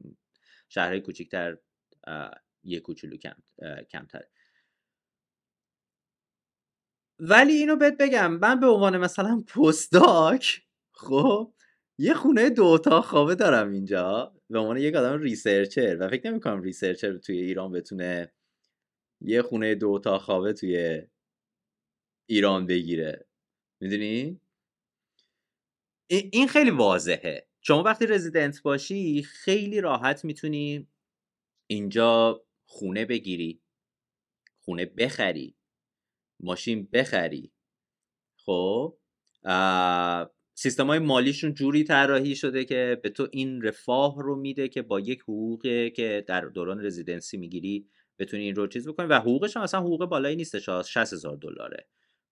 شهرهای 0.70 1.02
کوچکتر 1.02 1.58
یک 2.64 2.82
کوچولو 2.82 3.18
کم 3.18 3.36
کمتره. 3.92 4.30
ولی 7.20 7.54
اینو 7.54 7.76
بهت 7.76 7.98
بگم 8.00 8.34
من 8.34 8.60
به 8.60 8.68
عنوان 8.68 8.98
مثلا 8.98 9.44
postdoc 9.48 10.62
خب 10.92 11.54
یه 12.00 12.14
خونه 12.14 12.50
دو 12.50 12.66
اتاق 12.66 13.06
خوابه 13.06 13.36
دارم 13.36 13.72
اینجا 13.72 14.34
به 14.50 14.60
عنوان 14.60 14.78
یک 14.78 14.96
آدم 14.96 15.20
researcher 15.22 15.98
و 16.00 16.10
فکر 16.10 16.30
نمی 16.32 16.40
کنم 16.40 16.62
researcher 16.62 17.18
توی 17.18 17.38
ایران 17.42 17.72
بتونه 17.72 18.32
یه 19.22 19.42
خونه 19.42 19.76
دو 19.76 19.90
اتاق 19.92 20.22
خوابه 20.22 20.54
توی 20.54 21.02
ایران 22.30 22.66
بگیره. 22.68 23.26
می‌دونی؟ 23.82 24.40
این 26.10 26.48
خیلی 26.48 26.70
واضحه. 26.70 27.48
شما 27.62 27.84
وقتی 27.84 28.06
رزیدنت 28.08 28.62
باشی 28.62 29.24
خیلی 29.24 29.82
راحت 29.82 30.26
می‌تونی 30.26 30.88
اینجا 31.68 32.46
خونه 32.66 33.06
بگیری. 33.06 33.62
خونه 34.66 34.86
بخری. 34.86 35.56
ماشین 36.40 36.90
بخری. 36.94 37.52
خب؟ 38.38 38.98
سیستم 40.56 40.88
های 40.88 41.00
مالیشون 41.00 41.54
جوری 41.54 41.84
طراحی 41.84 42.36
شده 42.36 42.66
که 42.66 43.00
به 43.04 43.10
تو 43.10 43.28
این 43.32 43.62
رفاه 43.62 44.24
رو 44.24 44.36
میده 44.36 44.68
که 44.68 44.82
با 44.82 45.00
یک 45.00 45.22
حقوقی 45.22 45.90
که 45.90 46.26
در 46.28 46.42
دوران 46.42 46.86
رزیدنسی 46.86 47.38
می‌گیری 47.38 47.88
بتونی 48.20 48.44
این 48.44 48.56
رو 48.56 48.68
چیز 48.68 48.88
بکنی. 48.88 49.08
و 49.08 49.20
حقوقش 49.20 49.58
هم 49.58 49.64
اصلا 49.64 49.80
حقوق 49.80 50.06
بالایی 50.06 50.36
نیستش 50.36 50.70
60 50.70 50.98
هزار 50.98 51.38
دلاره. 51.38 51.88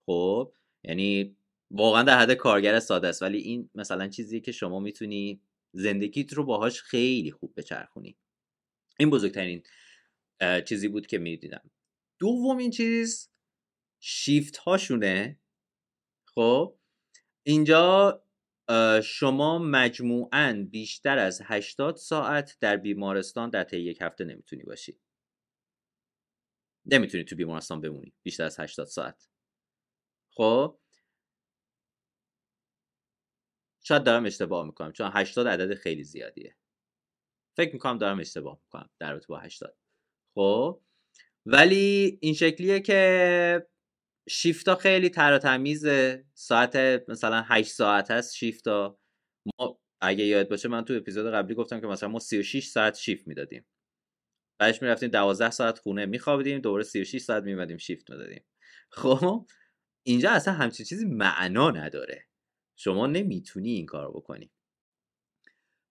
خب؟ 0.06 0.54
یعنی 0.84 1.36
واقعا 1.72 2.04
در 2.04 2.20
حد 2.20 2.34
کارگر 2.34 2.80
ساده 2.80 3.08
است. 3.08 3.22
ولی 3.22 3.38
این 3.38 3.70
مثلا 3.76 4.08
چیزیه 4.08 4.40
که 4.40 4.52
شما 4.52 4.80
می‌تونی 4.80 5.42
زندگیت 5.74 6.34
رو 6.34 6.46
باهاش 6.46 6.82
خیلی 6.82 7.32
خوب 7.32 7.54
بچرخونی. 7.58 8.18
این 9.00 9.10
بزرگترین 9.10 9.64
چیزی 10.66 10.88
بود 10.88 11.08
که 11.08 11.18
می‌دیدم. 11.18 11.72
دومین 12.20 12.72
چیز 12.72 13.30
شیفت 14.00 14.58
هاشونه 14.58 15.40
خب؟ 16.36 16.76
اینجا 17.44 18.24
شما 19.04 19.60
مجموعا 19.60 20.68
بیشتر 20.72 21.18
از 21.18 21.42
80 21.46 21.96
ساعت 21.96 22.58
در 22.60 22.78
بیمارستان 22.78 23.50
در 23.50 23.64
طی 23.64 23.80
یک 23.80 24.02
هفته 24.02 24.24
نمی‌تونی 24.24 24.64
باشی. 24.64 25.00
نمی‌تونی 26.86 27.24
تو 27.24 27.36
بیمارستان 27.36 27.82
بمونی 27.82 28.14
بیشتر 28.24 28.44
از 28.44 28.60
80 28.60 28.88
ساعت. 28.88 29.30
خب؟ 30.36 30.78
شاید 33.84 34.04
دارم 34.04 34.26
اشتباه 34.26 34.66
می‌کنم 34.66 34.92
چون 34.92 35.12
80 35.14 35.48
عدد 35.48 35.74
خیلی 35.74 36.04
زیادیه. 36.04 36.56
فکر 37.58 37.74
می‌کنم 37.74 37.98
دارم 37.98 38.20
اشتباه 38.20 38.60
می‌کنم 38.64 38.90
در 39.00 39.20
با 39.30 39.40
80 39.40 39.78
خب؟ 40.36 40.82
ولی 41.46 42.18
این 42.22 42.34
شکلیه 42.34 42.80
که 42.80 43.68
شیفتا 44.30 44.76
خیلی 44.76 45.10
تر 45.10 45.38
تمیز 45.38 45.86
ساعت 46.34 46.76
مثلا 47.08 47.44
8 47.48 47.72
ساعت 47.72 48.12
هست 48.12 48.36
شیفتا. 48.36 49.00
ما 49.60 49.80
اگه 50.02 50.26
یاد 50.26 50.50
باشه 50.50 50.70
من 50.70 50.86
تو 50.86 50.94
اپیزود 50.94 51.34
قبلی 51.34 51.56
گفتم 51.56 51.82
که 51.82 51.88
مثلا 51.88 52.10
ما 52.10 52.20
36 52.20 52.68
ساعت 52.68 52.98
شیفت 52.98 53.28
می‌دادیم. 53.28 53.66
بعدش 54.60 54.82
می‌رفتیم 54.82 55.10
12 55.10 55.52
ساعت 55.52 55.80
خونه 55.80 56.06
میخوابیدیم 56.06 56.60
دوباره 56.60 56.84
36 56.84 57.22
ساعت 57.22 57.44
میمدیم 57.44 57.78
شیفت 57.78 58.12
می‌دادیم. 58.12 58.46
خب 58.92 59.48
اینجا 60.04 60.32
اصلا 60.32 60.54
همچین 60.54 60.86
چیزی 60.86 61.06
معنا 61.06 61.72
نداره. 61.72 62.28
شما 62.80 63.08
نمی‌تونی 63.08 63.72
این 63.72 63.86
کار 63.86 64.12
بکنی. 64.12 64.52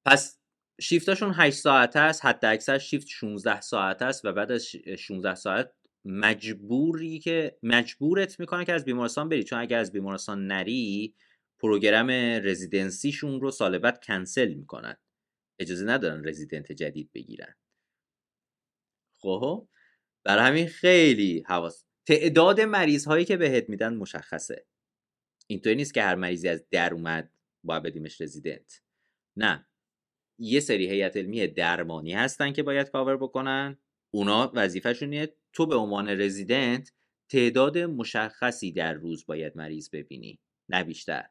پس 0.06 0.40
شیفتاشون 0.80 1.32
8 1.34 1.58
ساعت 1.58 1.96
است 1.96 2.24
حد 2.24 2.44
اکثر 2.44 2.78
شیفت 2.78 3.06
16 3.08 3.60
ساعت 3.60 4.02
است 4.02 4.24
و 4.24 4.32
بعد 4.32 4.52
از 4.52 4.66
16 4.98 5.34
ساعت 5.34 5.72
مجبوری 6.04 7.18
که 7.18 7.58
مجبورت 7.62 8.40
می‌کنه 8.40 8.64
که 8.64 8.72
از 8.72 8.84
بیمارستان 8.84 9.28
بری. 9.28 9.44
چون 9.44 9.58
اگر 9.58 9.78
از 9.78 9.92
بیمارستان 9.92 10.46
نری 10.46 11.14
پروگرام 11.58 12.10
رزیدنسیشون 12.44 13.40
رو 13.40 13.50
سال 13.50 13.78
بعد 13.78 14.04
کنسل 14.04 14.54
می‌کنن. 14.54 14.96
اجازه 15.58 15.84
ندارن 15.84 16.28
رزیدنت 16.28 16.72
جدید 16.72 17.10
بگیرن. 17.14 17.54
خب؟ 19.14 19.68
برای 20.24 20.48
همین 20.48 20.66
خیلی 20.66 21.44
حواس. 21.46 21.84
تعداد 22.06 22.60
مریض 22.60 23.06
هایی 23.06 23.24
که 23.24 23.36
بهت 23.36 23.68
میدن 23.68 23.94
مشخصه. 23.94 24.66
اینطوری 25.46 25.74
نیست 25.76 25.94
که 25.94 26.02
هر 26.02 26.14
مریضی 26.14 26.48
از 26.48 26.64
در 26.70 26.94
اومد 26.94 27.32
باید 27.64 27.82
بدیمش 27.82 28.20
رزیدنت. 28.20 28.82
نه. 29.36 29.66
یه 30.38 30.60
سری 30.60 30.90
هیئت 30.90 31.16
علمی 31.16 31.46
درمانی 31.46 32.12
هستن 32.12 32.52
که 32.52 32.62
باید 32.62 32.90
کاور 32.90 33.16
بکنن. 33.16 33.78
اونا 34.10 34.52
وظیفهشونه 34.54 35.28
تو 35.52 35.66
به 35.66 35.76
عنوان 35.76 36.08
رزیدنت 36.08 36.92
تعداد 37.28 37.78
مشخصی 37.78 38.72
در 38.72 38.92
روز 38.94 39.26
باید 39.26 39.56
مریض 39.56 39.90
ببینی 39.90 40.38
نه 40.68 40.84
بیشتر. 40.84 41.24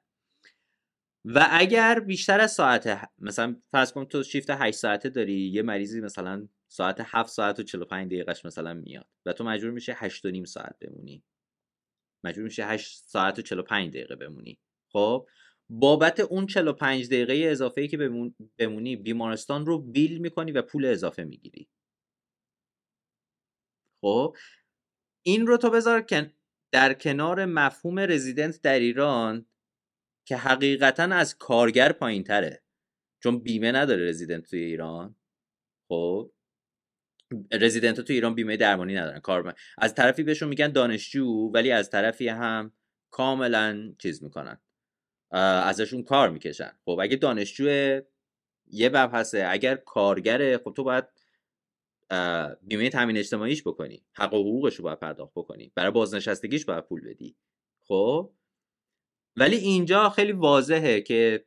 و 1.25 1.47
اگر 1.51 1.99
بیشتر 1.99 2.39
از 2.39 2.51
ساعت 2.51 3.09
مثلا 3.19 3.55
فرض 3.71 3.91
کن 3.91 4.05
تو 4.05 4.23
شیفت 4.23 4.49
8 4.49 4.77
ساعته 4.77 5.09
داری 5.09 5.33
یه 5.33 5.61
مریضی 5.61 6.01
مثلا 6.01 6.47
ساعت 6.67 6.97
7 7.05 7.29
ساعت 7.29 7.59
و 7.59 7.63
45 7.63 8.07
دقیقهش 8.07 8.45
مثلا 8.45 8.73
میاد 8.73 9.07
و 9.25 9.33
تو 9.33 9.43
مجبور 9.43 9.71
میشه 9.71 9.93
8 9.97 10.25
و 10.25 10.31
نیم 10.31 10.45
ساعت 10.45 10.75
بمونی. 10.81 11.23
مجبور 12.23 12.43
میشه 12.43 12.65
8 12.65 13.03
ساعت 13.05 13.39
و 13.39 13.41
45 13.41 13.89
دقیقه 13.89 14.15
بمونی. 14.15 14.59
خب 14.93 15.27
بابت 15.69 16.19
اون 16.19 16.45
45 16.45 17.07
دقیقه 17.07 17.33
اضافه 17.51 17.81
ای 17.81 17.87
که 17.87 17.97
بمونی 18.57 18.95
بیمارستان 18.95 19.65
رو 19.65 19.79
بیل 19.79 20.17
می‌کنی 20.17 20.51
و 20.51 20.61
پول 20.61 20.85
اضافه 20.85 21.23
می‌گیری. 21.23 21.67
خب 24.01 24.35
این 25.25 25.47
رو 25.47 25.57
تو 25.57 25.69
بذار 25.69 26.01
که 26.01 26.33
در 26.71 26.93
کنار 26.93 27.45
مفهوم 27.45 27.99
رزیدنت 27.99 28.61
در 28.61 28.79
ایران 28.79 29.45
که 30.25 30.37
حقیقتا 30.37 31.03
از 31.03 31.37
کارگر 31.37 31.91
پایین 31.91 32.23
تره 32.23 32.63
چون 33.23 33.39
بیمه 33.39 33.71
نداره 33.71 34.09
رزیدنت 34.09 34.49
توی 34.49 34.59
ایران 34.59 35.15
خب؟ 35.87 36.31
رزیدنت 37.51 38.01
تو 38.01 38.13
ایران 38.13 38.35
بیمه 38.35 38.57
درمانی 38.57 38.95
ندارن 38.95 39.19
کار 39.19 39.55
از 39.77 39.95
طرفی 39.95 40.23
بهشون 40.23 40.49
میگن 40.49 40.71
دانشجو 40.71 41.25
ولی 41.53 41.71
از 41.71 41.89
طرفی 41.89 42.27
هم 42.27 42.73
کاملا 43.09 43.93
چیز 43.99 44.23
می‌کنن 44.23 44.61
ازشون 45.31 46.03
کار 46.03 46.29
می‌کشن. 46.29 46.71
خب 46.85 46.99
اگه 47.01 47.15
دانشجو 47.15 47.65
یه 48.67 48.89
مبحثه 48.89 49.47
اگر 49.49 49.75
کارگره 49.75 50.57
خب 50.57 50.73
تو 50.75 50.83
باید 50.83 51.05
بیمه 52.61 52.89
تامین 52.89 53.17
اجتماعیش 53.17 53.61
بکنی. 53.61 54.03
حق 54.13 54.33
و 54.33 54.37
حقوقش 54.37 54.75
رو 54.75 54.83
باید 54.83 54.99
پرداخت 54.99 55.31
بکنی. 55.35 55.71
برای 55.75 55.91
بازنشستگیش 55.91 56.65
باید 56.65 56.83
پول 56.83 57.01
بدی. 57.01 57.35
خب؟ 57.87 58.31
ولی 59.35 59.55
اینجا 59.55 60.09
خیلی 60.09 60.31
واضحه 60.31 61.01
که 61.01 61.45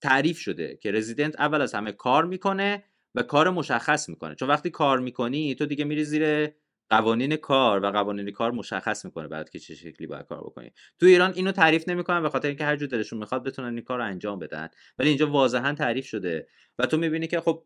تعریف 0.00 0.38
شده 0.38 0.76
که 0.76 0.90
رزیدنت 0.90 1.40
اول 1.40 1.60
از 1.60 1.74
همه 1.74 1.92
کار 1.92 2.24
می‌کنه 2.24 2.84
و 3.14 3.22
کار 3.22 3.50
مشخص 3.50 4.08
می‌کنه. 4.08 4.34
چون 4.34 4.48
وقتی 4.48 4.70
کار 4.70 4.98
می‌کنی 4.98 5.54
تو 5.54 5.66
دیگه 5.66 5.84
میری 5.84 6.04
زیر 6.04 6.48
قوانین 6.90 7.36
کار 7.36 7.84
و 7.84 7.90
قوانین 7.90 8.30
کار 8.30 8.50
مشخص 8.50 9.04
می‌کنه 9.04 9.28
بعد 9.28 9.50
که 9.50 9.58
چه 9.58 9.74
شکلی 9.74 10.06
باید 10.06 10.26
کار 10.26 10.40
بکنی. 10.40 10.72
تو 11.00 11.06
ایران 11.06 11.32
اینو 11.34 11.52
تعریف 11.52 11.88
نمی‌کنن 11.88 12.22
به 12.22 12.28
خاطر 12.28 12.48
اینکه 12.48 12.64
هر 12.64 12.76
جور 12.76 12.88
دلشون 12.88 13.18
می‌خواد 13.18 13.44
بتونن 13.44 13.74
این 13.74 13.84
کار 13.84 13.98
رو 13.98 14.04
انجام 14.04 14.38
بدن. 14.38 14.68
ولی 14.98 15.08
اینجا 15.08 15.30
واضحا 15.30 15.72
تعریف 15.72 16.06
شده 16.06 16.48
و 16.78 16.86
تو 16.86 16.96
می‌بینی 16.96 17.26
که 17.26 17.40
خب 17.40 17.64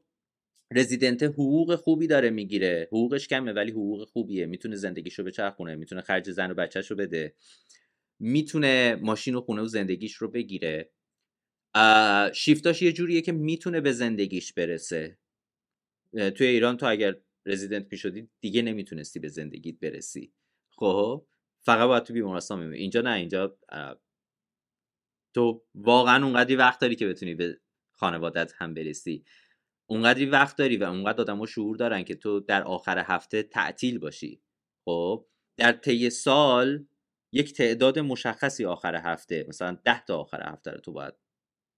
رزیدنت 0.70 1.22
حقوق 1.22 1.74
خوبی 1.74 2.06
داره 2.06 2.30
می‌گیره. 2.30 2.88
حقوقش 2.92 3.28
کمه 3.28 3.52
ولی 3.52 3.70
حقوق 3.70 4.08
خوبیه. 4.08 4.46
می‌تونه 4.46 4.76
زندگیشو 4.76 5.24
بچرخونه 5.24 5.74
می‌تونه 5.74 6.00
خرج 6.00 6.30
زن 6.30 6.50
و 6.50 6.54
بچهش 6.54 6.90
رو 6.90 6.96
بده. 6.96 7.34
می‌تونه 8.20 8.98
ماشین 9.02 9.34
و 9.34 9.40
خونه 9.40 9.62
و 9.62 9.66
زندگیش 9.66 10.14
رو 10.14 10.28
بگیره. 10.30 10.90
شیفتاش 12.34 12.82
یه 12.82 12.92
جوریه 12.92 13.20
که 13.20 13.32
می‌تونه 13.32 13.80
به 13.80 13.92
زندگیش 13.92 14.52
برسه. 14.52 15.18
توی 16.12 16.46
ایران 16.46 16.76
تو 16.76 16.86
اگر 16.86 17.16
رزیدنت 17.46 17.86
می‌شدی 17.90 18.28
دیگه 18.40 18.62
نمی‌تونستی 18.62 19.18
به 19.18 19.28
زندگیت 19.28 19.80
برسی. 19.80 20.32
خب؟ 20.70 21.26
فقط 21.60 21.88
باید 21.88 22.02
تو 22.02 22.12
بیمارستان 22.12 22.58
میمونی 22.58 22.78
اینجا 22.78 23.00
نه 23.00 23.10
اینجا 23.10 23.58
تو 25.34 25.64
واقعا 25.74 26.24
اونقدری 26.24 26.56
وقت 26.56 26.80
داری 26.80 26.96
که 26.96 27.06
بتونی 27.06 27.34
به 27.34 27.60
خانوادت 27.92 28.52
هم 28.56 28.74
برسی. 28.74 29.24
اونقدری 29.90 30.26
وقت 30.26 30.56
داری 30.56 30.76
و 30.76 30.84
اونقدر 30.84 31.20
آدم 31.20 31.46
شعور 31.46 31.76
دارن 31.76 32.04
که 32.04 32.14
تو 32.14 32.40
در 32.40 32.62
آخر 32.62 32.98
هفته 32.98 33.42
تعطیل 33.42 33.98
باشی. 33.98 34.42
خب 34.84 35.26
در 35.56 35.72
طی 35.72 36.10
سال 36.10 36.86
یک 37.32 37.52
تعداد 37.52 37.98
مشخصی 37.98 38.64
آخر 38.64 38.94
هفته 38.94 39.46
مثلا 39.48 39.78
ده 39.84 40.04
تا 40.04 40.18
آخر 40.18 40.52
هفته 40.52 40.70
رو 40.70 40.80
تو 40.80 40.92
باید 40.92 41.14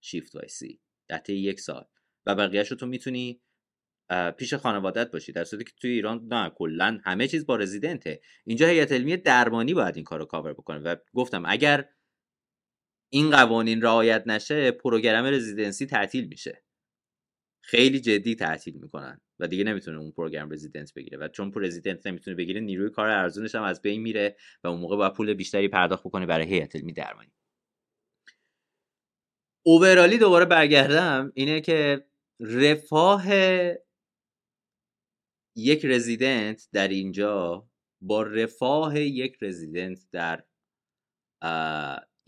شیفت 0.01 0.35
وایسی 0.35 0.81
در 1.07 1.29
یک 1.29 1.59
سال 1.59 1.85
و 2.25 2.35
بقیهش 2.35 2.71
رو 2.71 2.77
تو 2.77 2.85
می‌تونی 2.85 3.41
پیش 4.37 4.53
خانوادت 4.53 5.11
باشی. 5.11 5.31
در 5.31 5.43
صورتی 5.43 5.65
که 5.65 5.71
توی 5.81 5.91
ایران 5.91 6.27
نه 6.31 6.49
کلا 6.49 6.99
همه 7.03 7.27
چیز 7.27 7.45
با 7.45 7.55
رزیدنته. 7.55 8.21
اینجا 8.45 8.67
هیئت 8.67 8.91
علمی 8.91 9.17
درمانی 9.17 9.73
باید 9.73 9.95
این 9.95 10.03
کارو 10.03 10.25
کاور 10.25 10.53
بکنه 10.53 10.79
و 10.79 10.95
گفتم 11.13 11.43
اگر 11.45 11.89
این 13.09 13.31
قوانین 13.31 13.81
رعایت 13.81 14.23
نشه 14.27 14.71
پروگرام 14.71 15.25
رزیدنسی 15.25 15.85
تعطیل 15.85 16.27
میشه. 16.27 16.63
خیلی 17.61 17.99
جدی 17.99 18.35
تعطیل 18.35 18.75
می‌کنن 18.77 19.21
و 19.39 19.47
دیگه 19.47 19.63
نمی‌تونه 19.63 19.99
اون 19.99 20.11
پروگرام 20.11 20.51
رزیدنت 20.51 20.93
بگیره 20.93 21.17
و 21.17 21.27
چون 21.27 21.51
رزیدنت 21.55 22.07
نمی‌تونه 22.07 22.37
بگیره 22.37 22.61
نیروی 22.61 22.89
کار 22.89 23.09
ارزونش 23.09 23.55
هم 23.55 23.63
از 23.63 23.81
بین 23.81 24.01
میره 24.01 24.35
و 24.63 24.67
اون 24.67 24.79
موقع 24.79 24.95
باید 24.97 25.13
پول 25.13 25.33
بیشتری 25.33 25.67
پرداخت 25.67 26.03
بکنه 26.03 26.25
برای 26.25 26.47
هیئت 26.47 26.75
علمی 26.75 26.93
درمانی. 26.93 27.31
اوورالی 29.65 30.17
دوباره 30.17 30.45
برگردم 30.45 31.31
اینه 31.35 31.61
که 31.61 32.05
رفاه 32.39 33.25
یک 35.55 35.85
رزیدنت 35.85 36.69
در 36.73 36.87
اینجا 36.87 37.69
با 38.01 38.23
رفاه 38.23 38.99
یک 38.99 39.37
رزیدنت 39.41 40.07
در 40.11 40.43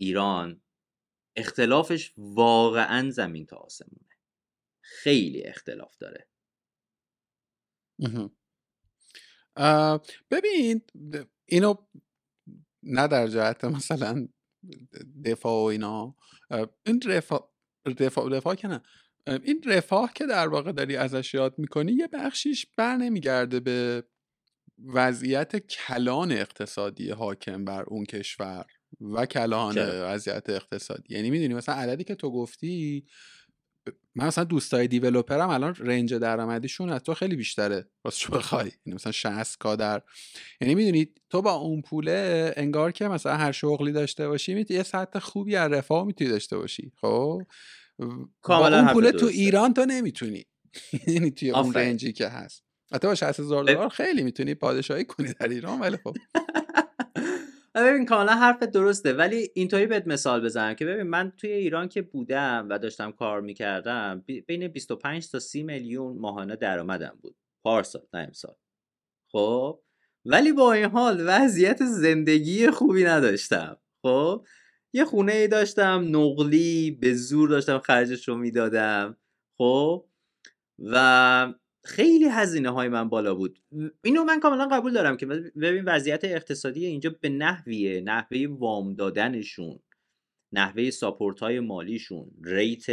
ایران 0.00 0.62
اختلافش 1.36 2.12
واقعا 2.16 3.10
زمین 3.10 3.46
تا 3.46 3.56
آسمونه. 3.56 4.03
خیلی 4.84 5.42
اختلاف 5.44 5.96
داره. 5.96 6.28
ببین 10.30 10.82
اینو 11.46 11.74
نه 12.82 13.08
در 13.08 13.28
جهت 13.28 13.64
مثلا 13.64 14.28
دفاع 15.24 15.62
و 15.62 15.64
اینا 15.64 16.16
این 16.86 17.00
رفاه 17.06 17.54
دفاع, 17.98 18.30
دفاع 18.30 18.54
که 18.54 18.68
نه 18.68 18.82
این 19.26 19.62
رفاه 19.66 20.12
که 20.14 20.26
در 20.26 20.48
واقع 20.48 20.72
داری 20.72 20.96
ازش 20.96 21.34
یاد 21.34 21.58
می‌کنی 21.58 21.92
یه 21.92 22.08
بخشیش 22.08 22.66
بر 22.78 22.96
نمیگرده 22.96 23.60
به 23.60 24.04
وضعیت 24.78 25.56
کلان 25.56 26.32
اقتصادی 26.32 27.10
حاکم 27.10 27.64
بر 27.64 27.82
اون 27.82 28.04
کشور 28.04 28.66
و 29.00 29.26
کلان 29.26 29.78
وضعیت 29.78 30.50
اقتصادی. 30.50 31.14
یعنی 31.14 31.30
می‌دونی 31.30 31.54
مثلا 31.54 31.74
عددی 31.74 32.04
که 32.04 32.14
تو 32.14 32.30
گفتی 32.30 33.06
من 34.14 34.26
مثلا 34.26 34.44
دوستای 34.44 34.88
دیولوپرم 34.88 35.48
الان 35.48 35.74
رنج 35.74 36.14
درآمدیشون 36.14 36.88
از 36.88 37.02
تو 37.02 37.14
خیلی 37.14 37.36
بیشتره. 37.36 37.88
راستش 38.04 38.30
بخوای؟ 38.30 38.70
یعنی 38.86 38.94
مثلا 38.94 39.12
60 39.12 39.58
کا 39.58 39.76
در 39.76 40.02
یعنی 40.60 40.74
می‌دونی 40.74 41.08
تو 41.30 41.42
با 41.42 41.52
اون 41.52 41.82
پوله 41.82 42.52
انگار 42.56 42.92
که 42.92 43.08
مثلا 43.08 43.36
هر 43.36 43.52
شغلی 43.52 43.92
داشته 43.92 44.28
باشی 44.28 44.54
می‌تونی 44.54 44.76
یه 44.76 44.82
سطح 44.82 45.18
خوبی 45.18 45.56
از 45.56 45.72
رفاه 45.72 46.04
می‌تونی 46.06 46.30
داشته 46.30 46.56
باشی. 46.58 46.92
خب؟ 47.00 47.42
با 48.48 48.68
اون 48.68 48.88
پوله 48.92 49.12
تو 49.12 49.26
ایران 49.26 49.74
تو 49.74 49.84
نمی‌تونی. 49.84 50.46
یعنی 51.06 51.30
توی 51.30 51.50
اون 51.50 51.74
رنجی 51.74 52.12
که 52.12 52.28
هست. 52.28 52.64
حتی 52.92 53.06
با 53.06 53.14
60 53.14 53.40
هزار 53.40 53.64
دلار 53.64 53.88
خیلی 53.88 54.22
می‌تونی 54.22 54.54
پادشاهی 54.54 55.04
کنی 55.04 55.32
در 55.40 55.48
ایران 55.48 55.80
ولی 55.80 55.96
خب. 55.96 56.16
ببین 57.74 58.06
کاملا 58.06 58.32
حرف 58.32 58.62
درسته. 58.62 59.12
ولی 59.12 59.50
اینطوری 59.54 59.86
بهت 59.86 60.06
مثال 60.06 60.44
بزنم 60.44 60.74
که 60.74 60.86
ببین 60.86 61.02
من 61.02 61.32
توی 61.36 61.52
ایران 61.52 61.88
که 61.88 62.02
بودم 62.02 62.66
و 62.70 62.78
داشتم 62.78 63.12
کار 63.12 63.40
می‌کردم 63.40 64.24
بین 64.46 64.68
25 64.68 65.30
تا 65.30 65.38
30 65.38 65.62
میلیون 65.62 66.18
ماهانه 66.18 66.56
درآمدم 66.56 67.18
بود. 67.22 67.36
پارسال 67.64 68.02
نه 68.14 68.20
امسال. 68.20 68.54
خب؟ 69.32 69.80
ولی 70.24 70.52
با 70.52 70.72
این 70.72 70.84
حال 70.84 71.24
وضعیت 71.26 71.84
زندگی 71.84 72.70
خوبی 72.70 73.04
نداشتم. 73.04 73.76
خب؟ 74.02 74.46
یه 74.92 75.04
خونه 75.04 75.32
ای 75.32 75.48
داشتم 75.48 76.06
نقلی 76.10 76.90
به 76.90 77.14
زور 77.14 77.48
داشتم 77.48 77.78
خرجش 77.78 78.28
رو 78.28 78.36
می‌دادم. 78.36 79.16
خب؟ 79.58 80.06
و 80.78 81.54
خیلی 81.84 82.24
هزینه 82.24 82.70
های 82.70 82.88
من 82.88 83.08
بالا 83.08 83.34
بود. 83.34 83.58
اینو 84.04 84.24
من 84.24 84.40
کاملا 84.40 84.68
قبول 84.68 84.92
دارم 84.92 85.16
که 85.16 85.26
ببین 85.26 85.84
وضعیت 85.84 86.24
اقتصادی 86.24 86.86
اینجا 86.86 87.16
به 87.20 87.28
نحویه 87.28 88.00
نحوه 88.00 88.46
وام 88.50 88.94
دادنشون 88.94 89.80
نحوه 90.52 90.90
ساپورت 90.90 91.40
های 91.40 91.60
مالیشون 91.60 92.30
rate 92.44 92.86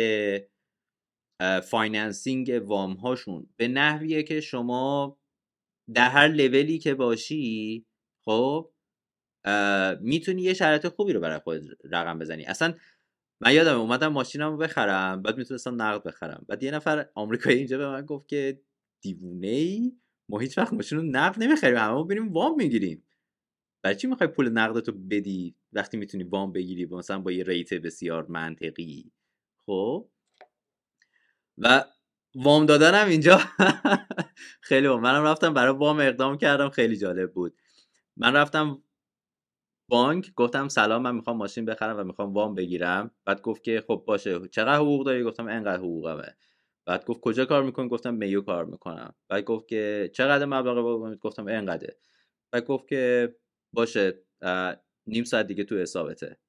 financing 1.63 2.61
وام 2.65 2.93
هاشون 2.93 3.49
به 3.57 3.67
نحویه 3.67 4.23
که 4.23 4.41
شما 4.41 5.17
در 5.93 6.09
هر 6.09 6.27
لولی 6.27 6.79
که 6.79 6.93
باشی 6.93 7.85
خب 8.25 8.71
می‌تونی 10.01 10.41
یه 10.41 10.53
شرایط 10.53 10.87
خوبی 10.87 11.13
رو 11.13 11.19
برای 11.19 11.39
خود 11.39 11.61
رقم 11.83 12.19
بزنی. 12.19 12.45
اصلا 12.45 12.73
من 13.41 13.53
یادم 13.53 13.79
اومدم 13.79 14.07
ماشینم 14.07 14.51
رو 14.51 14.57
بخرم 14.57 15.21
بعد 15.21 15.37
می‌تونستم 15.37 15.81
نقد 15.81 16.03
بخرم. 16.03 16.45
بعد 16.47 16.63
یه 16.63 16.71
نفر 16.71 17.09
آمریکایی 17.15 17.57
اینجا 17.57 17.77
به 17.77 17.87
من 17.87 18.05
گفت 18.05 18.27
که 18.27 18.61
دیوونه 19.01 19.47
ای 19.47 19.93
ما 20.29 20.39
هیچ 20.39 20.57
وقت 20.57 20.73
ماشین 20.73 20.97
رو 20.97 21.03
نقد 21.05 21.43
نمی‌خریم 21.43 21.77
همه 21.77 22.03
بریم 22.03 22.33
وام 22.33 22.55
می‌گیریم. 22.57 23.03
برای 23.83 23.95
چی 23.97 24.07
می‌خوای 24.07 24.29
پول 24.29 24.49
نقدتو 24.49 24.91
بدی 24.91 25.55
وقتی 25.73 25.97
می‌تونی 25.97 26.23
وام 26.23 26.51
بگیری؟ 26.51 26.85
مثلا 26.85 27.19
با 27.19 27.31
یه 27.31 27.43
ریت 27.43 27.73
بسیار 27.73 28.27
منطقی. 28.27 29.11
خب؟ 29.67 30.09
و 31.57 31.85
وام 32.35 32.65
دادنم 32.65 33.07
اینجا 33.09 33.39
خیلی 34.61 34.87
با 34.87 34.97
منم 34.97 35.23
رفتم 35.23 35.53
برای 35.53 35.73
وام 35.75 35.99
اقدام 35.99 36.37
کردم 36.37 36.69
خیلی 36.69 36.97
جالب 36.97 37.33
بود. 37.33 37.55
من 38.17 38.33
رفتم 38.35 38.83
بانک 39.89 40.33
گفتم 40.35 40.67
سلام 40.67 41.01
من 41.01 41.15
می‌خوام 41.15 41.37
ماشین 41.37 41.65
بخرم 41.65 41.99
و 41.99 42.03
می‌خوام 42.03 42.33
وام 42.33 42.55
بگیرم. 42.55 43.11
بعد 43.25 43.41
گفت 43.41 43.63
که 43.63 43.83
خب 43.87 44.03
باشه 44.07 44.47
چقدر 44.47 44.75
حقوق 44.75 45.05
داری؟ 45.05 45.23
گفتم 45.23 45.47
انقدر 45.47 45.77
حقوقمه. 45.77 46.35
بعد 46.85 47.05
گفت 47.05 47.19
کجا 47.21 47.45
کار 47.45 47.63
می‌کنی؟ 47.63 47.87
گفتم 47.89 48.13
میو 48.13 48.41
کار 48.41 48.65
می‌کنم. 48.65 49.15
بعد 49.29 49.43
گفت 49.43 49.67
که 49.67 50.11
چقدر 50.13 50.45
مبلغ 50.45 51.19
گفتم 51.19 51.47
انقدره 51.47 51.97
بعد 52.53 52.65
گفت 52.65 52.87
که 52.87 53.35
باشه 53.73 54.23
نیم 55.07 55.23
ساعت 55.23 55.47
دیگه 55.47 55.63
تو 55.63 55.77
حسابته. 55.77 56.39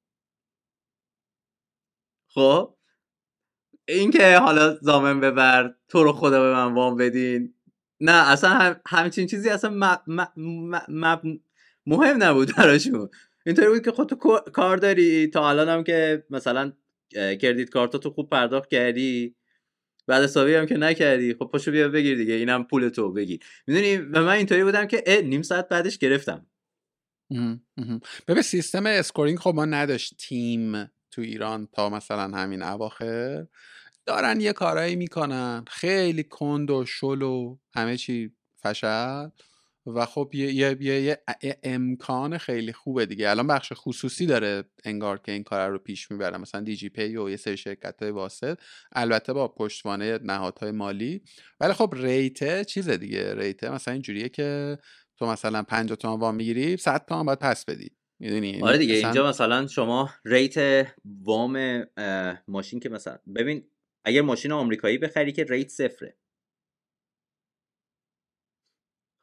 خب؟ 2.29 2.77
این 3.87 4.11
که 4.11 4.37
حالا 4.37 4.75
زامن 4.81 5.19
ببر 5.19 5.75
تو 5.87 6.03
رو 6.03 6.13
خدا 6.13 6.41
به 6.41 6.53
من 6.53 6.73
وام 6.73 6.97
بدین. 6.97 7.53
نه 7.99 8.31
اصلا 8.31 8.49
هم 8.49 8.81
همچین 8.87 9.27
چیزی 9.27 9.49
اصلا 9.49 9.99
مهم 11.85 12.23
نبود 12.23 12.51
براشون. 12.57 13.09
اینطوری 13.45 13.67
بود 13.67 13.81
که 13.85 13.91
خود 13.91 14.09
تو 14.09 14.39
کار 14.53 14.77
داری 14.77 15.27
تا 15.27 15.49
الان 15.49 15.69
هم 15.69 15.83
که 15.83 16.25
مثلا 16.29 16.73
credit 17.13 17.69
card 17.69 17.96
اتو 17.96 18.09
خوب 18.09 18.29
پرداخت 18.29 18.69
کردی. 18.69 19.35
بعد 20.07 20.23
حسابی 20.23 20.55
هم 20.55 20.65
که 20.65 20.77
نکردی. 20.77 21.33
خب 21.33 21.49
پاشو 21.53 21.71
بیا 21.71 21.89
بگیر 21.89 22.17
دیگه. 22.17 22.33
اینم 22.33 22.63
پول 22.63 22.89
تو 22.89 23.11
بگیر. 23.11 23.39
می‌دونی 23.67 23.97
و 23.97 24.21
من 24.21 24.29
اینطوری 24.29 24.63
بودم 24.63 24.85
که 24.85 25.21
نیم 25.25 25.41
ساعت 25.41 25.69
بعدش 25.69 25.97
گرفتم. 25.97 26.45
ببین 28.27 28.41
سیستم 28.41 28.85
scoring 28.85 29.39
خب 29.39 29.53
ما 29.55 29.65
نداشتیم 29.65 30.91
تو 31.11 31.21
ایران 31.21 31.67
تا 31.73 31.89
مثلا 31.89 32.37
همین 32.37 32.63
اواخر. 32.63 33.47
دارن 34.05 34.41
یه 34.41 34.53
کارایی 34.53 34.95
می‌کنن. 34.95 35.65
خیلی 35.67 36.23
کند 36.23 36.71
و 36.71 36.85
شل 36.85 37.21
و 37.21 37.57
همه 37.75 37.97
چی 37.97 38.31
فشل. 38.63 39.29
و 39.85 40.05
خب 40.05 40.31
یه, 40.33 40.53
یه, 40.53 40.77
یه, 40.81 41.17
یه 41.43 41.57
امکان 41.63 42.37
خیلی 42.37 42.73
خوبه 42.73 43.05
دیگه. 43.05 43.29
الان 43.29 43.47
بخش 43.47 43.73
خصوصی 43.75 44.25
داره 44.25 44.63
انگار 44.83 45.17
که 45.19 45.31
این 45.31 45.43
کار 45.43 45.69
رو 45.69 45.77
پیش 45.77 46.11
می‌بره. 46.11 46.37
مثلا 46.37 46.61
دیجی‌پی 46.61 47.17
و 47.17 47.29
یه 47.29 47.37
سری 47.37 47.57
شرکت 47.57 48.01
های 48.01 48.11
واسط. 48.11 48.59
البته 48.91 49.33
با 49.33 49.47
پشتوانه 49.47 50.19
نهادهای 50.23 50.71
مالی. 50.71 51.21
ولی 51.59 51.73
خب 51.73 51.93
rate 51.97 52.51
ه 52.51 52.65
چیز 52.65 52.89
دیگه. 52.89 53.35
rate 53.35 53.62
ه 53.62 53.69
مثلا 53.69 53.91
اینجوریه 53.91 54.29
که 54.29 54.77
تو 55.19 55.25
مثلا 55.25 55.63
50 55.63 55.97
تومن 55.97 56.19
وام 56.19 56.35
می‌گیری 56.35 56.77
100 56.77 57.05
تومن 57.05 57.25
باید 57.25 57.39
پس 57.39 57.65
بدی. 57.65 57.91
می‌دونی؟ 58.19 58.61
آره 58.61 58.77
دیگه. 58.77 58.95
مثلا... 58.95 59.07
اینجا 59.07 59.29
مثلا 59.29 59.67
شما 59.67 60.09
rate 60.25 60.87
وام 61.05 61.83
ماشین 62.47 62.79
که 62.79 62.89
مثلا 62.89 63.17
ببین 63.35 63.63
اگر 64.05 64.21
ماشین 64.21 64.51
آمریکایی 64.51 64.97
بخری 64.97 65.31
که 65.31 65.43
rate 65.43 65.67
صفره. 65.67 66.17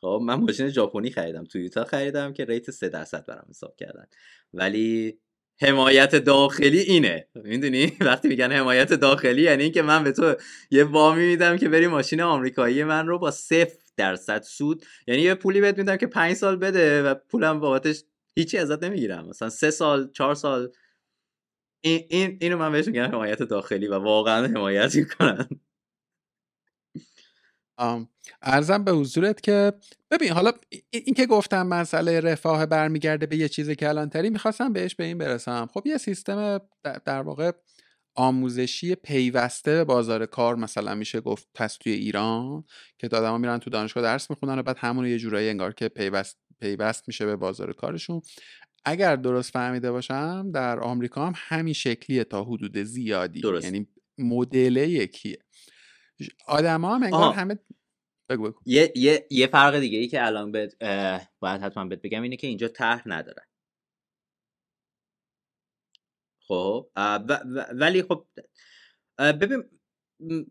خب 0.01 0.21
من 0.25 0.35
ماشین 0.35 0.69
ژاپنی 0.69 1.11
خریدم 1.11 1.45
تویوتا 1.45 1.85
خریدم 1.85 2.33
که 2.33 2.45
rate 2.45 2.71
3 2.71 2.89
درصد 2.89 3.27
برام 3.27 3.47
حساب 3.51 3.77
کردن. 3.77 4.07
ولی 4.55 5.19
حمایت 5.63 6.17
داخلی 6.17 6.79
اینه. 6.79 7.29
می‌دونی؟ 7.35 7.93
وقتی 8.01 8.29
میگن 8.29 8.53
حمایت 8.53 8.93
داخلی 8.93 9.43
یعنی 9.43 9.63
اینکه 9.63 9.83
من 9.83 10.05
به 10.05 10.13
تو 10.13 10.35
یه 10.71 10.85
وامی 10.85 11.27
میدم 11.27 11.57
که 11.57 11.69
بری 11.69 11.87
ماشین 11.87 12.21
آمریکایی 12.21 12.85
من 12.85 13.07
رو 13.07 13.19
با 13.19 13.31
صفر 13.31 13.79
درصد 13.97 14.43
سود 14.43 14.85
یعنی 15.07 15.23
یه 15.23 15.35
پولی 15.35 15.61
بهت 15.61 15.79
میدم 15.79 15.97
که 15.97 16.07
5 16.07 16.35
سال 16.35 16.57
بده 16.57 17.03
و 17.03 17.15
پولم 17.15 17.61
بابتش 17.61 18.05
هیچی 18.37 18.59
ازت 18.59 18.85
نمی‌گیرم. 18.85 19.29
مثلا 19.29 19.49
سه 19.49 19.71
سال 19.71 20.11
چهار 20.13 20.35
سال 20.35 20.73
این, 21.85 22.07
این 22.11 22.39
اینو 22.41 22.59
من 22.59 22.73
بهش 22.73 22.87
میگم 22.87 23.05
حمایت 23.05 23.43
داخلی 23.43 23.87
و 23.87 23.95
واقعا 23.95 24.47
حمایت 24.47 24.95
می‌کنن. 24.97 25.49
ارزم 28.43 28.85
به 28.85 28.93
حضورت 28.93 29.41
که 29.41 29.73
ببین 30.11 30.33
حالا 30.33 30.53
این 30.91 31.15
که 31.15 31.27
گفتم 31.27 31.67
مسئله 31.67 32.21
رفاه 32.21 32.67
برمیگرده 32.67 33.27
به 33.27 33.37
یه 33.37 33.49
چیز 33.49 33.71
کلانتری 33.71 34.31
می‌خواستم 34.31 34.73
بهش 34.73 34.95
به 34.95 35.05
این 35.05 35.19
برسم. 35.19 35.69
خب 35.75 35.87
یه 35.87 35.99
سیستم 35.99 36.61
در 37.05 37.23
واقع 37.23 37.53
آموزشی 38.15 38.95
پیوسته 38.95 39.73
به 39.73 39.85
بازار 39.85 40.27
کار 40.27 40.57
مثلا 40.57 40.95
میشه 40.95 41.21
گفت 41.21 41.49
پس 41.55 41.77
توی 41.77 41.93
ایران 41.93 42.65
که 42.99 43.07
آدما 43.07 43.39
میرن 43.39 43.59
تو 43.59 43.71
دانشگاه 43.71 44.03
درس 44.03 44.31
می‌خونن 44.31 44.59
و 44.59 44.63
بعد 44.63 44.77
همون 44.79 45.07
یه 45.07 45.19
جورایی 45.19 45.49
انگار 45.49 45.73
که 45.73 45.89
پیوست 45.89 46.39
پیوست 46.61 47.05
میشه 47.09 47.27
به 47.27 47.37
بازار 47.37 47.73
کارشون. 47.73 48.23
اگر 48.85 49.17
درست 49.17 49.53
فهمیده 49.53 49.93
باشم 49.93 50.51
در 50.55 50.81
آمریکا 50.81 51.27
هم 51.27 51.33
همین 51.37 51.75
شکلیه 51.75 52.25
تا 52.25 52.45
حدود 52.45 52.79
زیادی. 52.79 53.41
درست. 53.41 53.65
یعنی 53.65 53.87
مدل 54.19 54.77
یکیه. 54.77 55.39
آدما 56.47 56.95
هم 56.95 57.03
انگار 57.03 57.35
همه 57.35 57.59
بگو 58.29 58.51
بگو. 58.51 58.61
یه, 58.67 58.93
یه, 58.97 59.27
یه 59.31 59.47
فرق 59.47 59.79
دیگه 59.79 59.99
ای 59.99 60.09
که 60.09 60.27
الان 60.27 60.53
بهت 60.53 60.77
باید 61.41 61.61
حتما 61.61 61.85
بهت 61.85 62.03
بگم 62.03 62.23
اینه 62.23 62.37
که 62.37 62.47
اینجا 62.47 62.69
طرح 62.69 63.03
ندارن 63.07 63.45
خب 66.49 66.91
ولی 67.73 68.03
خب 68.03 68.27
ببین 69.19 69.65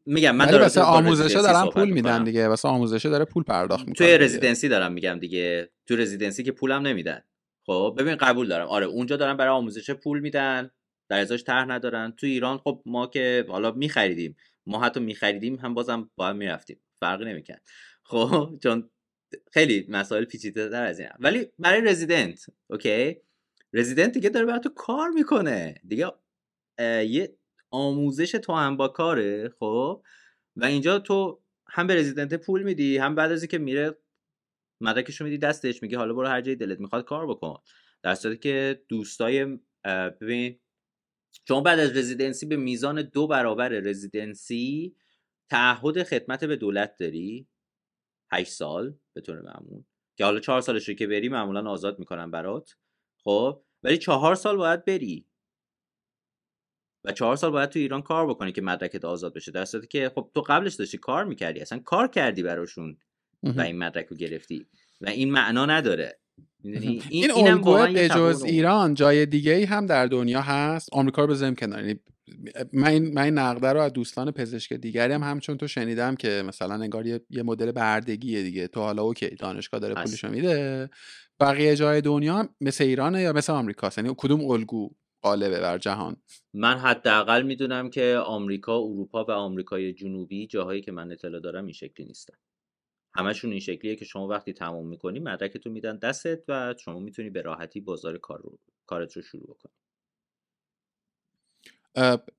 میگم 0.05 0.35
من 0.35 0.45
دارم 0.45 0.63
واسه 0.63 0.81
آموزشه 0.81 1.41
دارم 1.41 1.69
پول 1.69 1.89
میدن 1.89 2.23
دیگه. 2.23 2.47
واسه 2.47 2.67
آموزشه 2.67 3.09
داره 3.09 3.25
پول 3.25 3.43
پرداخت 3.43 3.87
می‌کنه 3.87 4.07
توی 4.07 4.17
رزیدنسی 4.17 4.67
دارم 4.67 4.91
میگم 4.91 5.19
دیگه. 5.19 5.71
تو 5.87 5.95
رزیدنسی 5.95 6.43
که 6.43 6.51
پولم 6.51 6.87
نمیدن. 6.87 7.23
خب 7.65 7.95
ببین 7.99 8.15
قبول 8.15 8.47
دارم. 8.47 8.67
آره 8.67 8.85
اونجا 8.85 9.17
دارن 9.17 9.37
برای 9.37 9.53
آموزش 9.53 9.91
پول 9.91 10.19
میدن. 10.19 10.71
در 11.09 11.19
ازاش 11.19 11.43
طرح 11.43 11.65
ندارن. 11.65 12.11
تو 12.11 12.27
ایران 12.27 12.57
خب 12.57 12.83
ما 12.85 13.07
که 13.07 13.45
حالا 13.47 13.71
میخریدیم. 13.71 14.35
ما 14.67 14.81
حتی 14.81 14.99
میخریدیم 14.99 15.55
هم 15.55 15.73
بازم 15.73 16.11
با 16.15 16.27
هم 16.27 16.35
می‌رفتیم. 16.35 16.81
فرقی 16.99 17.25
نمی‌کرد. 17.25 17.63
خب 18.03 18.59
چون 18.63 18.89
خیلی 19.51 19.85
مسائل 19.89 20.25
پیچیده 20.25 20.69
در 20.69 20.83
از 20.83 20.99
این 20.99 21.09
ولی 21.19 21.47
برای 21.59 21.81
رزیدنت 21.81 22.45
اوکی؟ 22.69 23.17
رزیدنت 23.73 24.11
دیگه 24.11 24.29
داره 24.29 24.45
برای 24.45 24.59
تو 24.59 24.69
کار 24.69 25.09
می‌کنه. 25.09 25.75
دیگه 25.87 26.11
یه 27.07 27.37
آموزش 27.71 28.31
تو 28.31 28.53
هم 28.53 28.77
با 28.77 28.87
کاره 28.87 29.49
خب؟ 29.49 30.03
و 30.55 30.65
اینجا 30.65 30.99
تو 30.99 31.41
هم 31.67 31.87
به 31.87 31.95
رزیدنت 31.95 32.33
پول 32.33 32.63
میدی 32.63 32.97
هم 32.97 33.15
بعد 33.15 33.31
از 33.31 33.41
اینکه 33.41 33.57
میره 33.57 33.97
مدرکشو 34.81 35.23
میدی 35.23 35.37
دستش 35.37 35.83
میگه 35.83 35.97
حالا 35.97 36.13
برو 36.13 36.27
هر 36.27 36.41
جای 36.41 36.55
دلت 36.55 36.79
می‌خواد 36.79 37.05
کار 37.05 37.27
بکن. 37.27 37.57
در 38.03 38.15
صورتی 38.15 38.39
که 38.39 38.83
دوستای 38.87 39.59
ببین 40.21 40.59
چون 41.31 41.63
بعد 41.63 41.79
از 41.79 41.97
رزیدنسی 41.97 42.45
به 42.45 42.55
میزان 42.55 43.01
دو 43.01 43.27
برابر 43.27 43.69
رزیدنسی 43.69 44.95
تعهد 45.49 46.03
خدمت 46.03 46.43
به 46.43 46.55
دولت 46.55 46.95
داری؟ 46.97 47.47
8 48.31 48.51
سال 48.51 48.95
به 49.13 49.21
طور 49.21 49.41
معمول. 49.41 49.83
که 50.17 50.25
حالا 50.25 50.39
چهار 50.39 50.61
سالش 50.61 50.89
رو 50.89 50.95
که 50.95 51.07
بری 51.07 51.29
معمولا 51.29 51.69
آزاد 51.71 51.99
می‌کنن 51.99 52.31
برات. 52.31 52.75
خب 53.23 53.63
ولی 53.83 53.97
چهار 53.97 54.35
سال 54.35 54.57
باید 54.57 54.85
بری. 54.85 55.25
و 57.03 57.11
چهار 57.11 57.35
سال 57.35 57.51
باید 57.51 57.69
تو 57.69 57.79
ایران 57.79 58.01
کار 58.01 58.27
بکنی 58.27 58.51
که 58.51 58.61
مدرکت 58.61 59.05
آزاد 59.05 59.33
بشه. 59.33 59.51
در 59.51 59.65
صورتی 59.65 59.87
که 59.87 60.11
خب 60.15 60.31
تو 60.35 60.41
قبلش 60.41 60.75
داشتی 60.75 60.97
کار 60.97 61.25
می‌کردی. 61.25 61.59
اصلا 61.59 61.79
کار 61.79 62.07
کردی 62.07 62.43
براشون 62.43 62.97
و 63.43 63.61
این 63.61 63.77
مدرک 63.77 64.05
رو 64.07 64.17
گرفتی. 64.17 64.67
و 65.01 65.09
این 65.09 65.31
معنا 65.31 65.65
نداره. 65.65 66.19
این, 66.63 67.01
این 67.09 67.31
الگوه 67.31 67.93
به 67.93 68.07
جز 68.07 68.43
ایران 68.43 68.93
جای 68.93 69.25
دیگه 69.25 69.53
ای 69.53 69.63
هم 69.63 69.85
در 69.85 70.05
دنیا 70.05 70.41
هست. 70.41 70.89
آمریکا 70.91 71.25
رو 71.25 71.31
بذاریم 71.31 71.55
کنار. 71.55 71.79
یعنی 71.79 71.99
من 72.73 72.87
این 72.87 73.13
من 73.13 73.21
این 73.21 73.37
نقده 73.37 73.73
رو 73.73 73.81
از 73.81 73.93
دوستان 73.93 74.31
پزشک 74.31 74.73
دیگری 74.73 75.13
هم 75.13 75.23
همچون 75.23 75.57
تو 75.57 75.67
شنیدم 75.67 76.15
که 76.15 76.43
مثلا 76.47 76.75
انگار 76.75 77.07
یه, 77.07 77.21
یه 77.29 77.43
مدل 77.43 77.71
بردگیه 77.71 78.43
دیگه. 78.43 78.67
تو 78.67 78.79
حالا 78.79 79.03
اوکی 79.03 79.29
دانشگاه 79.29 79.79
داره 79.79 79.93
پولشو 79.93 80.29
میده. 80.29 80.89
بقیه 81.39 81.75
جای 81.75 82.01
دنیا 82.01 82.35
هم 82.35 82.49
مثل 82.61 82.83
ایرانه 82.83 83.21
یا 83.21 83.33
مثل 83.33 83.53
آمریکا 83.53 83.89
یعنی 83.97 84.13
کدوم 84.17 84.45
الگو 84.51 84.89
غالبه 85.23 85.59
بر 85.59 85.77
جهان؟ 85.77 86.15
من 86.53 86.77
حداقل 86.77 87.43
می‌دونم 87.43 87.89
که 87.89 88.17
آمریکا 88.25 88.77
اروپا 88.77 89.25
و 89.25 89.31
آمریکای 89.31 89.93
جنوبی 89.93 90.47
جاهایی 90.47 90.81
که 90.81 90.91
من 90.91 91.11
اطلاع 91.11 91.41
دارم 91.41 91.63
این 91.63 91.73
شکلی 91.73 92.05
نیستن. 92.05 92.33
همشون 93.13 93.51
این 93.51 93.59
شکلیه 93.59 93.95
که 93.95 94.05
شما 94.05 94.27
وقتی 94.27 94.53
تموم 94.53 94.87
می‌کنی 94.87 95.19
مدرکتو 95.19 95.69
میدن 95.69 95.97
دستت 95.97 96.43
و 96.47 96.75
شما 96.79 96.99
می‌تونی 96.99 97.29
به 97.29 97.41
راحتی 97.41 97.81
بازار 97.81 98.17
کار 98.17 98.41
رو 98.41 98.59
کارت 98.85 99.17
رو 99.17 99.21
شروع 99.21 99.57
کنی 99.59 99.73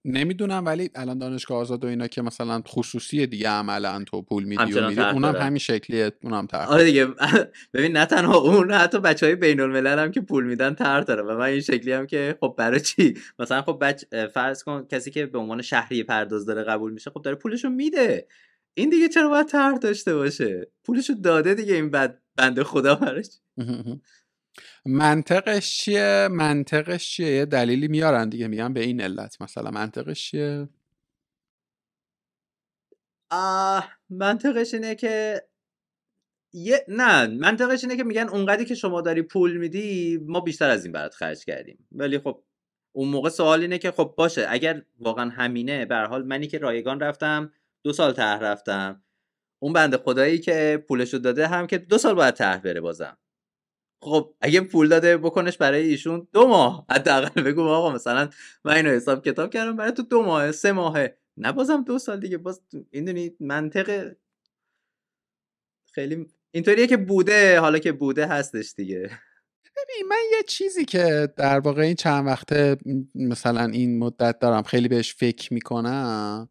نمی‌دونم 0.05 0.67
ولی 0.67 0.91
الان 0.95 1.19
دانشگاه 1.19 1.59
آزاد 1.59 1.85
و 1.85 1.87
اینا 1.87 2.07
که 2.07 2.23
مثلا 2.23 2.63
خصوصی 2.69 3.27
دیگه 3.27 3.49
عملا 3.49 4.05
تو 4.05 4.23
پول 4.23 4.45
میدی 4.45 4.73
و 4.73 4.89
میدی 4.89 5.01
اونم 5.01 5.37
همین 5.37 5.59
شکلیه 5.59 6.13
اونم 6.23 6.47
تر 6.47 6.65
آره 6.65 6.85
دیگه. 6.85 7.07
ببین 7.75 7.93
نه 7.97 8.07
تنها 8.07 8.37
اون 8.37 8.73
حتی 8.73 8.99
بچه 8.99 9.27
های 9.27 9.35
بین 9.35 9.61
الملل 9.61 9.99
هم 9.99 10.11
که 10.11 10.21
پول 10.21 10.45
میدن 10.45 10.75
تر 10.75 11.01
داره 11.01 11.23
و 11.23 11.39
من 11.39 11.45
این 11.45 11.61
شکلی 11.61 11.93
هم 11.93 12.07
که 12.07 12.37
خب 12.41 12.55
برای 12.59 12.81
چی؟ 12.81 13.15
مثلا 13.39 13.63
خب 13.63 13.79
بچ 13.81 14.05
فرض 14.35 14.63
کن 14.65 14.87
کسی 14.91 15.11
که 15.11 15.27
به 15.27 15.39
عنوان 15.39 15.63
شهری 15.63 16.03
پرداز 16.03 16.47
داره 16.47 16.63
قبول 16.63 16.93
میشه 16.93 17.11
خب 17.11 17.23
داره 17.23 17.37
پولشو 17.37 17.69
میده. 17.69 18.27
این 18.75 18.91
دیگه 18.91 19.09
چرا 19.09 19.29
باید 19.29 19.47
طرح 19.47 19.79
داشته 19.79 20.15
باشه؟ 20.15 20.73
پولشو 20.85 21.13
داده 21.13 21.55
دیگه 21.55 21.75
این 21.75 21.91
بد 21.91 22.21
بنده 22.37 22.65
خدا 22.65 22.95
براش. 22.95 23.27
منطقش 24.87 25.77
چیه؟ 25.77 26.29
منطقش 26.31 27.11
چیه؟ 27.11 27.29
یه 27.29 27.45
دلیلی 27.45 27.89
میارن 27.89 28.29
دیگه 28.29 28.49
میگن 28.49 28.73
به 28.73 28.81
این 28.81 29.01
علت. 29.01 29.43
مثلا 29.43 29.71
منطقش 29.71 30.31
چیه؟ 30.31 30.69
آه 33.31 33.89
منطقش 34.11 34.75
اینه 34.75 34.95
که 34.95 35.43
یه 36.53 36.85
نه 36.89 37.27
منطقش 37.27 37.85
اینه 37.85 37.97
که 37.97 38.05
میگن 38.05 38.29
اونقدری 38.29 38.65
که 38.65 38.75
شما 38.75 39.01
داری 39.01 39.23
پول 39.23 39.57
میدی 39.57 40.19
ما 40.27 40.41
بیشتر 40.41 40.71
از 40.71 40.85
این 40.85 40.93
برات 40.93 41.15
خرج 41.15 41.45
کردیم. 41.45 41.87
ولی 41.93 42.19
خب 42.19 42.43
اون 42.93 43.09
موقع 43.09 43.29
سوال 43.29 43.61
اینه 43.61 43.79
که 43.79 43.91
خب 43.91 44.15
باشه 44.17 44.47
اگر 44.49 44.83
واقعا 44.99 45.31
همینه 45.31 45.85
به 45.87 45.97
حال 45.97 46.27
منی 46.27 46.47
که 46.47 46.59
رایگان 46.59 47.01
رفتم 47.01 47.53
دو 47.85 47.93
سال 47.93 48.13
ته 48.13 48.23
رفتم. 48.23 49.03
اون 49.63 49.73
بنده 49.73 49.97
خدایی 49.97 50.39
که 50.39 50.85
پولشو 50.89 51.19
داده 51.19 51.47
هم 51.47 51.67
که 51.67 51.79
دو 51.79 51.99
سال 51.99 52.15
باید 52.15 52.35
ته 52.35 52.57
بره 52.65 52.81
بازم. 52.81 53.19
خب 54.03 54.35
اگه 54.41 54.61
پول 54.61 54.89
داده 54.89 55.17
بکنش 55.17 55.57
برای 55.57 55.83
ایشون 55.83 56.29
دو 56.33 56.49
ماه. 56.49 56.87
حداقل 56.91 57.43
بگو 57.43 57.63
آقا 57.63 57.93
مثلا 57.93 58.31
من 58.65 58.75
اینو 58.75 58.91
حساب 58.91 59.25
کتاب 59.25 59.51
کردم 59.51 59.77
برای 59.77 59.93
تو 59.93 60.03
دو 60.03 60.23
ماه 60.23 60.53
سه 60.53 60.73
ماهه 60.73 61.19
نه 61.37 61.53
بازم 61.53 61.85
دو 61.85 61.99
سال 61.99 62.21
دیگه. 62.21 62.39
باز 62.39 62.61
می‌دونی 62.93 63.37
منطق 63.41 64.13
خیلی 65.93 66.27
اینطوریه 66.51 66.87
که 66.87 66.97
بوده 66.97 67.61
حالا 67.61 67.79
که 67.79 67.93
بوده 67.93 68.27
هستش 68.27 68.75
دیگه. 68.77 69.11
ببین 69.77 70.09
من 70.09 70.23
یه 70.33 70.43
چیزی 70.43 70.85
که 70.85 71.33
در 71.37 71.61
واقع 71.61 71.83
این 71.83 71.95
چند 71.95 72.27
وقته 72.27 72.77
مثلا 73.15 73.65
این 73.65 73.99
مدت 73.99 74.39
دارم 74.39 74.63
خیلی 74.63 74.89
بهش 74.89 75.15
فکر 75.15 75.55
می‌کنم 75.55 76.49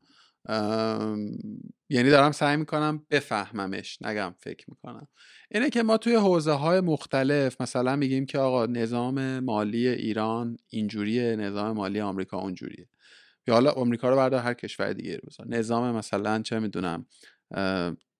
یعنی 1.89 2.09
دارم 2.09 2.31
سعی 2.31 2.57
می‌کنم 2.57 3.05
بفهممش 3.09 4.01
نگم 4.01 4.35
فکر 4.39 4.65
می‌کنم. 4.67 5.07
اینه 5.51 5.69
که 5.69 5.83
ما 5.83 5.97
توی 5.97 6.15
حوزه 6.15 6.51
های 6.51 6.79
مختلف 6.79 7.61
مثلا 7.61 7.95
میگیم 7.95 8.25
که 8.25 8.39
آقا 8.39 8.65
نظام 8.65 9.39
مالی 9.39 9.87
ایران 9.87 10.57
اینجوریه 10.69 11.35
نظام 11.35 11.77
مالی 11.77 12.01
آمریکا 12.01 12.37
اونجوریه. 12.37 12.89
یا 13.47 13.53
حالا 13.53 13.71
آمریکا 13.71 14.09
رو 14.09 14.15
بردار 14.15 14.41
هر 14.41 14.53
کشور 14.53 14.93
دیگه 14.93 15.15
رو 15.15 15.21
بذار. 15.27 15.47
نظام 15.47 15.95
مثلا 15.95 16.41
چه 16.41 16.59
می‌دونم 16.59 17.05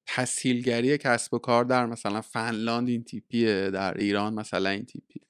تسهیلگری 0.07 0.97
کسب 0.97 1.33
و 1.33 1.39
کار 1.39 1.65
در 1.65 1.85
مثلا 1.85 2.21
فنلاند 2.21 2.89
این 2.89 3.03
تیپیه 3.03 3.69
در 3.71 3.97
ایران 3.97 4.33
مثلا 4.33 4.69
این 4.69 4.85
تیپیه. 4.85 5.23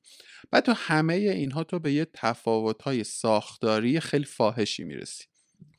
بعد 0.51 0.63
تو 0.63 0.73
همه 0.75 1.13
اینها 1.13 1.63
تو 1.63 1.79
به 1.79 1.93
یه 1.93 2.07
تفاوت 2.13 2.81
های 2.81 3.03
ساختاری 3.03 3.99
خیلی 3.99 4.25
فاحشی 4.25 4.83
می‌رسی. 4.83 5.25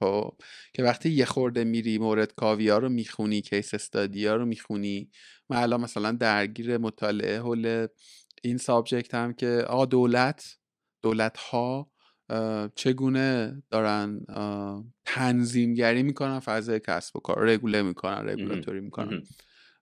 خب 0.01 0.33
که 0.75 0.83
وقتی 0.83 1.11
یه 1.11 1.25
خورده 1.25 1.65
میری 1.65 1.99
مورد 1.99 2.35
کاویا 2.35 2.79
رو 2.79 2.89
می‌خونی 2.89 3.41
case 3.41 3.75
study 3.75 4.27
ا 4.27 4.37
رو 4.37 4.47
می‌خونی 4.47 5.11
من 5.51 5.57
الان 5.57 5.81
مثلا 5.81 6.13
درگیر 6.13 6.79
مطالعه 6.79 7.39
حول 7.39 7.87
این 8.43 8.57
subject 8.59 9.15
م 9.15 9.33
که 9.33 9.65
آقا 9.69 9.87
دولت 9.87 10.57
دولت 11.03 11.37
ها 11.37 11.91
چگونه 12.75 13.63
دارن 13.71 14.21
تنظیمگری 15.05 16.03
می‌کنن 16.03 16.39
فضای 16.41 16.81
کسب 16.87 17.17
و 17.17 17.21
کار 17.21 17.49
regulate 17.49 17.83
می‌کنن 17.83 18.29
رگولاتوری 18.29 18.81
می‌کنن. 18.81 19.23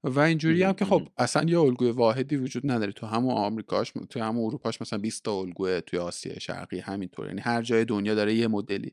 و 0.04 0.20
اینجوری 0.20 0.62
هم 0.62 0.72
که 0.72 0.84
خب 0.84 1.08
اصلا 1.16 1.50
یه 1.50 1.58
الگوی 1.60 1.90
واحدی 1.90 2.36
وجود 2.36 2.70
نداره. 2.70 2.92
تو 2.92 3.06
همون 3.06 3.34
آمریکاش 3.34 3.92
تو 4.10 4.20
همون 4.20 4.44
اروپاش 4.44 4.80
مثلا 4.80 4.98
20 4.98 5.24
تا 5.24 5.32
الگوه 5.32 5.80
توی 5.80 5.98
آسیای 5.98 6.40
شرقی 6.40 6.78
همینطور. 6.78 7.26
یعنی 7.26 7.40
هر 7.40 7.62
جای 7.62 7.84
دنیا 7.84 8.14
داره 8.14 8.34
یه 8.34 8.48
مدلی. 8.48 8.92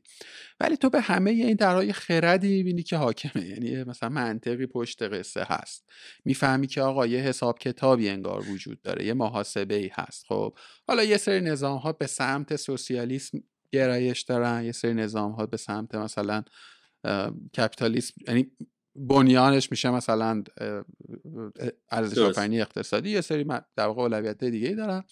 ولی 0.60 0.76
تو 0.76 0.90
به 0.90 1.00
همه 1.00 1.30
این 1.30 1.54
درهای 1.54 1.92
خردی 1.92 2.48
می‌بینی 2.48 2.82
که 2.82 2.96
حاکمه. 2.96 3.46
یعنی 3.46 3.84
مثلا 3.84 4.08
منطقی 4.08 4.66
پشت 4.66 5.02
قصه 5.02 5.46
هست. 5.48 5.84
می‌فهمی 6.24 6.66
که 6.66 6.80
آقا 6.80 7.06
یه 7.06 7.20
حساب 7.20 7.58
کتابی 7.58 8.08
انگار 8.08 8.50
وجود 8.50 8.82
داره. 8.82 9.04
یه 9.04 9.14
محاسبه 9.14 9.74
ای 9.74 9.90
هست. 9.92 10.24
خب 10.28 10.58
حالا 10.88 11.04
یه 11.04 11.16
سری 11.16 11.40
نظام 11.40 11.78
ها 11.78 11.92
به 11.92 12.06
سمت 12.06 12.56
سوسیالیسم 12.56 13.38
گرایش 13.72 14.22
دارن. 14.22 14.64
یه 14.64 14.72
سری 14.72 14.94
نظام 14.94 15.32
ها 15.32 15.46
به 15.46 15.56
سمت 15.56 15.94
مثلا 15.94 16.42
کپیتالیسم. 17.56 18.14
یعنی 18.28 18.50
بنیانش 18.98 19.70
میشه 19.70 19.90
مثلا 19.90 20.42
ارزش 21.90 22.18
آفرینی 22.18 22.60
اقتصادی 22.60 23.10
یه 23.10 23.20
سری 23.20 23.44
در 23.76 23.86
واقع 23.86 24.02
اولویت 24.02 24.44
دیگه 24.44 24.68
ای 24.68 24.74
دارن. 24.74 25.04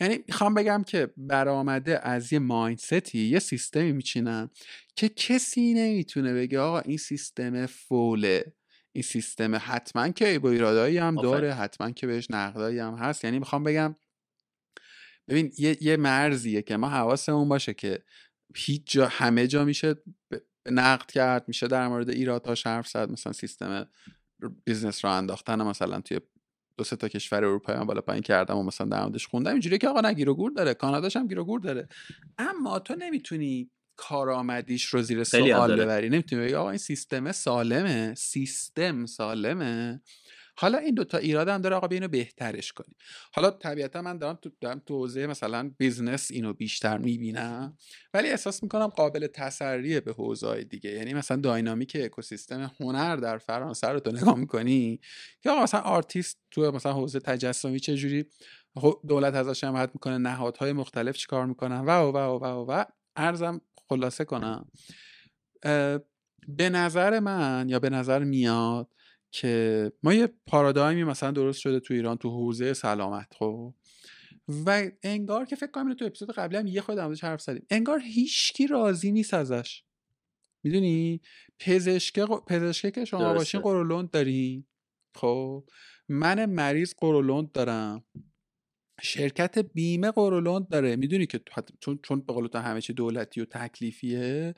یعنی 0.00 0.18
می‌خوام 0.28 0.54
بگم 0.54 0.82
که 0.86 1.10
برآمده 1.16 2.08
از 2.08 2.32
یه 2.32 2.38
مایندستی 2.38 3.18
یه 3.18 3.38
سیستمی 3.38 3.92
میچینن 3.92 4.50
که 4.96 5.08
کسی 5.08 5.74
نمی‌تونه 5.74 6.34
بگه 6.34 6.60
آقا 6.60 6.80
این 6.80 6.96
سیستم 6.96 7.66
فوله. 7.66 8.52
این 8.92 9.02
سیستم 9.02 9.54
حتما 9.56 10.08
که 10.08 10.38
با 10.38 10.50
ایرادایی 10.50 10.98
هم 10.98 11.22
داره 11.22 11.54
حتما 11.54 11.90
که 11.90 12.06
بهش 12.06 12.26
نقدایی 12.30 12.78
هم 12.78 12.94
هست. 12.94 13.24
یعنی 13.24 13.38
می‌خوام 13.38 13.64
بگم 13.64 13.96
ببین 15.28 15.52
یه, 15.58 15.76
یه 15.80 15.96
مرزیه 15.96 16.62
که 16.62 16.76
ما 16.76 16.88
حواسمون 16.88 17.48
باشه 17.48 17.74
که 17.74 18.02
هیچ 18.56 18.82
جا 18.86 19.06
همه 19.06 19.46
جا 19.46 19.64
میشه 19.64 19.94
نقد 20.70 21.10
کرد 21.10 21.44
میشه 21.48 21.68
در 21.68 21.88
مورد 21.88 22.10
ایرادهاش 22.10 22.66
حرف 22.66 22.88
زد 22.88 23.10
مثلا 23.10 23.32
سیستم 23.32 23.88
business 24.64 25.04
رو 25.04 25.10
انداختن 25.10 25.62
مثلا 25.62 26.00
توی 26.00 26.20
دو 26.76 26.84
سه 26.84 26.96
تا 26.96 27.08
کشور 27.08 27.44
اروپایی 27.44 27.78
هم 27.78 27.86
بالا 27.86 28.00
پایین 28.00 28.22
کردم 28.22 28.56
و 28.56 28.62
مثلا 28.62 28.86
در 28.86 29.02
موردش 29.02 29.26
خوندم. 29.26 29.52
اینجوری 29.52 29.78
که 29.78 29.88
آقا 29.88 30.00
نه 30.00 30.14
گیر 30.14 30.28
و 30.28 30.34
گور 30.34 30.52
داره. 30.52 30.74
کاناداش 30.74 31.16
هم 31.16 31.28
گیر 31.28 31.38
و 31.38 31.44
گور 31.44 31.60
داره. 31.60 31.88
اما 32.38 32.78
تو 32.78 32.94
نمی‌تونی 32.94 33.70
کارآمدیش 33.96 34.84
رو 34.84 35.02
زیر 35.02 35.24
سوال 35.24 35.80
ببری. 35.80 36.08
نمی‌تونی 36.08 36.42
بگی 36.42 36.54
آقا 36.54 36.70
این 36.70 36.78
سیستم 36.78 37.32
سالمه. 37.32 38.14
سیستم 38.14 39.06
سالمه. 39.06 40.00
حالا 40.60 40.78
این 40.78 40.94
دوتا 40.94 41.18
ایراد 41.18 41.48
هم 41.48 41.60
داره 41.60 41.76
آقا 41.76 41.86
اینو 41.86 42.08
بهترش 42.08 42.72
کنی 42.72 42.94
حالا 43.32 43.50
طبیعتا 43.50 44.02
من 44.02 44.18
دارم 44.18 44.38
تو 44.42 44.50
دارم 44.60 44.82
تو 44.86 44.94
حوزه 44.94 45.26
مثلا 45.26 45.70
business 45.78 46.30
اینو 46.30 46.52
بیشتر 46.52 46.98
می‌بینم 46.98 47.76
ولی 48.14 48.28
احساس 48.28 48.62
می‌کنم 48.62 48.86
قابل 48.86 49.26
تسریه 49.26 50.00
به 50.00 50.12
حوزه 50.12 50.64
دیگه. 50.64 50.90
یعنی 50.90 51.14
مثلا 51.14 51.36
dynamic 51.36 51.96
اکوسیستم 52.00 52.70
هنر 52.80 53.16
در 53.16 53.38
فرانسه 53.38 53.88
رو 53.88 54.00
تو 54.00 54.12
نگاه 54.12 54.34
می‌کنی 54.34 55.00
که 55.42 55.50
آقا 55.50 55.62
مثلا 55.62 55.80
آرتیست 55.80 56.38
تو 56.50 56.72
مثلا 56.72 56.92
حوزه 56.92 57.20
تجسمی 57.20 57.80
چه 57.80 57.96
جوری 57.96 58.24
دولت 59.08 59.34
ازش 59.34 59.64
حمایت 59.64 59.90
می‌کنه 59.94 60.18
نهادهای 60.18 60.72
مختلف 60.72 61.16
چیکار 61.16 61.46
می‌کنن 61.46 61.80
و 61.80 61.90
و 61.90 62.16
و 62.16 62.44
و 62.44 62.72
و 62.72 62.84
عرضم 63.16 63.60
خلاصه 63.88 64.24
کنم 64.24 64.70
به 66.48 66.70
نظر 66.70 67.20
من 67.20 67.66
یا 67.68 67.78
به 67.78 67.90
نظر 67.90 68.24
میاد 68.24 68.88
که 69.32 69.92
ما 70.02 70.14
یه 70.14 70.28
پارادایمی 70.46 71.04
مثلا 71.04 71.30
درست 71.30 71.60
شده 71.60 71.80
تو 71.80 71.94
ایران 71.94 72.16
تو 72.16 72.30
حوزه 72.30 72.72
سلامت 72.72 73.34
خب؟ 73.38 73.74
و 74.66 74.90
انگار 75.02 75.44
که 75.44 75.56
فکر 75.56 75.70
کنم 75.70 75.94
تو 75.94 76.04
اپیزود 76.04 76.30
قبلی 76.30 76.56
هم 76.56 76.66
یه 76.66 76.80
خود 76.80 76.98
ازش 76.98 77.24
حرف 77.24 77.40
زدیم. 77.40 77.66
انگار 77.70 78.00
هیچکی 78.00 78.66
راضی 78.66 79.12
نیست 79.12 79.34
ازش. 79.34 79.82
می‌دونی؟ 80.64 81.20
پزشک 81.58 82.20
پزشکه 82.46 82.90
که 82.90 83.04
شما 83.04 83.34
باشین 83.34 83.60
قرولوند 83.60 84.10
داری. 84.10 84.66
خب؟ 85.14 85.64
من 86.08 86.46
مریض 86.46 86.94
قرولوند 86.98 87.52
دارم. 87.52 88.04
شرکت 89.02 89.58
بیمه 89.58 90.10
قرولوند 90.10 90.68
داره. 90.68 90.96
می‌دونی 90.96 91.26
که 91.26 91.40
چون 91.80 91.98
چون 92.02 92.20
به 92.20 92.32
قول 92.32 92.48
همه 92.54 92.80
چی 92.80 92.92
دولتی 92.92 93.40
و 93.40 93.44
تکلیفیه 93.44 94.54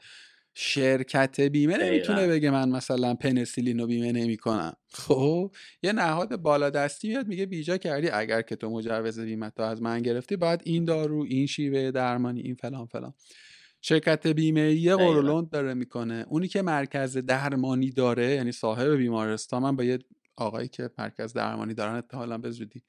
شرکت 0.55 1.41
بیمه 1.41 1.77
نمی‌تونه 1.77 2.27
بگه 2.27 2.51
من 2.51 2.69
مثلا 2.69 3.15
پنسیلین 3.15 3.79
رو 3.79 3.87
بیمه 3.87 4.13
نمی‌کنم. 4.13 4.73
خب 4.93 5.55
یه 5.83 5.93
نهاد 5.93 6.37
بالا 6.37 6.71
دستی 6.71 7.09
میاد 7.09 7.27
میگه 7.27 7.47
بیجا 7.47 7.77
کردی. 7.77 8.09
اگر 8.09 8.43
که 8.43 8.57
تو 8.57 8.71
مجوز 8.71 9.21
بیمه 9.21 9.51
تو 9.51 9.63
از 9.63 9.83
من 9.83 10.03
گرفتی 10.03 10.37
باید 10.37 10.61
این 10.65 10.85
دارو 10.85 11.23
این 11.29 11.47
شیوه 11.47 11.91
درمانی 11.91 12.41
این 12.41 12.55
فلان 12.55 12.87
فلان. 12.87 13.15
شرکت 13.81 14.27
بیمه 14.27 14.73
یه 14.73 14.97
قرولوند 14.97 15.51
داره 15.51 15.75
می‌کنه. 15.75 16.25
اونی 16.29 16.49
که 16.49 16.63
مرکز 16.63 17.17
درمانی 17.17 17.91
داره 17.91 18.31
یعنی 18.31 18.53
صاحب 18.53 18.89
بیمارستان 18.89 19.63
من 19.63 19.77
با 19.77 19.85
یه 19.85 19.99
آقایی 20.37 20.69
که 20.69 20.91
مرکز 20.99 21.33
درمانی 21.33 21.75
دارن 21.75 21.95
اتحالا 21.95 22.39
به 22.39 22.51
زودی 22.51 22.83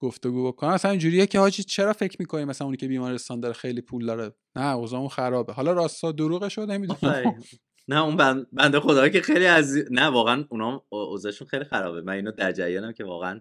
گفتگو 0.00 0.48
بکنم 0.48 0.70
اصلا 0.70 0.90
اینجوریه 0.90 1.26
که 1.26 1.38
حاجی 1.38 1.62
چرا 1.62 1.92
فکر 1.92 2.16
می‌کنی 2.18 2.44
مثلا 2.44 2.64
اونی 2.64 2.76
که 2.76 2.88
بیمارستان 2.88 3.40
داره 3.40 3.54
خیلی 3.54 3.80
پول 3.80 4.06
داره؟ 4.06 4.34
نه 4.56 4.74
اوضاعمون 4.76 5.08
خرابه. 5.08 5.52
حالا 5.52 5.72
راستا 5.72 6.12
دروغه 6.12 6.48
شده 6.48 6.66
نمی‌دونم. 6.66 7.34
نه 7.88 8.02
اون 8.02 8.16
بند 8.16 8.46
بنده 8.52 8.80
خدا 8.80 9.08
که 9.08 9.20
خیلی 9.20 9.46
از 9.46 9.76
نه 9.90 10.06
واقعا 10.06 10.44
اونا 10.50 10.86
اوضاعشون 10.88 11.48
خیلی 11.48 11.64
خرابه. 11.64 12.00
من 12.00 12.12
اینو 12.12 12.32
در 12.32 12.52
جریانم 12.52 12.92
که 12.92 13.04
واقعا 13.04 13.40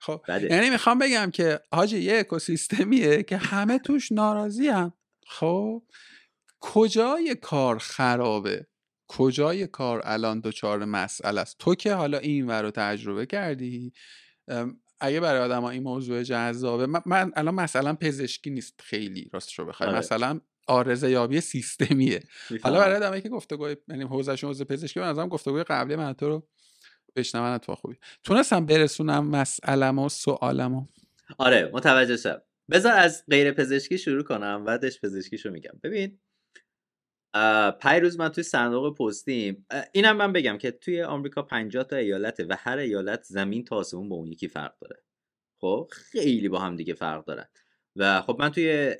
خب 0.00 0.20
یعنی 0.28 0.70
می‌خوام 0.70 0.98
بگم 0.98 1.30
که 1.30 1.60
حاجی 1.72 1.98
یه 1.98 2.18
اکوسیستمیه 2.18 3.22
که 3.22 3.36
همه 3.36 3.78
توش 3.78 4.12
ناراضی 4.12 4.68
هم 4.68 4.92
خب 5.26 5.82
کجای 6.60 7.36
کار 7.42 7.78
خرابه؟ 7.78 8.66
کجای 9.08 9.66
کار 9.66 10.02
الان 10.04 10.40
دوچار 10.40 10.84
مسئله 10.84 11.40
است؟ 11.40 11.56
تو 11.58 11.74
که 11.74 11.94
حالا 11.94 12.18
این 12.18 12.46
ور 12.46 12.62
رو 12.62 12.70
تجربه 12.70 13.26
کردی 13.26 13.92
اگه 15.00 15.20
برای 15.20 15.40
آدم 15.40 15.64
این 15.64 15.82
موضوع 15.82 16.22
جذابه 16.22 16.86
من, 16.86 17.32
الان 17.36 17.54
مثلا 17.54 17.94
پزشکی 17.94 18.50
نیست 18.50 18.80
خیلی 18.80 19.30
راستش 19.32 19.58
رو 19.58 19.64
بخوای. 19.64 19.88
آره. 19.88 19.98
مثلا 19.98 20.40
آرزه 20.66 21.10
یابی 21.10 21.40
سیستمیه 21.40 22.22
حالا 22.62 22.78
برای 22.78 22.96
آدمایی 22.96 23.22
که 23.22 23.28
گفتگو 23.28 23.68
یعنی 23.88 24.04
حوزهشون 24.04 24.48
حوزه 24.48 24.64
پزشکی 24.64 25.00
به 25.00 25.06
نظرم 25.06 25.28
گفتگوی 25.28 25.62
قبلی 25.62 25.96
من 25.96 26.12
تو 26.12 26.28
رو 26.28 26.48
بشنون 27.16 27.58
تو 27.58 27.74
خوبی. 27.74 27.96
تونستم 28.24 28.66
برسونم 28.66 29.26
مسئلم 29.28 29.98
و 29.98 30.08
سوالمو. 30.08 30.86
آره 31.38 31.70
متوجه 31.74 32.16
شدم. 32.16 32.42
بذار 32.70 32.92
از 32.92 33.24
غیر 33.30 33.52
پزشکی 33.52 33.98
شروع 33.98 34.22
کنم 34.22 34.64
بعدش 34.64 35.00
پزشکیشو 35.00 35.50
میگم. 35.50 35.72
ببین 35.82 36.18
پیروز 37.82 38.18
من 38.18 38.28
توی 38.28 38.44
صندوق 38.44 38.96
پستیم. 38.96 39.66
اینم 39.92 40.16
من 40.16 40.32
بگم 40.32 40.58
که 40.58 40.70
توی 40.70 41.02
آمریکا 41.02 41.42
50 41.42 41.84
تا 41.84 41.96
ایالته 41.96 42.44
و 42.44 42.56
هر 42.58 42.78
ایالت 42.78 43.22
زمین 43.22 43.64
تا 43.64 43.76
آسمون 43.76 44.08
با 44.08 44.16
اون 44.16 44.26
یکی 44.26 44.48
فرق 44.48 44.78
داره. 44.78 45.02
خب 45.60 45.88
خیلی 45.92 46.48
با 46.48 46.58
هم 46.58 46.76
دیگه 46.76 46.94
فرق 46.94 47.24
دارن. 47.24 47.48
و 47.96 48.20
خب 48.20 48.36
من 48.40 48.50
توی 48.50 48.96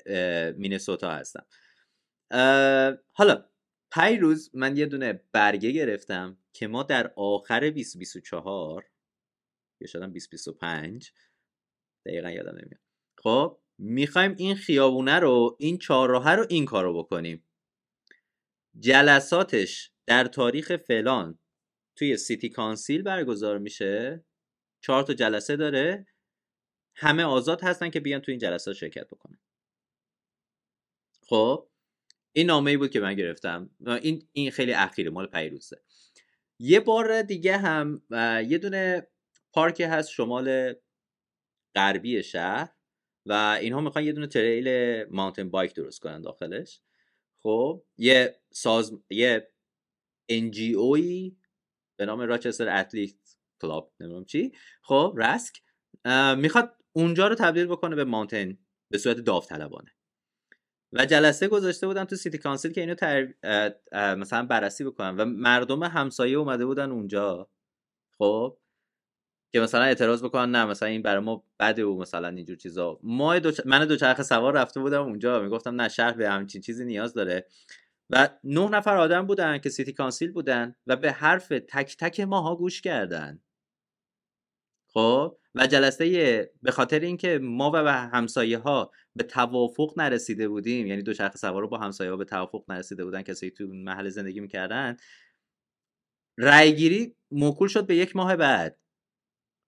مینسوتا 0.57 1.11
هستم. 1.11 1.45
حالا 3.13 3.45
پیروز 3.91 4.51
من 4.53 4.77
یه 4.77 4.85
دونه 4.85 5.23
برگه 5.31 5.71
گرفتم 5.71 6.37
که 6.53 6.67
ما 6.67 6.83
در 6.83 7.13
آخر 7.15 7.59
2024 7.59 8.85
یا 9.81 9.87
شدم 9.87 10.05
2025 10.05 11.11
دقیقا 12.05 12.29
یادم 12.29 12.51
نمیاد. 12.51 12.81
خب 13.17 13.59
می‌خوایم 13.77 14.35
این 14.37 14.55
خیابونه 14.55 15.19
رو 15.19 15.57
این 15.59 15.77
چهارراه 15.77 16.35
رو 16.35 16.45
این 16.49 16.65
کارو 16.65 17.03
بکنیم. 17.03 17.45
جلساتش 18.79 19.91
در 20.05 20.23
تاریخ 20.23 20.75
فلان 20.75 21.39
توی 21.95 22.17
سیتی 22.17 22.49
کانسیل 22.49 23.01
برگزار 23.01 23.57
میشه؟ 23.57 24.25
چهار 24.81 25.03
تا 25.03 25.13
جلسه 25.13 25.55
داره. 25.55 26.05
همه 26.95 27.23
آزاد 27.23 27.63
هستن 27.63 27.89
که 27.89 27.99
بیان 27.99 28.21
توی 28.21 28.31
این 28.31 28.39
جلسات 28.39 28.75
شرکت 28.75 29.07
بکنن. 29.07 29.39
خب 31.21 31.69
این 32.31 32.47
نامه 32.47 32.71
ای 32.71 32.77
بود 32.77 32.91
که 32.91 32.99
من 32.99 33.15
گرفتم. 33.15 33.69
این 34.01 34.27
این 34.31 34.51
خیلی 34.51 34.73
اخیره 34.73 35.09
مال 35.09 35.27
پیروزه. 35.27 35.81
یه 36.59 36.79
بار 36.79 37.21
دیگه 37.21 37.57
هم 37.57 38.01
یه 38.47 38.57
دونه 38.57 39.07
پارک 39.53 39.81
هست 39.81 40.09
شمال 40.09 40.73
غربی 41.75 42.23
شهر 42.23 42.75
و 43.25 43.57
اینها 43.61 43.81
می‌خوان 43.81 44.03
یه 44.03 44.11
دونه 44.11 44.27
تریل 44.27 45.03
ماونتن 45.03 45.49
بایک 45.49 45.73
درست 45.73 45.99
کنن 45.99 46.21
داخلش. 46.21 46.81
خب 47.43 47.83
یه 47.97 48.39
ساز 48.51 48.93
یه 49.09 49.51
NGO 50.31 51.06
ی 51.06 51.31
به 51.99 52.05
نام 52.05 52.21
Rochester 52.21 52.69
Athlete 52.79 53.15
Club 53.61 53.93
نمی‌دونم 53.99 54.25
چی. 54.25 54.51
خب 54.81 55.15
RAC 55.17 55.61
می‌خواد 56.37 56.75
اونجا 56.91 57.27
رو 57.27 57.35
تبدیل 57.35 57.65
بکنه 57.65 57.95
به 57.95 58.03
mountain 58.03 58.57
به 58.91 58.97
صورت 58.97 59.17
داوطلبانه. 59.17 59.91
و 60.93 61.05
جلسه 61.05 61.47
گذاشته 61.47 61.87
بودن 61.87 62.05
تو 62.05 62.15
city 62.15 62.37
council 62.37 62.71
که 62.71 62.81
اینو 62.81 62.95
تر... 62.95 63.33
مثلا 63.93 64.45
بررسی 64.45 64.83
بکنن. 64.83 65.15
و 65.17 65.25
مردم 65.25 65.83
همسایه 65.83 66.37
اومده 66.37 66.65
بودن 66.65 66.91
اونجا. 66.91 67.49
خب 68.17 68.57
که 69.53 69.59
مثلا 69.59 69.83
اعتراض 69.83 70.23
بکنن 70.23 70.51
نه 70.51 70.65
مثلا 70.65 70.89
این 70.89 71.01
برای 71.01 71.23
ما 71.23 71.43
بده 71.59 71.85
و 71.85 71.97
مثلا 71.97 72.27
اینجور 72.27 72.55
چیزا. 72.57 72.99
ما 73.03 73.39
دو 73.39 73.51
من 73.65 73.85
دوچرخه 73.85 74.23
سوار 74.23 74.53
رفته 74.53 74.79
بودم 74.79 75.03
اونجا 75.03 75.39
می‌گفتم 75.41 75.81
نه 75.81 75.89
شهر 75.89 76.11
به 76.11 76.29
همچین 76.29 76.61
چیزی 76.61 76.85
نیاز 76.85 77.13
داره. 77.13 77.45
و 78.09 78.29
نه 78.43 78.69
نفر 78.69 78.97
آدم 78.97 79.27
بودن 79.27 79.57
که 79.57 79.69
سیتی 79.69 79.93
کانسیل 79.93 80.31
بودن 80.31 80.75
و 80.87 80.95
به 80.95 81.11
حرف 81.11 81.47
تک 81.47 81.97
تک 81.97 82.19
ماها 82.19 82.55
گوش 82.55 82.81
کردن. 82.81 83.39
خب؟ 84.93 85.37
و 85.55 85.67
جلسه 85.67 86.51
به 86.61 86.71
خاطر 86.71 86.99
اینکه 86.99 87.39
ما 87.43 87.71
و 87.75 87.87
همسایه 87.87 88.57
ها 88.57 88.91
به 89.15 89.23
توافق 89.23 89.93
نرسیده 89.97 90.47
بودیم 90.47 90.87
یعنی 90.87 91.01
دو 91.01 91.13
چرخ 91.13 91.37
سوار 91.37 91.67
با 91.67 91.77
همسایه 91.77 92.11
ها 92.11 92.17
به 92.17 92.25
توافق 92.25 92.63
نرسیده 92.67 93.05
بودن 93.05 93.21
کسی 93.21 93.51
تو 93.51 93.67
محل 93.67 94.09
زندگی 94.09 94.39
می‌کردن 94.39 94.97
رأیگیری 96.37 97.15
موکول 97.31 97.67
شد 97.67 97.87
به 97.87 97.95
یک 97.95 98.15
ماه 98.15 98.35
بعد. 98.35 98.77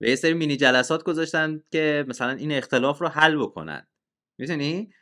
و 0.02 0.06
یه 0.06 0.16
سری 0.16 0.34
مینی 0.34 0.58
جلسات 0.58 1.04
گذاشتن 1.04 1.64
که 1.72 2.06
مثلا 2.08 2.32
این 2.32 2.52
اختلاف 2.52 3.02
رو 3.02 3.08
حل 3.08 3.38
بکنن. 3.38 3.88
می‌تونی 4.38 4.94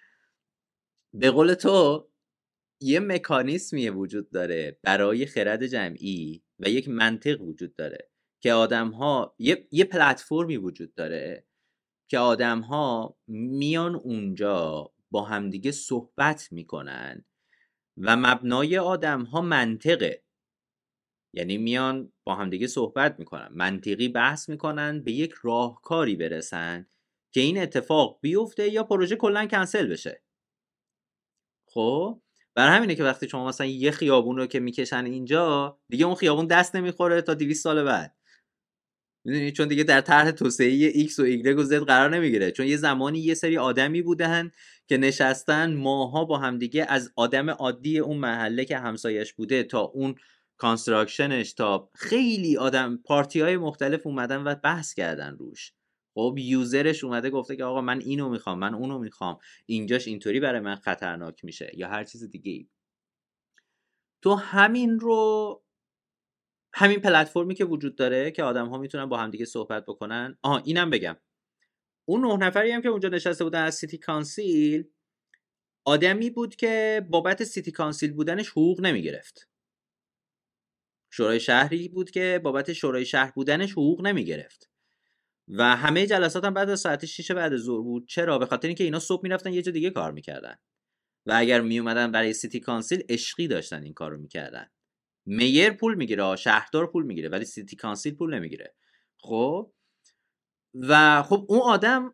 به 1.13 1.31
قول 1.31 1.53
تو 1.53 2.09
یه 2.81 2.99
مکانیسمی 2.99 3.89
وجود 3.89 4.31
داره 4.31 4.79
برای 4.83 5.25
خرد 5.25 5.65
جمعی 5.65 6.43
و 6.59 6.69
یک 6.69 6.89
منطق 6.89 7.41
وجود 7.41 7.75
داره 7.75 8.09
که 8.41 8.53
آدم 8.53 8.89
ها 8.89 9.35
یه, 9.39 9.67
یه 9.71 9.85
پلتفرمی 9.85 10.57
وجود 10.57 10.95
داره 10.95 11.45
که 12.09 12.19
آدم 12.19 12.59
ها 12.59 13.17
میان 13.27 13.95
اونجا 13.95 14.91
با 15.11 15.23
همدیگه 15.23 15.71
صحبت 15.71 16.51
می‌کنن 16.51 17.25
و 17.97 18.17
مبنای 18.17 18.77
آدم 18.77 19.23
ها 19.23 19.41
منطقه. 19.41 20.23
یعنی 21.33 21.57
میان 21.57 22.11
با 22.23 22.35
همدیگه 22.35 22.67
صحبت 22.67 23.19
می‌کنن 23.19 23.49
منطقی 23.51 24.07
بحث 24.07 24.49
می‌کنن 24.49 25.03
به 25.03 25.11
یک 25.11 25.33
راهکاری 25.41 26.15
برسن 26.15 26.87
که 27.33 27.41
این 27.41 27.57
اتفاق 27.61 28.19
بیفته 28.21 28.69
یا 28.69 28.83
پروژه 28.83 29.15
کلا 29.15 29.45
کنسل 29.45 29.87
بشه. 29.87 30.23
خب؟ 31.69 32.21
بر 32.55 32.75
همینه 32.75 32.95
که 32.95 33.03
وقتی 33.03 33.29
شما 33.29 33.47
مثلا 33.47 33.67
یه 33.67 33.91
خیابون 33.91 34.37
رو 34.37 34.45
که 34.47 34.59
می‌کشن 34.59 35.05
اینجا 35.05 35.79
دیگه 35.89 36.05
اون 36.05 36.15
خیابون 36.15 36.47
دست 36.47 36.75
نمی‌خوره 36.75 37.21
تا 37.21 37.33
200 37.33 37.63
سال 37.63 37.83
بعد. 37.83 38.15
می‌دونی؟ 39.25 39.51
چون 39.51 39.67
دیگه 39.67 39.83
در 39.83 40.01
طرح 40.01 40.31
توسعه 40.31 40.91
X 41.07 41.19
و 41.19 41.25
Y 41.25 41.47
و 41.47 41.63
Z 41.63 41.73
قرار 41.73 42.09
نمی‌گیره. 42.09 42.51
چون 42.51 42.65
یه 42.65 42.77
زمانی 42.77 43.19
یه 43.19 43.33
سری 43.33 43.57
آدمی 43.57 44.01
بودن 44.01 44.51
که 44.87 44.97
نشستن 44.97 45.73
ماها 45.73 46.25
با 46.25 46.37
همدیگه 46.37 46.85
از 46.89 47.11
آدم 47.15 47.49
عادی 47.49 47.99
اون 47.99 48.17
محله 48.17 48.65
که 48.65 48.77
همسایش 48.77 49.33
بوده 49.33 49.63
تا 49.63 49.79
اون 49.79 50.15
construction 50.59 51.40
ش 51.40 51.53
تا 51.53 51.89
خیلی 51.95 52.57
آدم 52.57 52.97
party 53.05 53.41
های 53.41 53.57
مختلف 53.57 54.07
اومدن 54.07 54.43
و 54.43 54.55
بحث 54.55 54.93
کردن 54.93 55.37
روش. 55.37 55.73
خب 56.13 56.35
user 56.37 56.81
ش 56.81 57.03
اومده 57.03 57.29
گفته 57.29 57.55
که 57.55 57.63
آقا 57.63 57.81
من 57.81 57.99
اینو 57.99 58.29
می‌خوام 58.29 58.59
من 58.59 58.73
اونو 58.73 58.99
می‌خوام. 58.99 59.37
اینجاش 59.65 60.07
اینطوری 60.07 60.39
برای 60.39 60.59
من 60.59 60.75
خطرناک 60.75 61.45
میشه 61.45 61.71
یا 61.73 61.87
هر 61.87 62.03
چیز 62.03 62.23
دیگه 62.23 62.67
تو 64.21 64.35
همین 64.35 64.99
رو 64.99 65.63
همین 66.73 66.99
پلتفرمی 66.99 67.55
که 67.55 67.65
وجود 67.65 67.95
داره 67.95 68.31
که 68.31 68.43
آدم 68.43 68.69
ها 68.69 68.77
می‌تونن 68.77 69.05
با 69.05 69.17
همدیگه 69.17 69.45
صحبت 69.45 69.85
بکنن. 69.85 70.37
آها 70.41 70.57
اینم 70.57 70.89
بگم. 70.89 71.17
اون 72.05 72.25
نه 72.25 72.47
نفری 72.47 72.71
هم 72.71 72.81
که 72.81 72.89
اونجا 72.89 73.09
نشسته 73.09 73.43
بودن 73.43 73.63
از 73.63 73.75
city 73.75 73.97
council 73.97 74.89
آدمی 75.85 76.29
بود 76.29 76.55
که 76.55 77.05
بابت 77.09 77.43
city 77.43 77.71
council 77.71 78.13
بودنش 78.13 78.49
حقوق 78.49 78.81
نمی‌گرفت. 78.81 79.48
شورای 81.11 81.39
شهری 81.39 81.87
بود 81.87 82.11
که 82.11 82.41
بابت 82.43 82.73
شورای 82.73 83.05
شهر 83.05 83.31
بودنش 83.31 83.71
حقوق 83.71 84.07
نمی‌گرفت. 84.07 84.69
و 85.47 85.75
همه 85.75 86.07
جلسات 86.07 86.45
هم 86.45 86.53
بعد 86.53 86.69
از 86.69 86.79
ساعت 86.79 87.05
6 87.05 87.31
بعد 87.31 87.57
ظهر 87.57 87.81
بود. 87.81 88.07
چرا؟ 88.07 88.37
به 88.37 88.45
خاطر 88.45 88.67
اینکه 88.67 88.83
اینا 88.83 88.99
صبح 88.99 89.23
می‌رفتن 89.23 89.53
یه 89.53 89.61
جا 89.61 89.71
دیگه 89.71 89.89
کار 89.89 90.11
می‌کردن. 90.11 90.55
و 91.25 91.33
اگر 91.35 91.61
میومدن 91.61 92.11
برای 92.11 92.33
city 92.33 92.59
council 92.59 93.03
عشقی 93.09 93.47
داشتن 93.47 93.83
این 93.83 93.93
کارو 93.93 94.17
می‌کردن. 94.17 94.69
mayor 95.25 95.69
پول 95.69 95.95
می‌گیره 95.95 96.35
شهردار 96.35 96.91
پول 96.91 97.05
می‌گیره 97.05 97.29
ولی 97.29 97.45
city 97.45 97.75
council 97.75 98.15
پول 98.15 98.33
نمی‌گیره. 98.33 98.75
خب؟ 99.17 99.73
و 100.73 101.23
خب 101.23 101.45
اون 101.49 101.61
آدم 101.61 102.13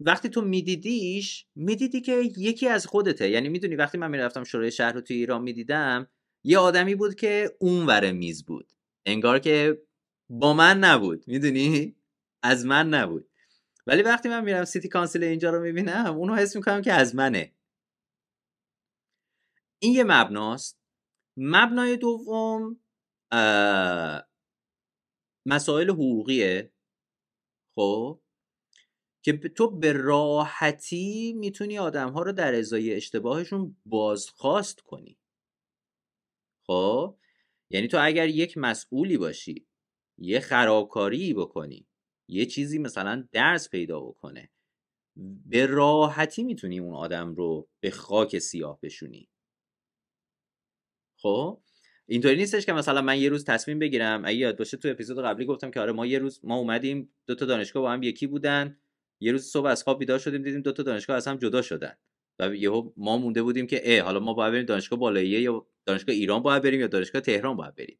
وقتی 0.00 0.28
تو 0.28 0.40
میدیدیش 0.40 1.46
می‌دیدی 1.54 2.00
که 2.00 2.22
یکی 2.36 2.68
از 2.68 2.86
خودته. 2.86 3.30
یعنی 3.30 3.48
می‌دونی 3.48 3.76
وقتی 3.76 3.98
من 3.98 4.10
می‌رفتم 4.10 4.44
شورای 4.44 4.70
شهر 4.70 4.92
رو 4.92 5.00
توی 5.00 5.16
ایران 5.16 5.42
می‌دیدم 5.42 6.10
یه 6.44 6.58
آدمی 6.58 6.94
بود 6.94 7.14
که 7.14 7.56
اون 7.60 7.86
ور 7.86 8.12
میز 8.12 8.44
بود. 8.44 8.72
انگار 9.06 9.38
که 9.38 9.82
با 10.28 10.54
من 10.54 10.78
نبود 10.78 11.28
می‌دونی؟ 11.28 11.96
از 12.42 12.66
من 12.66 12.88
نبود. 12.88 13.30
ولی 13.86 14.02
وقتی 14.02 14.28
من 14.28 14.44
میرم 14.44 14.64
سیتی 14.64 14.88
کانسیل 14.88 15.24
اینجا 15.24 15.50
رو 15.50 15.60
می‌بینم 15.60 16.16
اونو 16.16 16.34
حس 16.34 16.56
می‌کنم 16.56 16.82
که 16.82 16.92
از 16.92 17.14
منه. 17.14 17.54
این 19.78 19.92
یه 19.94 20.04
مبناست. 20.04 20.80
مبنای 21.36 21.96
دوم 21.96 22.80
مسائل 25.46 25.90
حقوقیه. 25.90 26.72
خب؟ 27.74 28.20
که 29.24 29.32
تو 29.32 29.70
به 29.70 29.92
راحتی 29.92 31.32
می‌تونی 31.32 31.78
آدم 31.78 32.10
ها 32.12 32.22
رو 32.22 32.32
در 32.32 32.54
ازای 32.54 32.94
اشتباهشون 32.94 33.76
بازخواست 33.86 34.80
کنی. 34.80 35.18
خب؟ 36.66 37.18
یعنی 37.70 37.88
تو 37.88 37.98
اگر 38.00 38.28
یک 38.28 38.58
مسئولی 38.58 39.18
باشی 39.18 39.66
یه 40.18 40.40
خرابکاری 40.40 41.34
بکنی 41.34 41.86
یه 42.28 42.46
چیزی 42.46 42.78
مثلا 42.78 43.28
درس 43.32 43.70
پیدا 43.70 44.00
بکنه 44.00 44.50
به 45.46 45.66
راحتی 45.66 46.44
می‌تونی 46.44 46.78
اون 46.78 46.94
آدم 46.94 47.34
رو 47.34 47.68
به 47.80 47.90
خاک 47.90 48.38
سیاه 48.38 48.78
بشونی. 48.82 49.28
خب؟ 51.16 51.60
اینطوری 52.06 52.36
نیستش 52.36 52.66
که 52.66 52.72
مثلا 52.72 53.02
من 53.02 53.18
یه 53.20 53.28
روز 53.28 53.44
تصمیم 53.44 53.78
بگیرم 53.78 54.22
اگه 54.24 54.36
یاد 54.36 54.58
باشه 54.58 54.76
تو 54.76 54.88
اپیزود 54.88 55.24
قبلی 55.24 55.44
گفتم 55.44 55.70
که 55.70 55.80
آره 55.80 55.92
ما 55.92 56.06
یه 56.06 56.18
روز 56.18 56.40
ما 56.44 56.56
اومدیم 56.56 57.14
دو 57.26 57.34
تا 57.34 57.46
دانشگاه 57.46 57.82
با 57.82 57.92
هم 57.92 58.02
یکی 58.02 58.26
بودن 58.26 58.78
یه 59.20 59.32
روز 59.32 59.44
صبح 59.44 59.66
از 59.66 59.82
خواب 59.82 59.98
بیدار 59.98 60.18
شدیم 60.18 60.42
دیدیم 60.42 60.60
دو 60.60 60.72
تا 60.72 60.82
دانشگاه 60.82 61.16
از 61.16 61.28
هم 61.28 61.36
جدا 61.36 61.62
شدن. 61.62 61.96
و 62.38 62.54
یهو 62.54 62.92
ما 62.96 63.18
مونده 63.18 63.42
بودیم 63.42 63.66
که 63.66 63.80
اه 63.84 64.00
حالا 64.04 64.20
ما 64.20 64.34
باید 64.34 64.52
بریم 64.52 64.66
دانشگاه 64.66 64.98
بالاییه 64.98 65.40
یا 65.40 65.66
دانشگاه 65.86 66.14
ایران 66.14 66.42
باید 66.42 66.62
بریم 66.62 66.80
یا 66.80 66.86
دانشگاه 66.86 67.20
تهران 67.22 67.56
باید 67.56 67.74
بریم. 67.74 67.98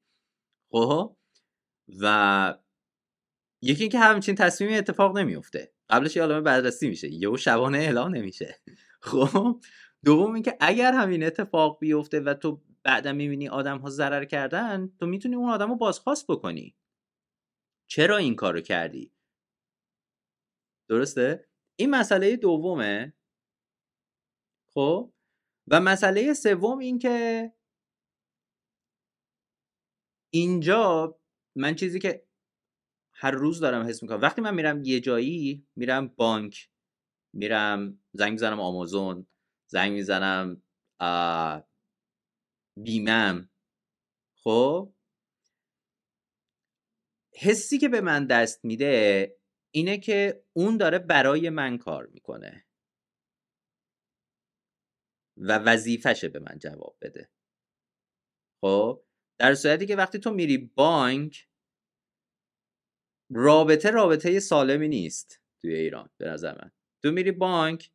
خب؟ 0.70 1.16
و 2.00 2.58
یکی 3.62 3.82
اینکه 3.82 3.98
همچین 3.98 4.34
تصمیمی 4.34 4.76
اتفاق 4.76 5.18
نمیفته. 5.18 5.72
قبلش 5.88 6.16
یه 6.16 6.22
عالمه 6.22 6.40
بررسی 6.40 6.88
میشه. 6.88 7.12
یهو 7.12 7.36
شبانه 7.36 7.78
اعلام 7.78 8.14
نمیشه. 8.14 8.60
خب؟ 9.02 9.60
دوم 10.04 10.34
اینکه 10.34 10.56
اگر 10.60 10.92
همین 10.92 11.24
اتفاق 11.24 11.78
بیفته 11.80 12.20
و 12.20 12.34
تو 12.34 12.62
بعدا 12.82 13.12
می‌بینی 13.12 13.48
آدم 13.48 13.78
ها 13.78 13.90
ضرر 13.90 14.24
کردن 14.24 14.92
تو 15.00 15.06
می‌تونی 15.06 15.36
اون 15.36 15.50
آدم 15.50 15.68
رو 15.68 15.76
بازخواست 15.76 16.26
بکنی. 16.28 16.76
چرا 17.86 18.16
این 18.16 18.36
کارو 18.36 18.60
کردی؟ 18.60 19.12
درسته؟ 20.88 21.48
این 21.76 21.90
مسئله 21.90 22.36
دومه. 22.36 23.14
خب؟ 24.74 25.12
و 25.68 25.80
مسئله 25.80 26.34
سوم 26.34 26.78
این 26.78 26.98
که 26.98 27.52
اینجا 30.34 31.18
من 31.56 31.74
چیزی 31.74 31.98
که 31.98 32.26
هر 33.12 33.30
روز 33.30 33.60
دارم 33.60 33.86
حس 33.86 34.02
می‌کنم. 34.02 34.20
وقتی 34.20 34.40
من 34.40 34.54
میرم 34.54 34.84
یه 34.84 35.00
جایی 35.00 35.66
میرم 35.76 36.08
بانک 36.08 36.70
میرم 37.32 37.98
زنگ 38.12 38.32
می‌زنم 38.32 38.60
آمازون 38.60 39.26
زنگ 39.70 39.92
می‌زنم 39.92 40.62
بیمم. 42.76 43.50
خب؟ 44.34 44.94
حسی 47.34 47.78
که 47.78 47.88
به 47.88 48.00
من 48.00 48.26
دست 48.26 48.64
میده 48.64 49.36
اینه 49.70 49.98
که 49.98 50.44
اون 50.52 50.76
داره 50.76 50.98
برای 50.98 51.50
من 51.50 51.78
کار 51.78 52.06
می‌کنه. 52.06 52.66
و 55.36 55.58
وظیفشه 55.58 56.28
به 56.28 56.38
من 56.38 56.58
جواب 56.58 56.96
بده. 57.00 57.30
خب؟ 58.60 59.04
در 59.38 59.54
صورتی 59.54 59.86
که 59.86 59.96
وقتی 59.96 60.18
تو 60.18 60.30
میری 60.30 60.58
بانک 60.58 61.48
رابطه 63.30 63.90
رابطه 63.90 64.40
سالمی 64.40 64.88
نیست 64.88 65.40
توی 65.62 65.74
ایران 65.74 66.10
به 66.20 66.26
نظر 66.26 66.52
من. 66.52 66.70
تو 67.02 67.10
میری 67.10 67.32
بانک 67.32 67.90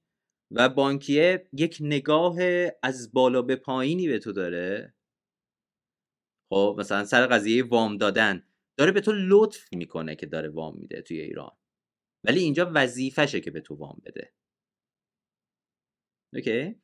و 0.51 0.69
بانکیه 0.69 1.49
یک 1.53 1.77
نگاه 1.81 2.35
از 2.83 3.13
بالا 3.13 3.41
به 3.41 3.55
پایینی 3.55 4.07
به 4.07 4.19
تو 4.19 4.31
داره. 4.31 4.95
خب 6.51 6.75
مثلا 6.79 7.05
سر 7.05 7.27
قضیه 7.27 7.63
وام 7.63 7.97
دادن. 7.97 8.47
داره 8.77 8.91
به 8.91 9.01
تو 9.01 9.11
لطف 9.15 9.73
می‌کنه 9.73 10.15
که 10.15 10.25
داره 10.25 10.49
وام 10.49 10.77
میده 10.77 11.01
توی 11.01 11.21
ایران. 11.21 11.57
ولی 12.23 12.39
اینجا 12.39 12.71
وظیفشه 12.75 13.41
که 13.41 13.51
به 13.51 13.61
تو 13.61 13.75
وام 13.75 14.01
بده. 14.05 14.33
okay؟ 16.33 16.81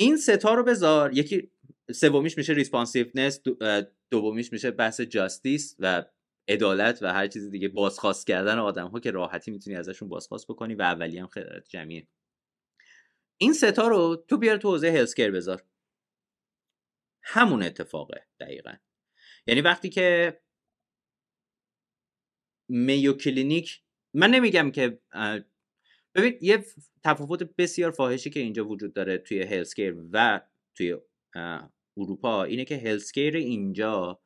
این 0.00 0.16
سه 0.16 0.41
تا 0.41 0.54
رو 0.54 0.64
بذار. 0.64 1.12
یکی 1.16 1.52
سومیش 1.92 2.38
میشه 2.38 2.52
responsiveness 2.52 3.42
دومیش 4.10 4.52
میشه 4.52 4.70
بحث 4.70 5.00
justice 5.00 5.76
و 5.78 6.04
عدالت 6.48 7.02
و 7.02 7.12
هر 7.12 7.26
چیز 7.26 7.50
دیگه. 7.50 7.68
بازخواست 7.68 8.26
کردن 8.26 8.58
آدم 8.58 8.88
ها 8.88 9.00
که 9.00 9.10
راحتی 9.10 9.50
می‌تونی 9.50 9.76
ازشون 9.76 10.08
بازخواست 10.08 10.48
بکنی 10.48 10.74
و 10.74 10.82
اولی 10.82 11.18
هم 11.18 11.26
خدمت 11.26 11.68
جمعیه. 11.68 12.08
این 13.40 13.52
سه 13.52 13.76
تا 13.76 13.88
رو 13.88 14.24
تو 14.28 14.36
بیار 14.36 14.56
تو 14.56 14.70
حوزه 14.70 14.90
healthcare 14.90 15.30
بذار. 15.30 15.64
همون 17.22 17.62
اتفاقه 17.62 18.26
دقیقا. 18.40 18.74
یعنی 19.46 19.60
وقتی 19.60 19.88
که 19.88 20.40
میو 22.70 23.12
کلینیک 23.12 23.82
من 24.14 24.30
نمیگم 24.30 24.70
که 24.70 25.00
ببین 26.14 26.38
یه 26.40 26.64
تفاوت 27.04 27.42
بسیار 27.42 27.90
فاحشی 27.90 28.30
که 28.30 28.40
اینجا 28.40 28.68
وجود 28.68 28.94
داره 28.94 29.18
توی 29.18 29.42
هلسکیر 29.42 29.96
و 30.12 30.40
توی 30.74 30.96
اروپا 31.98 32.44
اینه 32.44 32.64
که 32.64 32.76
هلسکیر 32.76 33.36
اینجا 33.36 34.20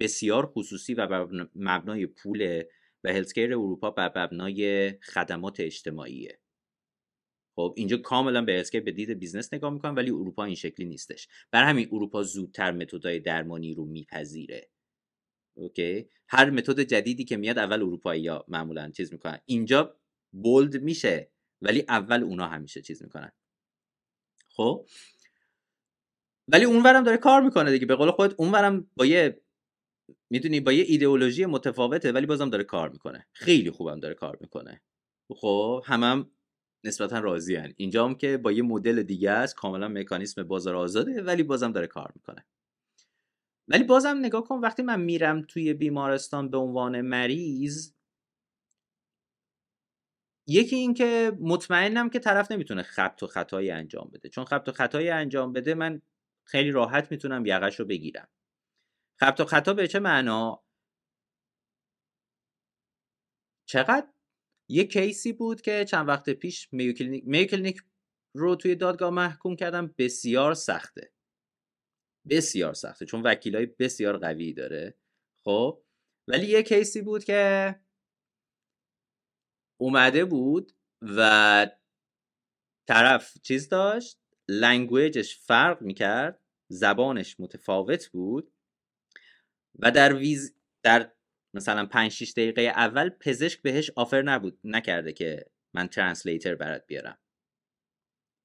بسیار 0.00 0.46
خصوصی 0.46 0.94
و 0.94 1.26
مبنای 1.54 2.06
پوله 2.06 2.68
و 3.04 3.12
هلسکیر 3.12 3.52
اروپا 3.52 3.90
بر 3.90 4.12
مبنای 4.16 4.92
خدمات 5.00 5.60
اجتماعیه. 5.60 6.40
خب 7.56 7.74
اینجا 7.76 7.96
کاملا 7.96 8.42
به 8.42 8.60
اسکیپ 8.60 8.84
به 8.84 8.92
دید 8.92 9.10
business 9.10 9.54
نگاه 9.54 9.72
می‌کنن 9.72 9.94
ولی 9.94 10.10
اروپا 10.10 10.44
این 10.44 10.54
شکلی 10.54 10.86
نیستش. 10.86 11.28
بر 11.50 11.64
همین 11.64 11.88
اروپا 11.92 12.22
زودتر 12.22 12.72
method 12.72 13.13
ای 13.13 13.20
درمانی 13.20 13.74
رو 13.74 13.84
میپذیره. 13.84 14.70
okay؟ 15.56 16.08
هر 16.28 16.50
method 16.50 16.80
جدیدی 16.80 17.24
که 17.24 17.36
میاد 17.36 17.58
اول 17.58 17.82
اروپایی 17.82 18.28
ها 18.28 18.44
معمولا 18.48 18.90
چیز 18.90 19.12
می‌کنن. 19.12 19.38
اینجا 19.44 19.96
bold 20.32 20.82
میشه 20.82 21.30
ولی 21.62 21.84
اول 21.88 22.22
اونا 22.22 22.46
همیشه 22.46 22.82
چیز 22.82 23.02
می‌کنن. 23.02 23.32
خب؟ 24.48 24.86
ولی 26.48 26.64
اونورم 26.64 27.02
داره 27.02 27.16
کار 27.16 27.42
می‌کنه 27.42 27.70
دیگه. 27.70 27.86
به 27.86 27.94
قول 27.94 28.10
خودت 28.10 28.34
اونورم 28.38 28.90
با 28.96 29.06
یه 29.06 29.42
می‌دونی 30.30 30.60
با 30.60 30.72
یه 30.72 30.84
ایدئولوژی 30.88 31.46
متفاوته 31.46 32.12
ولی 32.12 32.26
بازم 32.26 32.50
داره 32.50 32.64
کار 32.64 32.88
می‌کنه. 32.88 33.26
خیلی 33.32 33.70
خوبم 33.70 34.00
داره 34.00 34.14
کار 34.14 34.38
می‌کنه. 34.40 34.82
خب 35.34 35.82
همم 35.86 36.04
هم 36.04 36.30
نسبتا 36.84 37.18
راضی 37.18 37.56
هن. 37.56 37.74
اینجا 37.76 38.04
هم 38.04 38.14
که 38.14 38.36
با 38.36 38.52
یه 38.52 38.62
مدل 38.62 39.02
دیگه 39.02 39.30
است 39.30 39.54
کاملا 39.56 39.88
مکانیسم 39.88 40.42
بازار 40.42 40.76
آزاده 40.76 41.22
ولی 41.22 41.42
بازم 41.42 41.72
داره 41.72 41.86
کار 41.86 42.12
می‌کنه. 42.16 42.46
ولی 43.68 43.84
بازم 43.84 44.18
نگاه 44.22 44.44
کن 44.44 44.60
وقتی 44.60 44.82
من 44.82 45.00
میرم 45.00 45.42
توی 45.42 45.74
بیمارستان 45.74 46.50
به 46.50 46.58
عنوان 46.58 47.00
مریض 47.00 47.92
یکی 50.46 50.76
این 50.76 50.94
که 50.94 51.32
مطمئنم 51.40 52.10
که 52.10 52.18
طرف 52.18 52.52
نمی‌تونه 52.52 52.82
خط 52.82 53.20
و 53.22 53.26
خطایی 53.26 53.70
انجام 53.70 54.10
بده. 54.14 54.28
چون 54.28 54.44
خط 54.44 54.68
و 54.68 54.72
خطایی 54.72 55.10
انجام 55.10 55.52
بده 55.52 55.74
من 55.74 56.02
خیلی 56.48 56.70
راحت 56.70 57.10
می‌تونم 57.10 57.46
یقش 57.46 57.80
رو 57.80 57.86
بگیرم. 57.86 58.28
خط 59.20 59.40
و 59.40 59.44
خطا 59.44 59.74
به 59.74 59.88
چه 59.88 59.98
معنا؟ 59.98 60.64
چقدر 63.68 64.08
یه 64.68 64.84
case 64.84 65.22
ی 65.22 65.32
بود 65.32 65.60
که 65.60 65.84
چند 65.84 66.08
وقت 66.08 66.30
پیش 66.30 66.68
Mayo 66.72 67.16
Clinic 67.16 67.82
رو 68.34 68.56
توی 68.56 68.74
دادگاه 68.74 69.10
محکوم 69.10 69.56
کردن 69.56 69.94
بسیار 69.98 70.54
سخته. 70.54 71.12
بسیار 72.30 72.74
سخته 72.74 73.06
چون 73.06 73.22
وکیلای 73.22 73.66
بسیار 73.66 74.18
قوی 74.18 74.52
داره. 74.52 74.98
خب 75.44 75.82
ولی 76.28 76.46
یه 76.46 76.62
کیسی 76.62 77.02
بود 77.02 77.24
که 77.24 77.74
اومده 79.80 80.24
بود 80.24 80.72
و 81.02 81.70
طرف 82.88 83.38
چیز 83.42 83.68
داشت؟ 83.68 84.27
language 84.48 85.20
ش 85.20 85.38
فرق 85.38 85.82
می‌کرد 85.82 86.40
زبانش 86.68 87.40
متفاوت 87.40 88.08
بود 88.08 88.52
و 89.78 89.90
در 89.90 90.14
ویزیت 90.14 90.54
در 90.82 91.12
مثلا 91.54 91.86
5 91.86 92.12
6 92.12 92.32
دقیقه 92.32 92.62
اول 92.62 93.08
پزشک 93.08 93.62
بهش 93.62 93.90
offer 93.96 94.22
نبود 94.22 94.58
نکرده 94.64 95.12
که 95.12 95.46
من 95.74 95.88
translator 95.88 96.54
برات 96.54 96.86
بیارم. 96.86 97.18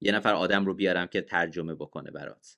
یه 0.01 0.11
نفر 0.11 0.33
آدم 0.33 0.65
رو 0.65 0.73
بیارم 0.73 1.07
که 1.07 1.21
ترجمه 1.21 1.75
بکنه 1.75 2.11
برات. 2.11 2.57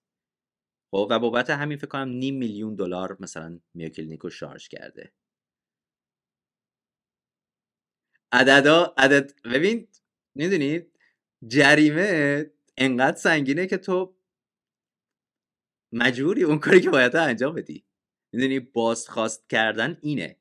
خب 0.92 1.08
و 1.12 1.20
بابت 1.20 1.50
همین 1.50 1.78
فکر 1.78 1.88
کنم 1.88 2.10
نیم 2.10 2.36
میلیون 2.36 2.76
دلار 2.76 3.18
مثلا 3.20 3.60
Mayo 3.74 3.96
Clinic 3.96 4.30
و 4.30 4.35
charge 4.35 4.68
کرده. 4.68 5.14
عددا 8.32 8.94
عدد 8.98 9.32
ببین 9.44 9.88
می‌دونید 10.36 11.00
جریمه 11.48 12.52
انقدر 12.78 13.18
سنگینه 13.18 13.68
که 13.68 13.78
تو 13.78 14.18
مجبوری 15.94 16.44
اون 16.44 16.60
کاری 16.60 16.82
که 16.82 16.90
باید 16.90 17.16
انجام 17.16 17.56
بدی. 17.56 17.86
می‌دونی 18.34 18.60
بازخواست 18.60 19.50
کردن 19.50 19.98
اینه 20.02 20.40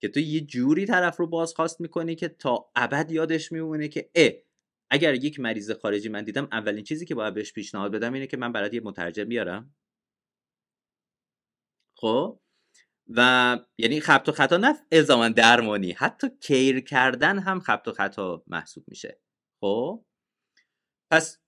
که 0.00 0.08
تو 0.08 0.20
یه 0.20 0.40
جوری 0.40 0.86
طرف 0.86 1.16
رو 1.16 1.26
بازخواست 1.26 1.80
می‌کنی 1.80 2.14
که 2.14 2.28
تا 2.28 2.70
ابد 2.74 3.10
یادش 3.10 3.52
میمونه 3.52 3.88
که 3.88 4.10
اه 4.14 4.30
اگر 4.90 5.14
یک 5.14 5.40
مریض 5.40 5.70
خارجی 5.70 6.08
من 6.08 6.24
دیدم 6.24 6.48
اولین 6.52 6.84
چیزی 6.84 7.06
که 7.06 7.14
باید 7.14 7.34
بهش 7.34 7.52
پیشنهاد 7.52 7.92
بدم 7.92 8.12
اینه 8.12 8.26
که 8.26 8.36
من 8.36 8.52
برات 8.52 8.74
یه 8.74 8.80
مترجم 8.84 9.24
بیارم. 9.24 9.74
خب؟ 11.98 12.40
و 13.08 13.58
یعنی 13.78 14.00
خبت 14.00 14.28
و 14.28 14.32
خطا 14.32 14.56
نه 14.56 14.74
الزاما 14.92 15.28
درمانی 15.28 15.92
حتی 15.92 16.28
کیر 16.40 16.80
کردن 16.80 17.38
هم 17.38 17.60
خبت 17.60 17.88
و 17.88 17.92
خطا 17.92 18.44
محسوب 18.46 18.84
میشه. 18.88 19.20
خب؟ 19.60 20.04
پس 21.12 21.38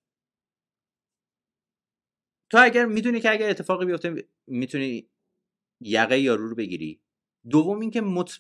تو 2.50 2.58
اگر 2.60 2.86
می‌دونی 2.86 3.20
که 3.20 3.30
اگر 3.30 3.50
اتفاقی 3.50 3.86
بیفته 3.86 4.28
می‌تونی 4.46 5.10
یقه 5.80 6.20
یارو 6.20 6.48
رو 6.48 6.54
بگیری. 6.54 7.00
دوم 7.50 7.80
اینکه 7.80 8.00
مط... 8.00 8.30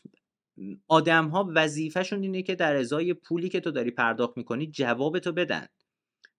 آدم 0.88 1.28
ها 1.28 1.52
وظیفهشون 1.54 2.22
اینه 2.22 2.42
که 2.42 2.54
در 2.54 2.76
ازای 2.76 3.14
پولی 3.14 3.48
که 3.48 3.60
تو 3.60 3.70
داری 3.70 3.90
پرداخت 3.90 4.36
می‌کنی 4.36 4.66
جواب 4.66 5.18
تو 5.18 5.32
بدن. 5.32 5.68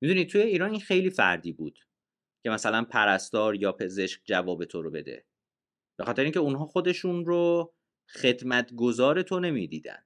می‌دونی 0.02 0.26
توی 0.26 0.41
ایران 0.41 0.72
این 0.72 0.80
خیلی 0.80 1.10
فردی 1.10 1.52
بود 1.52 1.80
که 2.44 2.49
مثلا 2.49 2.84
پرستار 2.84 3.56
یا 3.56 3.72
پزشک 3.72 4.22
جواب 4.26 4.66
تو 4.66 4.82
رو 4.82 4.91
بده. 4.91 5.26
به 5.99 6.06
خاطر 6.06 6.24
اینکه 6.24 6.40
اونها 6.40 6.66
خودشون 6.66 7.26
رو 7.26 7.74
خدمتگزار 8.10 9.22
تو 9.22 9.40
نمی‌دیدن. 9.40 10.06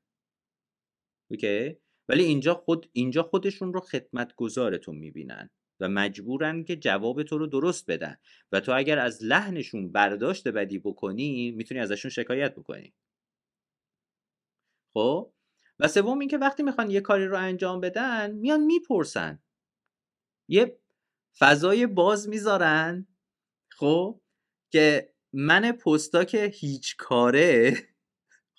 اوکی؟ 1.31 1.77
ولی 2.09 2.23
اینجا 2.23 2.53
خود 2.53 2.89
اینجا 2.93 3.23
خودشون 3.23 3.73
رو 3.73 3.79
خدمتگزار 3.79 4.77
تو 4.77 4.91
می‌بینن 4.91 5.49
و 5.79 5.89
مجبورن 5.89 6.63
که 6.63 6.75
جواب 6.75 7.23
تو 7.23 7.37
رو 7.37 7.47
درست 7.47 7.91
بدن 7.91 8.17
و 8.51 8.59
تو 8.59 8.71
اگر 8.75 8.99
از 8.99 9.23
لحنشون 9.23 9.91
برداشت 9.91 10.47
بدی 10.47 10.79
بکنی 10.79 11.51
می‌تونی 11.51 11.79
ازشون 11.79 12.11
شکایت 12.11 12.55
بکنی. 12.55 12.93
خب؟ 14.93 15.33
و 15.79 15.87
سوم 15.87 16.19
اینکه 16.19 16.37
وقتی 16.37 16.63
می‌خوان 16.63 16.91
یه 16.91 17.01
کاری 17.01 17.25
رو 17.25 17.37
انجام 17.37 17.79
بدن 17.79 18.31
میان 18.31 18.63
می‌پرسن. 18.63 19.39
یه 20.47 20.79
فضای 21.39 21.87
باز 21.87 22.29
می‌ذارن 22.29 23.07
خب؟ 23.71 24.21
که 24.71 25.13
من 25.33 25.77
که 26.27 26.51
هیچ 26.53 26.97
کاره 26.97 27.77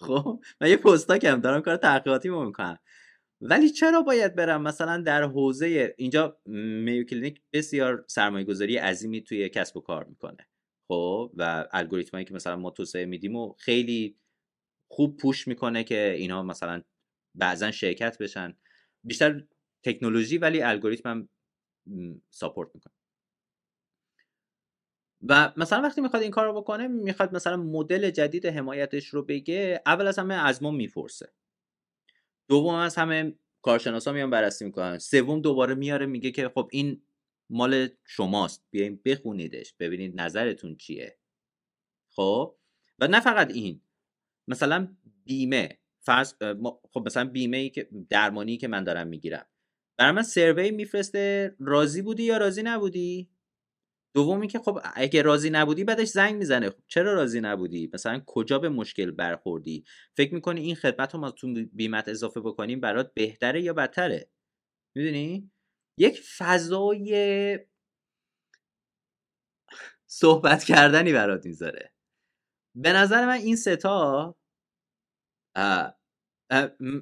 خب؟ 0.01 0.41
من 0.61 0.69
یه 0.69 0.77
پستاکم 0.77 1.41
دارم 1.41 1.63
کار 1.63 1.77
تحقیقاتی 1.77 2.29
می‌کنم. 2.29 2.79
ولی 3.41 3.71
چرا 3.71 4.03
باید 4.03 4.35
برم؟ 4.35 4.63
مثلا 4.63 5.03
در 5.03 5.23
حوزه 5.23 5.95
اینجا 5.99 6.39
میو 6.47 7.05
کلینیک 7.05 7.41
بسیار 7.53 8.05
سرمایه 8.09 8.45
گذاری 8.45 8.77
عظیمی 8.77 9.23
توی 9.23 9.49
کسب 9.49 9.77
و 9.77 9.81
کار 9.81 10.05
می‌کنه. 10.05 10.49
خب 10.89 11.33
و 11.37 11.69
الگوریتمایی 11.73 12.27
که 12.27 12.35
مثلا 12.35 12.57
ما 12.57 12.71
توسعه 12.71 13.05
میدیم 13.05 13.37
و 13.37 13.53
خیلی 13.53 14.17
خوب 14.89 15.17
پوش 15.17 15.49
می‌کنه 15.49 15.85
که 15.85 16.15
اینا 16.19 16.43
مثلا 16.43 16.83
بعضا 17.35 17.71
شرکت 17.71 18.19
بشن. 18.19 18.57
بیشتر 19.05 19.45
تکنولوژی 19.83 20.39
ولی 20.39 20.63
الگوریتم 20.63 21.11
هم 21.11 21.29
ساپورت 22.31 22.71
می‌کنه. 22.75 22.95
و 25.29 25.53
مثلا 25.57 25.83
وقتی 25.83 26.01
می‌خواد 26.01 26.23
این 26.23 26.31
کار 26.31 26.47
رو 26.47 26.61
بکنه 26.61 26.89
می‌خواد 26.89 27.35
مثلا 27.35 27.57
مدل 27.57 28.11
جدید 28.11 28.47
حمایتش 28.47 29.07
رو 29.07 29.23
بگه 29.23 29.83
اول 29.87 30.07
از 30.07 30.19
همه 30.19 30.35
از 30.35 30.63
ما 30.63 30.71
می‌پرسه. 30.71 31.33
دوم 32.51 32.75
از 32.75 32.97
همه 32.97 33.35
کارشناسا 33.63 34.13
میان 34.13 34.31
بررسی 34.31 34.65
می‌کنن. 34.65 34.99
سوم 34.99 35.41
دوباره 35.41 35.75
میاره 35.75 36.07
میگه 36.07 36.31
که 36.31 36.49
خب 36.49 36.69
این 36.73 37.03
مال 37.51 37.89
شماست 38.05 38.65
بیاین 38.71 39.01
بخونیدش 39.05 39.75
ببینید 39.81 40.21
نظرتون 40.21 40.77
چیه. 40.77 41.19
خب؟ 42.11 42.57
و 42.99 43.09
نه 43.09 43.21
فقط 43.21 43.51
این 43.51 43.81
مثلا 44.49 44.97
بیمه. 45.25 45.79
فرض 46.01 46.35
خب 46.93 47.03
مثلا 47.07 47.25
بیمه 47.25 47.57
ای 47.57 47.71
که 47.71 47.89
درمانی 48.09 48.57
که 48.57 48.69
من 48.69 48.85
دارم 48.85 49.07
می‌گیرم. 49.07 49.47
برای 49.97 50.13
من 50.13 50.23
سروی 50.23 50.71
میفرسته 50.71 51.57
راضی 51.61 52.03
بودی 52.03 52.23
یا 52.23 52.37
راضی 52.37 52.63
نبودی؟ 52.63 53.31
دومی 54.15 54.49
که 54.49 54.59
خب 54.59 54.81
اگه 54.95 55.23
راضی 55.23 55.51
نبودی 55.51 55.85
بعدش 55.85 56.09
زنگ 56.09 56.37
می‌زنه. 56.37 56.71
خب 56.71 56.83
چرا 56.89 57.15
راضی 57.15 57.41
نبودی؟ 57.41 57.91
مثلا 57.95 58.23
کجا 58.27 58.59
به 58.59 58.69
مشکل 58.69 59.11
برخوردی؟ 59.11 59.85
فکر 60.17 60.35
می‌کنی 60.35 60.61
این 60.61 60.75
خدمت 60.75 61.15
رو 61.15 61.21
ما 61.21 61.31
تو 61.31 61.55
بیمت 61.73 62.09
اضافه 62.09 62.41
بکنیم 62.41 62.81
برات 62.81 63.15
بهتره 63.15 63.63
یا 63.63 63.73
بدتره؟ 63.73 64.31
می‌دونی؟ 64.97 65.51
یک 65.99 66.21
فضای 66.39 67.59
صحبت 70.07 70.65
کردنی 70.65 71.13
برات 71.13 71.47
می‌ذاره. 71.47 71.93
به 72.77 72.93
نظر 72.93 73.27
من 73.27 73.33
این 73.37 73.57
ستا 73.57 74.37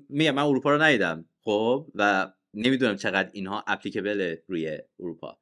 میگم 0.08 0.34
من 0.34 0.42
اروپا 0.42 0.70
رو 0.70 0.82
ندیدم 0.82 1.28
خب؟ 1.44 1.90
و 1.94 2.32
نمی‌دونم 2.54 2.96
چقدر 2.96 3.30
اینها 3.32 3.64
اپلیکبل 3.66 4.36
روی 4.48 4.78
اروپا. 5.00 5.38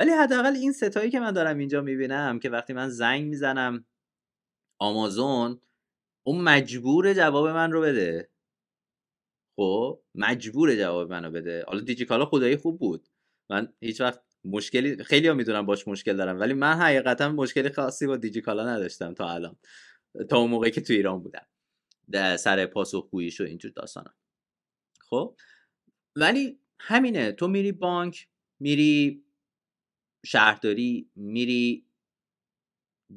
ولی 0.00 0.10
حداقل 0.10 0.54
این 0.56 0.72
ستایی 0.72 1.10
که 1.10 1.20
من 1.20 1.32
دارم 1.32 1.58
اینجا 1.58 1.80
می‌بینم 1.80 2.38
که 2.38 2.50
وقتی 2.50 2.72
من 2.72 2.88
زنگ 2.88 3.24
می‌زنم 3.24 3.84
آمازون 4.78 5.60
اون 6.26 6.40
مجبور 6.40 7.14
جواب 7.14 7.48
من 7.48 7.72
رو 7.72 7.80
بده. 7.80 8.30
خب 9.56 10.02
مجبور 10.14 10.76
جواب 10.76 11.10
منو 11.10 11.30
بده. 11.30 11.64
حالا 11.68 11.80
دیجیکالا 11.80 12.26
خدایی 12.26 12.56
خوب 12.56 12.78
بود. 12.78 13.08
من 13.50 13.72
هیچ 13.80 14.00
وقت 14.00 14.22
مشکلی 14.44 15.04
خیلی 15.04 15.28
ها 15.28 15.34
می‌دونم 15.34 15.66
باش 15.66 15.88
مشکل 15.88 16.16
دارم 16.16 16.40
ولی 16.40 16.54
من 16.54 16.74
حقیقتا 16.74 17.28
مشکلی 17.28 17.68
خاصی 17.68 18.06
با 18.06 18.16
دیجیکالا 18.16 18.66
نداشتم 18.68 19.14
تا 19.14 19.30
الان. 19.30 19.56
تا 20.30 20.38
اون 20.38 20.50
موقعی 20.50 20.70
که 20.70 20.80
تو 20.80 20.92
ایران 20.92 21.22
بودم. 21.22 21.46
در 22.10 22.36
سر 22.36 22.66
پاسخگوییش 22.66 23.40
و 23.40 23.44
اینجور 23.44 23.70
داستانا. 23.70 24.14
خب 25.00 25.36
ولی 26.16 26.60
همینه. 26.80 27.32
تو 27.32 27.48
میری 27.48 27.72
بانک 27.72 28.28
میری 28.60 29.24
شهرداری 30.26 31.10
میری 31.16 31.86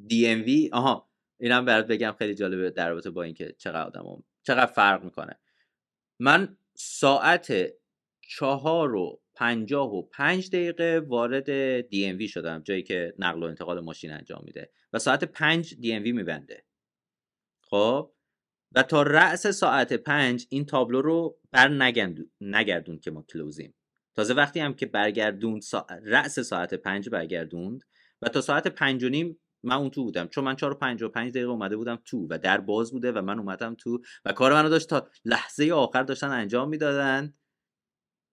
دی 0.06 0.26
ام 0.26 0.42
وی 0.42 0.70
آها 0.72 1.10
اینم 1.40 1.64
برات 1.64 1.86
بگم 1.86 2.14
خیلی 2.18 2.34
جالبه 2.34 2.70
در 2.70 2.90
رابطه 2.90 3.10
با 3.10 3.22
اینکه 3.22 3.54
چقدر 3.58 3.86
آدم 3.86 4.24
چقدر 4.42 4.72
فرق 4.72 5.04
می‌کنه. 5.04 5.38
من 6.18 6.56
ساعت 6.74 7.52
چهار 8.20 8.94
و 8.94 9.20
پنجاه 9.34 9.94
و 9.94 10.02
پنج 10.02 10.50
دقیقه 10.50 11.00
وارد 11.06 11.80
دی 11.88 12.06
ام 12.06 12.16
وی 12.16 12.28
شدم 12.28 12.62
جایی 12.62 12.82
که 12.82 13.14
نقل 13.18 13.42
و 13.42 13.46
انتقال 13.46 13.80
ماشین 13.80 14.12
انجام 14.12 14.42
میده 14.44 14.70
و 14.92 14.98
ساعت 14.98 15.24
پنج 15.24 15.74
دی 15.74 15.92
ام 15.92 16.02
وی 16.02 16.12
میبنده. 16.12 16.64
خب؟ 17.62 18.12
و 18.72 18.82
تا 18.82 19.02
رأس 19.02 19.46
ساعت 19.46 19.92
پنج 19.92 20.46
این 20.48 20.66
تابلو 20.66 21.02
رو 21.02 21.38
بر 21.50 21.68
نگردون 22.40 22.98
که 22.98 23.10
ما 23.10 23.22
کلوزیم. 23.22 23.74
تازه 24.14 24.34
وقتی 24.34 24.60
هم 24.60 24.74
که 24.74 24.86
برگردوند 24.86 25.62
سا... 25.62 25.86
رأس 26.04 26.38
ساعت 26.38 26.74
پنج 26.74 27.08
برگردوند 27.08 27.84
و 28.22 28.28
تا 28.28 28.40
ساعت 28.40 28.66
پنج 28.66 29.04
و 29.04 29.08
نیم 29.08 29.38
من 29.62 29.76
اون 29.76 29.90
تو 29.90 30.04
بودم. 30.04 30.28
چون 30.28 30.44
من 30.44 30.56
چهار 30.56 30.72
و 30.72 30.74
پنج 30.74 31.02
و 31.02 31.08
پنج 31.08 31.30
دقیقه 31.30 31.50
اومده 31.50 31.76
بودم 31.76 31.98
تو 32.04 32.26
و 32.30 32.38
در 32.38 32.60
باز 32.60 32.92
بوده 32.92 33.12
و 33.12 33.22
من 33.22 33.38
اومدم 33.38 33.74
تو 33.74 34.00
و 34.24 34.32
کار 34.32 34.52
منو 34.52 34.68
داشت 34.68 34.88
تا 34.88 35.08
لحظه 35.24 35.72
آخر 35.72 36.02
داشتن 36.02 36.30
انجام 36.30 36.68
می‌دادن 36.68 37.34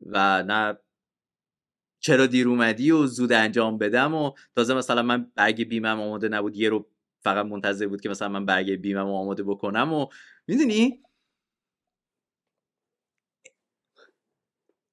و 0.05 0.43
نه 0.43 0.77
چرا 1.99 2.25
دیر 2.25 2.47
اومدی 2.47 2.91
و 2.91 3.05
زود 3.05 3.31
انجام 3.31 3.77
بدم 3.77 4.15
و 4.15 4.31
تازه 4.55 4.73
مثلا 4.73 5.01
من 5.01 5.31
برگ 5.35 5.63
بیمم 5.63 6.01
آماده 6.01 6.29
نبود 6.29 6.55
یه 6.55 6.69
رو 6.69 6.89
فقط 7.23 7.45
منتظر 7.45 7.87
بود 7.87 8.01
که 8.01 8.09
مثلا 8.09 8.29
من 8.29 8.45
برگ 8.45 8.71
بیمم 8.71 9.09
آماده 9.09 9.43
بکنم 9.43 9.93
و 9.93 10.07
می‌دونی؟ 10.47 11.03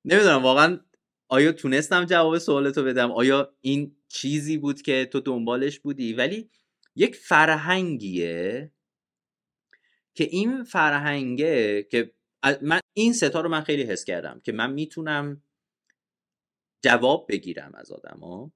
نمی‌دونم 0.09 0.43
واقعا 0.43 0.80
آیا 1.28 1.52
تونستم 1.52 2.05
جواب 2.05 2.39
سوالتو 2.39 2.85
بدم؟ 2.85 3.12
آیا 3.12 3.55
این 3.60 3.97
چیزی 4.09 4.59
بود 4.59 4.82
که 4.82 5.09
تو 5.12 5.20
دنبالش 5.20 5.80
بودی؟ 5.80 6.12
ولی 6.12 6.51
یک 6.97 7.16
فرهنگیه 7.16 8.72
که 10.14 10.24
این 10.24 10.64
فرهنگه 10.64 11.82
که 11.82 12.14
من 12.62 12.80
این 12.97 13.12
ستا 13.12 13.40
رو 13.40 13.48
من 13.48 13.60
خیلی 13.60 13.82
حس 13.82 14.05
کردم 14.05 14.40
که 14.44 14.52
من 14.52 14.72
می‌تونم 14.72 15.43
جواب 16.85 17.26
بگیرم 17.28 17.72
از 17.74 17.93
آدما 17.93 18.52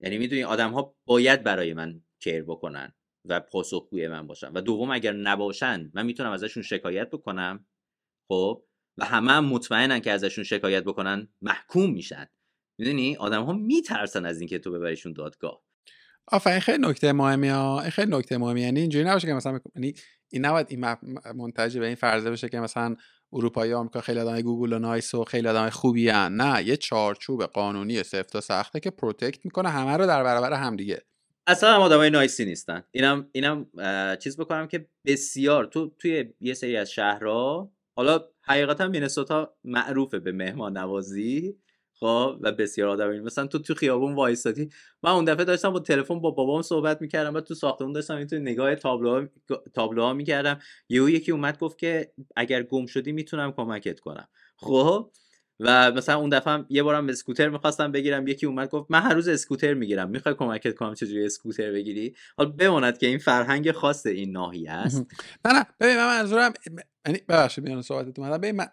یعنی 0.00 0.18
می‌دونی 0.18 0.44
آدم 0.44 0.70
ها 0.70 0.96
باید 1.06 1.42
برای 1.42 1.74
من 1.74 2.02
care 2.18 2.42
بکنن 2.42 2.94
و 3.24 3.40
پاسخگوی 3.40 4.08
من 4.08 4.26
باشن. 4.26 4.52
و 4.54 4.60
دوم 4.60 4.90
اگر 4.90 5.12
نباشن 5.12 5.90
من 5.94 6.06
می‌تونم 6.06 6.30
ازشون 6.30 6.62
شکایت 6.62 7.10
بکنم. 7.10 7.66
خب؟ 8.28 8.64
و 9.00 9.04
همه 9.04 9.32
هم 9.32 9.44
مطمئنن 9.44 10.00
که 10.00 10.12
ازشون 10.12 10.44
شکایت 10.44 10.84
بکنن 10.84 11.28
محکوم 11.42 11.92
میشن. 11.92 12.26
می‌دونی؟ 12.78 13.16
آدم 13.16 13.42
ها 13.42 13.52
میترسن 13.52 14.26
از 14.26 14.40
اینکه 14.40 14.58
تو 14.58 14.72
ببریشون 14.72 15.12
دادگاه. 15.12 15.62
آفرین 16.26 16.60
خیلی 16.60 16.78
نکته 16.88 17.12
مهمی 17.12 17.48
ها. 17.48 17.80
خیلی 17.80 18.16
نکته 18.16 18.38
مهمی. 18.38 18.60
یعنی 18.60 18.80
اینجوری 18.80 19.04
نباشه 19.04 19.26
که 19.26 19.34
مثلا 19.34 19.60
یعنی 19.76 19.94
این 20.28 20.44
نباید 20.44 20.66
این 20.70 20.96
منتج 21.34 21.78
به 21.78 21.86
این 21.86 21.94
فرضه 21.94 22.30
بشه 22.30 22.48
که 22.48 22.60
مثلا 22.60 22.96
اروپایی 23.32 23.72
آمریکا 23.72 24.00
خیلی 24.00 24.20
آدم 24.20 24.40
گوگول 24.40 24.72
و 24.72 24.78
nice 24.78 25.14
و 25.14 25.24
خیلی 25.24 25.48
آدم 25.48 25.70
خوبی 25.70 26.08
ان. 26.08 26.32
نه 26.32 26.66
یه 26.66 26.76
چارچوب 26.76 27.44
قانونی 27.44 28.02
سفت 28.02 28.36
و 28.36 28.40
سخته 28.40 28.80
که 28.80 28.90
protect 28.90 29.44
می‌کنه 29.44 29.68
همه 29.68 29.96
رو 29.96 30.06
در 30.06 30.24
برابر 30.24 30.52
هم 30.52 30.76
دیگه. 30.76 31.02
اصلا 31.46 31.74
هم 31.74 31.80
آدمای 31.80 32.10
نایسی 32.10 32.44
نیستن. 32.44 32.82
اینم 32.90 33.28
اینم 33.32 33.66
چیز 34.16 34.36
بکنم 34.36 34.66
که 34.66 34.88
بسیار 35.06 35.64
تو 35.64 35.94
توی 35.98 36.34
یه 36.40 36.54
سری 36.54 36.76
از 36.76 36.90
شهرها 36.90 37.72
حالا 37.96 38.24
حقیقتا 38.50 38.88
مینسوتا 38.88 39.54
معروفه 39.64 40.18
به 40.18 40.32
مهمان 40.32 40.78
نوازی 40.78 41.56
خب 41.94 42.38
و 42.40 42.52
بسیار 42.52 42.88
آدم 42.88 43.20
مثلا 43.20 43.46
تو 43.46 43.58
تو 43.58 43.74
خیابون 43.74 44.14
وایسادی. 44.14 44.68
من 45.02 45.10
اون 45.10 45.24
دفعه 45.24 45.44
داشتم 45.44 45.70
با 45.70 45.80
تلفن 45.80 46.20
با 46.20 46.30
بابام 46.30 46.62
صحبت 46.62 47.00
می‌کردم 47.02 47.34
و 47.34 47.40
تو 47.40 47.54
ساختمون 47.54 47.92
داشتم 47.92 48.16
این 48.16 48.26
تو 48.26 48.36
نگاه 48.38 48.74
تابلوها 48.74 49.26
تابلوها 49.74 50.14
می‌کردم. 50.14 50.58
یهو 50.88 51.10
یکی 51.10 51.32
اومد 51.32 51.58
گفت 51.58 51.78
که 51.78 52.12
اگر 52.36 52.62
گم 52.62 52.86
شدی 52.86 53.12
می‌تونم 53.12 53.52
کمکت 53.52 54.00
کنم. 54.00 54.28
خب 54.56 55.10
و 55.62 55.92
مثلا 55.92 56.18
اون 56.18 56.28
دفعه 56.28 56.52
هم 56.52 56.66
یه 56.68 56.82
بارم 56.82 57.08
اسکوتر 57.08 57.48
می‌خواستم 57.48 57.92
بگیرم 57.92 58.28
یکی 58.28 58.46
اومد 58.46 58.70
گفت 58.70 58.90
من 58.90 59.02
هر 59.02 59.14
روز 59.14 59.28
اسکوتر 59.28 59.74
می‌گیرم 59.74 60.10
می‌خوای 60.10 60.34
کمکت 60.34 60.74
کنم 60.74 60.94
چجوری 60.94 61.26
اسکوتر 61.26 61.72
بگیری؟ 61.72 62.14
حالا 62.36 62.50
بماند 62.50 62.98
که 62.98 63.06
این 63.06 63.18
فرهنگ 63.18 63.72
خاص 63.72 64.06
این 64.06 64.30
ناحیه 64.30 64.72
است. 64.72 65.06
نه 65.44 65.52
نه 65.52 65.66
ببین 65.80 65.96
من 65.96 66.18
منظورم 66.18 66.52
یعنی 67.06 67.18
ببخشید 67.28 67.64
میان 67.64 67.82
صحبتت 67.82 68.18
اومدم. 68.18 68.38
ببین 68.38 68.56
من 68.56 68.66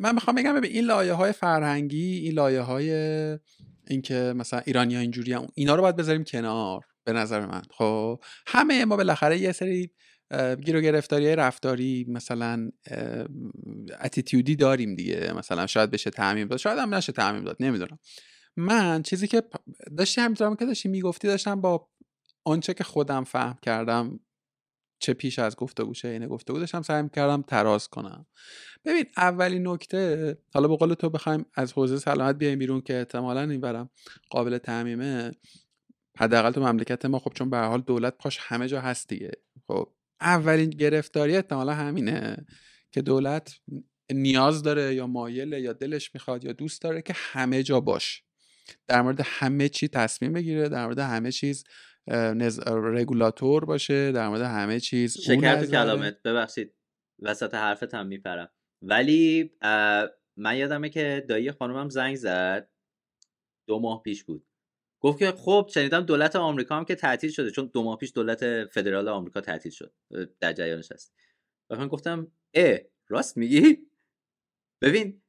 من 0.00 0.14
می‌خوام 0.14 0.36
بگم 0.36 0.54
ببین 0.54 0.70
این 0.70 0.84
لایه 0.84 1.12
های 1.12 1.32
فرهنگی 1.32 2.18
این 2.18 2.34
لایه 2.34 2.60
های 2.60 2.92
اینکه 3.86 4.32
مثلا 4.36 4.60
ایرانی 4.66 4.94
ها 4.94 5.00
اینجوری 5.00 5.32
هم 5.32 5.46
اینا 5.54 5.74
رو 5.74 5.82
باید 5.82 5.96
بذاریم 5.96 6.24
کنار 6.24 6.80
به 7.04 7.12
نظر 7.12 7.46
من 7.46 7.62
خب؟ 7.70 8.20
همه 8.46 8.84
ما 8.84 8.96
بالاخره 8.96 9.38
یه 9.38 9.52
سری 9.52 9.90
گیر 10.64 10.76
و 10.76 10.80
گرفتاری 10.80 11.36
رفتاری 11.36 12.06
مثلا 12.08 12.70
اتیتیودی 14.00 14.56
داریم 14.56 14.94
دیگه 14.94 15.32
مثلا 15.36 15.66
شاید 15.66 15.90
بشه 15.90 16.10
تعمیم 16.10 16.48
داد 16.48 16.58
شاید 16.58 16.78
هم 16.78 16.94
نشه 16.94 17.12
تعمیم 17.12 17.44
داد 17.44 17.56
نمی‌دونم. 17.60 17.98
من 18.56 19.02
چیزی 19.02 19.28
که 19.28 19.42
داشتی 19.98 20.20
همینطورم 20.20 20.56
که 20.56 20.66
داشتی 20.66 20.88
می‌گفتی 20.88 21.28
داشتم 21.28 21.60
با 21.60 21.88
آنچه 22.44 22.74
که 22.74 22.84
خودم 22.84 23.24
فهم 23.24 23.58
کردم 23.62 24.20
چه 24.98 25.14
پیش 25.14 25.38
از 25.38 25.56
گفتگو 25.56 25.94
چه 25.94 26.08
اینه 26.08 26.28
گفتگو 26.28 26.58
داشتم 26.58 26.82
سعی 26.82 27.08
کردم 27.08 27.42
تراز 27.42 27.88
کنم. 27.88 28.26
ببین 28.84 29.04
اولین 29.16 29.68
نکته 29.68 30.38
حالا 30.54 30.68
به 30.68 30.76
قول 30.76 30.94
تو 30.94 31.10
بخوایم 31.10 31.46
از 31.54 31.72
حوزه 31.72 31.98
سلامت 31.98 32.36
بیایم 32.36 32.58
بیرون 32.58 32.80
که 32.80 32.98
احتمالا 32.98 33.40
این 33.40 33.60
برم 33.60 33.90
قابل 34.30 34.58
تعمیمه 34.58 35.30
حداقل 36.18 36.50
تو 36.50 36.60
مملکت 36.60 37.04
ما 37.04 37.18
خب 37.18 37.32
چون 37.34 37.50
به 37.50 37.58
حال 37.58 37.80
دولت 37.80 38.18
پاش 38.18 38.38
همه 38.40 38.68
جا 38.68 38.80
هست 38.80 39.08
دیگه. 39.08 39.30
خب 39.68 39.92
اولین 40.22 40.70
گرفتاری 40.70 41.36
احتمالا 41.36 41.74
همینه 41.74 42.46
که 42.90 43.02
دولت 43.02 43.54
نیاز 44.12 44.62
داره 44.62 44.94
یا 44.94 45.06
مایله 45.06 45.60
یا 45.60 45.72
دلش 45.72 46.14
می‌خواد 46.14 46.44
یا 46.44 46.52
دوست 46.52 46.82
داره 46.82 47.02
که 47.02 47.12
همه 47.16 47.62
جا 47.62 47.80
باش. 47.80 48.22
در 48.88 49.02
مورد 49.02 49.20
همه 49.24 49.68
چی 49.68 49.88
تصمیم 49.88 50.32
بگیره 50.32 50.68
در 50.68 50.84
مورد 50.84 50.98
همه 50.98 51.32
چیز 51.32 51.64
نز... 52.08 52.60
رگولاتور 52.66 53.64
باشه 53.64 54.12
در 54.12 54.28
مورد 54.28 54.42
همه 54.42 54.80
چیز 54.80 55.18
شکر 55.18 55.60
تو 55.60 55.66
کلامت. 55.66 56.22
ببخشید 56.22 56.74
وسط 57.22 57.54
حرفت 57.54 57.94
هم 57.94 58.06
میپرم. 58.06 58.50
ولی 58.82 59.50
من 60.36 60.56
یادمه 60.56 60.88
که 60.88 61.26
دایی 61.28 61.52
خانومم 61.52 61.88
زنگ 61.88 62.16
زد. 62.16 62.70
دو 63.68 63.80
ماه 63.80 64.02
پیش 64.02 64.24
بود. 64.24 64.46
گفت 65.02 65.18
که 65.18 65.32
خب 65.32 65.70
شنیدم 65.74 66.00
دولت 66.00 66.36
آمریکا 66.36 66.76
هم 66.76 66.84
که 66.84 66.94
تعطیل 66.94 67.30
شده 67.30 67.50
چون 67.50 67.70
دو 67.72 67.82
ماه 67.82 67.98
پیش 67.98 68.12
دولت 68.14 68.64
فدرال 68.64 69.08
آمریکا 69.08 69.40
تعطیل 69.40 69.72
شد 69.72 69.94
در 70.40 70.52
جریانش 70.52 70.92
هست 70.92 71.14
و 71.70 71.76
من 71.76 71.88
گفتم 71.88 72.32
اه 72.54 72.78
راست 73.08 73.36
میگی؟ 73.36 73.78
ببین 74.82 75.22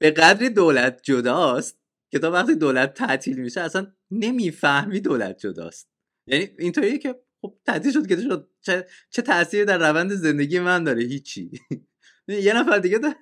به 0.00 0.10
قدری 0.10 0.50
دولت 0.50 1.00
جداست 1.02 1.80
که 2.12 2.18
تا 2.18 2.30
وقتی 2.30 2.54
دولت 2.54 2.94
تعطیل 2.94 3.38
میشه 3.38 3.60
اصلا 3.60 3.92
نمی‌فهمی 4.10 5.00
دولت 5.00 5.38
جداست. 5.38 5.90
یعنی 6.26 6.48
اینطوریه 6.58 6.98
که 6.98 7.20
خب 7.42 7.58
تعطیل 7.66 7.92
شد 7.92 8.06
که 8.06 8.16
شد؟ 8.16 8.50
چه, 8.60 8.86
چه 9.10 9.22
تأثیری 9.22 9.64
در 9.64 9.78
روند 9.78 10.12
زندگی 10.12 10.60
من 10.60 10.84
داره؟ 10.84 11.02
هیچی. 11.02 11.50
یه 12.28 12.52
نفر 12.52 12.78
دیگه 12.78 12.98
داره 12.98 13.16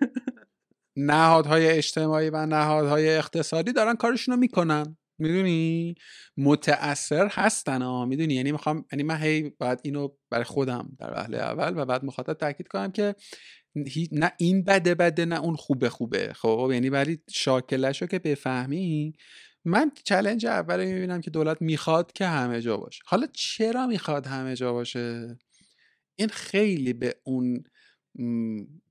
نهادهای 0.96 1.68
اجتماعی 1.68 2.30
و 2.30 2.46
نهادهای 2.46 3.16
اقتصادی 3.16 3.72
دارن 3.72 3.94
کارشونو 3.94 4.36
می‌کنن. 4.36 4.96
می‌دونی؟ 5.18 5.94
متاثر 6.36 7.28
هستن 7.30 7.82
ها 7.82 8.04
می‌دونی؟ 8.04 8.34
یعنی 8.34 8.52
می‌خوام 8.52 8.84
یعنی 8.92 9.02
من 9.02 9.16
هی 9.16 9.50
باید 9.50 9.80
اینو 9.82 10.08
برای 10.30 10.44
خودم 10.44 10.96
در 10.98 11.12
وهله 11.12 11.38
اول 11.38 11.82
و 11.82 11.84
بعد 11.84 12.04
مخاطب 12.04 12.32
تاکید 12.32 12.68
کنم 12.68 12.92
که 12.92 13.14
نه 14.12 14.32
این 14.38 14.64
بده 14.64 14.94
بده 14.94 15.24
نه 15.24 15.40
اون 15.40 15.56
خوبه 15.56 15.90
خوبه. 15.90 16.32
خب 16.32 16.70
یعنی 16.72 16.88
ولی 16.88 17.18
شاکلشو 17.30 18.06
که 18.06 18.18
بفهمی 18.18 19.12
من 19.64 19.90
چلنج 20.04 20.46
اول 20.46 20.84
می‌بینم 20.84 21.20
که 21.20 21.30
دولت 21.30 21.62
می‌خواد 21.62 22.12
که 22.12 22.26
همه 22.26 22.60
جا 22.60 22.76
باشه. 22.76 23.02
حالا 23.06 23.26
چرا 23.32 23.86
می‌خواد 23.86 24.26
همه 24.26 24.56
جا 24.56 24.72
باشه؟ 24.72 25.38
این 26.16 26.28
خیلی 26.28 26.92
به 26.92 27.14
اون 27.24 27.64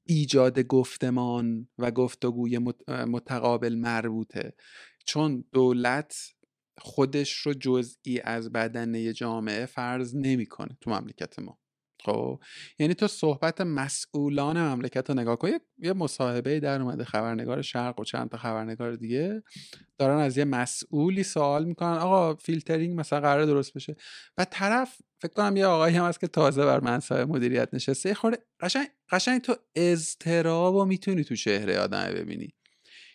ایجاد 0.05 0.59
گفتمان 0.59 1.67
و 1.77 1.91
گفتگوی 1.91 2.59
متقابل 2.87 3.75
مربوطه. 3.75 4.53
چون 5.07 5.43
دولت 5.53 6.33
خودش 6.77 7.33
رو 7.33 7.53
جزئی 7.53 8.19
از 8.23 8.51
بدنه 8.51 9.13
جامعه 9.13 9.65
فرض 9.65 10.15
نمی‌کنه 10.15 10.77
تو 10.81 10.89
مملکت 10.89 11.39
ما. 11.39 11.59
خب؟ 12.05 12.39
یعنی 12.79 12.93
تو 12.93 13.07
صحبت 13.07 13.61
مسئولان 13.61 14.57
مملکت 14.57 15.09
رو 15.09 15.15
نگاه 15.15 15.35
کن. 15.35 15.49
یه 15.77 15.93
مصاحبه 15.93 16.59
در 16.59 16.81
اومده. 16.81 17.03
خبرنگار 17.03 17.61
شرق 17.61 17.99
و 17.99 18.03
چند 18.03 18.29
تا 18.29 18.37
خبرنگار 18.37 18.95
دیگه 18.95 19.43
دارن 19.97 20.17
از 20.17 20.37
یه 20.37 20.45
مسئولی 20.45 21.23
سوال 21.23 21.65
می‌کنن. 21.65 21.97
آقا 21.97 22.35
فیلترینگ 22.35 22.99
مثلا 22.99 23.21
قرار 23.21 23.45
درست 23.45 23.73
بشه. 23.73 23.95
و 24.37 24.45
طرف 24.45 24.97
فکر 25.21 25.33
کنم 25.33 25.57
یه 25.57 25.65
آقایی 25.65 25.95
هم 25.95 26.05
هست 26.05 26.19
که 26.19 26.27
تازه 26.27 26.65
بر 26.65 26.79
منصب 26.79 27.29
مدیریت 27.29 27.69
نشسته. 27.73 28.13
خورده 28.13 28.37
قشنگ 28.59 28.87
قشنگ 29.09 29.41
تو 29.41 29.55
اضطراب 29.75 30.75
و 30.75 30.85
می‌تونی 30.85 31.23
تو 31.23 31.35
چهره 31.35 31.79
آدم 31.79 32.13
ببینی. 32.13 32.53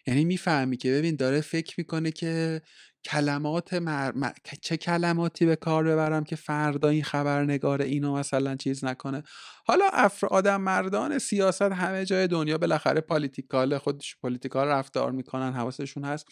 یعنی 0.07 0.25
می‌فهمی 0.25 0.77
که 0.77 0.93
ببین 0.93 1.17
داره 1.17 1.41
فکر 1.41 1.75
می‌کنه 1.79 2.11
که 2.11 2.63
کلمات 3.05 3.75
مر... 3.75 4.13
چه 4.61 4.77
کلماتی 4.77 5.47
به 5.47 5.57
کار 5.57 5.85
ببرم 5.85 6.25
که 6.25 6.37
فردا 6.37 6.89
این 6.89 7.03
خبرنگار 7.05 7.83
اینو 7.83 8.17
مثلا 8.17 8.57
چیز 8.57 8.85
نکنه. 8.85 9.23
حالا 9.67 9.85
افراد 9.93 10.49
مردان 10.49 11.19
سیاست 11.19 11.63
همه 11.63 12.05
جای 12.05 12.27
دنیا 12.27 12.59
بالاخره 12.59 13.01
political 13.01 13.79
خودش 13.79 14.17
political 14.23 14.69
رفتار 14.69 15.13
می‌کنن 15.13 15.53
حواسشون 15.53 16.05
هست. 16.05 16.27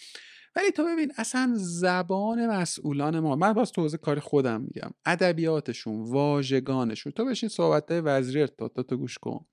ولی 0.56 0.70
تو 0.70 0.84
ببین 0.84 1.12
اصلا 1.16 1.52
زبان 1.56 2.46
مسئولان 2.46 3.20
ما 3.20 3.36
من 3.36 3.52
باز 3.52 3.72
توضیح 3.72 4.00
کار 4.00 4.18
خودم 4.20 4.60
میگم 4.60 4.90
ادبیاتشون 5.06 6.02
واژگانشون 6.02 7.12
تو 7.12 7.24
بشین 7.24 7.48
صحبت 7.48 7.84
وزیر 7.90 8.46
تو 8.46 8.68
تو, 8.68 8.96
گوش 8.96 9.18
کن. 9.18 9.46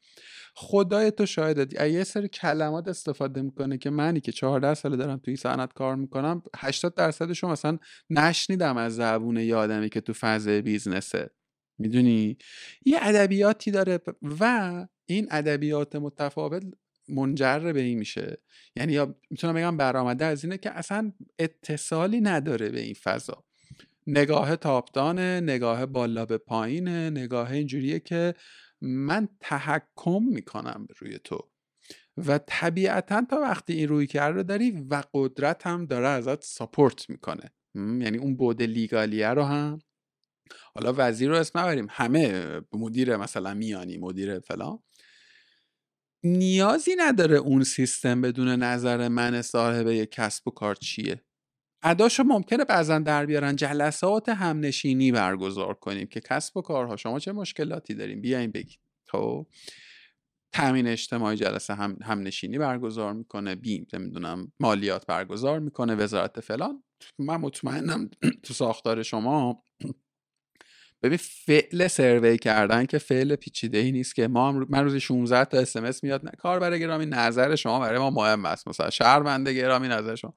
خدای 0.56 1.11
تو 1.11 1.26
شاید 1.26 1.74
یه 1.74 2.03
سری 2.03 2.28
کلمات 2.28 2.88
استفاده 2.88 3.41
می‌کنه 3.41 3.78
که 3.78 3.90
منی 3.90 4.19
که 4.22 4.32
14 4.32 4.74
ساله 4.74 4.98
دارم 4.98 5.18
توی 5.18 5.36
صنعت 5.36 5.74
کار 5.74 5.95
می‌کنم 5.95 6.41
80 6.56 6.95
درصدشون 6.95 7.52
مثلا 7.52 7.78
نشنیدم 8.10 8.78
از 8.78 8.95
زبون 8.95 9.38
یادمی 9.38 9.90
که 9.90 10.02
تو 10.02 10.14
فضای 10.14 10.61
بیزنسه. 10.61 11.30
می‌دونی؟ 11.80 12.38
یه 12.86 12.98
ادبیاتی 13.02 13.72
داره 13.72 13.99
و 14.40 14.86
این 15.06 15.28
ادبیات 15.32 15.95
متفاوت 15.95 16.64
منجر 17.09 17.59
به 17.59 17.81
این 17.81 17.99
میشه. 17.99 18.38
یعنی 18.75 18.93
یا 18.93 19.15
می‌تونم 19.29 19.53
بگم 19.53 19.77
برآمده 19.77 20.25
از 20.25 20.43
اینه 20.43 20.57
که 20.57 20.71
اصلا 20.71 21.13
اتصالی 21.39 22.21
نداره 22.21 22.69
به 22.69 22.79
این 22.79 22.93
فضا. 22.93 23.43
نگاه 24.07 24.55
تاپدانه 24.55 25.39
نگاه 25.39 25.85
بالا 25.85 26.25
به 26.25 26.38
پایینه 26.38 27.09
نگاه 27.09 27.51
اینجوریه 27.51 27.99
که 27.99 28.34
من 28.81 29.27
تحکم 29.39 30.23
می‌کنم 30.23 30.88
روی 30.99 31.19
تو. 31.23 31.49
و 32.17 32.39
طبیعتا 32.47 33.25
تا 33.29 33.38
وقتی 33.38 33.73
این 33.73 33.88
روی 33.88 34.07
رو 34.13 34.43
داری 34.43 34.71
و 34.89 35.03
قدرت 35.13 35.67
هم 35.67 35.85
داره 35.85 36.07
ازت 36.07 36.43
ساپورت 36.43 37.09
می‌کنه. 37.09 37.51
یعنی 37.75 38.17
اون 38.17 38.35
بود 38.38 38.61
لیگالیه 38.61 39.27
رو 39.27 39.43
هم. 39.43 39.79
حالا 40.75 40.93
وزیر 40.97 41.29
رو 41.29 41.35
اسم 41.35 41.59
نبریم. 41.59 41.88
همه 41.89 42.61
مدیر 42.73 43.17
مثلا 43.17 43.53
میانی 43.53 43.97
مدیر 43.97 44.39
فلان. 44.39 44.79
نیازی 46.23 46.95
نداره 46.98 47.38
اون 47.38 47.64
سیستم 47.64 48.22
بدون 48.22 48.48
نظر 48.48 49.07
من 49.07 49.41
صاحب 49.41 49.88
یک 49.88 50.11
کسب 50.11 50.48
و 50.48 50.52
کار 50.52 50.76
چیه. 50.76 51.23
اداشو 51.84 52.23
ممکنه 52.23 52.65
بعضا 52.65 52.99
در 52.99 53.26
بیارن 53.26 53.56
جلسات 53.56 54.30
همنشینی 54.30 55.11
برگزار 55.11 55.73
کنیم 55.73 56.07
که 56.07 56.19
کسب 56.19 56.57
و 56.57 56.61
کارها 56.61 56.95
شما 56.95 57.19
چه 57.19 57.31
مشکلاتی 57.31 57.94
داریم 57.94 58.22
بیاین 58.22 58.52
بگید 58.52 58.80
خب. 59.07 59.48
تامین 60.52 60.88
اجتماعی 60.88 61.38
جلسه 61.38 61.73
هم 61.73 61.98
همنشینی 62.03 62.57
برگزار 62.57 63.14
می‌کنه 63.14 63.56
بیم 63.56 63.88
نمی‌دونم 63.94 64.52
مالیات 64.60 65.06
برگزار 65.06 65.60
می‌کنه 65.60 65.95
وزارت 65.95 66.39
فلان. 66.39 66.84
من 67.19 67.38
مطمئنم 67.38 68.10
تو 68.44 68.53
ساختار 68.53 69.03
شما 69.03 69.64
ببین 71.03 71.18
فعل 71.18 71.88
سروی 71.88 72.38
کردن 72.38 72.86
که 72.86 72.98
فعل 72.98 73.36
پیچیده 73.36 73.78
ای 73.78 73.91
نیست 73.91 74.15
که 74.15 74.28
ما 74.28 74.52
من 74.52 74.84
روزی 74.84 74.99
16 74.99 75.45
تا 75.45 75.57
اسمس 75.57 76.03
میاد 76.03 76.26
نه 76.26 76.32
کار 76.38 76.60
برای 76.60 76.80
گرامی 76.80 77.06
نظر 77.06 77.56
شما 77.56 77.80
برای 77.80 77.99
ما 77.99 78.10
مهم 78.10 78.45
است. 78.45 78.68
مثلا 78.68 78.90
شهرونده 78.90 79.53
گرامی 79.53 79.88
نظر 79.88 80.15
شما. 80.15 80.34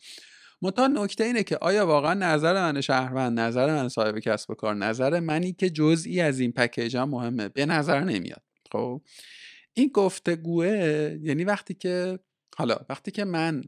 منتها 0.62 0.86
نکته 0.86 1.24
اینه 1.24 1.42
که 1.42 1.58
آیا 1.60 1.86
واقعا 1.86 2.14
نظر 2.14 2.72
من 2.72 2.80
شهروند 2.80 3.40
نظر 3.40 3.66
من 3.66 3.88
صاحب 3.88 4.18
کسب 4.18 4.50
و 4.50 4.54
کار 4.54 4.74
نظر 4.74 5.20
منی 5.20 5.52
که 5.52 5.70
جزئی 5.70 6.20
از 6.20 6.40
این 6.40 6.52
پکیج 6.52 6.96
هم 6.96 7.08
مهمه؟ 7.08 7.48
به 7.48 7.66
نظر 7.66 8.00
نمیاد. 8.00 8.42
خب؟ 8.72 9.02
این 9.74 9.90
گفتگوه 9.94 10.66
یعنی 11.22 11.44
وقتی 11.44 11.74
که 11.74 12.18
حالا 12.56 12.76
وقتی 12.88 13.10
که 13.10 13.24
من 13.24 13.64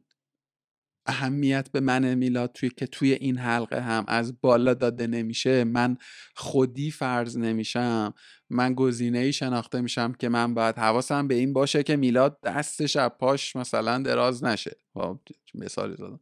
اهمیت 1.06 1.68
به 1.72 1.80
من 1.80 2.14
میلاد 2.14 2.52
توی 2.52 2.68
که 2.68 2.86
توی 2.86 3.12
این 3.12 3.38
حلقه 3.38 3.80
هم 3.80 4.04
از 4.08 4.40
بالا 4.40 4.74
داده 4.74 5.06
نمیشه 5.06 5.64
من 5.64 5.96
خودی 6.34 6.90
فرض 6.90 7.38
نمیشم 7.38 8.14
من 8.50 8.74
گزینه 8.74 9.18
ای 9.18 9.32
شناخته 9.32 9.80
میشم 9.80 10.12
که 10.12 10.28
من 10.28 10.54
باید 10.54 10.78
حواسم 10.78 11.28
به 11.28 11.34
این 11.34 11.52
باشه 11.52 11.82
که 11.82 11.96
میلاد 11.96 12.38
دستش 12.44 12.96
از 12.96 13.10
پاش 13.20 13.56
مثلا 13.56 13.98
دراز 13.98 14.44
نشه. 14.44 14.76
خب 14.94 15.18
مثالی 15.54 15.96
زدم. 15.96 16.20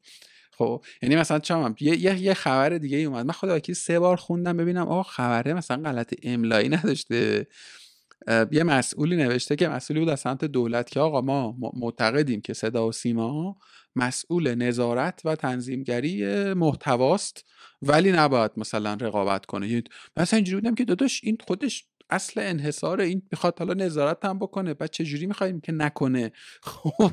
خب 0.52 0.84
یعنی 1.02 1.16
مثلا 1.16 1.38
چم 1.38 1.74
یه،, 1.80 1.96
یه،, 1.96 2.22
یه 2.22 2.34
خبر 2.34 2.78
دیگه 2.78 2.96
ای 2.96 3.04
اومد. 3.04 3.26
من 3.26 3.32
خدا 3.32 3.56
وکیل 3.56 3.74
سه 3.74 3.98
بار 3.98 4.16
خوندم 4.16 4.56
ببینم 4.56 4.88
آقا 4.88 5.02
خبره 5.02 5.54
مثلا 5.54 5.82
غلط 5.82 6.14
املایی 6.22 6.68
نداشته. 6.68 7.46
یه 8.28 8.62
مسئولی 8.64 9.16
نوشته 9.16 9.56
که 9.56 9.68
مسئولی 9.68 10.00
بود 10.00 10.08
از 10.08 10.20
سمت 10.20 10.44
دولت 10.44 10.90
که 10.90 11.00
آقا 11.00 11.20
ما 11.20 11.56
معتقدیم 11.76 12.40
که 12.40 12.54
صدا 12.54 12.88
و 12.88 12.92
سیما 12.92 13.56
مسئول 13.96 14.54
نظارت 14.54 15.20
و 15.24 15.36
تنظیمگری 15.36 16.24
محتواست 16.54 17.44
ولی 17.82 18.12
نباید 18.12 18.50
مثلا 18.56 18.94
رقابت 18.94 19.46
کنه. 19.46 19.68
یعنی 19.68 19.84
مثلا 20.16 20.36
اینجوری 20.36 20.60
بودم 20.60 20.74
که 20.74 20.84
داداش 20.84 21.20
این 21.24 21.38
خودش 21.46 21.84
اصل 22.10 22.40
انحصار 22.40 23.00
این 23.00 23.22
می‌خواد 23.32 23.58
حالا 23.58 23.74
نظارت 23.74 24.24
هم 24.24 24.38
بکنه 24.38 24.74
بعد 24.74 24.92
جوری 24.92 25.26
می‌خوایم 25.26 25.60
که 25.60 25.72
نکنه؟ 25.72 26.32
خب 26.62 27.12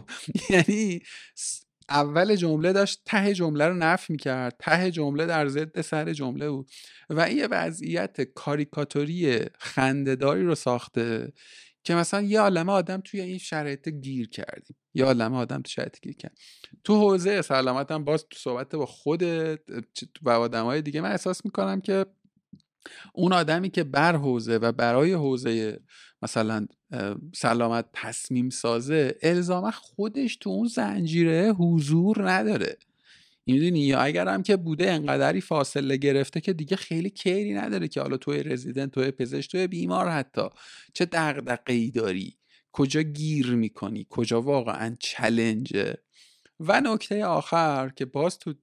یعنی 0.50 1.02
اول 1.90 2.36
جمله 2.36 2.74
داشت 2.74 3.02
ته 3.06 3.34
جمله 3.34 3.68
رو 3.68 3.74
نف 3.74 4.10
می‌کرد 4.10 4.56
ته 4.60 4.92
جمله 4.92 5.26
در 5.26 5.48
ضد 5.48 5.82
سر 5.82 6.14
جمله 6.14 6.50
بود. 6.50 6.70
و 7.10 7.20
این 7.20 7.48
وضعیت 7.52 8.22
کاریکاتوری 8.22 9.40
خندهداری 9.60 10.44
رو 10.44 10.56
ساخته. 10.56 11.34
که 11.88 11.96
مثلا 11.96 12.22
یه 12.22 12.40
عالمه 12.40 12.72
آدم 12.72 13.02
توی 13.02 13.22
این 13.22 13.38
شرایط 13.38 13.90
گیر 13.90 14.30
کردیم 14.30 14.76
یه 14.94 15.06
عالمه 15.06 15.38
آدم 15.38 15.62
تو 15.62 15.70
شرایط 15.70 16.00
گیر 16.00 16.16
کرد. 16.16 16.38
تو 16.84 17.00
حوزه 17.00 17.42
سلامت 17.42 17.92
هم 17.92 18.04
باز 18.04 18.26
تو 18.30 18.38
صحبت 18.40 18.76
با 18.76 18.86
خود 18.86 19.24
و 20.22 20.30
آدم 20.30 20.82
دیگه 20.82 21.02
من 21.02 21.12
احساس 21.12 21.46
می‌کنم 21.46 21.82
که 21.82 22.06
اون 23.14 23.34
آدمی 23.34 23.70
که 23.70 23.84
بر 23.84 24.16
حوزه 24.16 24.58
و 24.58 24.72
برای 24.72 25.14
حوزه 25.14 25.80
مثلا 26.22 26.68
سلامت 27.36 27.86
تصمیم 27.94 28.50
سازه 28.50 29.16
الزاما 29.22 29.72
خودش 29.72 30.36
تو 30.36 30.50
اون 30.50 30.68
زنجیره 30.68 31.54
حضور 31.54 32.32
نداره. 32.32 32.78
می‌دونی؟ 33.48 33.80
یا 33.80 34.00
هم 34.02 34.44
که 34.44 34.58
بوده 34.58 34.92
انقدری 34.92 35.42
فاصله 35.42 35.98
گرفته 35.98 36.42
که 36.42 36.54
دیگه 36.54 36.78
خیلی 36.78 37.10
کیری 37.10 37.54
نداره 37.54 37.88
که 37.88 38.02
حالا 38.02 38.18
توی 38.18 38.44
رزیدنت 38.44 38.92
توی 38.92 39.12
پزشک 39.12 39.52
توی 39.52 39.68
بیمار 39.68 40.10
حتی. 40.10 40.50
چه 40.94 41.06
دغدغه 41.06 41.74
ای 41.74 41.92
داری؟ 41.92 42.38
کجا 42.72 43.02
گیر 43.02 43.56
می‌کنی؟ 43.56 44.08
کجا 44.10 44.42
واقعا 44.42 44.96
چلنجه؟ 45.00 45.98
و 46.60 46.82
نکته 46.82 47.26
آخر 47.26 47.90
که 47.90 48.06
باز 48.06 48.40
تو 48.40 48.54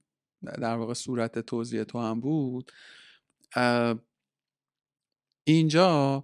در 0.41 0.75
واقع 0.75 0.93
صورت 0.93 1.39
توضیح 1.39 1.83
تو 1.83 1.99
هم 1.99 2.19
بود 2.19 2.71
اینجا 5.47 6.23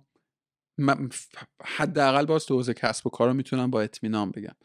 حداقل 1.63 2.25
باز 2.25 2.45
تو 2.45 2.55
حوزه 2.55 2.73
کسب 2.73 3.07
و 3.07 3.09
کار 3.09 3.33
می‌تونم 3.33 3.71
با 3.71 3.81
اطمینان 3.81 4.31
بگم. 4.31 4.55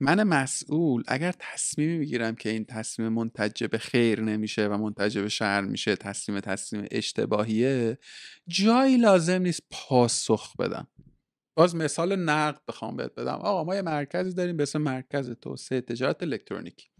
من 0.00 0.22
مسئول 0.22 1.02
اگر 1.08 1.34
تصمیمی 1.38 1.98
می‌گیرم 1.98 2.34
که 2.34 2.48
این 2.48 2.64
تصمیم 2.64 3.08
منتج 3.08 3.64
به 3.64 3.78
خیر 3.78 4.20
نمیشه 4.20 4.66
و 4.66 4.76
منتج 4.78 5.18
به 5.18 5.28
شر 5.28 5.60
میشه 5.60 5.96
تصمیم 5.96 6.40
تصمیم 6.40 6.86
اشتباهیه 6.90 7.98
جایی 8.48 8.96
لازم 8.96 9.42
نیست 9.42 9.62
پاسخ 9.70 10.56
بدم. 10.56 10.86
باز 11.58 11.76
مثال 11.76 12.16
نقد 12.16 12.60
بخوام 12.68 12.96
بهت 12.96 13.14
بدم. 13.14 13.34
آقا 13.34 13.64
ما 13.64 13.74
یه 13.74 13.82
مرکزی 13.82 14.34
داریم 14.34 14.56
به 14.56 14.62
اسم 14.62 14.82
مرکز 14.82 15.30
توسعه 15.30 15.80
تجارت 15.80 16.22
الکترونیک 16.22 16.90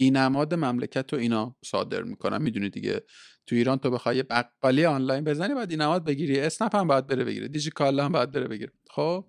این 0.00 0.16
نماد 0.16 0.54
مملکت 0.54 1.12
رو 1.12 1.18
اینا 1.18 1.56
صادر 1.64 2.02
می‌کنن. 2.02 2.42
می‌دونی 2.42 2.70
دیگه 2.70 3.02
تو 3.46 3.56
ایران 3.56 3.78
تو 3.78 3.90
بخوای 3.90 4.22
بقالی 4.22 4.84
آنلاین 4.84 5.24
بزنی 5.24 5.54
باید 5.54 5.70
این 5.70 5.80
نماد 5.80 6.04
بگیری. 6.04 6.40
اسنپ 6.40 6.76
هم 6.76 6.86
باید 6.86 7.06
بره 7.06 7.24
بگیره. 7.24 7.48
دیجیکالا 7.48 8.04
هم 8.04 8.12
باید 8.12 8.30
بره 8.30 8.48
بگیره. 8.48 8.72
خب؟ 8.90 9.24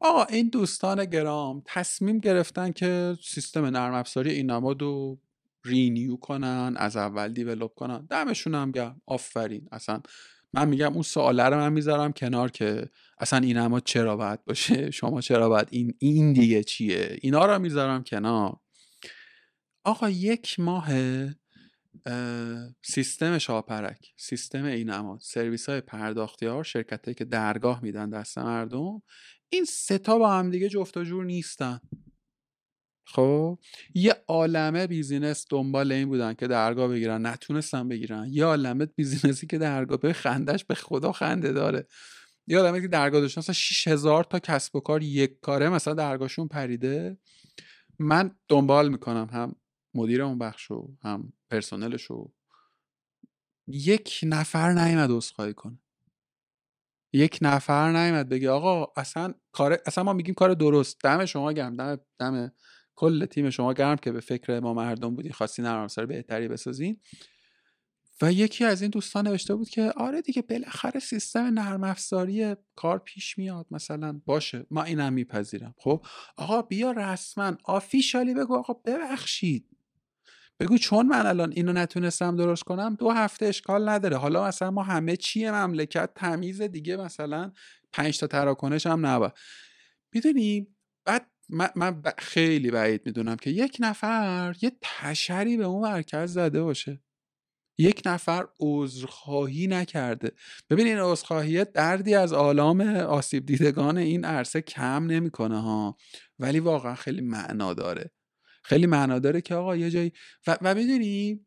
آقا 0.00 0.24
این 0.24 0.48
دوستان 0.48 1.04
گرام 1.04 1.62
تصمیم 1.66 2.18
گرفتن 2.18 2.72
که 2.72 3.16
سیستم 3.24 3.64
نرم 3.64 3.94
افزاری 3.94 4.30
این 4.30 4.50
نماد 4.50 4.82
رو 4.82 5.18
renew 5.64 6.16
کنن 6.16 6.74
از 6.76 6.96
اول 6.96 7.32
develop 7.32 7.74
کنن. 7.74 8.06
دمشون 8.10 8.54
هم 8.54 8.70
گرم 8.70 8.96
آفرین. 9.06 9.68
اصلا 9.72 10.00
من 10.52 10.68
میگم 10.68 10.92
اون 10.92 11.02
سواله 11.02 11.44
رو 11.44 11.56
من 11.56 11.72
می‌ذارم 11.72 12.12
کنار 12.12 12.50
که 12.50 12.88
اصلا 13.18 13.38
این 13.38 13.56
نماد 13.56 13.82
چرا 13.84 14.16
باید 14.16 14.44
باشه؟ 14.44 14.90
شما 14.90 15.20
چرا 15.20 15.48
باید؟ 15.48 15.68
این 15.70 15.94
این 15.98 16.32
دیگه 16.32 16.64
چیه؟ 16.64 17.16
اینا 17.20 17.46
رو 17.46 17.58
می‌ذارم 17.58 18.04
کنار. 18.04 18.56
آقا 19.84 20.10
یک 20.10 20.60
ماه 20.60 20.88
سیستم 22.82 23.38
شاپرک 23.38 24.12
سیستم 24.16 24.64
این 24.64 24.90
اما 24.90 25.18
سرویس 25.22 25.68
های 25.68 25.80
پرداختی 25.80 26.46
ها 26.46 26.62
شرکت 26.62 27.16
که 27.16 27.24
درگاه 27.24 27.82
میدن 27.82 28.10
دست 28.10 28.38
مردم 28.38 29.02
این 29.48 29.64
سه 29.64 30.00
تا 30.00 30.18
با 30.18 30.32
هم 30.32 30.50
دیگه 30.50 30.68
جفت 30.68 30.96
و 30.96 31.04
جور 31.04 31.24
نیستن. 31.24 31.80
خب؟ 33.06 33.58
یه 33.94 34.14
عالمه 34.28 34.86
business 34.86 35.46
دنبال 35.50 35.92
این 35.92 36.08
بودن 36.08 36.34
که 36.34 36.46
درگاه 36.46 36.88
بگیرن 36.88 37.26
نتونستن 37.26 37.88
بگیرن. 37.88 38.28
یه 38.30 38.44
عالمه 38.44 38.86
business 38.86 39.39
ی 39.39 39.46
که 39.46 39.58
درگاه 39.58 39.98
به 39.98 40.12
خندش 40.12 40.64
به 40.64 40.74
خدا 40.74 41.12
خنده 41.12 41.52
داره. 41.52 41.86
یه 42.46 42.58
عالمه 42.58 42.80
که 42.80 42.88
درگاه 42.88 43.20
داشتن 43.20 43.38
مثلا 43.38 43.52
6000 43.52 44.24
تا 44.24 44.38
کسب 44.38 44.76
و 44.76 44.80
کار 44.80 45.02
یک 45.02 45.40
کاره 45.40 45.68
مثلا 45.68 45.94
درگاهشون 45.94 46.48
پریده. 46.48 47.18
من 47.98 48.30
دنبال 48.48 48.88
می‌کنم 48.88 49.28
هم 49.32 49.54
مدیر 49.94 50.22
اون 50.22 50.38
بخش 50.38 50.70
و 50.70 50.88
هم 51.02 51.32
پرسنلش 51.50 52.02
رو 52.02 52.32
یک 53.66 54.20
نفر 54.22 54.72
نیومد 54.72 55.10
عذرخواهی 55.10 55.54
کنه. 55.54 55.78
یک 57.12 57.38
نفر 57.42 57.92
نیومد 57.92 58.28
بگه 58.28 58.50
آقا 58.50 58.92
اصلا 58.96 59.34
کار 59.52 59.78
اصلا 59.86 60.04
ما 60.04 60.12
میگیم 60.12 60.34
کار 60.34 60.54
درست. 60.54 61.00
دم 61.04 61.24
شما 61.24 61.52
گرم 61.52 61.76
دم 61.76 62.00
دم 62.18 62.52
کل 62.94 63.26
تیم 63.26 63.50
شما 63.50 63.72
گرم 63.72 63.96
که 63.96 64.12
به 64.12 64.20
فکر 64.20 64.60
ما 64.60 64.74
مردم 64.74 65.14
بودی 65.14 65.32
خواستی 65.32 65.62
نرم 65.62 65.88
سر 65.88 66.06
بهتری 66.06 66.48
بسازین. 66.48 67.00
و 68.22 68.32
یکی 68.32 68.64
از 68.64 68.82
این 68.82 68.90
دوستان 68.90 69.28
نوشته 69.28 69.54
بود 69.54 69.68
که 69.68 69.92
آره 69.96 70.22
دیگه 70.22 70.42
بالاخره 70.42 71.00
سیستم 71.00 71.40
نرم 71.40 71.84
افزاری 71.84 72.56
کار 72.76 72.98
پیش 72.98 73.38
میاد 73.38 73.66
مثلا. 73.70 74.20
باشه 74.26 74.66
ما 74.70 74.82
اینم 74.82 75.12
میپذیرم. 75.12 75.74
خب 75.78 76.04
آقا 76.36 76.62
بیا 76.62 76.90
رسما 76.90 77.56
آفیشالی 77.64 78.34
بگو 78.34 78.56
آقا 78.56 78.72
ببخشید. 78.72 79.68
بگو 80.62 80.78
چون 80.78 81.06
من 81.06 81.26
الان 81.26 81.52
اینو 81.52 81.72
نتونستم 81.72 82.36
درست 82.36 82.62
کنم 82.62 82.94
دو 82.94 83.10
هفته 83.10 83.46
اشکال 83.46 83.88
نداره. 83.88 84.16
حالا 84.16 84.46
مثلا 84.46 84.70
ما 84.70 84.82
همه 84.82 85.16
چیه 85.16 85.52
مملکت 85.52 86.10
تمیز 86.14 86.62
دیگه 86.62 86.96
مثلا 86.96 87.52
پنج 87.92 88.18
تا 88.18 88.26
تراکنش 88.26 88.86
هم 88.86 89.06
نبا. 89.06 89.32
می‌دونی؟ 90.14 90.66
بعد 91.04 91.26
من, 91.48 92.02
خیلی 92.18 92.70
بعید 92.70 93.02
می‌دونم 93.06 93.36
که 93.36 93.50
یک 93.50 93.76
نفر 93.80 94.54
یه 94.62 94.72
تشری 94.82 95.56
به 95.56 95.64
اون 95.64 95.92
مرکز 95.92 96.32
زده 96.32 96.62
باشه. 96.62 97.02
یک 97.78 98.02
نفر 98.06 98.46
عذرخواهی 98.60 99.66
نکرده. 99.66 100.32
ببین 100.70 100.86
این 100.86 100.98
عذرخواهی 100.98 101.64
دردی 101.64 102.14
از 102.14 102.32
آلام 102.32 102.80
آسیب 102.90 103.46
دیدگان 103.46 103.98
این 103.98 104.24
عرصه 104.24 104.60
کم 104.60 105.06
نمی‌کنه 105.06 105.60
ها. 105.60 105.96
ولی 106.38 106.60
واقعا 106.60 106.94
خیلی 106.94 107.20
معنا 107.20 107.74
داره. 107.74 108.10
خیلی 108.62 108.86
معنا 108.86 109.18
داره 109.18 109.40
که 109.40 109.54
آقا 109.54 109.76
یه 109.76 109.90
جایی 109.90 110.12
و, 110.46 110.58
و 110.62 110.74
می‌دونی؟ 110.74 111.46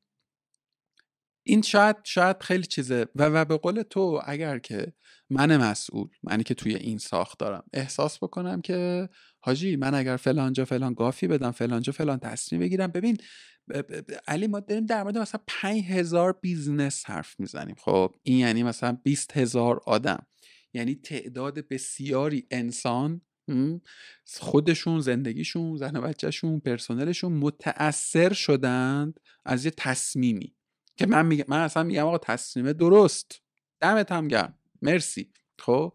این 1.47 1.61
شاید 1.61 1.95
شاید 2.03 2.43
خیلی 2.43 2.63
چیزه. 2.63 3.07
و, 3.15 3.25
و 3.25 3.45
به 3.45 3.57
قول 3.57 3.81
تو 3.81 4.21
اگر 4.25 4.59
که 4.59 4.93
من 5.29 5.57
مسئول 5.57 6.07
منی 6.23 6.43
که 6.43 6.53
توی 6.53 6.75
این 6.75 6.97
ساخت 6.97 7.39
دارم 7.39 7.63
احساس 7.73 8.23
بکنم 8.23 8.61
که 8.61 9.09
حاجی 9.39 9.75
من 9.75 9.93
اگر 9.93 10.17
فلانجا 10.17 10.65
فلان 10.65 10.93
گافی 10.93 11.27
بدم 11.27 11.51
فلانجا 11.51 11.93
فلان 11.93 12.19
تصمیم 12.19 12.61
بگیرم 12.61 12.87
ببین 12.87 13.17
علی 14.27 14.47
ما 14.47 14.59
داریم 14.59 14.85
در 14.85 15.03
مورد 15.03 15.17
مثلا 15.17 15.41
5000 15.47 16.33
business 16.41 17.03
حرف 17.05 17.39
می‌زنیم. 17.39 17.75
خب 17.79 18.15
این 18.23 18.37
یعنی 18.37 18.63
مثلا 18.63 18.97
20 19.03 19.37
هزار 19.37 19.81
آدم. 19.85 20.27
یعنی 20.73 20.95
تعداد 20.95 21.67
بسیاری 21.67 22.47
انسان 22.51 23.21
خودشون 24.39 24.99
زندگیشون 24.99 25.77
زن 25.77 25.97
و 25.97 26.01
بچهشون 26.01 26.59
پرسنلشون 26.59 27.33
متاثر 27.33 28.33
شدند 28.33 29.19
از 29.45 29.65
یه 29.65 29.71
تصمیمی 29.77 30.55
که 30.97 31.05
من 31.05 31.25
میگم 31.25 31.45
من 31.47 31.59
اصلا 31.59 31.83
میگم 31.83 32.05
آقا 32.05 32.17
تصمیم 32.17 32.71
درست. 32.71 33.41
دمت 33.79 34.11
هم 34.11 34.27
گرم. 34.27 34.59
مرسی. 34.81 35.31
خب؟ 35.59 35.93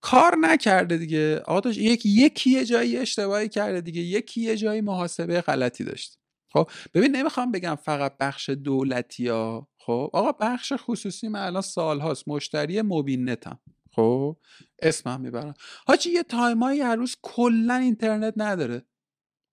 کار 0.00 0.36
نکرده 0.40 0.96
دیگه. 0.98 1.38
آقا 1.38 1.70
یکی 1.70 2.08
یکی 2.08 2.50
یه 2.50 2.64
جایی 2.64 2.96
اشتباهی 2.96 3.48
کرده 3.48 3.80
دیگه. 3.80 4.00
یکی 4.00 4.40
یه 4.40 4.56
جایی 4.56 4.80
محاسبه 4.80 5.40
غلطی 5.40 5.84
داشت. 5.84 6.18
خب؟ 6.52 6.70
ببین 6.94 7.16
نمی‌خوام 7.16 7.52
بگم 7.52 7.74
فقط 7.74 8.16
بخش 8.20 8.48
دولتی 8.50 9.28
ها 9.28 9.68
خب؟ 9.78 10.10
آقا 10.12 10.32
بخش 10.32 10.72
خصوصی 10.76 11.28
من 11.28 11.40
الان 11.40 11.62
سال 11.62 12.00
هاست 12.00 12.28
مشتری 12.28 12.82
موبین 12.82 13.30
نتم 13.30 13.58
خب 13.98 14.36
اسمم 14.78 15.20
می‌برم. 15.20 15.54
حاجی 15.86 16.10
یه 16.10 16.22
تایمایی 16.22 16.80
هر 16.80 16.96
روز 16.96 17.16
کلا 17.22 17.74
اینترنت 17.74 18.34
نداره. 18.36 18.86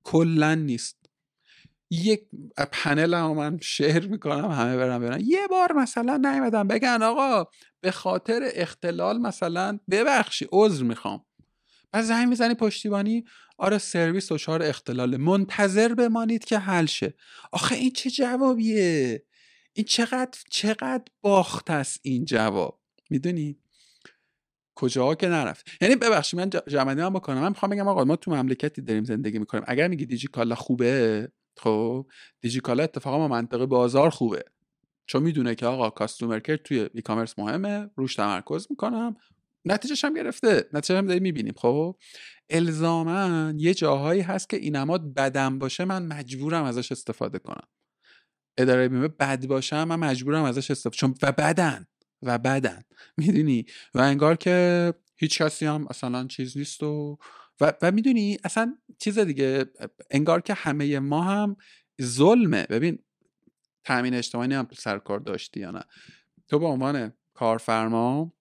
کلا 0.04 0.56
نیست. 0.56 1.10
یک 1.90 2.28
پنل 2.72 3.14
هم 3.14 3.32
من 3.32 3.60
شهر 3.62 4.08
می‌کنم 4.08 4.52
همه 4.52 4.78
برم 4.78 5.02
برن. 5.02 5.22
یه 5.26 5.48
بار 5.50 5.74
مثلا 5.74 6.18
نیومدم 6.18 6.68
بگن 6.68 7.04
آقا 7.04 7.50
به 7.82 7.92
خاطر 7.92 8.50
اختلال 8.54 9.18
مثلا 9.18 9.80
ببخشی 9.92 10.48
عذر 10.52 10.84
می‌خوام. 10.84 11.26
بعد 11.92 12.04
زنگ 12.04 12.28
می‌زنی 12.28 12.54
پشتیبانی 12.54 13.26
آره 13.58 13.78
سرویس 13.78 14.32
دچار 14.32 14.64
اختلال 14.64 15.18
منتظر 15.18 15.94
بمانید 15.94 16.46
که 16.46 16.60
حل 16.60 16.86
شه. 16.86 17.14
آخه 17.52 17.76
این 17.76 17.92
چه 17.92 18.10
جوابیه؟ 18.10 19.26
این 19.74 19.86
چقدر 19.86 20.40
چقدر 20.50 21.04
باخت 21.22 21.72
است 21.72 22.00
این 22.04 22.26
جواب. 22.26 22.82
می‌دونی؟ 23.10 23.60
کجاها 24.76 25.15
که 25.15 25.27
نرفت. 25.27 25.68
یعنی 25.81 25.95
ببخشید 25.95 26.39
من 26.39 26.49
جمعنی 26.68 27.02
هم 27.02 27.14
بکنم. 27.14 27.41
من 27.41 27.49
می‌خوام 27.49 27.72
بگم 27.72 27.88
آقا 27.88 28.03
ما 28.03 28.15
تو 28.15 28.31
مملکتی 28.31 28.81
داریم 28.81 29.03
زندگی 29.03 29.39
می‌کنیم. 29.39 29.64
اگر 29.68 29.88
میگی 29.88 30.06
دیجیکالا 30.06 30.56
خوبه 30.56 31.31
خب 31.57 32.07
دیجیکالا 32.41 32.84
اتفاقا 32.84 33.18
ما 33.18 33.27
منطقه 33.27 33.65
بازار 33.65 34.10
خوبه. 34.10 34.43
چون 35.07 35.23
می‌دونه 35.23 35.56
که 35.56 35.65
آقا 35.65 35.89
کاستومر 35.89 36.39
کر 36.39 36.56
توی 36.56 36.89
ای 36.93 37.02
کامرس 37.02 37.39
مهمه 37.39 37.89
روش 37.95 38.15
تمرکز 38.15 38.68
می‌کنم. 38.69 39.15
نتیجهش 39.65 40.06
هم 40.06 40.14
گرفته. 40.14 40.69
نتیجه 40.73 40.97
هم 40.97 41.07
داریم 41.07 41.23
می‌بینیم 41.23 41.53
خب. 41.57 41.95
الزاما 42.49 43.53
یه 43.57 43.73
جاهایی 43.73 44.22
هست 44.22 44.49
که 44.49 44.57
این 44.57 44.76
اماد 44.76 45.14
بدم 45.14 45.60
باشه 45.60 45.85
من 45.85 46.06
مجبورم 46.06 46.64
ازش 46.64 46.91
استفاده 46.91 47.39
کنم. 47.39 47.68
اداره 48.57 48.88
بیمه 48.88 49.07
بد 49.07 49.45
باشه 49.45 49.85
من 49.85 49.95
مجبورم 49.95 50.43
ازش 50.43 50.72
استفاده 50.72 50.97
چون 50.97 51.15
و 51.22 51.31
بدن. 51.31 51.85
و 52.26 52.38
بدن. 52.38 52.81
می‌دونی؟ 53.18 53.65
و 53.93 53.99
انگار 53.99 54.35
که 54.35 54.93
هیچ 55.15 55.41
کسی 55.41 55.65
هم 55.65 55.88
اصلا 55.89 56.27
چیز 56.27 56.57
نیست 56.57 56.84
و 56.84 57.18
و, 57.61 57.73
و 57.81 57.91
می‌دونی؟ 57.91 58.38
اصلا 58.43 58.77
چیز 58.99 59.19
دیگه 59.19 59.65
انگار 60.11 60.41
که 60.41 60.53
همه 60.53 60.99
ما 60.99 61.23
هم 61.23 61.57
ظلمه. 62.02 62.64
ببین 62.64 62.99
تامین 63.84 64.14
اجتماعی 64.14 64.53
هم 64.53 64.68
سرکار 64.73 65.19
داشتی 65.19 65.60
یا 65.60 65.72
نه. 65.72 65.84
تو 66.47 66.60
به 66.60 66.65
عنوان 66.65 67.14
کارفرما 67.34 68.34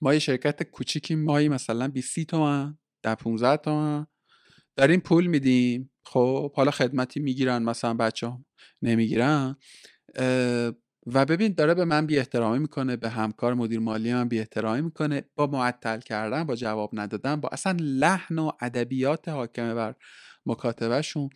ما 0.00 0.12
یه 0.12 0.18
شرکت 0.18 0.62
کوچیکی 0.62 1.14
مایی 1.14 1.48
مثلا 1.48 1.88
20 1.88 2.20
تومن 2.20 2.78
در 3.02 3.14
15 3.14 3.56
تومن 3.56 4.06
داریم 4.76 5.00
پول 5.00 5.26
میدیم. 5.26 5.90
خب 6.04 6.52
حالا 6.54 6.70
خدمتی 6.70 7.20
می‌گیرن 7.20 7.62
مثلا 7.62 7.94
بچه 7.94 8.32
نمی‌گیرن. 8.82 9.56
و 11.06 11.24
ببین 11.24 11.54
داره 11.54 11.74
به 11.74 11.84
من 11.84 12.06
بی 12.06 12.18
احترامی 12.18 12.58
می‌کنه 12.58 12.96
به 12.96 13.08
همکار 13.08 13.54
مدیر 13.54 13.80
مالی 13.80 14.14
من 14.14 14.28
بی 14.28 14.38
احترامی 14.38 14.80
می‌کنه 14.80 15.24
با 15.34 15.46
معطل 15.46 16.00
کردن 16.00 16.44
با 16.44 16.56
جواب 16.56 16.90
ندادن 16.92 17.36
با 17.36 17.48
اصلا 17.52 17.76
لحن 17.80 18.38
و 18.38 18.52
ادبیات 18.60 19.28
حاکمه 19.28 19.74
بر 19.74 19.94
مکاتبهشون. 20.46 21.30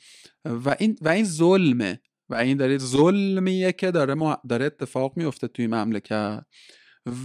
و 0.44 0.76
این 0.78 0.98
و 1.00 1.08
این 1.08 1.24
ظلمه. 1.24 2.00
و 2.28 2.34
این 2.34 2.56
داره 2.56 2.78
ظلمیه 2.78 3.72
که 3.72 3.90
داره 3.90 4.36
داره 4.48 4.64
اتفاق 4.64 5.16
میفته 5.16 5.48
توی 5.48 5.66
مملکت. 5.66 6.44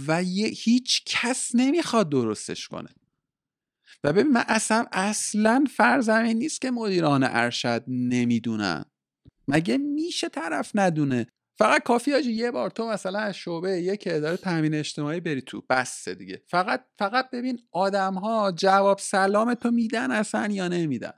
و 0.06 0.22
یه 0.22 0.46
هیچ 0.46 1.02
کس 1.06 1.50
نمی‌خواد 1.54 2.08
درستش 2.08 2.68
کنه. 2.68 2.88
و 4.04 4.12
ببین 4.12 4.32
من 4.32 4.44
اصلا 4.48 4.86
اصلا 4.92 5.64
فرزمین 5.76 6.38
نیست 6.38 6.60
که 6.60 6.70
مدیران 6.70 7.24
ارشد 7.24 7.84
نمی‌دونن. 7.88 8.84
مگه 9.48 9.78
میشه 9.78 10.28
طرف 10.28 10.70
ندونه؟ 10.74 11.26
فقط 11.58 11.82
کافی 11.82 12.12
آجی 12.14 12.32
یه 12.32 12.50
بار 12.50 12.70
تو 12.70 12.86
مثلا 12.88 13.18
از 13.18 13.36
شعبه 13.36 13.70
یک 13.70 14.04
اداره 14.06 14.36
تامین 14.36 14.74
اجتماعی 14.74 15.20
بری 15.20 15.40
تو 15.42 15.62
بسته 15.70 16.14
دیگه. 16.14 16.42
فقط 16.48 16.84
فقط 16.98 17.30
ببین 17.30 17.58
آدم 17.72 18.14
ها 18.14 18.52
جواب 18.52 18.98
سلام 18.98 19.54
تو 19.54 19.70
میدن 19.70 20.10
اصلا 20.10 20.48
یا 20.52 20.68
نمیدن. 20.68 21.12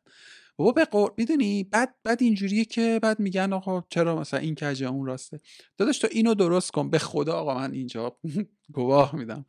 بابا 0.57 0.73
به 0.73 0.85
قر... 0.85 1.09
می‌دونی؟ 1.17 1.65
بعد 1.65 1.95
بعد 2.05 2.23
اینجوریه 2.23 2.65
که 2.65 3.01
بعد 3.03 3.21
میگن 3.21 3.53
آقا 3.53 3.85
چرا 3.91 4.17
مثلا 4.21 4.41
این 4.41 4.55
کجه 4.55 4.87
اون 4.89 5.07
راسته. 5.07 5.41
داداش 5.79 5.99
تو 5.99 6.09
اینو 6.11 6.35
درست 6.35 6.71
کن. 6.71 6.91
به 6.91 6.99
خدا 6.99 7.33
آقا 7.33 7.55
من 7.55 7.73
اینجا 7.73 8.19
گواه 8.73 9.17
میدم. 9.17 9.47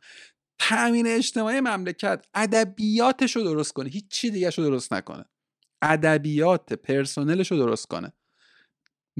تامین 0.58 1.06
اجتماعی 1.06 1.60
مملکت 1.60 2.26
ادبیاتش 2.34 3.36
رو 3.36 3.42
درست 3.42 3.72
کنه. 3.72 3.88
هیچ 3.88 4.08
چی 4.08 4.30
دیگه 4.30 4.50
رو 4.50 4.64
درست 4.64 4.92
نکنه. 4.92 5.24
ادبیات 5.82 6.72
پرسنلش 6.72 7.50
رو 7.50 7.56
درست 7.58 7.86
کنه. 7.86 8.12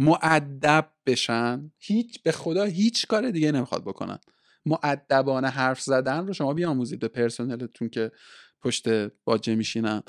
معدب 0.01 0.93
بشن 1.07 1.73
هیچ 1.79 2.23
به 2.23 2.33
خدا 2.33 2.65
هیچ 2.65 3.07
کار 3.07 3.31
دیگه 3.31 3.53
نمی‌خواد 3.53 3.85
بکنن. 3.85 4.19
معدبانه 4.67 5.49
حرف 5.49 5.81
زدن 5.81 6.27
رو 6.27 6.33
شما 6.33 6.55
بیاموزید 6.55 7.01
به 7.01 7.09
پرسنلتون 7.09 7.89
که 7.89 8.13
پشت 8.63 8.89
باجه 9.25 9.55
میشینن. 9.55 10.03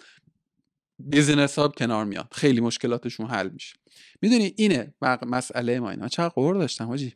بیزینس 1.00 1.60
ها 1.60 1.68
کنار 1.68 2.06
میان 2.06 2.28
خیلی 2.32 2.62
مشکلاتشون 2.62 3.28
حل 3.28 3.50
میشه. 3.50 3.76
می‌دونی 4.22 4.54
اینه 4.58 4.94
مسئله 5.28 5.80
ما 5.80 5.90
اینا. 5.90 6.08
چقدر 6.08 6.30
قور 6.30 6.56
داشتم 6.56 6.88
حاجی 6.88 7.16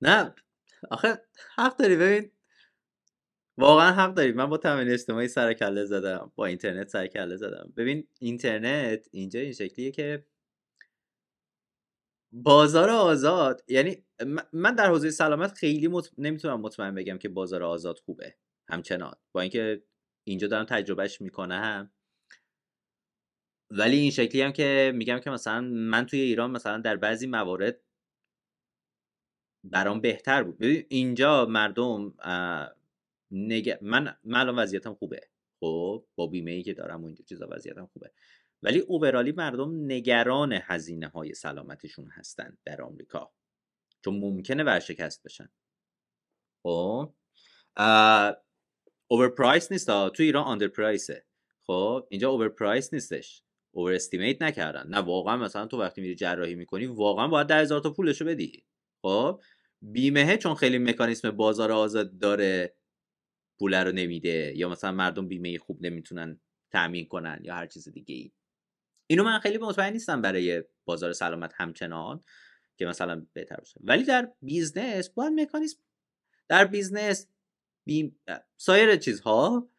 نه. 0.00 0.34
آخه 0.90 1.18
حق 1.54 1.76
داری 1.76 1.96
ببین. 1.96 2.30
واقعا 3.58 3.92
حق 3.92 4.14
دارید 4.14 4.36
من 4.36 4.46
با 4.46 4.56
تامین 4.56 4.88
اجتماعی 4.88 5.28
سر 5.28 5.52
کله 5.52 5.84
زدم. 5.84 6.32
با 6.34 6.46
اینترنت 6.46 6.88
سر 6.88 7.06
کله 7.06 7.36
زدم. 7.36 7.72
ببین 7.76 8.08
اینترنت 8.18 9.08
اینجا 9.10 9.40
این 9.40 9.52
شکلیه 9.52 9.90
که 9.90 10.26
بازار 12.42 12.90
آزاد 12.90 13.64
یعنی 13.68 14.04
من 14.52 14.74
در 14.74 14.90
حوزه 14.90 15.10
سلامت 15.10 15.52
خیلی 15.52 15.88
مط... 15.88 16.08
نمی‌تونم 16.18 16.60
مطمئن 16.60 16.94
بگم 16.94 17.18
که 17.18 17.28
بازار 17.28 17.62
آزاد 17.62 17.98
خوبه 17.98 18.36
همچنان. 18.68 19.14
با 19.32 19.40
اینکه 19.40 19.82
اینجا 20.26 20.48
دارم 20.48 20.64
تجربهش 20.64 21.20
می‌کنم. 21.20 21.92
ولی 23.70 23.96
این 23.96 24.10
شکلی 24.10 24.42
هم 24.42 24.52
که 24.52 24.92
میگم 24.94 25.18
که 25.18 25.30
مثلا 25.30 25.60
من 25.60 26.06
توی 26.06 26.20
ایران 26.20 26.50
مثلا 26.50 26.78
در 26.78 26.96
بعضی 26.96 27.26
موارد 27.26 27.80
برام 29.64 30.00
بهتر 30.00 30.42
بود. 30.42 30.58
ببین 30.58 30.86
اینجا 30.88 31.46
مردم 31.46 32.14
نگ... 33.30 33.78
من 33.82 34.16
من 34.24 34.40
الان 34.40 34.58
وضعیتم 34.58 34.94
خوبه. 34.94 35.20
خب 35.60 36.06
با 36.14 36.26
بیمه 36.26 36.50
ای 36.50 36.62
که 36.62 36.74
دارم 36.74 37.02
و 37.02 37.06
اینجور 37.06 37.26
چیزا 37.26 37.48
وضعیتم 37.50 37.86
خوبه. 37.86 38.12
ولی 38.66 38.78
اوورالی 38.78 39.32
مردم 39.32 39.92
نگران 39.92 40.52
هزینه 40.62 41.08
های 41.08 41.34
سلامتشون 41.34 42.10
هستن 42.10 42.58
در 42.64 42.82
آمریکا. 42.82 43.32
چون 44.04 44.18
ممکنه 44.18 44.64
ورشکست 44.64 45.22
بشن. 45.22 45.48
خب 46.62 47.14
over 49.08 49.28
price 49.28 49.72
نیست 49.72 49.86
تو 49.86 50.22
ایران 50.22 50.44
under 50.44 50.68
price 50.68 51.16
ه 51.16 51.26
خب 51.66 52.06
اینجا 52.10 52.30
over 52.30 52.48
price 52.48 52.94
نیستش. 52.94 53.42
over 53.70 53.92
estimate 53.92 54.42
نکردن. 54.42 54.86
نه 54.88 54.98
واقعا 54.98 55.36
مثلا 55.36 55.66
تو 55.66 55.80
وقتی 55.80 56.00
میری 56.00 56.14
جراحی 56.14 56.54
می‌کنی 56.54 56.86
واقعا 56.86 57.28
باید 57.28 57.46
ده 57.46 57.54
هزار 57.54 57.80
تا 57.80 57.90
پولشو 57.90 58.24
بدی. 58.24 58.64
خب 59.02 59.42
بیمه 59.82 60.36
چون 60.36 60.54
خیلی 60.54 60.78
مکانیسم 60.78 61.30
بازار 61.30 61.72
آزاد 61.72 62.18
داره 62.18 62.76
پول 63.58 63.74
رو 63.74 63.92
نمیده 63.92 64.52
یا 64.56 64.68
مثلا 64.68 64.92
مردم 64.92 65.28
بیمه 65.28 65.58
خوب 65.58 65.86
نمی‌تونن 65.86 66.40
تامین 66.72 67.08
کنن 67.08 67.40
یا 67.42 67.54
هر 67.54 67.66
چیز 67.66 67.88
دیگه 67.88 68.14
ای 68.14 68.32
اینو 69.06 69.24
من 69.24 69.38
خیلی 69.38 69.58
مطمئن 69.58 69.92
نیستم 69.92 70.22
برای 70.22 70.64
بازار 70.84 71.12
سلامت 71.12 71.52
همچنان 71.56 72.24
که 72.76 72.86
مثلا 72.86 73.26
بهتر 73.32 73.56
باشه. 73.56 73.80
ولی 73.84 74.04
در 74.04 74.32
business 74.42 75.10
باید 75.10 75.32
مکانیزم 75.32 75.78
در 76.48 76.64
business 76.64 77.28
بیم... 77.86 78.20
سایر 78.56 78.96
چیزها 78.96 79.70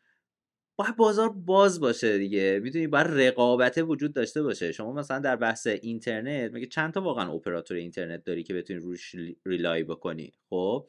باید 0.79 0.95
بازار 0.95 1.29
باز 1.29 1.79
باشه 1.79 2.17
دیگه. 2.17 2.59
می‌دونی؟ 2.63 2.87
باید 2.87 3.07
رقابت 3.07 3.77
وجود 3.77 4.13
داشته 4.13 4.43
باشه. 4.43 4.71
شما 4.71 4.93
مثلا 4.93 5.19
در 5.19 5.35
بحث 5.35 5.67
اینترنت 5.67 6.51
میگه 6.51 6.67
چند 6.67 6.93
تا 6.93 7.01
واقعا 7.01 7.31
اپراتور 7.31 7.77
اینترنت 7.77 8.23
داری 8.23 8.43
که 8.43 8.53
بتونی 8.53 8.79
روش 8.79 9.15
rely 9.45 9.83
بکنی؟ 9.83 10.33
خب؟ 10.49 10.87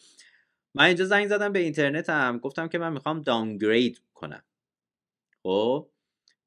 من 0.75 0.85
اینجا 0.85 1.05
زنگ 1.05 1.29
زدم 1.29 1.53
به 1.53 1.59
اینترنتم 1.59 2.39
گفتم 2.39 2.69
که 2.69 2.79
من 2.79 2.93
می‌خوام 2.93 3.23
downgrade 3.23 4.03
کنم. 4.15 4.43
خب؟ 5.43 5.91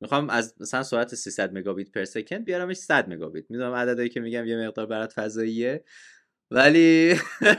می‌خوام 0.02 0.30
از 0.30 0.56
مثلا 0.60 0.84
سرعت 0.84 1.16
300 1.16 1.58
megabit 1.58 1.92
per 1.92 2.06
second 2.06 2.46
بیارمش 2.46 2.78
100 2.78 3.10
مگابیت. 3.10 3.46
می‌دونم 3.50 3.74
عددی 3.74 4.10
که 4.10 4.20
میگم 4.20 4.46
یه 4.46 4.68
مقدار 4.68 4.86
برات 4.86 5.14
فضاییه. 5.14 5.84
ولی 6.52 7.16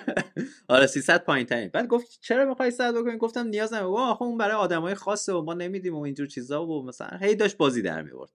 آره 0.69 0.87
300 0.87 1.25
پایین 1.25 1.47
ترین 1.47 1.69
بعد 1.69 1.87
گفت 1.87 2.19
چرا 2.21 2.45
می‌خوای 2.45 2.71
100 2.71 2.95
بکنی؟ 2.95 3.17
گفتم 3.19 3.47
نیاز 3.47 3.73
نداره 3.73 3.89
آخه 3.89 4.23
اون 4.23 4.39
برای 4.39 4.55
آدمای 4.55 4.95
خاصه 4.95 5.33
و 5.33 5.43
ما 5.43 5.55
نمیدیم 5.55 5.95
و 5.95 6.01
اینجور 6.01 6.27
چیزا 6.27 6.67
و 6.67 6.87
مثلا 6.87 7.19
هی 7.19 7.35
داشت 7.35 7.57
بازی 7.57 7.83
در 7.83 8.03
میورد 8.03 8.31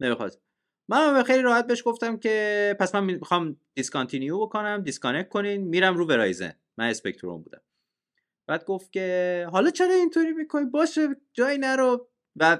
نمی‌خواد. 0.00 0.40
من 0.88 1.22
خیلی 1.22 1.42
راحت 1.42 1.66
بهش 1.66 1.82
گفتم 1.84 2.16
که 2.16 2.76
پس 2.80 2.94
من 2.94 3.04
می‌خوام 3.04 3.56
discontinue 3.74 4.38
بکنم 4.38 4.82
disconnect 4.82 5.28
کنین 5.28 5.60
میرم 5.60 5.96
رو 5.96 6.06
Verizon 6.06 6.52
من 6.78 6.88
Spectrum 6.88 7.42
بودم. 7.42 7.60
بعد 8.46 8.64
گفت 8.64 8.92
که 8.92 9.46
حالا 9.52 9.70
چرا 9.70 9.94
اینطوری 9.94 10.32
می‌کنی؟ 10.32 10.64
باشه 10.64 11.08
جایی 11.32 11.58
نرو. 11.58 12.08
و 12.36 12.58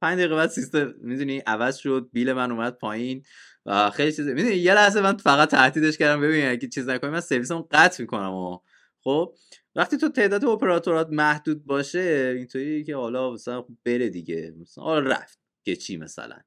پنج 0.00 0.18
دقیقه 0.18 0.34
بعد 0.34 0.50
سیستم 0.50 0.94
می‌دونی 1.00 1.38
عوض 1.38 1.76
شد 1.76 2.08
بیل 2.12 2.32
من 2.32 2.52
اومد 2.52 2.78
پایین 2.78 3.22
و 3.66 3.90
خیلی 3.90 4.12
چیز 4.12 4.28
می‌دونی 4.28 4.54
یه 4.54 4.74
لحظه 4.74 5.00
من 5.00 5.16
فقط 5.16 5.50
تهدیدش 5.50 5.98
کردم 5.98 6.20
ببین 6.20 6.48
اگه 6.48 6.68
چیز 6.68 6.88
نکنی 6.88 7.10
من 7.10 7.20
سرویسمو 7.20 7.68
قطع 7.70 8.02
می‌کنم 8.02 8.34
و 8.34 8.58
خب 9.00 9.34
وقتی 9.74 9.96
تو 9.96 10.08
تعداد 10.08 10.44
اپراتورات 10.44 11.08
محدود 11.10 11.66
باشه 11.66 12.34
اینطوری 12.36 12.84
که 12.84 12.96
حالا 12.96 13.30
مثلا 13.32 13.64
بره 13.84 14.08
دیگه 14.08 14.54
مثلا 14.60 14.84
حالا 14.84 15.10
رفت 15.10 15.38
که 15.64 15.76
چی 15.76 15.96
مثلا. 15.96 16.38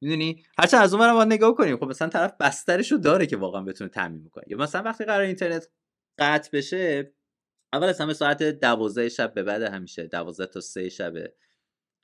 می‌دونی؟ 0.00 0.44
هرچند 0.58 0.82
از 0.82 0.94
اون 0.94 1.12
باید 1.12 1.32
نگاه 1.32 1.54
کنیم 1.54 1.76
خب 1.76 1.84
مثلا 1.84 2.08
طرف 2.08 2.34
بسترشو 2.40 2.96
داره 2.96 3.26
که 3.26 3.36
واقعا 3.36 3.62
بتونه 3.62 3.90
تامین 3.90 4.28
کنه 4.28 4.44
یا 4.46 4.56
مثلا 4.56 4.82
وقتی 4.82 5.04
قرار 5.04 5.20
اینترنت 5.20 5.68
قطع 6.18 6.50
بشه 6.52 7.12
اول 7.72 7.86
از 7.86 8.00
همه 8.00 8.14
ساعت 8.14 8.42
دوازده 8.42 9.08
شب 9.08 9.34
به 9.34 9.42
بعد 9.42 9.62
همیشه 9.62 10.06
دوازده 10.06 10.46
تا 10.46 10.60
سه 10.60 10.88
شب 10.88 11.12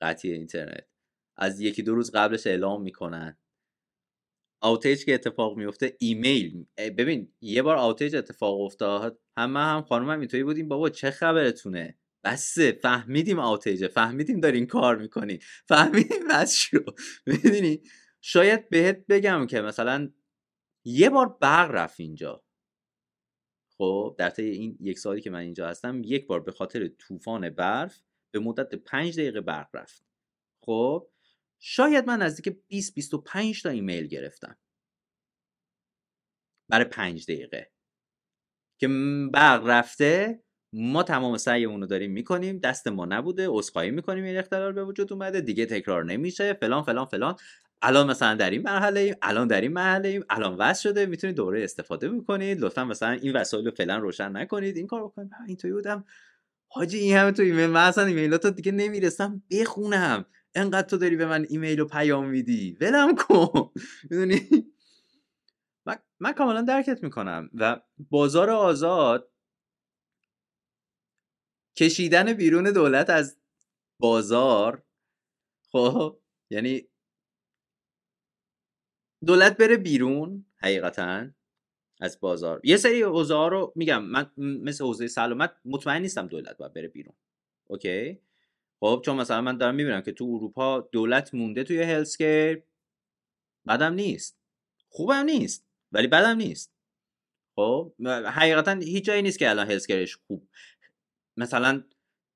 قطعی 0.01 0.31
اینترنت. 0.31 0.87
از 1.37 1.59
یکی 1.61 1.83
دو 1.83 1.95
روز 1.95 2.11
قبلش 2.11 2.47
اعلام 2.47 2.81
می‌کنن. 2.81 3.37
آوتیج 4.61 5.05
که 5.05 5.13
اتفاق 5.13 5.57
میفته 5.57 5.95
ایمیل. 5.99 6.65
ببین 6.77 7.33
یه 7.41 7.61
بار 7.61 7.77
آوتیج 7.77 8.15
اتفاق 8.15 8.61
افتاد. 8.61 9.19
هم 9.37 9.81
خانم 9.81 10.09
هم 10.09 10.19
اینطوری 10.19 10.43
بودیم. 10.43 10.67
بابا 10.67 10.89
چه 10.89 11.11
خبرتونه؟ 11.11 11.97
بسه 12.23 12.71
فهمیدیم 12.71 13.39
آوتیجه. 13.39 13.87
فهمیدیم 13.87 14.39
دارین 14.39 14.65
کار 14.65 14.97
می‌کنی 14.97 15.39
فهمیدیم 15.67 16.27
بس 16.31 16.55
شو. 16.55 16.79
می‌دونی؟ 17.25 17.81
شاید 18.21 18.69
بهت 18.69 19.05
بگم 19.09 19.47
که 19.47 19.61
مثلا 19.61 20.11
یه 20.85 21.09
بار 21.09 21.37
برق 21.41 21.71
رفت 21.71 21.99
اینجا. 21.99 22.43
خب 23.77 24.15
در 24.17 24.29
طی 24.29 24.43
این 24.43 24.77
یک 24.81 24.99
سالی 24.99 25.21
که 25.21 25.29
من 25.29 25.39
اینجا 25.39 25.67
هستم 25.67 26.01
یک 26.05 26.27
بار 26.27 26.39
به 26.39 26.51
خاطر 26.51 26.87
طوفان 26.87 27.49
برف 27.49 28.01
به 28.31 28.39
مدت 28.39 28.75
پنج 28.75 29.19
دقیقه 29.19 29.41
برق 29.41 29.69
رفت. 29.75 30.03
خب 30.65 31.09
شاید 31.59 32.07
من 32.07 32.21
نزدیک 32.21 32.57
20 32.67 32.95
25 32.95 33.63
تا 33.63 33.69
ایمیل 33.69 34.07
گرفتم. 34.07 34.57
برای 36.69 36.85
پنج 36.85 37.23
دقیقه. 37.23 37.71
که 38.81 38.87
برق 39.33 39.67
رفته 39.67 40.43
ما 40.73 41.03
تمام 41.03 41.37
سعیمون 41.37 41.81
رو 41.81 41.87
داریم 41.87 42.11
می‌کنیم. 42.11 42.59
دست 42.59 42.87
ما 42.87 43.05
نبوده 43.05 43.47
عذرخواهی 43.49 43.91
می‌کنیم 43.91 44.23
این 44.23 44.37
اختلال 44.37 44.73
به 44.73 44.83
وجود 44.83 45.13
اومده. 45.13 45.41
دیگه 45.41 45.65
تکرار 45.65 46.05
نمیشه. 46.05 46.53
فلان 46.53 46.83
فلان 46.83 47.05
فلان. 47.05 47.35
الان 47.81 48.09
مثلا 48.09 48.35
در 48.35 48.49
این 48.49 48.61
مرحله 48.61 48.99
ایم 48.99 49.15
الان 49.21 49.47
در 49.47 49.61
این 49.61 49.73
مرحله 49.73 50.09
ایم 50.09 50.23
الان 50.29 50.57
وصل 50.57 50.89
شده. 50.89 51.05
می‌تونید 51.05 51.35
دوره 51.35 51.63
استفاده 51.63 52.07
می‌کنید 52.09 52.59
لطفا 52.61 52.85
مثلا 52.85 53.11
این 53.11 53.35
وسایل 53.35 53.65
رو 53.65 53.71
فعلا 53.71 53.97
روشن 53.97 54.37
نکنید. 54.37 54.77
این 54.77 54.87
کار 54.87 55.03
بکنید. 55.03 55.31
اینطوری 55.47 55.73
بودم. 55.73 56.05
حاجی 56.71 56.97
این 56.97 57.17
همه 57.17 57.31
تو 57.31 57.41
ایمیل 57.43 57.67
من 57.69 57.87
اصلا 57.87 58.05
ایمیلاتو 58.05 58.49
دیگه 58.49 58.71
نمی‌رسم. 58.71 59.43
بخونم. 59.51 60.25
انقدر 60.55 60.87
تو 60.87 60.97
داری 60.97 61.15
به 61.15 61.25
من 61.25 61.45
ایمیل 61.49 61.79
و 61.79 61.85
پیام 61.85 62.29
میدی. 62.29 62.77
ولم 62.81 63.15
کن. 63.15 63.71
می‌دونی؟ 64.09 64.49
من, 65.85 65.99
من 66.19 66.31
کاملا 66.33 66.61
درکت 66.61 67.03
می‌کنم. 67.03 67.49
و 67.53 67.81
بازار 68.09 68.49
آزاد 68.49 69.31
کشیدن 71.77 72.33
بیرون 72.33 72.71
دولت 72.71 73.09
از 73.09 73.37
بازار 73.99 74.83
خب؟ 75.71 76.19
یعنی 76.51 76.89
دولت 79.25 79.57
بره 79.57 79.77
بیرون 79.77 80.45
حقیقتا. 80.57 81.27
از 81.99 82.19
بازار. 82.19 82.61
یه 82.63 82.77
سری 82.77 83.01
حوزه 83.01 83.47
رو 83.47 83.73
میگم 83.75 84.03
من 84.03 84.31
مثل 84.37 84.83
حوزه 84.83 85.07
سلامت 85.07 85.51
مطمئن 85.65 86.01
نیستم 86.01 86.27
دولت 86.27 86.57
باید 86.57 86.73
بره 86.73 86.87
بیرون. 86.87 87.15
اوکی؟ 87.67 88.19
خب 88.79 89.01
چون 89.05 89.15
مثلا 89.15 89.41
من 89.41 89.57
دارم 89.57 89.75
می‌بینم 89.75 90.01
که 90.01 90.11
تو 90.11 90.25
اروپا 90.25 90.89
دولت 90.91 91.33
مونده 91.33 91.63
توی 91.63 91.81
هلسکیر 91.81 92.63
بدم 93.67 93.93
نیست. 93.93 94.39
خوبم 94.89 95.25
نیست 95.25 95.67
ولی 95.91 96.07
بدم 96.07 96.37
نیست. 96.37 96.73
خب 97.55 97.93
حقیقتا 98.25 98.71
هیچ 98.71 99.05
جایی 99.05 99.21
نیست 99.21 99.39
که 99.39 99.49
الان 99.49 99.71
هلسکیرش 99.71 100.15
خوب. 100.15 100.47
مثلا 101.37 101.83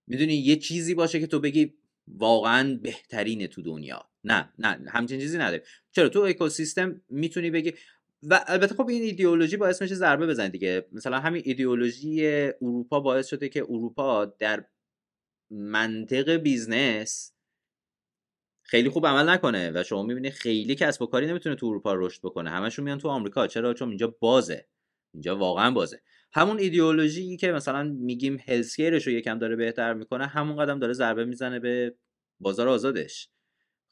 می‌دونی 0.08 0.34
یه 0.34 0.56
چیزی 0.56 0.94
باشه 0.94 1.20
که 1.20 1.28
تو 1.28 1.40
بگی 1.40 1.74
واقعا 2.08 2.80
بهترینه 2.84 3.48
تو 3.48 3.62
دنیا. 3.62 4.10
نه 4.24 4.54
نه 4.60 4.90
همچین 4.90 5.20
چیزی 5.20 5.38
نداره 5.38 5.64
چرا؟ 5.92 6.10
تو 6.10 6.20
اکوسیستم 6.20 7.02
می‌تونی 7.10 7.52
بگی 7.52 7.74
و 8.30 8.46
البته 8.48 8.76
خب 8.76 8.90
این 8.90 9.02
ایدئولوژی 9.02 9.58
باعث 9.58 9.82
میشه 9.82 9.96
ضربه 9.96 10.28
بزنه 10.28 10.50
دیگه. 10.50 10.86
مثلا 10.92 11.20
همین 11.20 11.42
ایدئولوژی 11.46 12.28
اروپا 12.62 13.00
باعث 13.00 13.28
شده 13.28 13.50
که 13.50 13.64
اروپا 13.64 14.26
در 14.26 14.66
منطق 15.52 16.30
business 16.30 17.34
خیلی 18.66 18.90
خوب 18.90 19.08
عمل 19.08 19.30
نکنه 19.30 19.72
و 19.76 19.84
شما 19.84 20.04
می‌بینی 20.04 20.32
خیلی 20.32 20.76
کسب 20.76 21.02
و 21.02 21.06
کاری 21.06 21.28
نمی‌تونه 21.28 21.56
تو 21.56 21.66
اروپا 21.66 21.94
رشد 21.94 22.22
بکنه. 22.22 22.50
همشون 22.50 22.86
میان 22.86 22.98
تو 22.98 23.08
آمریکا. 23.08 23.48
چرا؟ 23.48 23.74
چون 23.74 23.90
اینجا 23.90 24.16
بازه. 24.20 24.68
اینجا 25.14 25.38
واقعا 25.38 25.72
بازه. 25.72 26.02
همون 26.34 26.60
ایدئولوژی 26.60 27.38
که 27.38 27.52
مثلا 27.52 27.84
میگیم 27.84 28.38
هلسکیرش 28.48 29.08
رو 29.08 29.14
یکم 29.14 29.40
داره 29.40 29.56
بهتر 29.56 29.94
می‌کنه 29.94 30.28
همون 30.28 30.58
قدم 30.58 30.80
داره 30.80 30.94
ضربه 30.94 31.26
می‌زنه 31.26 31.60
به 31.60 31.96
بازار 32.40 32.68
آزادش. 32.68 33.30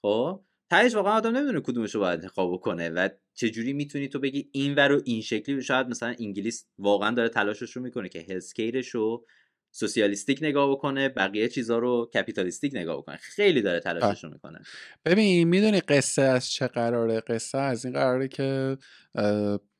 خب؟ 0.02 0.44
تهش 0.72 0.96
واقعا 0.96 1.14
آدم 1.14 1.38
نمی‌دونه 1.38 1.62
کدومش 1.62 1.96
رو 1.96 2.02
باید 2.02 2.20
انتخاب 2.20 2.60
کنه 2.60 2.90
و 2.90 3.10
چجوری 3.34 3.74
می‌تونی 3.74 4.08
تو 4.08 4.20
بگی 4.20 4.50
این 4.52 4.76
و 4.76 5.00
این 5.06 5.22
شکلی. 5.22 5.64
شاید 5.64 5.88
مثلا 5.88 6.16
انگلیس 6.20 6.66
واقعا 6.78 7.16
داره 7.16 7.30
تلاشش 7.30 7.72
رو 7.72 7.82
می‌کنه 7.82 8.10
که 8.10 8.26
هلسکیرش 8.30 8.90
رو 8.90 9.26
سوسیالیستیک 9.72 10.40
نگاه 10.42 10.72
بکنه 10.72 11.10
بقیه 11.10 11.48
چیزها 11.48 11.78
رو 11.78 12.10
کپیتالیستیک 12.14 12.76
نگاه 12.76 12.98
بکنه. 12.98 13.18
خیلی 13.18 13.62
داره 13.62 13.80
تلاشش 13.80 14.24
رو 14.24 14.30
می‌کنه. 14.30 14.60
ببین 15.06 15.48
می‌دونی 15.48 15.80
قصه 15.80 16.22
از 16.22 16.52
چه 16.52 16.68
قراره؟ 16.68 17.20
قصه 17.20 17.58
از 17.58 17.86
این 17.86 17.94
قراره 17.94 18.28
که 18.28 18.78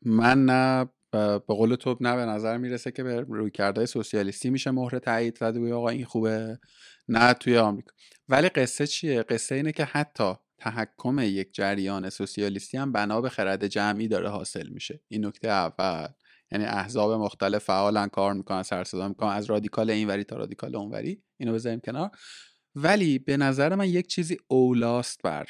من 0.02 0.46
نه 0.46 0.90
به 1.12 1.40
قول 1.48 1.76
تو 1.76 1.98
نه 2.02 2.16
به 2.16 2.26
نظر 2.26 2.58
می‌رسه 2.58 2.92
که 2.92 3.04
به 3.04 3.22
روی 3.22 3.52
کرده 3.52 3.86
سوسیالیستی 3.86 4.50
میشه 4.50 4.72
مهر 4.72 5.00
تایید 5.00 5.38
زده 5.38 5.74
آقا 5.74 5.90
این 5.90 6.06
خوبه 6.06 6.60
نه 7.08 7.34
توی 7.34 7.58
آمریکا. 7.58 7.92
ولی 8.30 8.50
قصه 8.50 8.88
چیه؟ 8.88 9.24
قصه 9.24 9.56
اینه 9.56 9.72
که 9.72 9.86
حتی 9.86 10.34
تحکم 10.62 11.20
یک 11.20 11.54
جریان 11.54 12.10
سوسیالیستی 12.10 12.78
هم 12.78 12.92
بنا 12.92 13.22
به 13.22 13.30
خرد 13.30 13.68
جمعی 13.68 14.08
داره 14.08 14.30
حاصل 14.30 14.68
میشه. 14.70 15.02
این 15.08 15.26
نکته 15.26 15.48
اول. 15.48 16.08
یعنی 16.52 16.66
احزاب 16.66 17.12
مختلف 17.12 17.64
فعالن 17.64 18.08
کار 18.08 18.34
می‌کنن 18.34 18.64
سر 18.64 18.84
صدا 18.84 19.08
می‌کنن. 19.08 19.30
از 19.30 19.46
رادیکال 19.46 19.90
اینوری 19.90 20.24
تا 20.24 20.36
رادیکال 20.36 20.76
اونوری. 20.76 21.24
اینو 21.38 21.54
بذاریم 21.54 21.80
کنار. 21.80 22.10
ولی 22.76 23.20
به 23.20 23.38
نظر 23.38 23.76
من 23.76 23.90
یک 23.90 24.08
چیزی 24.08 24.38
اولاست 24.48 25.22
بر 25.22 25.48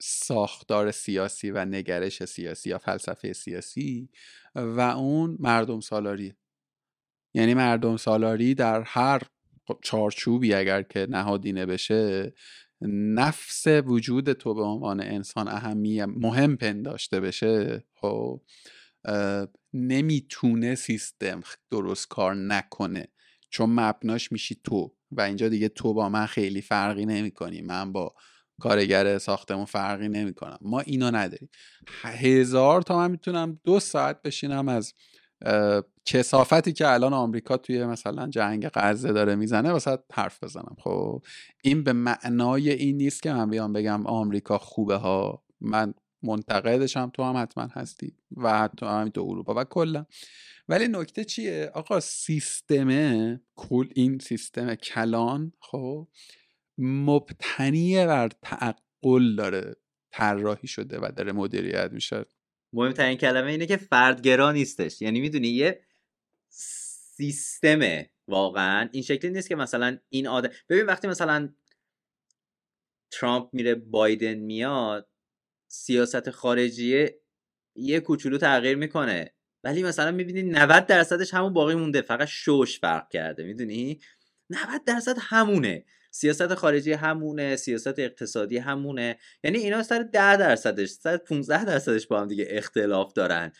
ساختار 0.00 0.90
سیاسی 0.90 1.50
و 1.50 1.64
نگرش 1.64 2.24
سیاسی 2.24 2.70
یا 2.70 2.78
فلسفه 2.78 3.32
سیاسی 3.32 4.08
و 4.54 4.80
اون 4.80 5.36
مردم 5.40 5.80
سالاری. 5.80 6.34
یعنی 7.34 7.54
مردم 7.54 7.96
سالاری 7.96 8.54
در 8.54 8.82
هر 8.82 9.22
چارچوبی 9.82 10.54
اگر 10.54 10.82
که 10.82 11.06
نهادینه 11.10 11.66
بشه 11.66 12.34
نفس 12.80 13.66
وجود 13.66 14.32
تو 14.32 14.54
به 14.54 14.62
عنوان 14.62 15.00
انسان 15.00 15.48
اهمیه 15.48 16.06
مهم 16.06 16.56
پنداشته 16.56 17.20
بشه 17.20 17.84
خب 17.94 18.42
نمی‌تونه 19.72 20.74
سیستم 20.74 21.40
درست 21.70 22.08
کار 22.08 22.34
نکنه. 22.34 23.08
چون 23.50 23.70
مبناش 23.70 24.32
میشی 24.32 24.60
تو 24.64 24.94
و 25.10 25.20
اینجا 25.20 25.48
دیگه 25.48 25.68
تو 25.68 25.94
با 25.94 26.08
من 26.08 26.26
خیلی 26.26 26.60
فرقی 26.60 27.06
نمی 27.06 27.30
کنی 27.30 27.62
من 27.62 27.92
با 27.92 28.14
کارگر 28.60 29.18
ساختمون 29.18 29.64
فرقی 29.64 30.08
نمی 30.08 30.34
کنم 30.34 30.58
ما 30.60 30.80
اینو 30.80 31.10
نداریم. 31.10 31.48
هزار 32.02 32.82
تا 32.82 32.98
من 32.98 33.10
می‌تونم 33.10 33.60
دو 33.64 33.80
ساعت 33.80 34.22
بشینم 34.22 34.68
از 34.68 34.94
کسافتی 36.04 36.72
که 36.72 36.88
الان 36.88 37.12
آمریکا 37.12 37.56
توی 37.56 37.86
مثلا 37.86 38.26
جنگ 38.26 38.68
غزه 38.74 39.12
داره 39.12 39.34
می‌زنه 39.34 39.72
واسه 39.72 39.98
حرف 40.12 40.44
بزنم. 40.44 40.76
خب 40.80 41.22
این 41.62 41.84
به 41.84 41.92
معنای 41.92 42.70
این 42.70 42.96
نیست 42.96 43.22
که 43.22 43.32
من 43.32 43.50
بیام 43.50 43.72
بگم 43.72 44.06
آمریکا 44.06 44.58
خوبه 44.58 44.96
ها. 44.96 45.42
من 45.60 45.94
منتقدشم 46.22 47.10
تو 47.14 47.22
هم 47.22 47.42
حتما 47.42 47.68
هستی 47.72 48.16
و 48.36 48.58
حتی 48.58 48.86
همین 48.86 49.12
تو 49.12 49.20
اروپا 49.20 49.54
و 49.56 49.64
کلا. 49.64 50.06
ولی 50.68 50.88
نکته 50.88 51.24
چیه؟ 51.24 51.70
آقا 51.74 52.00
سیستم 52.00 52.90
کل 53.54 53.88
این 53.94 54.18
سیستم 54.18 54.74
کلان 54.74 55.52
خب 55.60 56.08
مبتنی 56.78 58.06
بر 58.06 58.28
تعقل 58.42 59.36
داره 59.36 59.76
طراحی 60.10 60.68
شده 60.68 60.98
و 60.98 61.10
داره 61.16 61.32
مدیریت 61.32 61.92
میشه. 61.92 62.24
مهمترین 62.72 63.18
کلمه 63.18 63.50
اینه 63.50 63.66
که 63.66 63.76
فردگرا 63.76 64.52
نیستش. 64.52 65.02
یعنی 65.02 65.20
می‌دونی 65.20 65.48
یه 65.48 65.80
سیستمه 66.48 68.10
واقعا. 68.28 68.88
این 68.92 69.02
شکلی 69.02 69.30
نیست 69.30 69.48
که 69.48 69.56
مثلا 69.56 69.98
این 70.08 70.26
آدم 70.26 70.50
ببین 70.68 70.86
وقتی 70.86 71.08
مثلا 71.08 71.48
ترامپ 73.10 73.48
میره 73.52 73.74
بایدن 73.74 74.34
میاد 74.34 75.08
سیاست 75.68 76.30
خارجیه 76.30 77.20
یه 77.76 78.00
کوچولو 78.00 78.38
تغییر 78.38 78.76
می‌کنه. 78.76 79.34
ولی 79.64 79.82
مثلا 79.82 80.10
می‌بینی 80.10 80.42
90 80.42 80.86
درصدش 80.86 81.34
همون 81.34 81.52
باقی 81.52 81.74
مونده. 81.74 82.02
فقط 82.02 82.28
شوش 82.28 82.80
فرق 82.80 83.08
کرده. 83.08 83.44
می‌دونی؟ 83.44 84.00
90 84.50 84.84
درصد 84.84 85.16
همونه. 85.20 85.84
سیاست 86.10 86.54
خارجی 86.54 86.92
همونه 86.92 87.56
سیاست 87.56 87.98
اقتصادی 87.98 88.58
همونه. 88.58 89.18
یعنی 89.44 89.58
اینا 89.58 89.82
سر 89.82 90.02
10 90.02 90.36
درصدش 90.36 90.88
سر 90.88 91.16
15 91.16 91.64
درصدش 91.64 92.06
با 92.06 92.20
هم 92.20 92.28
دیگه 92.28 92.46
اختلاف 92.48 93.12
دارن. 93.12 93.52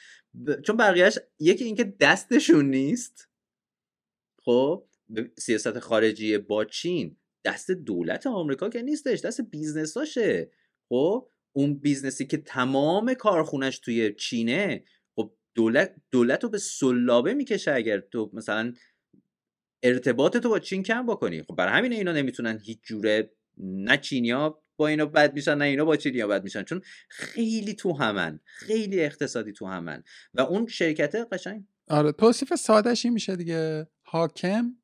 چون 0.66 0.76
بقیهش 0.76 1.18
یکی 1.38 1.64
اینکه 1.64 1.84
دستشون 1.84 2.70
نیست. 2.70 3.28
خب 4.44 4.84
سیاست 5.38 5.78
خارجی 5.78 6.38
با 6.38 6.64
چین 6.64 7.16
دست 7.44 7.70
دولت 7.70 8.26
آمریکا 8.26 8.68
که 8.68 8.82
نیستش 8.82 9.20
دست 9.20 9.40
business 9.40 10.14
اشه. 10.14 10.50
خب 10.88 11.30
اون 11.52 11.74
بیزنسی 11.74 12.26
که 12.26 12.36
تمام 12.36 13.14
کارخونش 13.14 13.78
توی 13.78 14.14
چینه 14.14 14.84
خب 15.16 15.34
دولت 15.54 15.94
دولت 16.10 16.44
رو 16.44 16.50
به 16.50 16.58
صلابه 16.58 17.34
می‌کشه 17.34 17.72
اگر 17.72 18.00
تو 18.00 18.30
مثلا 18.32 18.72
ارتباط 19.82 20.36
تو 20.36 20.48
با 20.48 20.58
چین 20.58 20.82
کم 20.82 21.06
بکنی. 21.06 21.42
خب 21.42 21.54
برای 21.54 21.78
همین 21.78 21.92
اینا 21.92 22.12
نمی‌تونن 22.12 22.60
هیچ 22.64 22.78
جوره 22.82 23.30
نه 23.58 23.96
چینیا 23.96 24.62
با 24.76 24.88
اینا 24.88 25.06
بد 25.06 25.34
میشن 25.34 25.54
نه 25.54 25.64
اینا 25.64 25.84
با 25.84 25.96
چینیا 25.96 26.26
بد 26.26 26.44
میشن. 26.44 26.62
چون 26.62 26.80
خیلی 27.08 27.74
تو 27.74 27.92
همن 27.92 28.40
خیلی 28.44 29.00
اقتصادی 29.00 29.52
تو 29.52 29.66
همن. 29.66 30.02
و 30.34 30.40
اون 30.40 30.66
شرکت 30.66 31.14
قشنگ. 31.32 31.64
آره 31.88 32.12
توصیف 32.12 32.54
سادهش 32.54 33.04
این 33.04 33.14
میشه 33.14 33.36
دیگه. 33.36 33.86
حاکم 34.02 34.76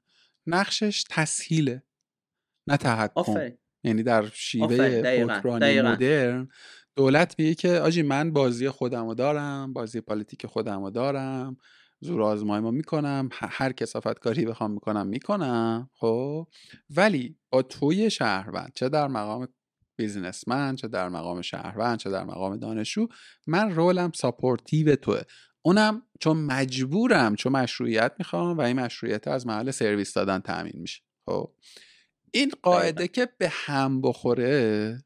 نقشش 0.46 1.04
تسهیله 1.10 1.82
نه 2.66 2.76
تحکم. 2.76 3.50
یعنی 3.84 4.02
در 4.02 4.30
شیوه 4.32 4.84
حکمرانی 5.06 5.82
مدرن 5.82 6.48
دولت 6.96 7.34
میگه 7.38 7.54
که 7.54 7.72
آجی 7.72 8.02
من 8.02 8.32
بازی 8.32 8.68
خودمو 8.68 9.14
دارم 9.14 9.72
بازی 9.72 10.00
پلیتیک 10.00 10.46
خودمو 10.46 10.90
دارم. 10.90 11.56
زورآزماییمو 12.00 12.70
می‌کنم 12.70 13.28
هر 13.32 13.72
کثافت 13.72 14.18
کاری 14.18 14.44
بخوام 14.44 14.70
می‌کنم 14.70 15.06
می‌کنم 15.06 15.90
خب؟ 15.92 16.48
ولی 16.90 17.36
با 17.50 17.62
توی 17.62 18.10
شهروند 18.10 18.72
چه 18.74 18.88
در 18.88 19.08
مقام 19.08 19.48
businessman 19.96 20.76
چه 20.76 20.88
در 20.88 21.08
مقام 21.08 21.42
شهروند 21.42 21.98
چه 21.98 22.10
در 22.10 22.24
مقام 22.24 22.56
دانشجو 22.56 23.06
من 23.46 23.74
role 23.74 24.04
م 24.04 24.12
supportive 24.14 24.96
توه. 24.96 25.20
اونم 25.62 26.02
چون 26.20 26.36
مجبورم 26.36 27.36
چون 27.36 27.52
مشروعیت 27.52 28.12
می‌خوام 28.18 28.58
و 28.58 28.60
این 28.60 28.80
مشروعیت 28.80 29.28
از 29.28 29.46
محل 29.46 29.70
سرویس 29.70 30.14
دادن 30.14 30.38
تامین 30.38 30.74
میشه. 30.76 31.02
خب؟ 31.26 31.50
این 32.32 32.52
قاعده 32.62 33.08
که 33.08 33.28
به 33.38 33.48
هم 33.50 34.00
بخوره 34.00 34.98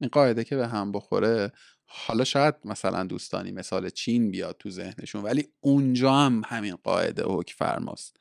این 0.00 0.10
قاعده 0.12 0.44
که 0.44 0.56
به 0.56 0.68
هم 0.68 0.92
بخوره 0.92 1.52
حالا 1.90 2.24
شاید 2.24 2.54
مثلا 2.64 3.04
دوستانی 3.04 3.52
مثال 3.52 3.90
چین 3.90 4.30
بیاد 4.30 4.56
تو 4.58 4.70
ذهنشون 4.70 5.22
ولی 5.22 5.48
اونجا 5.60 6.12
هم 6.12 6.42
همین 6.46 6.76
قاعده 6.76 7.22
حکم 7.24 7.54
فرماست 7.56 8.16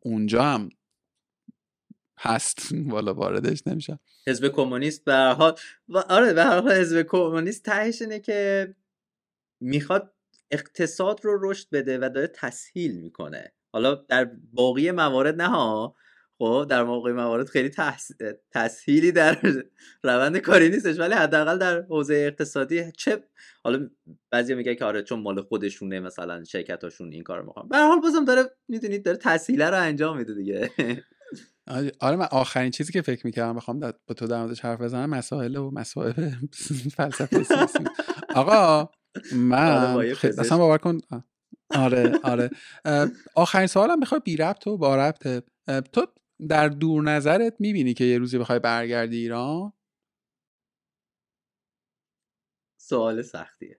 اونجا 0.00 0.42
هم 0.42 0.68
هست. 2.18 2.68
والا 2.92 3.14
واردش 3.14 3.66
نمیشم. 3.66 3.98
حزب 4.26 4.48
کمونیست 4.48 5.04
به 5.04 5.14
حال. 5.14 5.58
آره 6.08 6.32
به 6.32 6.44
حال 6.44 6.72
حزب 6.72 7.02
کمونیست 7.02 7.62
تهش 7.62 8.02
اینه 8.02 8.20
که 8.20 8.74
می‌خواد 9.60 10.14
اقتصاد 10.50 11.24
رو 11.24 11.50
رشد 11.50 11.70
بده 11.72 11.98
و 11.98 12.10
داره 12.14 12.26
تسهیل 12.26 13.00
می‌کنه. 13.00 13.52
حالا 13.72 13.94
در 13.94 14.30
باقی 14.52 14.90
موارد 14.90 15.42
نه 15.42 15.48
ها. 15.48 15.94
خب 16.38 16.66
در 16.70 16.82
موقع 16.82 17.12
موارد 17.12 17.48
خیلی 17.48 17.70
تسهیلی 18.50 19.12
در 19.12 19.38
روند 20.04 20.38
کاری 20.38 20.68
نیستش 20.68 20.98
ولی 20.98 21.14
حداقل 21.14 21.58
در 21.58 21.82
حوزه 21.82 22.14
اقتصادی 22.14 22.92
چه 22.92 23.24
حالا 23.64 23.90
بعضی 24.30 24.54
میگه 24.54 24.74
که 24.74 24.84
آره 24.84 25.02
چون 25.02 25.20
مال 25.20 25.42
خودشونه 25.42 26.00
مثلا 26.00 26.44
شرکتاشون 26.44 27.12
این 27.12 27.22
کار 27.22 27.42
می‌کنن 27.42 27.68
به 27.68 27.78
حال 27.78 28.00
بازم 28.00 28.24
داره 28.24 28.42
می‌دونید 28.68 29.04
داره 29.04 29.16
تسهیله 29.16 29.70
رو 29.70 29.76
انجام 29.76 30.18
میده 30.18 30.34
دیگه. 30.34 30.70
آره 32.00 32.16
من 32.16 32.28
آخرین 32.30 32.70
چیزی 32.70 32.92
که 32.92 33.02
فکر 33.02 33.26
می‌کردم 33.26 33.56
بخوام 33.56 33.80
با 33.80 34.14
تو 34.16 34.26
در 34.26 34.40
موردش 34.40 34.60
حرف 34.60 34.80
بزنم 34.80 35.10
مسائل 35.10 35.56
و 35.56 35.70
مسائل 35.70 36.12
فلسفه 36.96 37.42
سیاسی. 37.42 37.84
آقا 38.34 38.90
من 39.32 39.94
آره، 39.94 40.16
اصلا 40.38 40.58
باور 40.58 40.78
کن 40.78 40.98
آره 41.74 42.12
آره. 42.22 42.50
آخرین 43.34 43.66
سوالم 43.66 44.00
بخوای 44.00 44.20
بی 44.24 44.36
ربط 44.36 44.66
و 44.66 44.76
با 44.76 44.96
ربط 44.96 45.44
تو 45.92 46.06
در 46.48 46.68
دور 46.68 47.02
نظرت 47.02 47.54
می‌بینی 47.58 47.94
که 47.94 48.04
یه 48.04 48.18
روزی 48.18 48.38
بخوای 48.38 48.58
برگردی 48.58 49.16
ایران؟ 49.16 49.72
سوال 52.80 53.22
سختیه. 53.22 53.78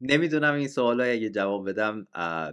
نمی‌دونم 0.00 0.54
این 0.54 0.68
سوال 0.68 1.00
اگه 1.00 1.30
جواب 1.30 1.68
بدم 1.70 2.06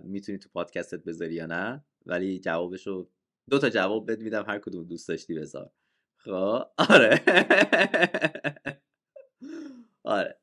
می‌تونی 0.04 0.38
تو 0.38 0.50
پادکستت 0.54 1.04
بذاری 1.04 1.34
یا 1.34 1.46
نه؟ 1.46 1.84
ولی 2.06 2.40
جوابشو 2.40 3.10
دو 3.50 3.60
تا 3.60 3.70
جواب 3.70 4.12
بد 4.12 4.20
میدم 4.22 4.44
هر 4.48 4.60
کدوم 4.60 4.84
دوست 4.84 5.08
داشتی 5.08 5.34
بذار. 5.34 5.72
خب 6.18 6.64
آره. 6.78 7.22
آره. 10.04 10.40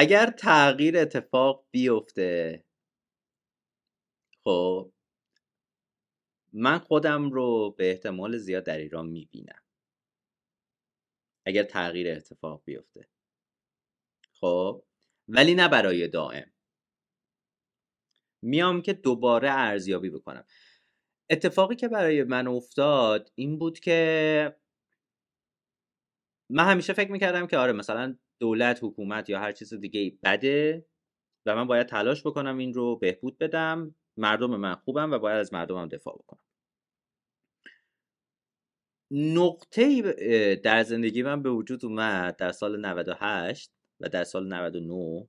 اگر 0.00 0.30
تغییر 0.30 0.98
اتفاق 0.98 1.66
بیفته 1.70 2.64
خب 4.44 4.92
من 6.52 6.78
خودم 6.78 7.30
رو 7.30 7.70
به 7.70 7.90
احتمال 7.90 8.38
زیاد 8.38 8.64
در 8.64 8.78
ایران 8.78 9.06
می‌بینم. 9.06 9.62
اگر 11.46 11.62
تغییر 11.62 12.16
اتفاق 12.16 12.62
بیفته. 12.64 13.08
خب 14.32 14.84
ولی 15.28 15.54
نه 15.54 15.68
برای 15.68 16.08
دائم. 16.08 16.50
میام 18.42 18.82
که 18.82 18.92
دوباره 18.92 19.50
ارزیابی 19.50 20.10
بکنم. 20.10 20.44
اتفاقی 21.30 21.76
که 21.76 21.88
برای 21.88 22.24
من 22.24 22.46
افتاد 22.46 23.32
این 23.34 23.58
بود 23.58 23.80
که 23.80 24.56
من 26.50 26.70
همیشه 26.70 26.92
فکر 26.92 27.12
می‌کردم 27.12 27.46
که 27.46 27.58
آره 27.58 27.72
مثلا 27.72 28.18
دولت 28.38 28.78
حکومت 28.82 29.28
یا 29.30 29.40
هر 29.40 29.52
چیز 29.52 29.74
دیگه 29.74 30.18
بده 30.22 30.86
و 31.46 31.56
من 31.56 31.66
باید 31.66 31.86
تلاش 31.86 32.26
بکنم 32.26 32.58
این 32.58 32.74
رو 32.74 32.96
بهبود 32.96 33.38
بدم 33.38 33.94
مردم 34.16 34.56
من 34.56 34.74
خوبم 34.74 35.12
و 35.12 35.18
باید 35.18 35.38
از 35.38 35.52
مردمم 35.52 35.88
دفاع 35.88 36.14
بکنم. 36.14 36.40
نقطه 39.10 40.02
در 40.54 40.82
زندگی 40.82 41.22
من 41.22 41.42
به 41.42 41.50
وجود 41.50 41.84
اومد 41.84 42.36
در 42.36 42.52
سال 42.52 42.86
98 42.86 43.72
و 44.00 44.08
در 44.08 44.24
سال 44.24 44.46
99 44.52 45.28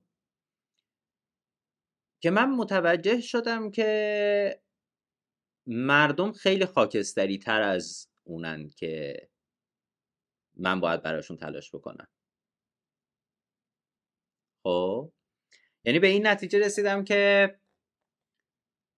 که 2.20 2.30
من 2.30 2.50
متوجه 2.50 3.20
شدم 3.20 3.70
که 3.70 4.60
مردم 5.66 6.32
خیلی 6.32 6.66
خاکستری 6.66 7.38
تر 7.38 7.62
از 7.62 8.08
اونن 8.24 8.68
که 8.68 9.16
من 10.56 10.80
باید 10.80 11.02
براشون 11.02 11.36
تلاش 11.36 11.74
بکنم. 11.74 12.08
خب. 14.62 15.12
یعنی 15.84 15.98
به 15.98 16.06
این 16.06 16.26
نتیجه 16.26 16.58
رسیدم 16.58 17.04
که 17.04 17.50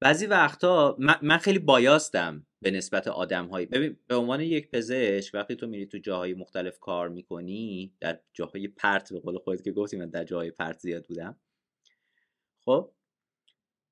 بعضی 0.00 0.26
وقتا 0.26 0.96
من 1.22 1.38
خیلی 1.38 1.58
بایاستم 1.58 2.46
به 2.62 2.70
نسبت 2.70 3.08
آدم 3.08 3.46
هایی 3.46 3.66
ببین 3.66 3.98
به 4.06 4.16
عنوان 4.16 4.40
یک 4.40 4.70
پزشک 4.70 5.34
وقتی 5.34 5.56
تو 5.56 5.66
میری 5.66 5.86
تو 5.86 5.98
جاهای 5.98 6.34
مختلف 6.34 6.78
کار 6.78 7.08
می‌کنی 7.08 7.94
در 8.00 8.20
جاهای 8.32 8.68
پرت 8.68 9.12
به 9.12 9.20
قول 9.20 9.38
خودت 9.38 9.64
که 9.64 9.72
گفتی 9.72 9.96
من 9.96 10.10
در 10.10 10.24
جاهای 10.24 10.50
پرت 10.50 10.78
زیاد 10.78 11.06
بودم. 11.06 11.40
خب. 12.64 12.92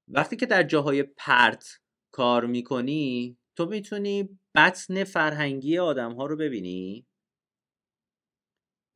وقتی 0.08 0.36
که 0.36 0.46
در 0.46 0.62
جاهای 0.62 1.02
پرت 1.02 1.80
کار 2.10 2.46
می‌کنی 2.46 3.38
تو 3.56 3.66
می‌تونی 3.66 4.38
بطن 4.54 5.04
فرهنگی 5.04 5.78
آدم 5.78 6.12
ها 6.12 6.26
رو 6.26 6.36
ببینی 6.36 7.06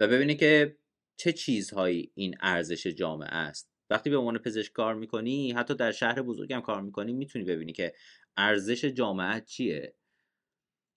و 0.00 0.08
ببینی 0.08 0.36
که 0.36 0.76
چه 1.16 1.32
چیزهایی 1.32 2.12
این 2.14 2.34
ارزش 2.40 2.86
جامعه 2.86 3.28
است؟ 3.28 3.70
وقتی 3.90 4.10
به 4.10 4.16
عنوان 4.16 4.38
پزشک 4.38 4.72
کار 4.72 4.94
می‌کنی 4.94 5.52
حتی 5.52 5.74
در 5.74 5.92
شهر 5.92 6.22
بزرگم 6.22 6.60
کار 6.60 6.82
می‌کنی 6.82 7.12
می‌تونی 7.12 7.44
ببینی 7.44 7.72
که 7.72 7.94
ارزش 8.36 8.84
جامعه 8.84 9.40
چیه. 9.40 9.96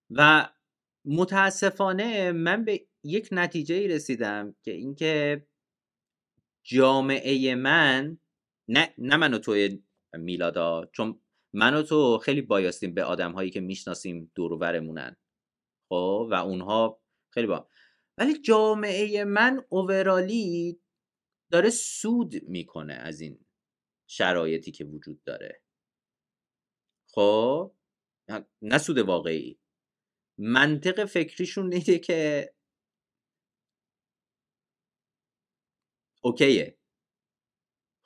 و 0.09 0.49
متاسفانه 1.05 2.31
من 2.31 2.65
به 2.65 2.87
یک 3.03 3.29
نتیجه 3.31 3.87
رسیدم 3.87 4.55
که 4.63 4.71
اینکه 4.71 5.47
جامعه 6.63 7.55
من 7.55 8.17
نه 8.67 8.93
نه 8.97 9.15
من 9.15 9.33
و 9.33 9.37
تو 9.39 9.67
میلادا 10.13 10.89
چون 10.93 11.21
من 11.53 11.73
و 11.73 11.81
تو 11.81 12.17
خیلی 12.17 12.41
بایستیم 12.41 12.93
به 12.93 13.03
آدم 13.03 13.31
هایی 13.31 13.49
که 13.49 13.59
می‌شناسیم 13.59 14.31
دور 14.35 14.81
خب؟ 15.89 16.27
و 16.31 16.33
اونها 16.33 17.01
خیلی 17.33 17.47
با 17.47 17.67
ولی 18.17 18.41
جامعه 18.41 19.23
من 19.23 19.65
اوورالی 19.69 20.81
داره 21.51 21.69
سود 21.69 22.43
می‌کنه 22.43 22.93
از 22.93 23.21
این 23.21 23.45
شرایطی 24.09 24.71
که 24.71 24.85
وجود 24.85 25.23
داره. 25.23 25.61
خب؟ 27.13 27.75
نه 28.61 28.77
سود 28.77 28.97
واقعی. 28.97 29.59
منطق 30.37 31.05
فکریشون 31.05 31.73
اینه 31.73 31.99
که 31.99 32.53
اوکیه. 36.23 36.77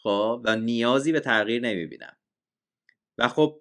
خب؟ 0.04 0.42
و 0.46 0.56
نیازی 0.56 1.12
به 1.12 1.20
تغییر 1.20 1.62
نمی‌بینم. 1.62 2.18
و 3.18 3.28
خب 3.28 3.61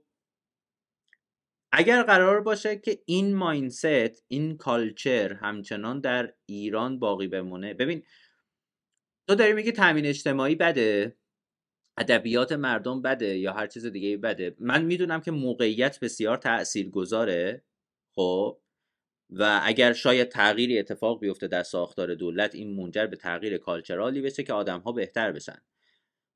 اگر 1.72 2.02
قرار 2.02 2.40
باشه 2.40 2.76
که 2.76 3.02
این 3.06 3.34
ماینست 3.34 4.24
این 4.28 4.56
کالچر 4.56 5.32
همچنان 5.32 6.00
در 6.00 6.34
ایران 6.46 6.98
باقی 6.98 7.28
بمونه 7.28 7.74
ببین 7.74 8.02
تو 9.28 9.34
داری 9.34 9.52
میگی 9.52 9.72
تامین 9.72 10.06
اجتماعی 10.06 10.54
بده 10.54 11.16
ادبیات 11.98 12.52
مردم 12.52 13.02
بده 13.02 13.38
یا 13.38 13.52
هر 13.52 13.66
چیز 13.66 13.86
دیگه 13.86 14.16
بده. 14.16 14.56
من 14.58 14.84
می‌دونم 14.84 15.20
که 15.20 15.30
موقعیت 15.30 16.00
بسیار 16.00 16.36
تأثیر 16.36 16.90
گذاره 16.90 17.64
خب؟ 18.14 18.60
و 19.30 19.60
اگر 19.62 19.92
شاید 19.92 20.28
تغییری 20.28 20.78
اتفاق 20.78 21.20
بیفته 21.20 21.46
در 21.48 21.62
ساختار 21.62 22.14
دولت 22.14 22.54
این 22.54 22.76
منجر 22.76 23.06
به 23.06 23.16
تغییر 23.16 23.58
کالچرالی 23.58 24.20
بشه 24.22 24.42
که 24.42 24.52
آدم 24.52 24.80
ها 24.80 24.92
بهتر 24.92 25.32
بشن. 25.32 25.58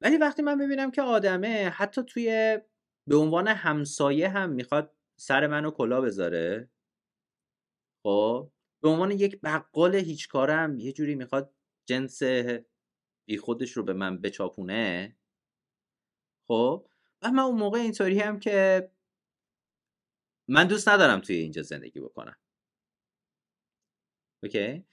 ولی 0.00 0.16
وقتی 0.16 0.42
من 0.42 0.58
ببینم 0.58 0.90
که 0.90 1.02
آدمه 1.02 1.68
حتی 1.68 2.02
توی 2.02 2.58
به 3.06 3.16
عنوان 3.16 3.48
همسایه 3.48 4.28
هم 4.28 4.50
می‌خواد 4.50 4.94
سر 5.16 5.46
منو 5.46 5.70
کلا 5.70 6.00
بذاره. 6.00 6.70
خب؟ 8.02 8.50
به 8.82 8.88
عنوان 8.88 9.10
یک 9.10 9.40
بقال 9.40 9.94
هیچ 9.94 10.28
کارم 10.28 10.78
یه 10.78 10.92
جوری 10.92 11.14
می‌خواد 11.14 11.54
جنس 11.88 12.22
بی 13.26 13.36
خودش 13.38 13.72
رو 13.72 13.82
به 13.82 13.92
من 13.92 14.20
بچاپونه. 14.20 15.16
خب؟ 16.48 16.88
و 17.22 17.30
من 17.30 17.42
اون 17.42 17.58
موقع 17.58 17.78
اینطوری 17.78 18.20
هم 18.20 18.40
که 18.40 18.90
من 20.48 20.66
دوست 20.66 20.88
ندارم 20.88 21.20
توی 21.20 21.36
اینجا 21.36 21.62
زندگی 21.62 22.00
بکنم. 22.00 22.36
اوکی؟ 24.42 24.84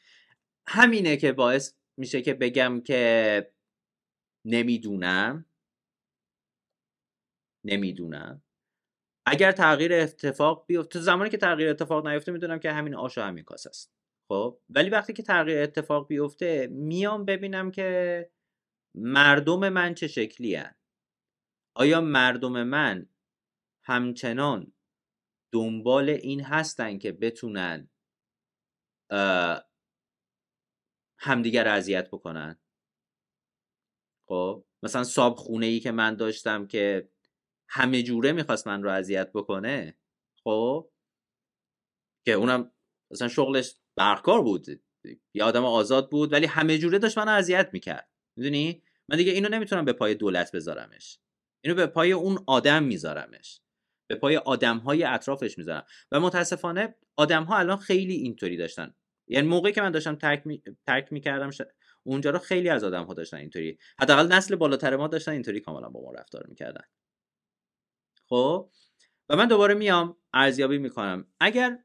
همینه 0.68 1.18
که 1.18 1.32
باعث 1.32 1.74
میشه 1.98 2.22
که 2.22 2.34
بگم 2.34 2.82
که 2.82 3.54
نمی‌دونم. 4.46 5.46
نمی‌دونم. 7.64 8.44
اگر 9.32 9.52
تغییر 9.52 9.94
اتفاق 9.94 10.66
بیفته 10.68 11.00
زمانی 11.00 11.30
که 11.30 11.38
تغییر 11.38 11.70
اتفاق 11.70 12.08
نیفته 12.08 12.32
می‌دونم 12.32 12.60
که 12.60 12.72
همین 12.72 12.96
آش 12.96 13.18
و 13.18 13.22
همین 13.22 13.44
کاس 13.44 13.68
است. 13.68 13.94
خب؟ 14.30 14.60
ولی 14.70 14.90
وقتی 14.90 15.14
که 15.14 15.24
تغییر 15.24 15.64
اتفاق 15.64 16.08
بیفته 16.08 16.68
میام 16.68 17.26
ببینم 17.26 17.72
که 17.72 18.30
مردم 18.96 19.70
من 19.70 19.94
چه 19.94 20.08
شکلی 20.08 20.56
هن. 20.56 20.76
آیا 21.76 22.02
مردم 22.02 22.64
من 22.64 23.10
همچنان 23.84 24.74
دنبال 25.54 26.10
این 26.10 26.42
هستن 26.42 26.98
که 26.98 27.12
بتونن 27.12 27.90
همدیگر 31.20 31.68
اذیت 31.68 32.08
بکنن؟ 32.08 32.60
خب؟ 34.28 34.66
مثلا 34.84 35.04
صاب 35.04 35.36
خونه 35.36 35.66
ای 35.66 35.80
که 35.80 35.92
من 35.92 36.16
داشتم 36.16 36.68
که 36.68 37.10
همه 37.74 38.04
جوره 38.04 38.32
می‌خواست 38.32 38.68
من 38.68 38.84
رو 38.84 38.90
اذیت 38.90 39.32
بکنه 39.34 39.98
خب؟ 40.44 40.90
که 42.26 42.32
اونم 42.32 42.72
مثلا 43.12 43.28
شغلش 43.28 43.76
برکار 43.96 44.42
بود 44.42 44.66
یه 45.34 45.44
آدم 45.44 45.66
آزاد 45.66 46.10
بود 46.10 46.34
ولی 46.34 46.46
همه 46.46 46.78
جوره 46.78 47.00
داشت 47.00 47.18
منو 47.18 47.32
اذیت 47.32 47.70
می‌کرد. 47.74 48.10
می‌دونی؟ 48.38 48.84
من 49.10 49.18
دیگه 49.18 49.32
اینو 49.32 49.50
نمی‌تونم 49.50 49.86
به 49.86 49.94
پای 49.94 50.16
دولت 50.16 50.52
بذارمش. 50.52 51.20
اینو 51.64 51.76
به 51.76 51.88
پای 51.88 52.12
اون 52.12 52.44
آدم 52.48 52.84
میذارمش. 52.84 53.62
به 54.10 54.16
پای 54.16 54.38
آدم 54.38 54.78
های 54.78 55.04
اطرافش 55.04 55.58
می‌ذارم. 55.58 55.86
و 56.12 56.20
متاسفانه 56.20 56.96
آدم 57.18 57.44
ها 57.44 57.58
الان 57.58 57.78
خیلی 57.78 58.14
اینطوری 58.14 58.58
داشتن. 58.58 58.94
یعنی 59.28 59.48
موقعی 59.48 59.74
که 59.74 59.82
من 59.82 59.92
داشتم 59.92 60.16
ترک, 60.16 60.48
می... 60.48 60.64
ترک 60.88 61.14
می‌کردم 61.14 61.50
اونجا 62.04 62.30
رو 62.30 62.40
خیلی 62.40 62.70
از 62.70 62.84
آدم 62.84 63.04
ها 63.04 63.14
داشتن 63.14 63.38
اینطوری. 63.38 63.78
حداقل 64.00 64.28
نسل 64.28 64.56
بالاتر 64.56 64.96
ما 64.96 65.08
داشتن 65.08 65.32
اینطوری 65.32 65.60
کاملا 65.60 65.90
با 65.90 66.02
ما 66.02 66.12
رفتار 66.12 66.46
می‌کردن. 66.48 66.84
خب؟ 68.32 68.72
و 69.30 69.36
من 69.36 69.48
دوباره 69.48 69.74
میام 69.74 70.18
ارزیابی 70.34 70.78
می‌کنم. 70.78 71.34
اگر 71.40 71.84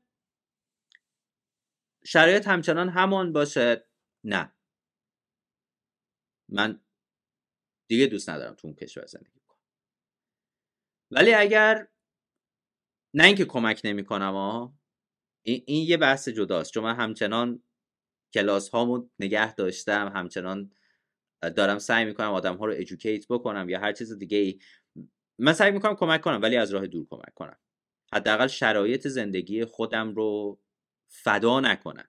شرایط 2.05 2.49
همچنان 2.49 2.89
همان 2.89 3.33
باشه 3.33 3.89
نه. 4.25 4.53
من 6.49 6.81
دیگه 7.89 8.07
دوست 8.07 8.31
ندارم 8.31 8.55
تو 8.55 8.69
اون 8.69 8.77
کشور 8.77 9.07
زندگی 9.07 9.41
کنم. 9.41 9.59
ولی 11.11 11.35
اگر 11.35 11.89
نه 13.15 13.25
اینکه 13.25 13.45
کمک 13.45 13.81
نمی‌کنم 13.85 14.79
این, 15.43 15.63
این 15.67 15.89
یه 15.89 15.97
بحث 15.97 16.29
جداست. 16.29 16.73
چون 16.73 16.85
من 16.85 16.97
همچنان 16.97 17.63
کلاس 18.35 18.69
هامو 18.69 19.09
نگه 19.19 19.55
داشتم 19.55 20.13
همچنان 20.15 20.73
دارم 21.57 21.79
سعی 21.79 22.05
می‌کنم 22.05 22.33
آدم 22.33 22.57
ها 22.57 22.67
رو 22.67 22.75
ادوکیت 22.77 23.27
بکنم 23.29 23.69
یا 23.69 23.81
هر 23.81 23.93
چیز 23.93 24.19
دیگه 24.19 24.39
ای 24.39 24.59
من 25.39 25.53
سعی 25.53 25.71
می‌کنم 25.71 25.95
کمک 25.95 26.21
کنم 26.21 26.43
ولی 26.43 26.57
از 26.57 26.71
راه 26.71 26.87
دور 26.87 27.07
کمک 27.11 27.35
کنم. 27.35 27.59
حداقل 28.13 28.47
شرایط 28.47 29.09
زندگی 29.09 29.65
خودم 29.65 30.15
رو 30.15 30.61
فدا 31.09 31.61
نکنم 31.61 32.09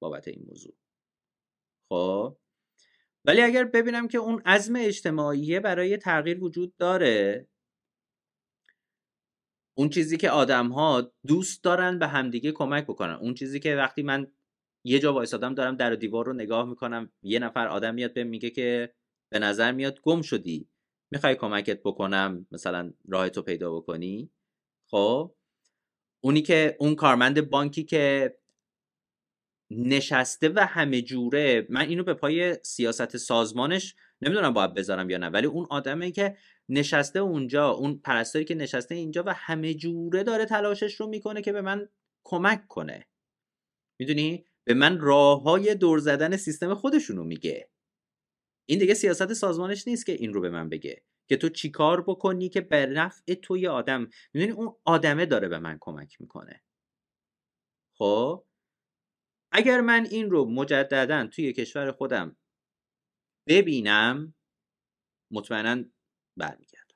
بابت 0.00 0.28
این 0.28 0.44
موضوع. 0.48 0.74
خب؟ 1.88 2.36
ولی 3.24 3.42
اگر 3.42 3.64
ببینم 3.64 4.08
که 4.08 4.18
اون 4.18 4.42
عزم 4.46 4.76
اجتماعی 4.76 5.60
برای 5.60 5.96
تغییر 5.96 6.44
وجود 6.44 6.76
داره 6.76 7.48
اون 9.78 9.88
چیزی 9.88 10.16
که 10.16 10.30
آدم 10.30 10.68
ها 10.68 11.12
دوست 11.26 11.64
دارن 11.64 11.98
به 11.98 12.06
همدیگه 12.06 12.52
کمک 12.52 12.84
بکنن. 12.84 13.14
اون 13.14 13.34
چیزی 13.34 13.60
که 13.60 13.76
وقتی 13.76 14.02
من 14.02 14.32
یه 14.84 14.98
جا 14.98 15.12
وایسادم 15.12 15.54
دارم 15.54 15.76
در 15.76 15.92
و 15.92 15.96
دیوار 15.96 16.26
رو 16.26 16.32
نگاه 16.32 16.68
می‌کنم. 16.68 17.12
یه 17.22 17.38
نفر 17.38 17.68
آدم 17.68 17.94
میاد 17.94 18.14
به 18.14 18.24
میگه 18.24 18.50
که 18.50 18.94
به 19.32 19.38
نظر 19.38 19.72
میاد 19.72 20.00
گم 20.00 20.22
شدی. 20.22 20.68
می‌خوای 21.10 21.34
کمکت 21.34 21.80
بکنم 21.82 22.46
مثلا 22.52 22.92
راه 23.08 23.28
تو 23.28 23.42
پیدا 23.42 23.76
بکنی؟ 23.76 24.30
خب 24.86 25.34
اونی 26.20 26.42
که 26.42 26.76
اون 26.80 26.94
کارمند 26.94 27.50
بانکی 27.50 27.84
که 27.84 28.34
نشسته 29.70 30.48
و 30.48 30.66
همه 30.66 31.02
جوره 31.02 31.66
من 31.70 31.80
اینو 31.80 32.04
به 32.04 32.14
پای 32.14 32.54
سیاست 32.62 33.16
سازمانش 33.16 33.94
نمی‌دونم 34.22 34.52
باید 34.52 34.74
بذارم 34.74 35.10
یا 35.10 35.18
نه 35.18 35.28
ولی 35.28 35.46
اون 35.46 35.66
آدمه 35.70 36.10
که 36.10 36.36
نشسته 36.68 37.18
اونجا 37.18 37.70
اون 37.70 37.98
پرستاری 37.98 38.44
که 38.44 38.54
نشسته 38.54 38.94
اینجا 38.94 39.24
و 39.26 39.34
همه 39.34 39.74
جوره 39.74 40.22
داره 40.22 40.44
تلاشش 40.44 40.94
رو 40.94 41.06
می‌کنه 41.06 41.42
که 41.42 41.52
به 41.52 41.62
من 41.62 41.88
کمک 42.24 42.66
کنه. 42.68 43.06
می‌دونی؟ 43.98 44.44
به 44.64 44.74
من 44.74 45.00
راه 45.00 45.42
های 45.42 45.74
دور 45.74 45.98
زدن 45.98 46.36
سیستم 46.36 46.74
خودشونو 46.74 47.24
میگه. 47.24 47.68
این 48.70 48.78
دیگه 48.78 48.94
سیاست 48.94 49.32
سازمانش 49.32 49.88
نیست 49.88 50.06
که 50.06 50.12
این 50.12 50.34
رو 50.34 50.40
به 50.40 50.50
من 50.50 50.68
بگه. 50.68 51.02
که 51.28 51.36
تو 51.36 51.48
چیکار 51.48 52.00
بکنی 52.02 52.48
که 52.48 52.60
به 52.60 52.86
نفع 52.86 53.34
تو 53.34 53.56
یه 53.56 53.70
آدم 53.70 54.08
می‌دونی 54.34 54.52
اون 54.52 54.76
آدمه 54.84 55.26
داره 55.26 55.48
به 55.48 55.58
من 55.58 55.78
کمک 55.80 56.20
می‌کنه. 56.20 56.62
خب؟ 57.94 58.44
اگر 59.52 59.80
من 59.80 60.06
این 60.10 60.30
رو 60.30 60.44
مجددا 60.44 61.26
توی 61.26 61.52
کشور 61.52 61.92
خودم 61.92 62.36
ببینم 63.46 64.34
مطمئنا 65.30 65.84
برمیگردم. 66.36 66.94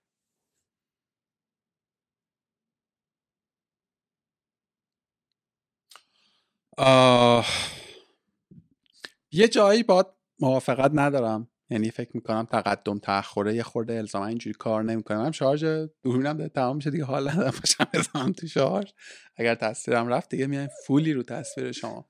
یه 9.32 9.48
جایی 9.48 9.82
با 9.82 10.16
موافقت 10.40 10.90
ندارم. 10.94 11.51
یعنی 11.72 11.90
فکر 11.90 12.10
می‌کنم 12.14 12.46
تقدم 12.52 12.98
تاخره 12.98 13.54
یه 13.54 13.62
خورده 13.62 13.94
الزاما 13.94 14.26
اینجوری 14.26 14.54
کار 14.58 14.82
نمی‌کنم 14.82 15.30
شارژ 15.30 15.64
دوربینم 16.02 16.36
داره 16.36 16.48
تمام 16.48 16.76
میشه 16.76 16.90
دیگه. 16.90 17.04
حال 17.04 17.30
ندارم 17.30 17.50
باشم 17.60 17.86
بزنم 17.94 18.32
تو 18.32 18.46
شارژ. 18.46 18.90
اگر 19.36 19.54
تصویرم 19.54 20.08
رفت 20.08 20.30
دیگه 20.30 20.46
میایم 20.46 20.68
فولی 20.86 21.12
رو 21.12 21.22
تصویر 21.22 21.72
شما. 21.72 22.08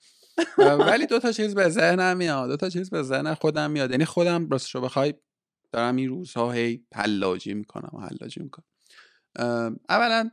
ولی 0.59 1.06
دو 1.06 1.18
تا 1.18 1.32
چیز 1.32 1.55
به 1.55 1.68
ذهنم 1.68 2.16
میاد. 2.16 2.48
دو 2.48 2.56
تا 2.56 2.68
چیز 2.68 2.90
به 2.90 3.02
ذهن 3.02 3.34
خودم 3.34 3.70
میاد. 3.70 3.90
یعنی 3.90 4.05
خودم 4.05 4.48
راستشو 4.48 4.80
بخوای 4.80 5.14
دارم 5.72 5.97
این 5.97 6.09
روزها 6.09 6.52
هی 6.52 6.86
حلاجی 6.94 7.55
می‌کنم 7.55 8.09
حلاجی 8.10 8.40
می‌کنم. 8.43 8.64
اولا 9.89 10.30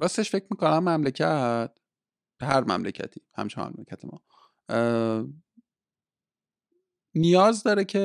راستش 0.00 0.30
فکر 0.30 0.46
می‌کنم 0.50 0.78
مملکت 0.78 1.70
هر 2.42 2.60
مملکتی 2.60 3.20
همچنان 3.34 3.74
مملکت 3.76 4.04
ما 4.04 4.22
نیاز 7.16 7.62
داره 7.62 7.84
که 7.84 7.98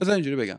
بذار 0.00 0.14
اینجوری 0.14 0.36
بگم. 0.36 0.58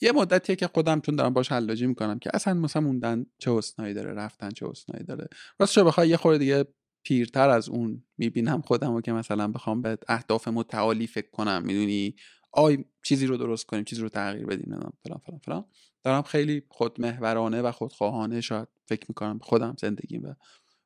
یه 0.00 0.12
مدتیه 0.12 0.56
که 0.56 0.66
خودم 0.66 1.00
چون 1.00 1.16
دارم 1.16 1.32
باش 1.32 1.52
حلاجی 1.52 1.86
می‌کنم 1.86 2.18
که 2.18 2.30
اصلا 2.34 2.54
مثلا 2.54 2.82
موندن 2.82 3.26
چه 3.38 3.50
حسنایی 3.50 3.94
داره 3.94 4.12
رفتن 4.12 4.50
چه 4.50 4.66
حسنایی 4.66 5.04
داره. 5.04 5.28
راستش 5.58 5.78
بخوای 5.78 6.08
یه 6.08 6.16
خورده 6.16 6.38
دیگه 6.38 6.64
پیرتر 7.02 7.48
از 7.50 7.68
اون 7.68 8.04
می‌بینم 8.18 8.60
خودم 8.60 8.94
و 8.94 9.00
که 9.00 9.12
مثلا 9.12 9.48
بخوام 9.48 9.82
به 9.82 9.98
اهداف 10.08 10.48
متعالی 10.48 11.06
فکر 11.06 11.30
کنم. 11.30 11.62
می‌دونی؟ 11.64 12.14
آی 12.52 12.68
یه 12.68 12.84
چیزی 13.02 13.26
رو 13.26 13.36
درست 13.36 13.66
کنیم 13.66 13.84
چیزی 13.84 14.02
رو 14.02 14.08
تغییر 14.08 14.46
بدیم 14.46 14.78
فلان 15.04 15.20
فلان 15.24 15.38
فلان. 15.38 15.64
دارم 16.04 16.22
خیلی 16.22 16.62
خودمحورانه 16.68 17.62
و 17.62 17.72
خودخواهانه 17.72 18.40
شاید 18.40 18.68
فکر 18.86 19.04
می‌کنم 19.08 19.38
خودم 19.42 19.76
زندگیم 19.80 20.24
و 20.24 20.34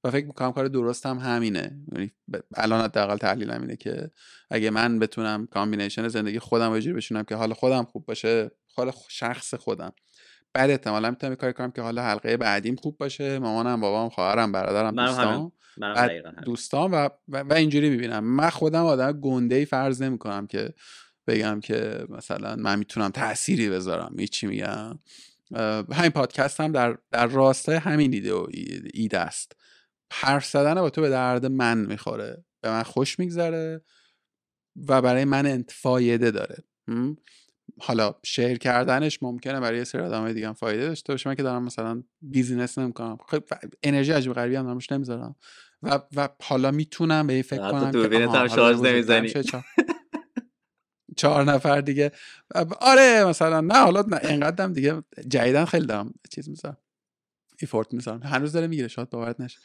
و 0.05 0.10
فکر 0.10 0.26
می‌کنم 0.26 0.52
کار 0.52 0.68
درستم 0.68 1.18
همینه. 1.18 1.78
یعنی 1.93 2.12
الان 2.55 2.85
حداقل 2.85 3.16
تحلیلم 3.16 3.60
اینه 3.60 3.76
که 3.76 4.10
اگه 4.51 4.70
من 4.70 4.98
بتونم 4.98 5.47
combination 5.47 6.09
زندگی 6.09 6.39
خودم 6.39 6.72
رو 6.72 6.94
بچینم 6.95 7.23
که 7.22 7.35
حال 7.35 7.52
خودم 7.52 7.85
خوب 7.85 8.06
باشه 8.06 8.51
حال 8.76 8.93
شخص 9.09 9.55
خودم. 9.55 9.93
بعد 10.52 10.70
احتمالا 10.70 11.10
می‌تونم 11.10 11.35
کاری 11.35 11.52
کنم 11.52 11.70
که 11.70 11.82
حالا 11.82 12.02
حلقه 12.02 12.36
بعدیم 12.36 12.76
خوب 12.76 12.98
باشه 12.98 13.39
مامانم 13.39 13.81
بابام 13.81 14.09
خواهرم 14.09 14.52
برادرم 14.52 14.97
دوستان 15.06 15.52
دوستان 16.44 16.90
و, 16.90 17.09
و, 17.28 17.55
اینجوری 17.55 17.90
می‌بینم. 17.90 18.24
من 18.24 18.51
خودم 18.51 18.85
آدم 18.85 19.12
گنده 19.12 19.55
ای 19.55 19.64
فرض 19.64 20.02
نمی‌کنم 20.02 20.47
که 20.47 20.74
بگم 21.26 21.60
که 21.60 22.06
مثلا 22.09 22.56
من 22.56 22.78
می‌تونم 22.78 23.10
تأثیری 23.10 23.70
بذارم. 23.70 24.16
چی 24.31 24.47
میگم. 24.47 24.98
همین 25.93 26.10
پادکست 26.10 26.60
هم 26.60 26.72
در, 26.72 26.98
در 27.10 27.26
راستای 27.26 27.76
همین 27.76 28.14
ایده 28.14 28.35
و 28.35 28.47
ایده 28.94 29.18
است. 29.18 29.56
حرف 30.20 30.47
زدن 30.47 30.74
با 30.74 30.91
تو 30.91 31.01
به 31.01 31.11
درد 31.11 31.47
من 31.47 31.78
می‌خوره. 31.78 32.45
به 32.61 32.70
من 32.70 32.82
خوش 32.82 33.19
میگذره 33.19 33.85
و 34.89 35.03
برای 35.03 35.24
من 35.24 35.65
فایده 35.69 36.31
داره. 36.31 36.65
حالا 37.81 38.15
share 38.24 38.59
کردنش 38.59 39.23
ممکنه 39.23 39.61
برای 39.61 39.78
یه 39.78 39.85
سری 39.85 40.03
آدمای 40.03 40.35
دیگه 40.35 40.49
هم 40.49 40.55
فایده 40.55 40.86
داشته 40.86 41.12
باشه. 41.12 41.28
من 41.28 41.35
که 41.35 41.43
دارم 41.43 41.65
مثلا 41.65 42.03
business 42.23 42.78
نمی‌کنم. 42.78 43.19
خب 43.28 43.43
انرژی 43.82 44.12
عجیب 44.12 44.32
غریبی 44.32 44.57
هم 44.57 44.65
دارمش 44.65 44.93
نمی‌ذارم. 44.93 45.36
و 45.82 46.01
و 46.16 46.28
حالا 46.43 46.70
می‌تونم 46.70 47.27
به 47.27 47.32
این 47.32 47.43
فکر 47.43 47.70
کنم 47.70 47.93
که 47.93 48.28
هم 48.28 48.49
شارژ 48.49 48.81
نمی‌زنی. 48.81 49.32
چهار 51.16 51.45
نفر 51.45 51.81
دیگه. 51.81 52.12
آره 52.81 53.24
مثلا 53.24 53.61
نه 53.61 53.74
حالا 53.74 54.03
نه 54.03 54.20
اینقدرم 54.24 54.73
دیگه. 54.73 55.03
جدیدا 55.28 55.65
خیلی 55.65 55.86
دارم 55.86 56.15
چیز 56.31 56.49
می‌ذارم. 56.49 56.77
effort 57.61 57.95
می‌ذارم. 57.95 58.23
هنوز 58.23 58.53
داره 58.53 58.66
می‌گیره 58.66 58.89
شاید 58.89 59.11
باورت 59.11 59.41
نشه. 59.41 59.59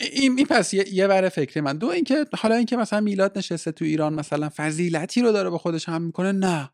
این, 0.00 0.38
این 0.38 0.46
پس 0.46 0.74
یه, 0.74 0.94
یه 0.94 1.06
ور 1.06 1.28
فکری 1.28 1.60
من. 1.60 1.78
دو 1.78 1.86
اینکه 1.86 2.26
حالا 2.38 2.54
اینکه 2.54 2.76
مثلا 2.76 3.00
میلاد 3.00 3.38
نشسته 3.38 3.72
تو 3.72 3.84
ایران 3.84 4.14
مثلا 4.14 4.50
فضیلتی 4.56 5.22
رو 5.22 5.32
داره 5.32 5.50
به 5.50 5.58
خودش 5.58 5.88
هم 5.88 6.02
می‌کنه 6.02 6.32
نه. 6.32 6.70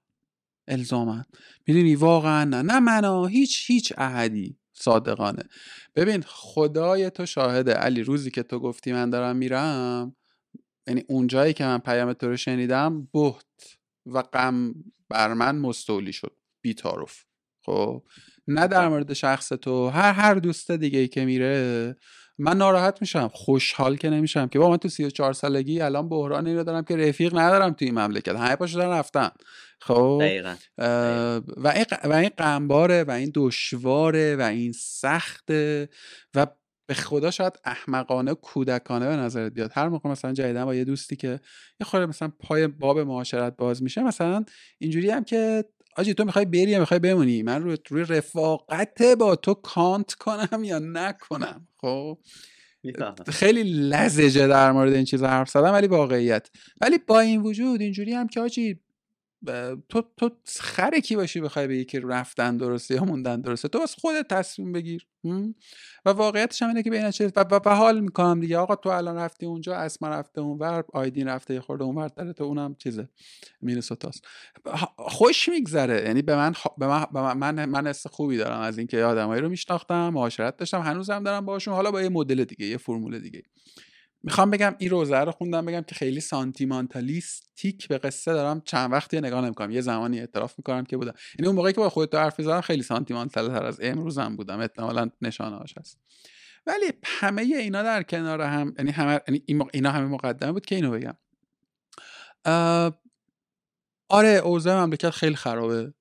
الزاما. 0.68 1.24
می‌دونی؟ 1.66 1.94
واقعا 1.94 2.44
نه. 2.44 2.62
نه 2.62 2.80
منا 2.80 3.26
هیچ 3.26 3.64
هیچ 3.70 3.92
احدی 3.98 4.58
صادقانه. 4.72 5.42
ببین 5.94 6.22
خدای 6.26 7.10
تو 7.10 7.26
شاهده. 7.26 7.72
علی 7.72 8.02
روزی 8.02 8.30
که 8.30 8.42
تو 8.42 8.58
گفتی 8.58 8.92
من 8.92 9.10
دارم 9.10 9.36
میرم 9.36 10.16
یعنی 10.88 11.04
اونجایی 11.08 11.52
که 11.52 11.64
من 11.64 11.78
پیام 11.78 12.12
تو 12.12 12.28
رو 12.28 12.36
شنیدم 12.36 13.08
بهت 13.12 13.78
و 14.06 14.22
غم 14.22 14.74
بر 15.08 15.34
من 15.34 15.58
مستولی 15.58 16.12
شد. 16.12 16.36
بیتارف 16.62 17.24
خب؟ 17.64 18.02
نه 18.48 18.66
در 18.66 18.88
مورد 18.88 19.12
شخص 19.12 19.48
تو 19.48 19.88
هر 19.88 20.12
هر 20.12 20.34
دوست 20.34 20.70
دیگه 20.70 20.98
ای 20.98 21.08
که 21.08 21.24
میره 21.24 21.96
من 22.38 22.56
ناراحت 22.56 23.00
میشم 23.00 23.30
خوشحال 23.32 23.96
که 23.96 24.10
نمیشم 24.10 24.48
که 24.48 24.58
با 24.58 24.70
من 24.70 24.76
تو 24.76 24.88
34 24.88 25.32
سالگی 25.32 25.80
الان 25.80 26.08
بحران 26.08 26.48
رو 26.48 26.64
دارم 26.64 26.84
که 26.84 26.96
رفیق 26.96 27.38
ندارم 27.38 27.72
توی 27.72 27.88
این 27.88 27.98
مملکت. 27.98 28.36
همه 28.36 28.56
پاشو 28.56 28.78
دارن 28.78 28.98
رفتن. 28.98 29.30
خب 29.80 30.22
و 31.56 31.68
این 31.68 31.84
و 32.04 32.12
این 32.12 32.30
قنباره 32.36 33.04
و 33.04 33.10
این 33.10 33.32
دشواره 33.34 34.36
و 34.36 34.42
این 34.42 34.72
سخته 34.72 35.88
و 36.34 36.46
به 36.86 36.94
خدا 36.94 37.30
شاید 37.30 37.52
احمقانه 37.64 38.34
کودکانه 38.34 39.08
به 39.08 39.16
نظرت 39.16 39.52
بیاد. 39.52 39.70
هر 39.74 39.88
موقع 39.88 40.10
مثلا 40.10 40.32
جدیدن 40.32 40.64
با 40.64 40.74
یه 40.74 40.84
دوستی 40.84 41.16
که 41.16 41.40
یه 41.80 41.86
خورده 41.86 42.06
مثلا 42.06 42.32
پای 42.40 42.66
باب 42.66 42.98
معاشرت 42.98 43.56
باز 43.56 43.82
میشه 43.82 44.02
مثلا 44.02 44.44
اینجوری 44.78 45.10
هم 45.10 45.24
که 45.24 45.64
آجی 45.96 46.14
تو 46.14 46.24
می‌خوای 46.24 46.44
بری 46.44 46.70
یا 46.70 46.80
می‌خوای 46.80 47.00
بمونی؟ 47.00 47.42
من 47.42 47.62
روی, 47.62 47.76
روی 47.88 48.04
رفاقت 48.04 49.02
با 49.02 49.36
تو 49.36 49.54
کانت 49.54 50.12
کنم 50.12 50.64
یا 50.64 50.78
نکنم؟ 50.78 51.68
خب 51.76 52.18
خیلی 53.28 53.62
لزجه 53.62 54.46
در 54.46 54.72
مورد 54.72 54.92
این 54.92 55.04
چیزا 55.04 55.28
حرف 55.28 55.50
زدم 55.50 55.72
ولی 55.72 55.86
واقعیت. 55.86 56.48
ولی 56.80 56.98
با 56.98 57.20
این 57.20 57.42
وجود 57.42 57.80
اینجوری 57.80 58.12
هم 58.12 58.28
که 58.28 58.40
آجی 58.40 58.80
تو 59.88 60.02
تو 60.16 60.30
خره 60.60 61.00
کی 61.00 61.16
باشی 61.16 61.40
بخوای 61.40 61.66
به 61.66 61.76
یکی 61.76 62.00
رفتن 62.00 62.56
درسته 62.56 62.94
یا 62.94 63.04
موندن 63.04 63.40
درسته؟ 63.40 63.68
تو 63.68 63.80
بس 63.80 63.94
خودت 63.94 64.28
تصمیم 64.28 64.72
بگیر. 64.72 65.06
و 66.04 66.10
واقعیتش 66.10 66.62
هم 66.62 66.68
اینه 66.68 66.82
که 66.82 66.90
بین 66.90 67.10
چیز 67.10 67.32
و, 67.36 67.60
و, 67.66 67.74
حال 67.74 68.00
می‌کنم 68.00 68.40
دیگه. 68.40 68.58
آقا 68.58 68.76
تو 68.76 68.88
الان 68.88 69.16
رفتی 69.16 69.46
اونجا 69.46 69.76
اسما 69.76 70.08
رفته 70.08 70.40
اونور 70.40 70.84
آیدین 70.92 71.28
رفته 71.28 71.54
یه 71.54 71.60
خورده 71.60 71.84
اونور 71.84 72.08
داره 72.08 72.32
تو 72.32 72.44
اونم 72.44 72.74
چیزه 72.78 73.08
مینسوتاست 73.62 74.24
خوش 74.96 75.48
میگذره. 75.48 76.02
یعنی 76.06 76.22
به 76.22 76.36
من 76.36 76.54
به 76.78 76.86
من 76.86 77.06
من, 77.36 77.64
من 77.64 77.86
حس 77.86 78.06
خوبی 78.06 78.36
دارم 78.36 78.60
از 78.60 78.78
اینکه 78.78 79.04
آدمایی 79.04 79.42
رو 79.42 79.48
میشناختم 79.48 80.08
معاشرت 80.08 80.56
داشتم 80.56 80.80
هنوزم 80.80 81.22
دارم 81.22 81.46
باشون 81.46 81.74
حالا 81.74 81.90
با 81.90 82.02
یه 82.02 82.08
مدل 82.08 82.44
دیگه 82.44 82.66
یه 82.66 82.76
فرمول 82.76 83.18
دیگه. 83.18 83.42
می‌خوام 84.26 84.50
بگم 84.50 84.74
این 84.78 84.90
روزه 84.90 85.18
رو 85.18 85.32
خوندم 85.32 85.66
بگم 85.66 85.80
که 85.80 85.94
خیلی 85.94 86.20
سانتیمانتالیستیک 86.20 87.88
به 87.88 87.98
قصه 87.98 88.32
دارم 88.32 88.60
چند 88.60 88.92
وقتی 88.92 89.20
نگاه 89.20 89.44
نمی‌کنم. 89.44 89.70
یه 89.70 89.80
زمانی 89.80 90.20
اعتراف 90.20 90.54
می‌کنم 90.58 90.84
که 90.84 90.96
بودم. 90.96 91.14
یعنی 91.38 91.46
اون 91.46 91.56
موقعی 91.56 91.72
که 91.72 91.80
با 91.80 91.88
خودت 91.88 92.14
حرف 92.14 92.38
می‌زدم 92.38 92.60
خیلی 92.60 92.82
سانتیمانتال 92.82 93.48
تر 93.48 93.64
از 93.64 93.78
امروزم 93.82 94.36
بودم. 94.36 94.60
احتمالا 94.60 95.10
نشانه 95.22 95.56
هاش 95.56 95.78
هست. 95.78 95.98
ولی 96.66 96.92
همه 97.04 97.42
اینا 97.42 97.82
در 97.82 98.02
کنار 98.02 98.40
هم 98.40 98.74
یعنی 98.78 98.90
همه 98.90 99.20
یعنی 99.28 99.68
اینا 99.72 99.90
همه 99.90 100.06
مقدمه 100.06 100.52
بود 100.52 100.66
که 100.66 100.74
اینو 100.74 100.90
بگم. 100.90 101.16
آره 104.08 104.28
اوضاع 104.28 104.84
مملکت 104.84 105.10
خیلی 105.10 105.36
خرابه. 105.36 105.94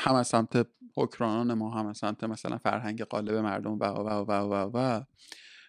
هم 0.00 0.14
از 0.14 0.26
سمت 0.26 0.66
حکرانان 0.96 1.54
ما 1.54 1.78
هم 1.78 1.86
از 1.86 1.98
سمت 1.98 2.24
مثلا 2.24 2.58
فرهنگ 2.58 3.02
قالب 3.02 3.34
مردم 3.34 3.78
و 3.78 3.84
و 3.84 4.08
و 4.08 4.32
و 4.32 4.70
و. 4.74 5.02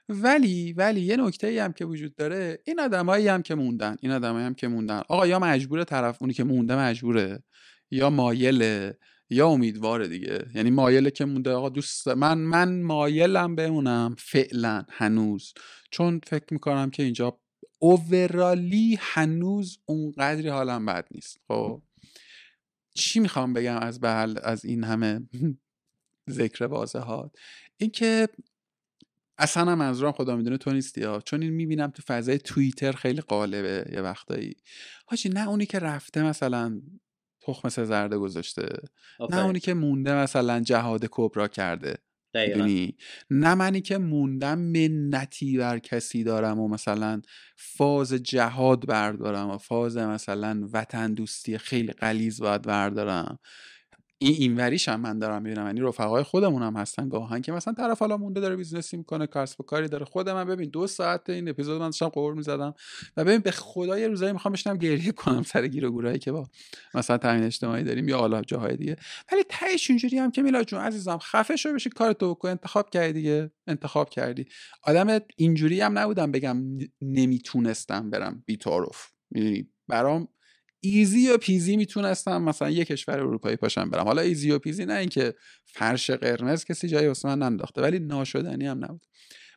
ولی 0.09 0.73
ولی 0.73 1.01
یه 1.01 1.17
نکته 1.17 1.47
ای 1.47 1.59
هم 1.59 1.73
که 1.73 1.85
وجود 1.85 2.15
داره 2.15 2.59
این 2.65 2.79
آدمایی 2.79 3.27
هم 3.27 3.41
که 3.41 3.55
موندن 3.55 3.95
این 4.01 4.11
آدمایی 4.11 4.45
هم 4.45 4.53
که 4.53 4.67
موندن. 4.67 5.01
آقا 5.09 5.27
یا 5.27 5.39
مجبور 5.39 5.83
طرف 5.83 6.17
اونی 6.21 6.33
که 6.33 6.43
مونده 6.43 6.75
مجبوره 6.75 7.43
یا 7.91 8.09
مایله 8.09 8.97
یا 9.29 9.47
امیدواره 9.47 10.07
دیگه. 10.07 10.45
یعنی 10.55 10.71
مایله 10.71 11.11
که 11.11 11.25
مونده 11.25 11.51
آقا 11.51 11.69
دوست 11.69 12.07
من 12.07 12.37
من 12.37 12.81
مایلم 12.81 13.55
بمونم 13.55 14.15
فعلا 14.19 14.83
هنوز. 14.89 15.53
چون 15.91 16.19
فکر 16.27 16.53
می‌کنم 16.53 16.89
که 16.89 17.03
اینجا 17.03 17.39
اوورالی 17.79 18.97
هنوز 19.01 19.79
اونقدری 19.85 20.49
حالم 20.49 20.85
بد 20.85 21.07
نیست. 21.11 21.37
خب؟ 21.47 21.81
چی 22.95 23.19
می‌خوام 23.19 23.53
بگم 23.53 23.77
از 23.77 24.01
بحل 24.01 24.37
از 24.43 24.65
این 24.65 24.83
همه 24.83 25.19
ذکر 26.29 26.63
واضحات؟ 26.63 27.31
اینکه 27.77 28.27
اصلا 29.37 29.71
هم 29.71 29.77
منظورم 29.77 30.11
خدا 30.11 30.35
می‌دونه 30.35 30.57
تو 30.57 30.71
نیستی 30.71 31.03
ها. 31.03 31.21
چون 31.21 31.41
این 31.41 31.53
می‌بینم 31.53 31.91
تو 31.91 32.03
فضای 32.07 32.37
توییتر 32.37 32.91
خیلی 32.91 33.21
قالبه 33.21 33.85
یه 33.93 34.01
وقتایی. 34.01 34.55
حاجی 35.07 35.29
نه 35.29 35.49
اونی 35.49 35.65
که 35.65 35.79
رفته 35.79 36.23
مثلا 36.23 36.81
تخم 37.41 37.69
سه 37.69 37.85
زرده 37.85 38.17
گذاشته. 38.17 38.69
نه 39.29 39.43
اونی 39.43 39.59
که 39.59 39.73
مونده 39.73 40.15
مثلا 40.15 40.59
جهاد 40.59 41.05
کبرا 41.11 41.47
کرده. 41.47 41.97
نه 43.29 43.55
منی 43.55 43.81
که 43.81 43.97
موندم 43.97 44.59
منتی 44.59 45.57
بر 45.57 45.79
کسی 45.79 46.23
دارم 46.23 46.59
و 46.59 46.67
مثلا 46.67 47.21
فاز 47.57 48.13
جهاد 48.13 48.87
بردارم 48.87 49.49
و 49.49 49.57
فاز 49.57 49.97
مثلا 49.97 50.69
وطن 50.73 51.13
دوستی 51.13 51.57
خیلی 51.57 51.91
قلیز 51.93 52.41
باید 52.41 52.61
بردارم. 52.61 53.39
این 54.23 54.35
اینوریش 54.39 54.89
هم 54.89 55.01
من 55.01 55.19
دارم 55.19 55.41
می‌بینم. 55.41 55.65
یعنی 55.65 55.81
رفقای 55.81 56.23
خودمون 56.23 56.63
هم 56.63 56.75
هستن 56.77 57.09
گاها 57.09 57.41
که 57.41 57.51
مثلا 57.51 57.73
طرف 57.73 57.99
حالا 57.99 58.17
مونده 58.17 58.39
داره 58.41 58.55
business 58.55 58.93
ی 58.93 58.97
می‌کنه 58.97 59.27
کسب 59.27 59.61
و 59.61 59.63
کاری 59.63 59.87
داره. 59.87 60.05
خود 60.05 60.29
من 60.29 60.45
ببین 60.45 60.69
دو 60.69 60.87
ساعت 60.87 61.29
این 61.29 61.49
اپیزود 61.49 61.81
من 61.81 61.87
داشتم 61.87 62.07
غر 62.07 62.33
می‌زدم 62.33 62.73
و 63.17 63.23
ببین 63.23 63.39
به 63.39 63.51
خدا 63.51 63.99
یه 63.99 64.07
روزایی 64.07 64.33
می‌خوام 64.33 64.51
بشینم 64.53 64.77
گریه 64.77 65.11
کنم 65.11 65.43
سر 65.53 65.67
گیر 65.67 65.85
و 65.85 65.91
گورایی 65.91 66.19
که 66.19 66.31
با 66.31 66.47
مثلا 66.93 67.17
تامین 67.17 67.43
اجتماعی 67.43 67.83
داریم 67.83 68.07
یا 68.09 68.17
حالا 68.17 68.41
جاهای 68.41 68.77
دیگه. 68.77 68.95
ولی 69.31 69.43
تهش 69.49 69.89
اینجوری 69.89 70.17
هم 70.17 70.31
که 70.31 70.41
میلاد 70.41 70.65
جون 70.65 70.79
عزیزم 70.79 71.17
خفه 71.17 71.55
شو 71.55 71.73
بشین 71.73 71.89
کارتو 71.89 72.35
بکن. 72.35 72.49
انتخاب 72.49 72.89
کردی 72.89 73.13
دیگه. 73.13 73.51
انتخاب 73.67 74.09
کردی. 74.09 74.45
آدم 74.83 75.19
اینجوری 75.37 75.81
هم 75.81 75.97
نبودم 75.99 76.31
بگم 76.31 76.57
نمی‌تونستم 77.01 78.09
برم 78.09 78.43
بی‌تعارف. 78.45 79.11
می‌دونی؟ 79.31 79.67
برام 79.87 80.27
easy 80.85 81.29
peasy 81.29 81.77
می‌تونستم 81.77 82.41
مثلا 82.41 82.69
یه 82.69 82.85
کشور 82.85 83.19
اروپایی 83.19 83.55
پاشم 83.55 83.89
برم. 83.89 84.05
حالا 84.05 84.21
easy 84.21 84.51
peasy 84.51 84.85
نه 84.85 84.93
اینکه 84.93 85.33
فرش 85.65 86.09
قرمز 86.09 86.65
کسی 86.65 86.87
جای 86.87 87.07
واسه 87.07 87.27
من 87.27 87.39
ننداخته 87.39 87.81
ولی 87.81 87.99
ناشدنی 87.99 88.67
هم 88.67 88.83
نبود. 88.83 89.05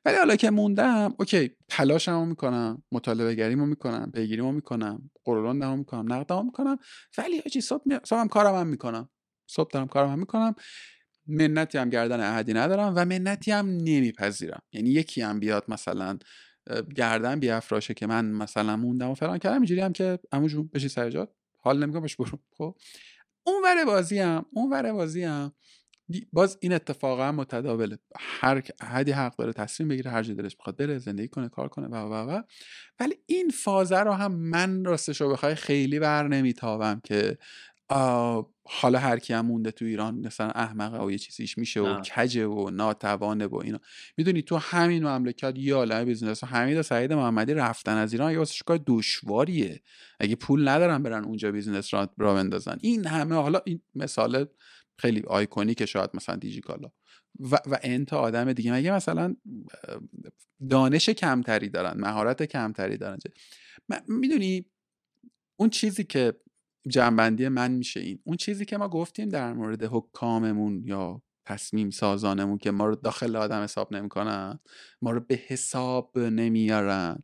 ولی 0.04 0.16
حالا 0.16 0.36
که 0.36 0.50
موندم 0.50 1.14
اوکی 1.18 1.50
تلاشمو 1.68 2.26
می‌کنم 2.26 2.82
مطالبه‌گریمو 2.92 3.66
می‌کنم 3.66 4.10
پیگیریمو 4.14 4.52
می‌کنم 4.52 5.10
غرولندمو 5.24 5.76
می‌کنم 5.76 6.12
نقدمو 6.12 6.42
می‌کنم 6.42 6.78
ولی 7.18 7.42
آجی 7.46 7.60
صبح, 7.60 7.82
می... 7.86 7.98
صبح 8.04 8.26
کارم 8.26 8.54
هم 8.54 8.66
می‌کنم. 8.66 9.08
صبح 9.46 9.70
دارم 9.72 9.86
کارم 9.86 10.10
هم 10.10 10.18
می‌کنم. 10.18 10.54
منتی 11.26 11.78
هم 11.78 11.90
گردن 11.90 12.20
احدی 12.20 12.54
ندارم 12.54 12.92
و 12.96 13.04
منتی 13.04 13.50
هم 13.50 13.66
نمیپذیرم. 13.66 14.62
یعنی 14.72 14.90
یکی 14.90 15.22
هم 15.22 15.40
بیاد 15.40 15.64
مثلا 15.68 16.18
گردن 16.96 17.40
بیافراشه 17.40 17.94
که 17.94 18.06
من 18.06 18.24
مثلا 18.24 18.76
موندم 18.76 19.10
و 19.10 19.14
فلان 19.14 19.38
کردم 19.38 19.56
اینجوری 19.56 19.80
هم 19.80 19.92
که 19.92 20.18
عمو 20.32 20.48
جون 20.48 20.70
بشی 20.74 20.88
سر 20.88 21.26
حال 21.58 21.84
نمی‌کنم 21.84 22.00
باش 22.00 22.16
برو. 22.16 22.38
خب 22.58 22.76
اون 23.46 23.62
ور 23.64 23.84
بازی 23.84 24.18
هم 24.18 24.46
اون 24.52 24.72
ور 24.72 24.92
بازی 24.92 25.22
هم 25.22 25.52
باز 26.32 26.58
این 26.60 26.72
اتفاقا 26.72 27.32
متداوله. 27.32 27.98
هر 28.18 28.62
احدی 28.80 29.12
حق 29.12 29.36
داره 29.36 29.52
تصمیم 29.52 29.88
بگیره 29.88 30.10
هر 30.10 30.22
جا 30.22 30.34
دلش 30.34 30.56
بخواد 30.56 30.76
بره 30.76 30.98
زندگی 30.98 31.28
کنه 31.28 31.48
کار 31.48 31.68
کنه 31.68 31.86
و 31.86 31.94
و 31.94 32.30
و. 32.30 32.42
ولی 33.00 33.14
این 33.26 33.48
فازه 33.48 34.00
رو 34.00 34.12
هم 34.12 34.32
من 34.32 34.84
راستش 34.84 35.20
رو 35.20 35.32
بخوای 35.32 35.54
خیلی 35.54 35.98
بر 35.98 36.28
نمیتابم 36.28 37.00
که 37.04 37.38
حالا 38.68 38.98
هر 38.98 39.18
کی 39.18 39.32
هم 39.32 39.46
مونده 39.46 39.70
تو 39.70 39.84
ایران 39.84 40.14
مثلا 40.14 40.50
احمقه 40.50 41.04
و 41.04 41.10
یه 41.10 41.18
چیزیش 41.18 41.58
میشه 41.58 41.80
و 41.80 42.00
کجه 42.00 42.46
و 42.46 42.70
ناتوانه 42.70 43.46
و 43.46 43.56
اینا. 43.56 43.80
می‌دونی 44.16 44.42
تو 44.42 44.56
همین 44.56 45.06
مملکت 45.06 45.52
یا 45.56 45.76
عالم 45.76 46.04
بیزنس 46.04 46.44
حمید 46.44 46.76
و 46.76 46.82
سعید 46.82 47.12
محمدی 47.12 47.54
رفتن 47.54 47.96
از 47.96 48.12
ایران 48.12 48.32
یه 48.32 48.38
واسه 48.38 48.64
کار 48.66 48.80
دشواریه. 48.86 49.82
اگه 50.20 50.36
پول 50.36 50.68
ندارن 50.68 51.02
برن 51.02 51.24
اونجا 51.24 51.52
بیزنس 51.52 51.94
را 51.94 52.14
را 52.18 52.34
بندازن. 52.34 52.76
این 52.80 53.06
همه 53.06 53.34
حالا 53.34 53.60
این 53.64 53.82
مثال 53.94 54.46
خیلی 54.98 55.22
آیکونیک 55.26 55.84
شاید 55.84 56.10
مثلا 56.14 56.36
دیجیکالا. 56.36 56.90
و, 57.40 57.56
و 57.66 57.78
انت 57.82 58.12
آدم 58.12 58.52
دیگه. 58.52 58.72
مگه 58.72 58.92
مثلا 58.92 59.36
دانش 60.70 61.10
کمتری 61.10 61.68
دارن 61.68 62.00
مهارت 62.00 62.42
کمتری 62.42 62.96
دارن؟ 62.96 63.18
می‌دونی 64.08 64.66
اون 65.56 65.70
چیزی 65.70 66.04
که 66.04 66.34
جنبندی 66.88 67.48
من 67.48 67.72
میشه 67.72 68.00
این. 68.00 68.18
اون 68.24 68.36
چیزی 68.36 68.64
که 68.64 68.76
ما 68.76 68.88
گفتیم 68.88 69.28
در 69.28 69.52
مورد 69.52 69.84
حکاممون 69.84 70.82
یا 70.84 71.22
تصمیم 71.46 71.90
سازانمون 71.90 72.58
که 72.58 72.70
ما 72.70 72.86
رو 72.86 72.96
داخل 72.96 73.36
آدم 73.36 73.62
حساب 73.62 73.94
نمی‌کنن 73.94 74.58
ما 75.02 75.10
رو 75.10 75.20
به 75.20 75.40
حساب 75.46 76.18
نمیارن. 76.18 77.22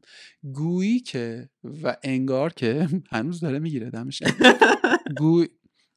گویی 0.53 1.01
که 1.01 1.49
و 1.83 1.97
انگار 2.03 2.53
که 2.53 2.89
هنوز 3.13 3.41
داره 3.41 3.59
می‌گیره 3.59 3.91
دمش 3.91 4.23
گوی... 5.19 5.49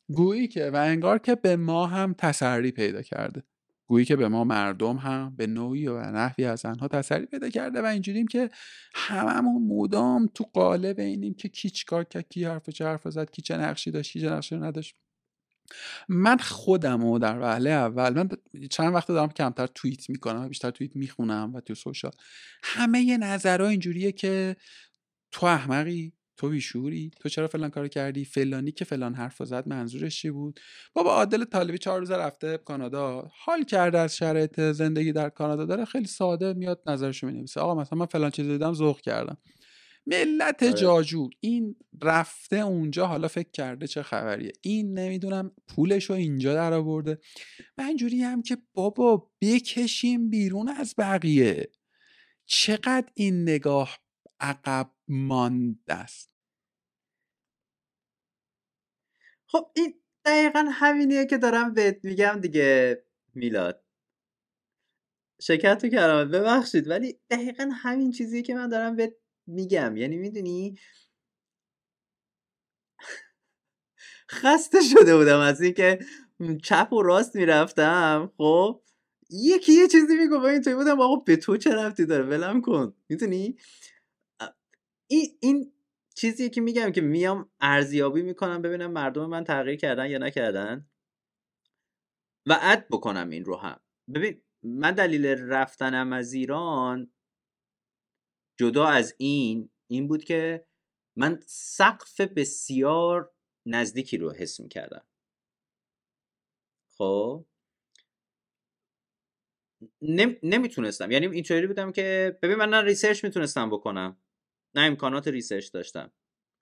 گویی 0.10 0.48
که 0.48 0.70
و 0.70 0.76
انگار 0.76 1.20
که 1.20 1.36
به 1.36 1.56
ما 1.56 1.88
هم 1.88 2.14
تسری 2.18 2.72
پیدا 2.72 3.02
کرده. 3.02 3.44
گویی 3.88 4.06
که 4.06 4.16
به 4.16 4.28
ما 4.28 4.44
مردم 4.44 4.98
هم 4.98 5.36
به 5.38 5.48
نوعی 5.48 5.88
و 5.88 6.12
نحوی 6.12 6.45
از 6.45 6.66
آنها 6.66 6.88
تسری 6.88 7.26
پیدا 7.26 7.49
کرده 7.49 7.82
و 7.82 7.86
اینجوریم 7.86 8.28
که 8.28 8.49
هممون 8.95 9.68
مدام 9.68 10.30
تو 10.34 10.44
قالب 10.53 10.99
اینیم 10.99 11.34
که 11.34 11.49
کی 11.49 11.70
چیکار 11.70 12.03
کرد 12.03 12.30
کی 12.30 12.45
حرف 12.45 12.70
چه 12.70 12.86
حرف 12.86 13.10
زد 13.10 13.32
کی 13.32 13.41
چه 13.41 13.57
نقشی 13.57 13.91
داشت 13.91 14.12
کی 14.12 14.22
چه 14.22 14.30
نقشی 14.30 14.56
نداشت. 14.56 14.95
من 16.10 16.38
خودم 16.38 17.03
و 17.03 17.20
در 17.20 17.40
وهله 17.40 17.70
اول 17.70 18.14
من 18.14 18.30
چند 18.72 18.94
وقت 18.94 19.07
دارم 19.07 19.30
کمتر 19.30 19.68
توییت 19.68 20.10
می‌کنم 20.10 20.48
بیشتر 20.48 20.72
توییت 20.72 20.95
می‌خونم 20.95 21.56
و 21.56 21.62
تو 21.62 21.76
سوشال. 21.76 22.12
همه 22.64 23.18
نظرها 23.18 23.68
اینجوریه 23.68 24.12
که 24.12 24.56
تو 25.32 25.45
احمقی؟ 25.45 26.14
تو 26.38 26.49
بیشوری؟ 26.49 27.12
تو 27.20 27.30
چرا 27.30 27.48
فلان 27.48 27.70
کارو 27.70 27.88
کردی؟ 27.88 28.26
فلانی 28.26 28.72
که 28.72 28.86
فلان 28.86 29.14
حرف 29.14 29.44
زد 29.44 29.68
منظورش 29.68 30.22
چی 30.22 30.30
بود؟ 30.30 30.60
بابا 30.94 31.14
عادل 31.14 31.44
طالبی 31.44 31.78
چهار 31.78 31.99
روز 31.99 32.12
رفته 32.12 32.57
کانادا 32.57 33.30
حال 33.34 33.64
کرده 33.64 33.99
از 33.99 34.18
شرایط 34.18 34.60
زندگی 34.60 35.12
در 35.12 35.30
کانادا 35.30 35.66
داره 35.66 35.86
خیلی 35.86 36.07
ساده 36.07 36.53
میاد 36.53 36.82
نظرشو 36.88 37.28
می‌نویسه. 37.28 37.60
آقا 37.60 37.76
مثلا 37.76 37.99
من 37.99 38.06
فلان 38.06 38.32
چیز 38.32 38.48
دیدم 38.48 38.74
ذوق 38.74 39.02
کردم. 39.02 39.38
ملت 40.07 40.64
آره. 40.64 40.74
جاجور 40.74 41.32
این 41.40 41.76
رفته 42.02 42.56
اونجا 42.56 43.07
حالا 43.07 43.28
فکر 43.28 43.52
کرده 43.52 43.88
چه 43.88 44.03
خبریه. 44.03 44.52
این 44.62 44.99
نمی‌دونم 44.99 45.52
پولش 45.68 46.06
رو 46.10 46.16
اینجا 46.16 46.53
در 46.53 46.74
آورده 46.74 47.20
من 47.78 47.86
اینجوری 47.86 48.22
هم 48.22 48.41
که 48.41 48.57
بابا 48.74 49.32
بکشیم 49.41 50.30
بیرون 50.30 50.70
از 50.70 50.95
بقیه. 50.98 51.72
چقدر 52.45 53.07
این 53.14 53.41
نگاه 53.41 53.98
عقب 54.40 54.91
مانده 55.07 55.94
است. 55.94 56.36
خب 59.48 59.72
این 59.76 60.02
دقیقا 60.26 60.66
همینیه 60.72 61.26
که 61.26 61.38
دارم 61.38 61.74
بهت 61.74 62.06
میگم 62.06 62.40
دیگه 62.41 63.03
میلاد. 63.34 63.86
شکر 65.41 65.76
تو 65.76 65.90
کردم 65.90 66.32
ببخشید 66.32 66.88
ولی 66.88 67.20
دقیقا 67.30 67.70
همین 67.74 68.12
چیزیه 68.12 68.41
که 68.41 68.56
من 68.56 68.70
دارم 68.70 68.95
بهت 68.95 69.14
میگم. 69.48 69.98
یعنی 69.98 70.18
می‌دونی؟ 70.18 70.80
خسته 74.32 74.82
شده 74.82 75.18
بودم 75.18 75.40
از 75.40 75.62
اینکه 75.62 75.99
چپ 76.64 76.94
و 76.94 77.02
راست 77.02 77.36
می‌رفتم. 77.36 78.34
خب 78.38 78.82
یکی 79.30 79.74
یه 79.74 79.88
چیزی 79.88 80.16
میگو 80.16 80.36
این 80.36 80.62
توی 80.62 80.76
بودم 80.76 81.02
آقا 81.02 81.16
به 81.16 81.36
تو 81.36 81.57
چه 81.57 81.76
رفتی 81.76 82.06
داره؟ 82.06 82.26
ولم 82.26 82.62
کن. 82.62 82.95
می‌دونی؟ 83.10 83.57
این 85.07 85.38
این 85.41 85.73
چیزی 86.15 86.49
که 86.49 86.61
میگم 86.61 86.91
که 86.91 87.02
میام 87.02 87.49
ارزیابی 87.61 88.22
می‌کنم 88.22 88.61
ببینم 88.61 88.91
مردم 88.91 89.26
من 89.26 89.44
تغییر 89.44 89.76
کردن 89.76 90.10
یا 90.10 90.18
نکردن. 90.18 90.90
و 92.48 92.60
اد 92.61 92.88
بکنم 92.91 93.30
این 93.30 93.45
رو 93.45 93.56
هم. 93.56 93.80
ببین 94.15 94.41
من 94.64 94.91
دلیل 94.91 95.26
رفتنم 95.26 96.14
از 96.14 96.34
ایران 96.34 97.11
جدا 98.60 98.86
از 98.88 99.15
این 99.18 99.69
این 99.88 100.07
بود 100.07 100.23
که 100.23 100.68
من 101.18 101.40
سقف 101.45 102.22
بسیار 102.22 103.34
نزدیکی 103.65 104.18
رو 104.18 104.32
حس 104.32 104.60
می‌کردم. 104.60 105.06
خب؟ 106.98 107.45
نم... 110.02 110.36
نمی‌تونستم. 110.44 111.11
یعنی 111.11 111.27
اینطوری 111.27 111.68
بودم 111.68 111.91
که 111.91 112.40
ببین 112.41 112.56
من 112.56 112.69
نه 112.69 112.82
research 112.82 113.24
می‌تونستم 113.23 113.69
بکنم. 113.69 114.18
نه 114.76 114.81
امکانات 114.81 115.27
research 115.28 115.72
داشتم. 115.72 116.11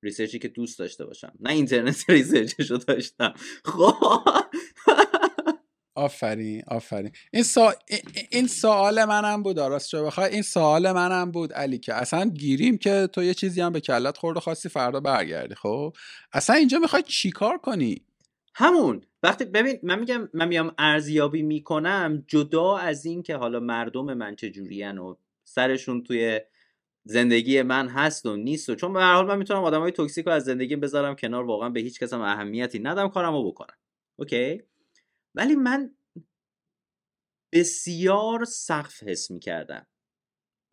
research 0.04 0.36
ی 0.36 0.40
که 0.40 0.48
دوست 0.48 0.80
داشته 0.80 1.06
باشم. 1.06 1.34
نه 1.40 1.52
اینترنت 1.52 2.06
research 2.10 2.59
ش 2.59 2.72
رو 2.72 2.77
داشتم. 2.77 3.34
خب. 3.65 3.94
آفرین 5.95 6.64
آفرین. 6.68 7.11
این, 7.34 7.44
سا... 7.44 7.73
این 8.31 8.48
سوال 8.48 9.06
منم 9.06 9.44
بود 9.44 9.60
راستشو 9.60 10.06
بخوای. 10.06 10.34
این 10.34 10.41
سوال 10.41 10.91
منم 10.91 11.31
بود 11.31 11.53
علی 11.53 11.77
که 11.77 11.94
اصلا 11.94 12.30
گیریم 12.30 12.77
که 12.77 13.10
تو 13.14 13.23
یه 13.23 13.34
چیزی 13.34 13.61
هم 13.61 13.73
به 13.73 13.81
کله‌ت 13.82 14.18
خورده 14.18 14.40
خواستی 14.40 14.69
فردا 14.69 14.99
برگردی 14.99 15.56
خب؟ 15.56 15.94
اصلا 16.34 16.56
اینجا 16.56 16.80
می‌خوای 16.80 17.03
چیکار 17.03 17.57
کنی؟ 17.57 18.06
همون. 18.56 19.02
وقتی 19.23 19.45
ببین 19.45 19.80
من 19.84 19.99
میگم 19.99 20.30
من 20.34 20.48
میام 20.48 20.73
ارزیابی 20.77 21.41
می‌کنم 21.41 22.23
جدا 22.27 22.77
از 22.77 23.06
این 23.06 23.23
که 23.23 23.35
حالا 23.35 23.60
مردم 23.60 24.14
من 24.14 24.35
چه 24.35 24.52
و 24.99 25.15
سرشون 25.44 26.03
توی 26.03 26.40
زندگی 27.06 27.62
من 27.62 27.88
هست 27.88 28.26
و 28.26 28.36
نیست 28.36 28.70
و 28.70 28.76
چون 28.76 28.94
به 28.94 29.00
هر 29.00 29.14
حال 29.14 29.28
من 29.28 29.38
می‌تونم 29.38 29.64
آدمای 29.64 29.92
توکسیک 29.92 30.26
رو 30.26 30.32
از 30.32 30.44
زندگی 30.44 30.76
بذارم 30.76 31.16
کنار 31.16 31.46
واقعا 31.46 31.70
به 31.70 31.80
هیچ 31.80 32.00
کس 32.00 32.14
هم 32.14 32.22
اهمیتی 32.22 32.80
ندم 32.80 33.10
کارمو 33.10 33.52
بکنم. 33.52 33.78
اوکی؟ 34.20 34.64
ولی 35.36 35.56
من 35.56 35.96
بسیار 37.54 38.46
سقف 38.46 39.04
حس 39.04 39.32
می‌کردم 39.32 39.88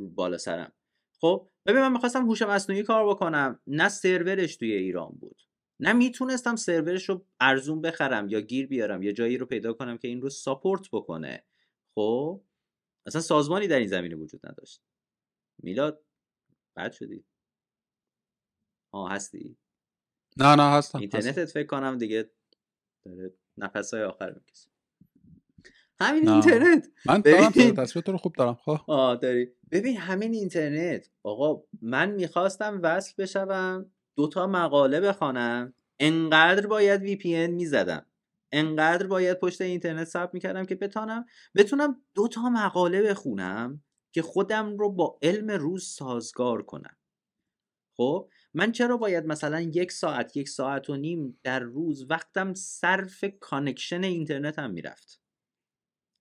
بالا 0.00 0.38
سرم. 0.38 0.72
خب 1.20 1.50
ببین 1.66 1.80
من 1.80 1.92
می‌خواستم 1.92 2.26
هوش 2.26 2.42
مصنوعی 2.42 2.82
کار 2.82 3.08
بکنم. 3.08 3.60
نه 3.66 3.88
سرورش 3.88 4.56
توی 4.56 4.72
ایران 4.72 5.10
بود. 5.20 5.42
نه 5.80 5.92
می‌تونستم 5.92 6.56
سرورش 6.56 7.08
رو 7.08 7.26
ارزون 7.40 7.80
بخرم 7.80 8.28
یا 8.28 8.40
گیر 8.40 8.66
بیارم 8.66 9.02
یا 9.02 9.12
جایی 9.12 9.38
رو 9.38 9.46
پیدا 9.46 9.72
کنم 9.72 9.98
که 9.98 10.08
این 10.08 10.20
رو 10.20 10.30
ساپورت 10.30 10.88
بکنه. 10.92 11.44
خب 11.94 12.44
اصلا 13.06 13.20
سازمانی 13.20 13.66
در 13.66 13.78
این 13.78 13.88
زمینه 13.88 14.16
وجود 14.16 14.46
نداشت. 14.46 14.82
میلاد 15.62 16.04
بد 16.76 16.92
شدی. 16.92 17.24
آه 18.94 19.12
هستی؟ 19.12 19.56
نه 20.36 20.54
نه 20.54 20.62
هستم 20.62 20.98
اینترنتت 20.98 21.44
فکر 21.44 21.66
کنم 21.66 21.98
دیگه 21.98 22.30
داره 23.04 23.34
نفس 23.56 23.94
های 23.94 24.02
آخر 24.02 24.32
می‌کشه. 24.32 24.70
همین 26.00 26.28
اینترنت. 26.28 26.88
من 27.06 27.20
دارم 27.20 27.50
تصویر 27.50 28.04
تو 28.04 28.12
رو 28.12 28.18
خوب 28.18 28.34
دارم 28.36 28.54
خب. 28.54 28.78
آه 28.88 29.16
داری. 29.16 29.52
ببین 29.70 29.96
همین 29.96 30.34
اینترنت. 30.34 31.10
آقا 31.22 31.62
من 31.82 32.10
می‌خواستم 32.10 32.80
وصل 32.82 33.14
بشوم 33.18 33.90
دوتا 34.16 34.46
مقاله 34.46 35.00
بخوانم. 35.00 35.74
انقدر 36.00 36.66
باید 36.66 37.02
VPN 37.02 37.50
می‌زدم. 37.50 38.06
انقدر 38.52 39.06
باید 39.06 39.38
پشت 39.38 39.60
اینترنت 39.60 40.04
ثبت 40.08 40.34
می‌کردم 40.34 40.64
که 40.64 40.74
بتونم 40.74 41.24
بتونم 41.54 42.02
دوتا 42.14 42.40
مقاله 42.50 43.02
بخونم. 43.02 43.82
که 44.12 44.22
خودم 44.22 44.76
رو 44.78 44.90
با 44.90 45.18
علم 45.22 45.50
روز 45.50 45.84
سازگار 45.84 46.62
کنم. 46.62 46.96
خب 47.96 48.28
من 48.54 48.72
چرا 48.72 48.96
باید 48.96 49.26
مثلا 49.26 49.60
یک 49.60 49.92
ساعت 49.92 50.36
یک 50.36 50.48
ساعت 50.48 50.90
و 50.90 50.96
نیم 50.96 51.38
در 51.42 51.60
روز 51.60 52.06
وقتم 52.10 52.54
صرف 52.54 53.24
connection 53.40 54.04
اینترنت 54.04 54.58
هم 54.58 54.70
می‌رفت؟ 54.70 55.20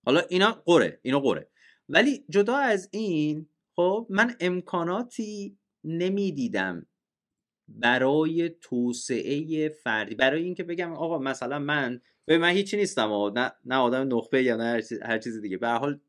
حالا 0.05 0.19
اینا 0.19 0.51
قره 0.65 0.99
اینا 1.01 1.19
قره 1.19 1.49
ولی 1.89 2.25
جدا 2.29 2.55
از 2.55 2.89
این 2.91 3.49
خب 3.75 4.07
من 4.09 4.35
امکاناتی 4.39 5.57
نمی‌دیدم 5.83 6.85
برای 7.67 8.49
توسعه 8.49 9.69
فردی. 9.69 10.15
برای 10.15 10.43
اینکه 10.43 10.63
بگم 10.63 10.93
آقا 10.93 11.19
مثلا 11.19 11.59
من 11.59 12.01
به 12.25 12.37
من 12.37 12.49
هیچی 12.49 12.77
نیستم 12.77 13.31
نه 13.35 13.51
نه 13.65 13.75
آدم 13.75 14.17
نخبه 14.17 14.43
یا 14.43 14.55
نه 14.55 14.81
هر 15.01 15.17
چیز 15.17 15.41
دیگه. 15.41 15.57
به 15.57 15.67
حال 15.67 15.99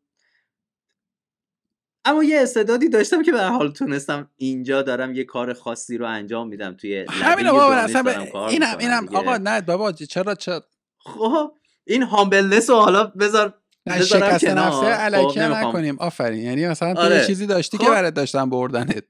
اما 2.05 2.25
یه 2.25 2.41
استعدادی 2.41 2.89
داشتم 2.89 3.23
که 3.23 3.33
به 3.33 3.43
حال 3.43 3.73
تونستم 3.73 4.31
اینجا 4.37 4.83
دارم 4.83 5.15
یه 5.15 5.25
کار 5.25 5.53
خاصی 5.53 5.99
رو 5.99 6.07
انجام 6.07 6.49
میدم 6.49 6.75
توی 6.75 7.07
همین 7.09 7.51
بابا 7.51 7.75
اصلا 7.75 8.27
اینم 8.49 8.79
اینم 8.79 9.09
آقا 9.15 9.37
نه 9.37 9.61
بابا 9.61 9.93
چرا 9.93 10.35
چرا؟ 10.35 10.65
خب 10.99 11.53
این 11.85 12.03
humbleness 12.03 12.71
رو 12.71 12.77
حالا 12.77 13.05
بذار 13.05 13.55
شکسته 13.89 14.45
نفسی 14.45 15.19
خب، 15.23 15.39
نکنیم. 15.39 15.97
آفرین. 15.99 16.43
یعنی 16.43 16.67
مثلا 16.67 16.95
تو 16.95 17.01
آره. 17.01 17.27
چیزی 17.27 17.47
داشتی 17.47 17.79
خب. 17.79 17.85
که 17.85 17.91
برات 17.91 18.15
داشتم 18.15 18.51
بردنت. 18.51 19.05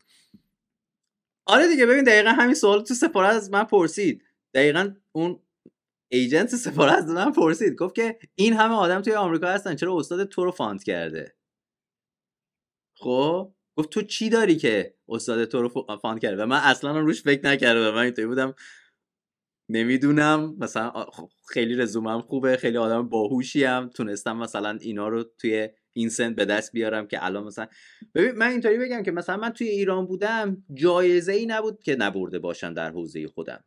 آره 1.46 1.68
دیگه 1.68 1.86
ببین 1.86 2.04
دقیقا 2.04 2.30
همین 2.30 2.54
سوال 2.54 2.82
تو 2.82 2.94
سفارت 2.94 3.34
از 3.36 3.50
من 3.50 3.64
پرسید. 3.64 4.22
دقیقا 4.54 4.94
اون 5.12 5.40
agent 6.08 6.56
سفارت 6.56 6.94
از 6.98 7.08
من 7.08 7.32
پرسید. 7.32 7.76
گفت 7.76 7.94
که 7.94 8.18
این 8.34 8.52
همه 8.52 8.74
آدم 8.74 9.02
توی 9.02 9.14
آمریکا 9.14 9.48
هستن 9.48 9.76
چرا 9.76 9.96
استاد 9.96 10.24
تو 10.24 10.44
رو 10.44 10.50
fund 10.50 10.82
کرده؟ 10.82 11.34
خب؟ 13.00 13.54
گفت 13.76 13.90
تو 13.90 14.02
چی 14.02 14.28
داری 14.28 14.56
که 14.56 14.94
استاد 15.08 15.44
تو 15.44 15.62
رو 15.62 15.68
فاند 16.02 16.20
کرده؟ 16.20 16.42
و 16.42 16.46
من 16.46 16.60
اصلا 16.60 17.00
روش 17.00 17.22
فکر 17.22 17.46
نکردم. 17.46 17.94
من 17.94 18.02
اینطوری 18.02 18.26
بودم. 18.26 18.54
نمی‌دونم. 19.68 20.56
مثلا 20.58 20.90
خب 20.90 21.28
خیلی 21.48 21.74
رزومم 21.74 22.20
خوبه. 22.20 22.56
خیلی 22.56 22.78
آدم 22.78 23.08
باهوشی 23.08 23.66
تونستم 23.94 24.36
مثلا 24.36 24.78
اینا 24.80 25.08
رو 25.08 25.24
توی 25.24 25.68
این 25.92 26.08
سن 26.08 26.34
به 26.34 26.44
دست 26.44 26.72
بیارم 26.72 27.06
که 27.06 27.24
الان 27.24 27.44
مثلا 27.44 27.68
ببین 28.14 28.32
من 28.32 28.48
اینطوری 28.48 28.78
بگم 28.78 29.02
که 29.02 29.10
مثلا 29.10 29.36
من 29.36 29.50
توی 29.50 29.68
ایران 29.68 30.06
بودم 30.06 30.64
جایزه 30.74 31.32
ای 31.32 31.46
نبود 31.46 31.82
که 31.82 31.96
نبرده 31.96 32.38
باشن 32.38 32.72
در 32.72 32.90
حوزه 32.90 33.26
خودم. 33.28 33.64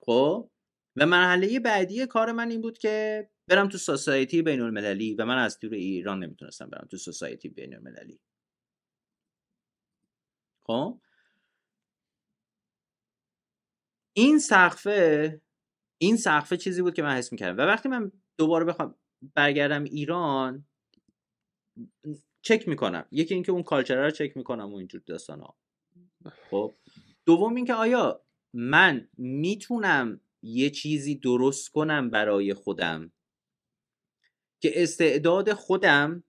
خب؟ 0.00 0.50
و 0.96 1.06
مرحله 1.06 1.60
بعدی 1.60 2.06
کار 2.06 2.32
من 2.32 2.50
این 2.50 2.60
بود 2.60 2.78
که 2.78 3.28
برم 3.48 3.68
تو 3.68 3.78
سوسایتی 3.78 4.42
بین 4.42 4.60
المللی 4.60 5.14
و 5.14 5.24
من 5.24 5.38
از 5.38 5.58
دور 5.58 5.74
ایران 5.74 6.24
نمی‌تونستم 6.24 6.70
برم 6.70 6.86
تو 6.90 6.96
سوسایتی 6.96 7.48
بین 7.48 7.74
المللی 7.74 8.20
خب؟ 10.62 11.00
این 14.16 14.38
سقفه 14.38 15.40
این 15.98 16.16
سقفه 16.16 16.56
چیزی 16.56 16.82
بود 16.82 16.94
که 16.94 17.02
من 17.02 17.16
حس 17.16 17.32
می‌کردم. 17.32 17.56
و 17.56 17.60
وقتی 17.66 17.88
من 17.88 18.12
دوباره 18.38 18.64
بخوام 18.64 18.94
برگردم 19.34 19.84
ایران 19.84 20.66
چک 22.42 22.68
می‌کنم. 22.68 23.08
یکی 23.10 23.34
اینکه 23.34 23.52
اون 23.52 23.62
کالچر 23.62 24.04
رو 24.04 24.10
چک 24.10 24.36
می‌کنم 24.36 24.72
و 24.72 24.76
اینجور 24.76 25.02
داستان 25.06 25.40
ها 25.40 25.58
خب؟ 26.50 26.74
دوم 27.26 27.54
اینکه 27.54 27.74
آیا 27.74 28.24
من 28.54 29.08
می‌تونم 29.18 30.20
یه 30.42 30.70
چیزی 30.70 31.14
درست 31.14 31.68
کنم 31.68 32.10
برای 32.10 32.54
خودم؟ 32.54 33.12
که 34.60 34.82
استعداد 34.82 35.52
خودم 35.52 36.24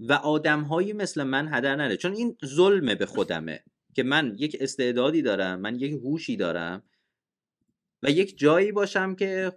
و 0.00 0.12
آدمهایی 0.12 0.92
مثل 0.92 1.22
من 1.22 1.54
هدر 1.54 1.76
نره 1.76 1.96
چون 1.96 2.12
این 2.12 2.36
ظلمه 2.44 2.94
به 2.94 3.06
خودمه 3.06 3.64
که 3.94 4.02
من 4.02 4.34
یک 4.38 4.56
استعدادی 4.60 5.22
دارم 5.22 5.60
من 5.60 5.74
یک 5.80 5.92
هوشی 5.92 6.36
دارم 6.36 6.82
و 8.02 8.10
یک 8.10 8.38
جایی 8.38 8.72
باشم 8.72 9.14
که 9.14 9.52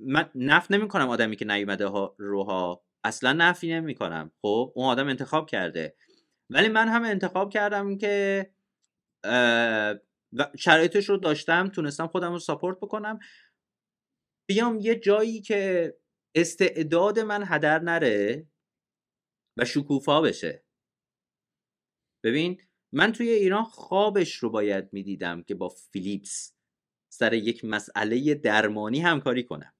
من 0.00 0.30
نف 0.34 0.70
نمی 0.70 0.88
کنم 0.88 1.08
آدمی 1.08 1.36
که 1.36 1.44
نیومده 1.44 1.86
ها 1.86 2.14
روها. 2.18 2.84
اصلا 3.04 3.32
نفی 3.32 3.72
نمی 3.72 3.94
کنم 3.94 4.32
خب؟ 4.42 4.72
اون 4.74 4.86
آدم 4.86 5.08
انتخاب 5.08 5.50
کرده. 5.50 5.94
ولی 6.50 6.68
من 6.68 6.88
هم 6.88 7.04
انتخاب 7.04 7.52
کردم 7.52 7.98
که 7.98 8.46
شرایطش 10.58 11.08
رو 11.08 11.16
داشتم 11.16 11.68
تونستم 11.68 12.06
خودم 12.06 12.32
رو 12.32 12.38
ساپورت 12.38 12.76
بکنم. 12.76 13.18
بیام 14.46 14.78
یه 14.80 14.94
جایی 14.94 15.40
که 15.40 15.94
استعداد 16.36 17.18
من 17.18 17.44
هدر 17.46 17.78
نره 17.78 18.46
و 19.58 19.64
شکوفا 19.64 20.20
بشه. 20.20 20.64
ببین 22.24 22.62
من 22.92 23.12
توی 23.12 23.28
ایران 23.28 23.64
خوابش 23.64 24.34
رو 24.34 24.50
باید 24.50 24.92
می‌دیدم 24.92 25.42
که 25.42 25.54
با 25.54 25.68
فیلیپس 25.68 26.56
سر 27.12 27.32
یک 27.32 27.64
مسئله 27.64 28.34
درمانی 28.34 29.00
همکاری 29.00 29.44
کنم. 29.44 29.74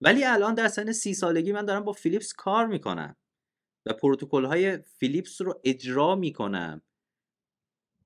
ولی 0.00 0.24
الان 0.24 0.54
در 0.54 0.68
سن 0.68 0.92
سی 0.92 1.14
سالگی 1.14 1.52
من 1.52 1.64
دارم 1.64 1.84
با 1.84 1.92
فیلیپس 1.92 2.32
کار 2.32 2.66
می‌کنم 2.66 3.16
و 3.86 3.92
پروتکل 3.92 4.44
های 4.44 4.78
فیلیپس 4.78 5.40
رو 5.40 5.60
اجرا 5.64 6.14
می‌کنم. 6.14 6.82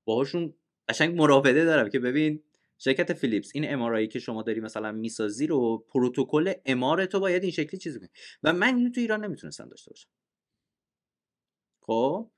باهاشون 0.05 0.55
قشنگ 0.89 1.16
مراوده 1.16 1.64
دارم 1.64 1.90
که 1.90 1.98
ببین 1.98 2.44
شرکت 2.85 3.13
فیلیپس 3.13 3.51
این 3.55 3.73
امارایی 3.73 4.09
که 4.09 4.19
شما 4.19 4.43
داری 4.43 4.61
مثلا 4.61 4.93
می‌سازی 4.93 5.47
رو 5.47 5.79
پروتکل 5.79 6.53
امار 6.67 7.07
تو 7.07 7.21
باید 7.21 7.43
این 7.43 7.53
شکلی 7.53 7.81
چیزی 7.81 7.99
کنی. 7.99 8.09
و 8.43 8.53
من 8.53 8.77
اینو 8.77 8.91
تو 8.91 9.01
ایران 9.01 9.25
نمی‌تونستم 9.25 9.69
داشته 9.69 9.91
باشم. 9.91 10.09
خب؟ 11.83 12.31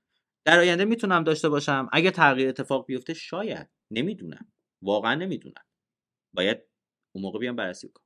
در 0.44 0.58
آینده 0.58 0.84
می‌تونم 0.84 1.24
داشته 1.24 1.48
باشم. 1.48 1.88
اگه 1.92 2.10
تغییر 2.10 2.48
اتفاق 2.48 2.86
بیفته 2.86 3.14
شاید. 3.14 3.68
نمی‌دونم. 3.90 4.52
واقعا 4.82 5.14
نمی‌دونم. 5.14 5.64
باید 6.34 6.58
اون 7.14 7.24
موقع 7.24 7.38
بیام 7.38 7.56
بررسی 7.56 7.88
بکنم. 7.88 8.04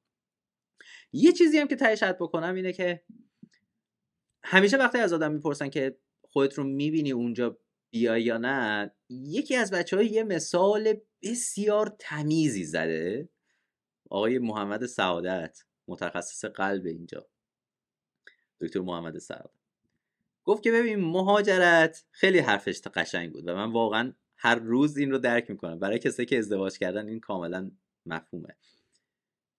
یه 1.12 1.32
چیزی 1.32 1.58
هم 1.58 1.68
که 1.68 1.76
تهش 1.76 2.02
بکنم 2.02 2.54
اینه 2.54 2.72
که 2.72 3.04
همیشه 4.44 4.76
وقتی 4.76 4.98
از 4.98 5.12
آدم 5.12 5.32
می‌پرسن 5.32 5.68
که 5.68 5.98
خودت 6.22 6.54
رو 6.54 6.64
می‌بینی 6.64 7.12
اونجا 7.12 7.58
بیای 7.90 8.22
یا 8.22 8.38
نه 8.38 8.90
یکی 9.08 9.56
از 9.56 9.70
بچه 9.70 9.96
های 9.96 10.06
یه 10.06 10.22
مثال 10.22 10.94
بسیار 11.22 11.96
تمیزی 11.98 12.64
زده. 12.64 13.28
آقای 14.10 14.38
محمد 14.38 14.86
سعادت 14.86 15.64
متخصص 15.88 16.44
قلب 16.44 16.86
اینجا. 16.86 17.26
دکتر 18.60 18.80
محمد 18.80 19.18
سعادت. 19.18 19.50
گفت 20.44 20.62
که 20.62 20.72
ببین 20.72 21.00
مهاجرت 21.00 22.04
خیلی 22.10 22.38
حرفش 22.38 22.80
قشنگ 22.80 23.32
بود 23.32 23.48
و 23.48 23.54
من 23.54 23.72
واقعا 23.72 24.12
هر 24.36 24.54
روز 24.54 24.96
این 24.96 25.10
رو 25.10 25.18
درک 25.18 25.50
می‌کنم. 25.50 25.78
برای 25.78 25.98
کسایی 25.98 26.26
که 26.26 26.38
ازدواج 26.38 26.78
کردن 26.78 27.08
این 27.08 27.20
کاملا 27.20 27.70
مفهومه. 28.06 28.56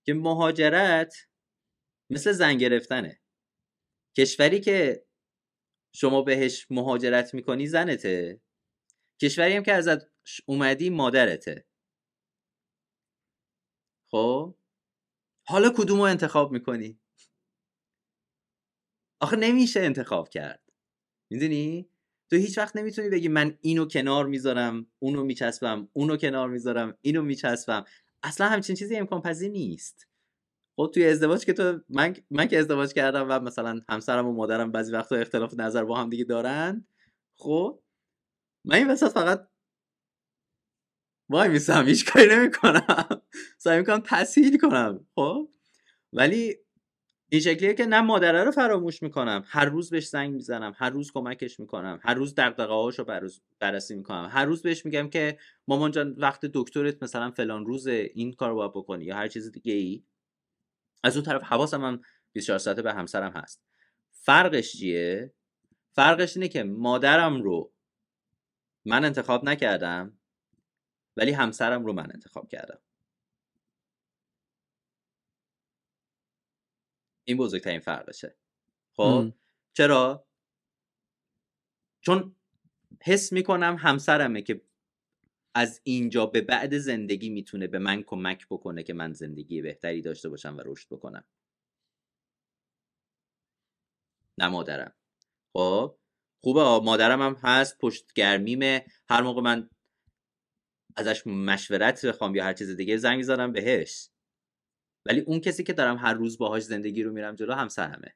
که 0.03 0.13
مهاجرت 0.13 1.27
مثل 2.09 2.31
زن 2.31 2.57
گرفتنه. 2.57 3.19
کشوری 4.17 4.59
که 4.59 5.05
شما 5.93 6.21
بهش 6.21 6.67
مهاجرت 6.69 7.33
می‌کنی 7.33 7.67
زنته. 7.67 8.41
کشوری 9.21 9.53
هم 9.53 9.63
که 9.63 9.73
ازت 9.73 9.99
اومدی 10.45 10.89
مادرته. 10.89 11.65
خب؟ 14.11 14.55
حالا 15.47 15.69
کدوم 15.77 15.97
رو 15.97 16.03
انتخاب 16.03 16.51
می‌کنی؟ 16.51 16.99
آخه 19.21 19.35
نمیشه 19.35 19.79
انتخاب 19.79 20.29
کرد. 20.29 20.63
می‌دونی؟ 21.31 21.89
تو 22.29 22.35
هیچ 22.35 22.57
وقت 22.57 22.75
نمی‌تونی 22.75 23.09
بگی 23.09 23.27
من 23.27 23.57
اینو 23.61 23.85
کنار 23.85 24.25
می‌ذارم 24.25 24.87
اونو 24.99 25.23
میچسبم 25.23 25.89
اونو 25.93 26.17
کنار 26.17 26.49
می‌ذارم 26.49 26.97
اینو 27.01 27.21
میچسبم. 27.21 27.85
اصلا 28.23 28.49
همچین 28.49 28.75
چیزی 28.75 28.95
امکان 28.95 29.21
پذیر 29.21 29.51
نیست. 29.51 30.08
خب 30.79 30.91
توی 30.93 31.05
ازدواج 31.05 31.45
که 31.45 31.53
تو 31.53 31.79
من 31.89 32.15
من 32.31 32.47
که 32.47 32.59
ازدواج 32.59 32.93
کردم 32.93 33.25
و 33.29 33.39
مثلا 33.39 33.81
همسرم 33.89 34.27
و 34.27 34.31
مادرم 34.31 34.71
بعضی 34.71 34.91
وقتا 34.91 35.15
اختلاف 35.15 35.53
نظر 35.57 35.83
با 35.83 35.95
هم 35.95 36.09
دیگه 36.09 36.23
دارن 36.23 36.85
خب 37.35 37.79
من 38.65 38.75
این 38.75 38.87
وسط 38.87 39.11
فقط 39.11 39.47
وای 41.29 41.49
میسم 41.49 41.85
هیچ 41.85 42.11
کاری 42.11 42.27
نمی‌کنم. 42.35 43.21
سعی 43.57 43.79
می‌کنم 43.79 44.01
تسهیل 44.05 44.57
کنم 44.57 45.05
خب؟ 45.15 45.49
ولی 46.13 46.55
این 47.29 47.41
شکلیه 47.41 47.73
که 47.73 47.85
نه 47.85 48.01
مادره 48.01 48.43
رو 48.43 48.51
فراموش 48.51 49.03
می‌کنم 49.03 49.43
هر 49.47 49.65
روز 49.65 49.89
بهش 49.89 50.07
زنگ 50.07 50.33
می‌زنم 50.33 50.73
هر 50.77 50.89
روز 50.89 51.11
کمکش 51.11 51.59
می‌کنم 51.59 51.99
هر 52.03 52.13
روز 52.13 52.35
دقدقه 52.35 52.73
هاشو 52.73 53.05
بررسی 53.59 53.95
می‌کنم. 53.95 54.29
هر 54.31 54.45
روز 54.45 54.61
بهش 54.61 54.85
میگم 54.85 55.09
که 55.09 55.37
مامان 55.67 55.91
جان 55.91 56.15
وقت 56.17 56.45
دکترت 56.45 57.03
مثلا 57.03 57.31
فلان 57.31 57.65
روز 57.65 57.87
این 57.87 58.33
کار 58.33 58.53
باید 58.53 58.71
بکنی 58.71 59.05
یا 59.05 59.15
هر 59.15 59.27
چیز 59.27 59.51
دیگه 59.51 59.73
ای 59.73 60.03
از 61.03 61.17
اون 61.17 61.25
طرف 61.25 61.43
حواسم 61.43 61.83
هم 61.85 62.01
24 62.33 62.59
ساعته 62.59 62.81
به 62.81 62.93
همسرم 62.93 63.31
هست. 63.31 63.61
فرقش 64.11 64.71
چیه؟ 64.71 65.33
فرقش 65.91 66.37
اینه 66.37 66.47
که 66.47 66.63
مادرم 66.63 67.41
رو 67.41 67.71
من 68.85 69.05
انتخاب 69.05 69.45
نکردم 69.45 70.19
ولی 71.17 71.31
همسرم 71.31 71.85
رو 71.85 71.93
من 71.93 72.11
انتخاب 72.11 72.47
کردم. 72.47 72.79
این 77.23 77.37
بزرگترین 77.37 77.79
فرقشه. 77.79 78.35
خب؟ 78.93 79.33
چرا؟ 79.73 80.25
چون 82.01 82.35
حس 83.03 83.33
می‌کنم 83.33 83.75
همسرمه 83.79 84.41
که 84.41 84.61
از 85.55 85.81
اینجا 85.83 86.25
به 86.25 86.41
بعد 86.41 86.77
زندگی 86.77 87.29
می‌تونه 87.29 87.67
به 87.67 87.79
من 87.79 88.03
کمک 88.03 88.47
بکنه 88.49 88.83
که 88.83 88.93
من 88.93 89.13
زندگی 89.13 89.61
بهتری 89.61 90.01
داشته 90.01 90.29
باشم 90.29 90.57
و 90.57 90.61
رشد 90.65 90.87
بکنم. 90.89 91.25
نه 94.37 94.47
مادرم. 94.47 94.93
خب 95.53 95.97
خوبه. 96.43 96.79
مادرم 96.79 97.21
هم 97.21 97.33
هست 97.43 97.77
پشت 97.77 98.13
گرمیمه. 98.13 98.85
هر 99.09 99.21
موقع 99.21 99.41
من 99.41 99.69
ازش 100.95 101.27
مشورت 101.27 102.05
بخوام 102.05 102.35
یا 102.35 102.43
هر 102.43 102.53
چیز 102.53 102.69
دیگه 102.69 102.97
زنگ 102.97 103.23
زدم 103.23 103.51
بهش. 103.51 104.09
ولی 105.05 105.19
اون 105.19 105.39
کسی 105.39 105.63
که 105.63 105.73
دارم 105.73 105.97
هر 105.97 106.13
روز 106.13 106.37
باهاش 106.37 106.63
زندگی 106.63 107.03
رو 107.03 107.11
میرم 107.13 107.35
جلو 107.35 107.53
همسرمه. 107.53 108.15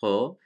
خب 0.00 0.38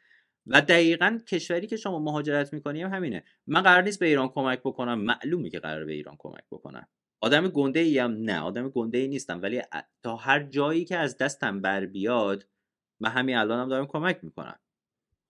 و 0.50 0.60
دقیقا 0.60 1.18
کشوری 1.28 1.66
که 1.66 1.76
شما 1.76 1.98
مهاجرت 1.98 2.52
می‌کنی 2.52 2.82
هم 2.82 2.94
همینه. 2.94 3.24
من 3.46 3.62
قرار 3.62 3.82
نیست 3.82 4.00
به 4.00 4.06
ایران 4.06 4.28
کمک 4.28 4.60
بکنم. 4.60 5.00
معلومه 5.00 5.50
که 5.50 5.58
قرار 5.58 5.84
به 5.84 5.92
ایران 5.92 6.16
کمک 6.18 6.44
بکنم. 6.50 6.88
آدم 7.20 7.48
گنده 7.48 7.80
ای 7.80 7.98
هم 7.98 8.12
نه. 8.12 8.40
آدم 8.40 8.68
گنده 8.68 8.98
ای 8.98 9.08
نیستم. 9.08 9.42
ولی 9.42 9.62
تا 10.02 10.16
هر 10.16 10.42
جایی 10.42 10.84
که 10.84 10.96
از 10.96 11.16
دستم 11.16 11.60
بر 11.60 11.86
بیاد 11.86 12.48
من 13.00 13.10
همین 13.10 13.36
الانم 13.36 13.62
هم 13.62 13.68
دارم 13.68 13.86
کمک 13.86 14.18
می‌کنم. 14.22 14.58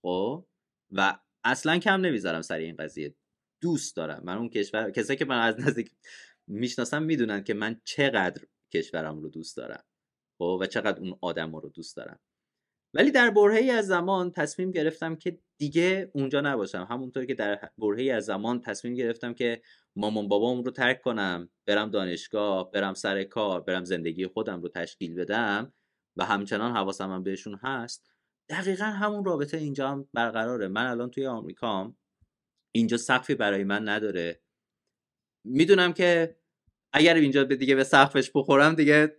خب؟ 0.03 0.47
و 0.90 1.19
اصلا 1.45 1.78
کم 1.78 2.01
نمی‌ذارم 2.01 2.43
سر 2.43 2.59
این 2.59 2.77
قضیه. 2.77 3.15
دوست 3.61 3.97
دارم. 3.97 4.23
من 4.24 4.39
اون 4.39 4.49
کشور 4.49 4.90
کسایی 4.90 5.16
که 5.16 5.24
من 5.24 5.39
از 5.39 5.61
نزدیک 5.61 5.90
می‌شناسم 6.47 7.03
می‌دونن 7.03 7.45
که 7.45 7.55
من 7.55 7.81
چقدر 7.85 8.43
کشورم 8.74 9.19
رو 9.19 9.28
دوست 9.28 9.57
دارم. 9.57 9.85
خب؟ 10.39 10.59
و 10.61 10.66
چقدر 10.66 11.01
اون 11.01 11.19
آدم 11.20 11.57
رو 11.57 11.69
دوست 11.69 11.97
دارم. 11.97 12.20
ولی 12.94 13.10
در 13.10 13.31
برهه 13.31 13.73
از 13.73 13.86
زمان 13.86 14.31
تصمیم 14.31 14.70
گرفتم 14.70 15.16
که 15.16 15.39
دیگه 15.59 16.10
اونجا 16.15 16.40
نباشم. 16.40 16.86
همونطور 16.90 17.24
که 17.24 17.35
در 17.35 17.70
برهه 17.78 18.12
از 18.12 18.24
زمان 18.24 18.60
تصمیم 18.60 18.94
گرفتم 18.94 19.35
که 19.35 19.62
مامان 19.97 20.28
بابام 20.28 20.62
رو 20.62 20.70
ترک 20.70 21.01
کنم 21.01 21.51
برم 21.66 21.90
دانشگاه 21.90 22.70
برم 22.70 22.94
سر 22.94 23.24
کار 23.24 23.60
برم 23.60 23.85
زندگی 23.85 24.27
خودم 24.27 24.62
رو 24.62 24.69
تشکیل 24.69 25.15
بدم 25.15 25.73
و 26.16 26.24
همچنان 26.24 26.77
حواسم 26.77 27.10
هم 27.10 27.23
بهشون 27.23 27.59
هست 27.62 28.10
دقیقا 28.48 28.85
همون 28.85 29.24
رابطه 29.24 29.56
اینجا 29.56 29.89
هم 29.89 30.09
برقراره. 30.15 30.69
من 30.69 30.86
الان 30.86 31.10
توی 31.10 31.27
آمریکام 31.27 31.97
اینجا 32.74 32.97
سقفی 32.97 33.35
برای 33.35 33.65
من 33.65 33.89
نداره. 33.89 34.40
می‌دونم 35.44 35.93
که 35.93 36.36
اگر 36.93 37.15
اینجا 37.15 37.44
به 37.44 37.56
دیگه 37.56 37.74
به 37.74 37.85
سقفش 37.85 38.31
بخورم 38.35 38.74
دیگه 38.74 39.16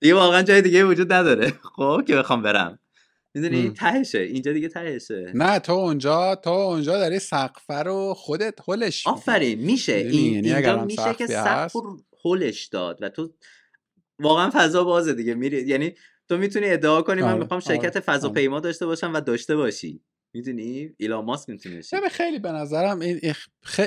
دیگه 0.00 0.14
واقعا 0.14 0.42
جای 0.42 0.62
دیگه 0.62 0.84
وجود 0.84 1.12
نداره. 1.12 1.52
خب 1.76 2.02
که 2.06 2.16
بخوام 2.16 2.42
برم. 2.42 2.78
می‌دونی؟ 3.34 3.70
تهشه. 3.70 4.18
اینجا 4.18 4.52
دیگه 4.52 4.68
تهشه. 4.68 5.32
نه 5.34 5.58
تو 5.58 5.72
اونجا 5.72 6.34
تو 6.34 6.50
اونجا 6.50 6.98
داری 6.98 7.18
سقف 7.18 7.70
رو 7.70 8.14
خودت 8.16 8.54
هلش 8.68 9.06
آفرین 9.06 9.58
میشه. 9.58 9.92
این 9.92 10.34
یعنی 10.34 10.52
اینجا 10.52 10.84
میشه 10.84 11.14
که 11.14 11.26
سقف 11.26 11.72
رو 11.72 12.00
هلش 12.24 12.66
داد 12.66 12.98
و 13.02 13.08
تو 13.08 13.34
واقعا 14.20 14.50
فضا 14.54 14.84
بازه 14.84 15.12
دیگه. 15.12 15.34
میری 15.34 15.62
یعنی 15.62 15.94
تو 16.28 16.36
می‌تونی 16.36 16.66
ادعا 16.70 17.02
کنی 17.02 17.22
من 17.22 17.28
آره، 17.28 17.38
می‌خوام 17.38 17.60
شرکت 17.60 17.96
آره، 17.96 18.00
فضاپیما 18.00 18.54
آره. 18.54 18.62
داشته 18.62 18.86
باشم 18.86 19.14
و 19.14 19.20
داشته 19.20 19.56
باشی. 19.56 20.00
می‌دونی؟ 20.34 20.94
ایلان 20.96 21.24
ماسک 21.24 21.48
می‌تونه 21.48 21.80
خیلی 22.10 22.38
به 22.38 22.52
نظرم 22.52 23.00
این 23.00 23.20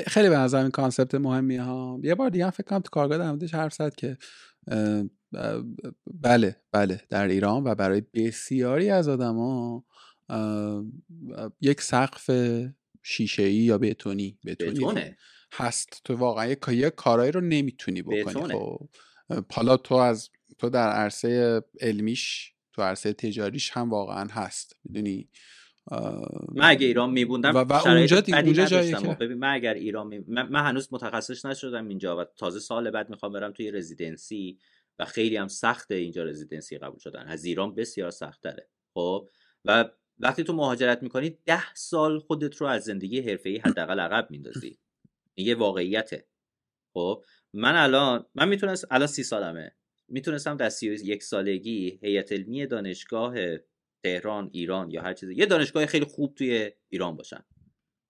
خیلی 0.06 0.28
به 0.28 0.36
نظرم 0.36 0.62
این 0.62 0.70
concept 0.70 1.14
مهمی 1.14 1.56
ها. 1.56 2.00
یه 2.02 2.14
بار 2.14 2.30
دیگه 2.30 2.44
هم 2.44 2.50
فکر 2.50 2.66
کنم 2.66 2.80
تو 2.80 2.88
کارگاه 2.92 3.18
در 3.18 3.58
حرف 3.58 3.74
زد 3.74 3.94
که 3.94 4.16
بله 6.20 6.56
بله 6.72 7.00
در 7.08 7.28
ایران 7.28 7.64
و 7.64 7.74
برای 7.74 8.02
بسیاری 8.14 8.90
از 8.90 9.08
آدما 9.08 9.84
یک 11.60 11.80
سقف 11.80 12.30
شیشه 13.02 13.42
ای 13.42 13.54
یا 13.54 13.78
بتونی 13.78 14.38
بتونی 14.46 15.14
هست. 15.52 16.00
تو 16.04 16.16
واقعا 16.16 16.56
یک 16.68 16.94
کارایی 16.96 17.32
رو 17.32 17.40
نمی‌تونی 17.40 18.02
بکنی. 18.02 18.52
خب 18.52 18.88
حالا 19.52 19.76
تو 19.76 19.94
از 19.94 20.30
تو 20.58 20.70
در 20.70 20.88
عرصه 20.88 21.62
علمیش 21.80 22.52
تو 22.72 22.82
عرصه 22.82 23.12
تجاریش 23.12 23.70
هم 23.70 23.90
واقعا 23.90 24.28
هست. 24.30 24.76
می‌دونی؟ 24.84 25.28
من 26.54 26.70
اگه 26.70 26.86
ایران 26.86 27.10
میبوندم 27.10 27.54
و, 27.54 27.58
و 27.58 27.72
اونجا 27.72 28.22
اونجا 28.28 28.64
جایی 28.64 28.94
که 28.94 29.16
ببین 29.20 29.38
من 29.38 29.54
اگر 29.54 29.74
ایران 29.74 30.06
می... 30.06 30.18
من, 30.28 30.66
هنوز 30.66 30.88
متخصص 30.92 31.46
نشدم 31.46 31.88
اینجا 31.88 32.16
و 32.16 32.24
تازه 32.36 32.60
سال 32.60 32.90
بعد 32.90 33.10
می‌خوام 33.10 33.32
برم 33.32 33.52
توی 33.52 33.70
رزیدنسی 33.70 34.58
و 35.00 35.04
خیلی 35.04 35.36
هم 35.36 35.48
سخته 35.48 35.94
اینجا 35.94 36.24
رزیدنسی 36.24 36.78
قبول 36.78 36.98
شدن. 36.98 37.26
از 37.26 37.44
ایران 37.44 37.74
بسیار 37.74 38.10
سخت 38.10 38.42
داره 38.42 38.68
خب؟ 38.94 39.28
و 39.64 39.90
وقتی 40.18 40.44
تو 40.44 40.52
مهاجرت 40.52 41.02
می‌کنی 41.02 41.38
ده 41.46 41.74
سال 41.74 42.18
خودت 42.18 42.56
رو 42.56 42.66
از 42.66 42.84
زندگی 42.84 43.20
حرفه‌ای 43.20 43.58
حداقل 43.58 44.00
عقب 44.00 44.30
میندازی. 44.30 44.78
این 45.34 45.46
یه 45.46 45.54
واقعیته. 45.54 46.26
خب؟ 46.94 47.24
من 47.52 47.76
الان 47.76 48.26
من 48.34 48.48
می‌تونست 48.48 48.86
الان 48.90 49.06
سی 49.06 49.22
سالمه. 49.22 49.76
می‌تونستم 50.08 50.56
در 50.56 50.68
سی 50.68 50.86
یک 50.86 51.22
سالگی 51.22 51.98
هیئت 52.02 52.32
علمی 52.32 52.66
دانشگاه 52.66 53.34
تهران 54.04 54.50
ایران 54.52 54.90
یا 54.90 55.02
هر 55.02 55.14
چیزی 55.14 55.34
یه 55.34 55.46
دانشگاه 55.46 55.86
خیلی 55.86 56.04
خوب 56.04 56.34
توی 56.34 56.72
ایران 56.88 57.16
باشم. 57.16 57.44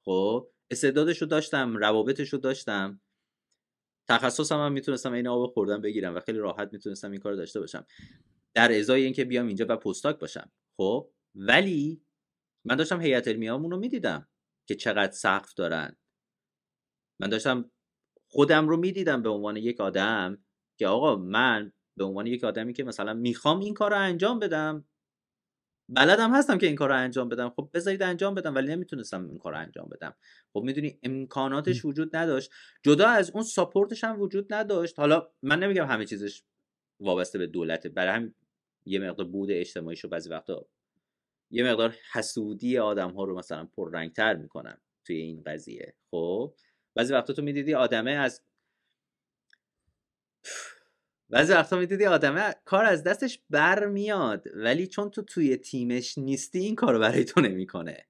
خب؟ 0.04 0.50
استعدادش 0.70 1.22
رو 1.22 1.26
داشتم 1.26 1.76
روابطش 1.76 2.28
رو 2.28 2.38
داشتم. 2.38 3.00
تخصصم 4.10 4.56
هم 4.56 4.72
می‌تونستم 4.72 5.12
این 5.12 5.28
آب 5.28 5.46
خوردن 5.46 5.80
بگیرم 5.80 6.14
و 6.14 6.20
خیلی 6.20 6.38
راحت 6.38 6.72
می‌تونستم 6.72 7.10
این 7.10 7.20
کار 7.20 7.34
داشته 7.34 7.60
باشم. 7.60 7.86
در 8.54 8.78
ازای 8.78 9.04
اینکه 9.04 9.24
بیام 9.24 9.46
اینجا 9.46 9.66
و 9.68 9.76
پستاک 9.76 10.18
باشم 10.18 10.52
خب؟ 10.76 11.10
ولی 11.34 12.02
من 12.64 12.76
داشتم 12.76 13.00
هیئت 13.00 13.28
علمیامون 13.28 13.70
رو 13.70 13.78
می‌دیدم 13.78 14.28
که 14.68 14.74
چقدر 14.74 15.12
سقف 15.12 15.54
دارن. 15.54 15.96
من 17.20 17.28
داشتم 17.28 17.70
خودم 18.28 18.68
رو 18.68 18.76
می‌دیدم 18.76 19.22
به 19.22 19.28
عنوان 19.28 19.56
یک 19.56 19.80
آدم 19.80 20.44
که 20.78 20.86
آقا 20.86 21.16
من 21.16 21.72
به 21.96 22.04
عنوان 22.04 22.26
یک 22.26 22.44
آدمی 22.44 22.72
که 22.72 22.84
مثلا 22.84 23.14
می‌خوام 23.14 23.60
این 23.60 23.74
کار 23.74 23.90
رو 23.90 23.98
انجام 23.98 24.38
بدم 24.38 24.84
بلدم 25.92 26.34
هستم 26.34 26.58
که 26.58 26.66
این 26.66 26.76
کار 26.76 26.88
رو 26.88 26.96
انجام 26.96 27.28
بدم. 27.28 27.50
خب 27.50 27.70
بذارید 27.74 28.02
انجام 28.02 28.34
بدم 28.34 28.54
ولی 28.54 28.72
نمی‌تونستم 28.72 29.28
این 29.28 29.38
کار 29.38 29.52
رو 29.52 29.58
انجام 29.58 29.88
بدم. 29.88 30.14
خب 30.52 30.62
می‌دونی 30.62 30.98
امکاناتش 31.02 31.84
وجود 31.84 32.16
نداشت. 32.16 32.50
جدا 32.82 33.08
از 33.08 33.30
اون 33.30 33.42
ساپورتش 33.42 34.04
هم 34.04 34.20
وجود 34.20 34.54
نداشت. 34.54 34.98
حالا 34.98 35.28
من 35.42 35.58
نمیگم 35.58 35.86
همه 35.86 36.04
چیزش 36.04 36.42
وابسته 37.00 37.38
به 37.38 37.46
دولته. 37.46 37.88
برای 37.88 38.14
هم 38.14 38.34
یه 38.86 38.98
مقدار 38.98 39.26
بود 39.26 39.50
اجتماعیشو 39.50 40.08
بعضی 40.08 40.30
وقتا 40.30 40.66
یه 41.50 41.64
مقدار 41.64 41.94
حسودی 42.12 42.78
آدم 42.78 43.10
ها 43.10 43.24
رو 43.24 43.38
مثلا 43.38 43.64
پررنگتر 43.64 44.36
می‌کنم 44.36 44.78
توی 45.04 45.16
این 45.16 45.42
قضیه. 45.46 45.94
خب 46.10 46.54
بعضی 46.94 47.14
وقتا 47.14 47.32
تو 47.32 47.42
می‌دیدی 47.42 47.74
آدمه 47.74 48.10
از 48.10 48.42
بعضی 51.31 51.52
وقتا 51.52 51.78
می‌دیدی 51.78 52.07
آدمه 52.07 52.55
کار 52.65 52.85
از 52.85 53.02
دستش 53.02 53.40
بر 53.51 53.86
میاد 53.86 54.47
ولی 54.55 54.86
چون 54.86 55.11
تو 55.11 55.23
توی 55.23 55.57
تیمش 55.57 56.19
نیستی 56.19 56.59
این 56.59 56.74
کارو 56.74 56.98
برای 56.98 57.24
تو 57.24 57.40
نمی‌کنه. 57.40 58.07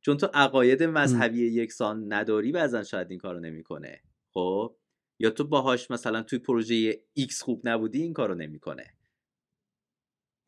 چون 0.00 0.16
تو 0.16 0.26
عقاید 0.34 0.82
مذهبی 0.82 1.46
یکسان 1.46 2.12
نداری 2.12 2.52
بعضا 2.52 2.84
شاید 2.84 3.10
این 3.10 3.18
کارو 3.18 3.40
نمی‌کنه. 3.40 4.02
خب؟ 4.34 4.76
یا 5.20 5.30
تو 5.30 5.44
باهاش 5.44 5.90
مثلا 5.90 6.22
توی 6.22 6.38
پروژه 6.38 6.92
X 7.18 7.40
خوب 7.40 7.68
نبودی 7.68 8.02
این 8.02 8.12
کارو 8.12 8.34
نمی‌کنه. 8.34 8.94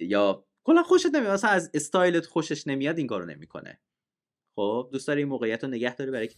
یا 0.00 0.46
کلا 0.64 0.82
خوشت 0.82 1.06
نمیاد 1.06 1.32
مثلا 1.32 1.50
از 1.50 1.70
استایلت 1.74 2.26
خوشش 2.26 2.66
نمیاد 2.66 2.98
این 2.98 3.06
کارو 3.06 3.24
نمی‌کنه. 3.24 3.80
خب؟ 4.56 4.88
دوست 4.92 5.08
داری 5.08 5.20
این 5.20 5.28
موقعیت 5.28 5.64
رو 5.64 5.70
نگه 5.70 5.96
داری 5.96 6.10
برای 6.10 6.28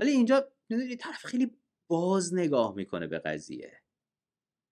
ولی 0.00 0.10
اینجا 0.10 0.52
می‌دونی 0.68 0.96
طرف 0.96 1.24
خیلی 1.24 1.56
باز 1.90 2.34
نگاه 2.34 2.74
می‌کنه 2.76 3.06
به 3.06 3.18
قضیه. 3.18 3.72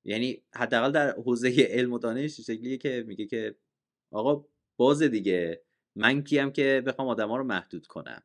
یعنی 0.05 0.43
حداقل 0.55 0.93
در 0.93 1.11
حوزه 1.11 1.67
علم 1.69 1.93
و 1.93 1.99
دانش 1.99 2.41
شکلیه 2.41 2.77
که 2.77 3.05
میگه 3.07 3.27
که 3.27 3.57
آقا 4.13 4.49
باز 4.77 5.03
دیگه 5.03 5.65
من 5.97 6.25
کیم 6.25 6.53
که 6.53 6.83
بخوام 6.87 7.09
آدما 7.09 7.37
رو 7.37 7.45
محدود 7.45 7.87
کنم. 7.87 8.23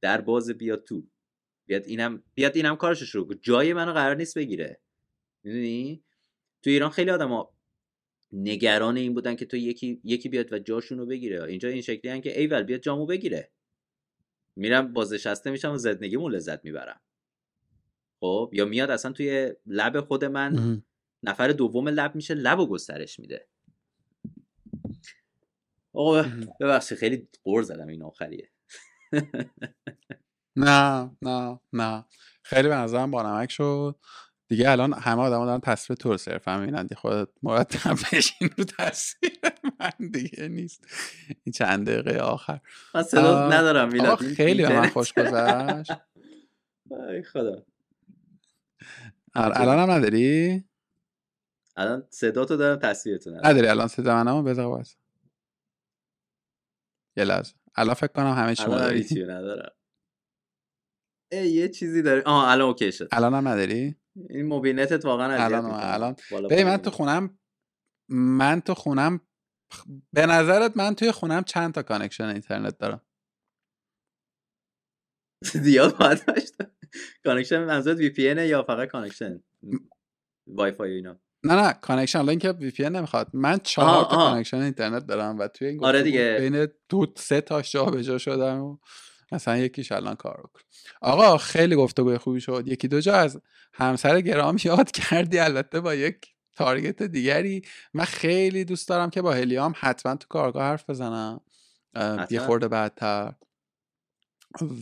در 0.00 0.20
باز 0.20 0.50
بیاد 0.50 0.84
تو. 0.84 1.06
بیاد 1.66 1.84
اینم 1.84 2.22
بیاد 2.34 2.56
اینم 2.56 2.76
کارش 2.76 3.02
شروع 3.02 3.34
جای 3.34 3.72
منو 3.72 3.92
قرار 3.92 4.16
نیست 4.16 4.38
بگیره. 4.38 4.80
می‌دونی؟ 5.44 6.04
تو 6.62 6.70
ایران 6.70 6.90
خیلی 6.90 7.10
آدما 7.10 7.54
نگران 8.32 8.96
این 8.96 9.14
بودن 9.14 9.36
که 9.36 9.46
تو 9.46 9.56
یکی 9.56 10.00
یکی 10.04 10.28
بیاد 10.28 10.52
و 10.52 10.58
جاشون 10.58 10.98
رو 10.98 11.06
بگیره. 11.06 11.44
اینجا 11.44 11.68
این 11.68 11.82
شکلی 11.82 12.10
هن 12.10 12.20
که 12.20 12.40
ایول 12.40 12.62
بیاد 12.62 12.80
جامو 12.80 13.06
بگیره. 13.06 13.52
میرم 14.56 14.92
بازنشسته 14.92 15.50
میشم 15.50 15.72
و 15.72 15.76
زندگیمون 15.76 16.32
لذت 16.32 16.64
می‌برم. 16.64 17.00
خب 18.20 18.50
یا 18.52 18.64
میاد 18.64 18.90
اصلا 18.90 19.12
توی 19.12 19.54
لب 19.66 20.00
خود 20.00 20.24
من 20.24 20.82
نفر 21.22 21.48
دوم 21.48 21.88
لب 21.88 22.14
میشه 22.14 22.34
لب 22.34 22.58
و 22.58 22.66
گسترش 22.66 23.20
میده. 23.20 23.48
آقا 25.92 26.24
ببخشید 26.60 26.98
خیلی 26.98 27.28
قور 27.44 27.62
زدم 27.62 27.88
این 27.88 28.02
آخریه. 28.02 28.50
نه 30.56 31.10
نه 31.22 31.60
نه. 31.72 32.04
خیلی 32.42 32.68
به 32.68 32.74
نظرم 32.74 33.16
نمک 33.16 33.50
شد. 33.50 33.96
دیگه 34.48 34.70
الان 34.70 34.92
همه 34.92 35.22
آدم 35.22 35.44
دارن 35.44 35.60
تصویر 35.60 35.96
تو 35.96 36.08
رو 36.08 36.16
صرفا 36.16 36.58
می‌بینن. 36.58 36.88
خودت 36.96 37.28
مرتب 37.42 37.96
بشین 38.12 38.50
رو 38.58 38.64
تصویر 38.64 39.32
من 39.80 40.08
دیگه 40.10 40.48
نیست. 40.48 40.86
این 41.44 41.52
چند 41.52 41.90
دقیقه 41.90 42.18
آخر. 42.18 42.60
من 42.94 43.02
صدا 43.02 43.48
ندارم 43.48 43.88
میلاد 43.92 44.18
خیلی 44.18 44.62
به 44.62 44.80
من 44.80 44.88
خوش 44.88 45.12
گذشت. 45.12 45.92
خدا. 47.32 47.66
الان 49.34 49.78
هم 49.78 49.90
نداری؟ 49.90 50.64
الان 51.76 52.06
صدا 52.10 52.44
تو 52.44 52.56
دارم 52.56 52.78
تصویرتو 52.78 53.30
نداری 53.30 53.48
نداری 53.48 53.66
الان 53.66 53.88
صدا 53.88 54.24
منم 54.24 54.44
بذار 54.44 54.68
باز 54.68 54.96
یه 57.16 57.24
لحظه. 57.24 57.54
الان 57.74 57.94
فکر 57.94 58.12
کنم 58.12 58.32
همه 58.32 58.54
چی 58.54 58.64
داری 58.64 59.24
ندارم. 59.24 59.72
ای 61.32 61.48
یه 61.48 61.68
چیزی 61.68 62.02
داری. 62.02 62.20
آه 62.20 62.48
الان 62.48 62.68
اوکی 62.68 62.92
شد. 62.92 63.08
الان 63.12 63.34
هم 63.34 63.48
نداری؟ 63.48 63.96
این 64.30 64.46
مبین‌نتت 64.46 65.04
واقعا 65.04 65.44
الان 65.44 65.64
الان. 65.64 66.16
ببین 66.50 66.66
من 66.66 66.76
تو 66.76 66.90
خونم 66.90 67.38
من 68.08 68.60
تو 68.60 68.74
خونم 68.74 69.20
به 70.12 70.26
نظرت 70.26 70.76
من 70.76 70.94
توی 70.94 71.12
خونم 71.12 71.42
چند 71.42 71.74
تا 71.74 71.82
connection 71.82 72.24
اینترنت 72.24 72.78
دارم؟ 72.78 73.00
زیاد 75.64 75.98
باید 75.98 76.24
داشت 76.24 76.54
connection 77.24 77.64
منظورت 77.64 77.98
VP 77.98 78.22
یا 78.22 78.62
فقط 78.62 78.88
connection؟ 78.88 79.42
Wi-Fi 80.46 80.90
اینا؟ 80.92 81.20
نه 81.44 81.54
نه 81.54 81.72
connection. 81.72 82.18
الان 82.18 82.38
که 82.38 82.50
VP 82.50 82.90
نمی‌خواد. 82.90 83.30
من 83.32 83.58
چهار 83.58 84.04
تا 84.04 84.16
connection 84.16 84.56
اینترنت 84.56 85.06
دارم 85.06 85.38
و 85.38 85.48
توی 85.48 85.68
این 85.68 85.84
آره 85.84 86.02
دیگه. 86.02 86.36
بین 86.40 86.68
دو 86.88 87.06
سه 87.16 87.40
تاش 87.40 87.72
جا 87.72 88.18
شدم 88.18 88.60
و 88.60 88.78
مثلا 89.34 89.56
یکیش 89.56 89.92
الان 89.92 90.14
کار 90.14 90.40
بکن 90.40 90.60
آقا 91.00 91.36
خیلی 91.38 91.76
گفتگوی 91.76 92.18
خوبی 92.18 92.40
شد. 92.40 92.64
یکی 92.66 92.88
دو 92.88 93.00
جا 93.00 93.14
از 93.14 93.40
همسر 93.72 94.20
گرام 94.20 94.56
یاد 94.64 94.90
کردی. 94.90 95.38
البته 95.38 95.80
با 95.80 95.94
یک 95.94 96.26
target 96.52 97.02
دیگری. 97.02 97.62
من 97.94 98.04
خیلی 98.04 98.64
دوست 98.64 98.88
دارم 98.88 99.10
که 99.10 99.22
با 99.22 99.32
هلیام 99.32 99.74
حتما 99.76 100.16
تو 100.16 100.26
کارگاه 100.28 100.62
حرف 100.62 100.90
بزنم. 100.90 101.40
یه 102.30 102.40
خورده 102.40 102.68
بعدتر. 102.68 103.34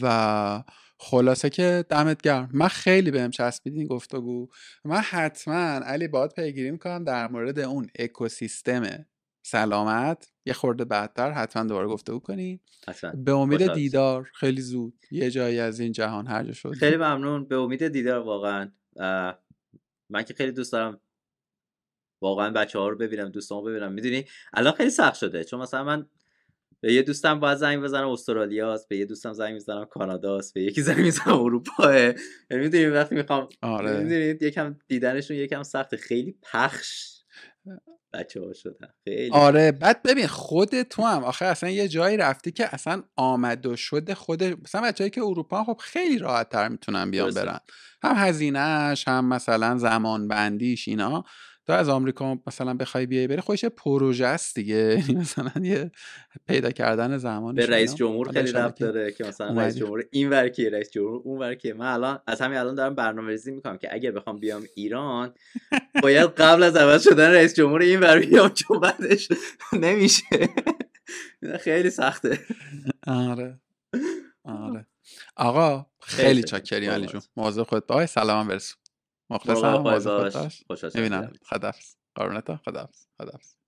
و 0.02 0.62
خلاصه 0.98 1.50
که 1.50 1.84
دمت 1.88 2.22
گرم. 2.22 2.50
من 2.52 2.68
خیلی 2.68 3.10
بهم 3.10 3.30
چسبید 3.30 3.76
این 3.76 3.86
گفتگو 3.86 4.48
من 4.84 5.00
حتما 5.00 5.54
علی 5.84 6.08
باید 6.08 6.32
پیگیری 6.32 6.70
می‌کنم 6.70 7.04
در 7.04 7.28
مورد 7.28 7.58
اون 7.58 7.90
اکوسیستم 7.98 9.06
سلامت 9.43 10.32
یه 10.47 10.52
خورده 10.52 10.85
بعدتر 10.85 11.31
حتما 11.31 11.64
دوباره 11.64 11.89
گفتگو 11.89 12.19
کنیم 12.19 12.60
به 13.14 13.32
امید 13.32 13.73
دیدار 13.73 14.31
خیلی 14.35 14.60
زود 14.60 14.94
یه 15.10 15.31
جایی 15.31 15.59
از 15.59 15.81
این 15.81 15.93
جهان 15.93 16.27
هر 16.27 16.44
جا 16.44 16.52
شد. 16.52 16.73
خیلی 16.73 16.97
ممنون. 16.97 17.48
به 17.48 17.56
امید 17.56 17.89
دیدار 17.89 18.20
واقعا. 18.20 18.73
من 20.10 20.23
که 20.27 20.35
خیلی 20.35 20.52
دوست 20.52 20.73
دارم 20.73 21.01
واقعا 22.23 22.51
بچه 22.51 22.78
ها 22.78 22.89
رو 22.89 22.97
ببینم 22.97 23.28
دوستان 23.28 23.64
ببینم. 23.64 23.93
می‌دونی؟ 23.93 24.24
الان 24.52 24.73
خیلی 24.73 24.90
سخت 24.90 25.14
شده. 25.14 25.44
چون 25.44 25.60
مثلا 25.60 25.85
من 25.85 26.06
به 26.81 26.93
یه 26.93 27.02
دوستم 27.02 27.40
باید 27.40 27.59
زنگ 27.59 27.82
بزنم 27.82 28.09
استرالیاست 28.09 28.89
به 28.89 28.97
یه 28.97 29.06
دوستم 29.06 29.32
زنگ 29.32 29.52
می‌زنم 29.52 29.85
کاناداست 29.85 30.55
به 30.55 30.62
یکی 30.62 30.82
زنگ 30.89 30.98
می‌زنم 30.98 31.40
اروپا 31.40 31.94
یعنی 31.94 32.14
می‌دونی 32.51 32.86
وقتی 32.86 33.14
می‌خوام 33.14 33.48
آره. 33.62 34.02
می‌دونید 34.02 34.43
یکم 34.43 34.77
دیدنشون 34.89 35.36
یکم 35.36 35.62
سخته. 35.62 35.97
خیلی 35.97 36.39
پخش. 36.43 37.19
بچه 38.14 38.40
ها 38.40 38.52
شدن. 38.52 38.89
خیلی 39.05 39.30
آره 39.30 39.72
بعد 39.72 40.02
ببین 40.02 40.26
خود 40.26 40.82
تو 40.82 41.02
هم 41.02 41.24
آخه 41.24 41.44
اصلا 41.44 41.70
یه 41.70 41.89
جایی 41.89 42.16
رفتی 42.16 42.52
که 42.52 42.74
اصلا 42.74 43.02
آمد 43.16 43.66
و 43.66 43.76
شده 43.76 44.14
خود 44.14 44.44
مثلا 44.44 44.80
بچه‌ای 44.82 45.10
که 45.10 45.20
اروپا 45.22 45.64
خب 45.64 45.76
خیلی 45.80 46.18
راحت 46.18 46.48
تر 46.48 46.68
می‌تونن 46.68 47.10
بیان 47.10 47.30
برن. 47.30 47.60
هم 48.02 48.14
هزینهش 48.16 49.09
هم 49.09 49.24
مثلا 49.28 49.78
زمان 49.78 50.28
بندیش 50.28 50.89
اینا. 50.89 51.24
تو 51.66 51.72
از 51.72 51.89
آمریکا 51.89 52.39
مثلا 52.47 52.74
بخوای 52.74 53.06
بیای 53.06 53.26
بری 53.26 53.40
خودش 53.40 53.64
پروژه 53.64 54.26
است 54.26 54.55
دیگه. 54.55 55.05
مثلا 55.20 55.52
یه 55.62 55.90
پیدا 56.47 56.70
کردن 56.70 57.16
زمان 57.18 57.55
به 57.55 57.66
رئیس 57.66 57.94
جمهور 57.94 58.32
خیلی 58.32 58.52
ربط 58.52 58.78
داره 58.78 59.12
که 59.12 59.24
مثلا 59.24 59.60
رئیس 59.60 59.76
جمهور 59.76 60.05
این 60.10 60.30
ورکی 60.30 60.70
رئیس 60.70 60.90
جمهور 60.90 61.20
اون 61.24 61.39
ورکی 61.39 61.72
من 61.72 61.86
الان 61.86 62.20
از 62.26 62.40
همین 62.40 62.59
الان 62.59 62.74
دارم 62.74 62.94
برنامه‌ریزی 62.94 63.51
می‌کنم 63.52 63.78
که 63.78 63.94
اگه 63.94 64.10
بخوام 64.10 64.40
بیام 64.40 64.64
ایران 64.74 65.34
باید 66.02 66.30
قبل 66.30 66.62
از 66.62 66.76
عوض 66.76 67.05
شدن 67.05 67.30
رئیس 67.30 67.55
جمهور 67.55 67.82
این 67.82 68.01
ور 68.01 68.18
بیام 68.20 68.48
چون 68.48 68.80
بعدش 68.80 69.28
نمیشه. 69.72 70.24
خیلی 71.60 71.90
سخته. 71.90 72.39
آره. 73.06 73.60
آره. 74.44 74.86
آقا 75.36 75.86
خیلی 76.01 76.43
چاکری 76.43 76.86
علی 76.86 77.06
جون. 77.06 77.20
مواظب 77.36 77.62
خودت 77.62 77.86
باش 77.86 78.09
سلام 78.09 78.48
برسون. 78.48 78.81
مخلصم 79.32 79.82
باش. 79.82 80.64
می‌بینم. 80.96 81.32
خدافظ. 81.46 81.94
قربونتا 82.14 82.56
خدافظ. 82.56 83.06
خدافظ. 83.18 83.61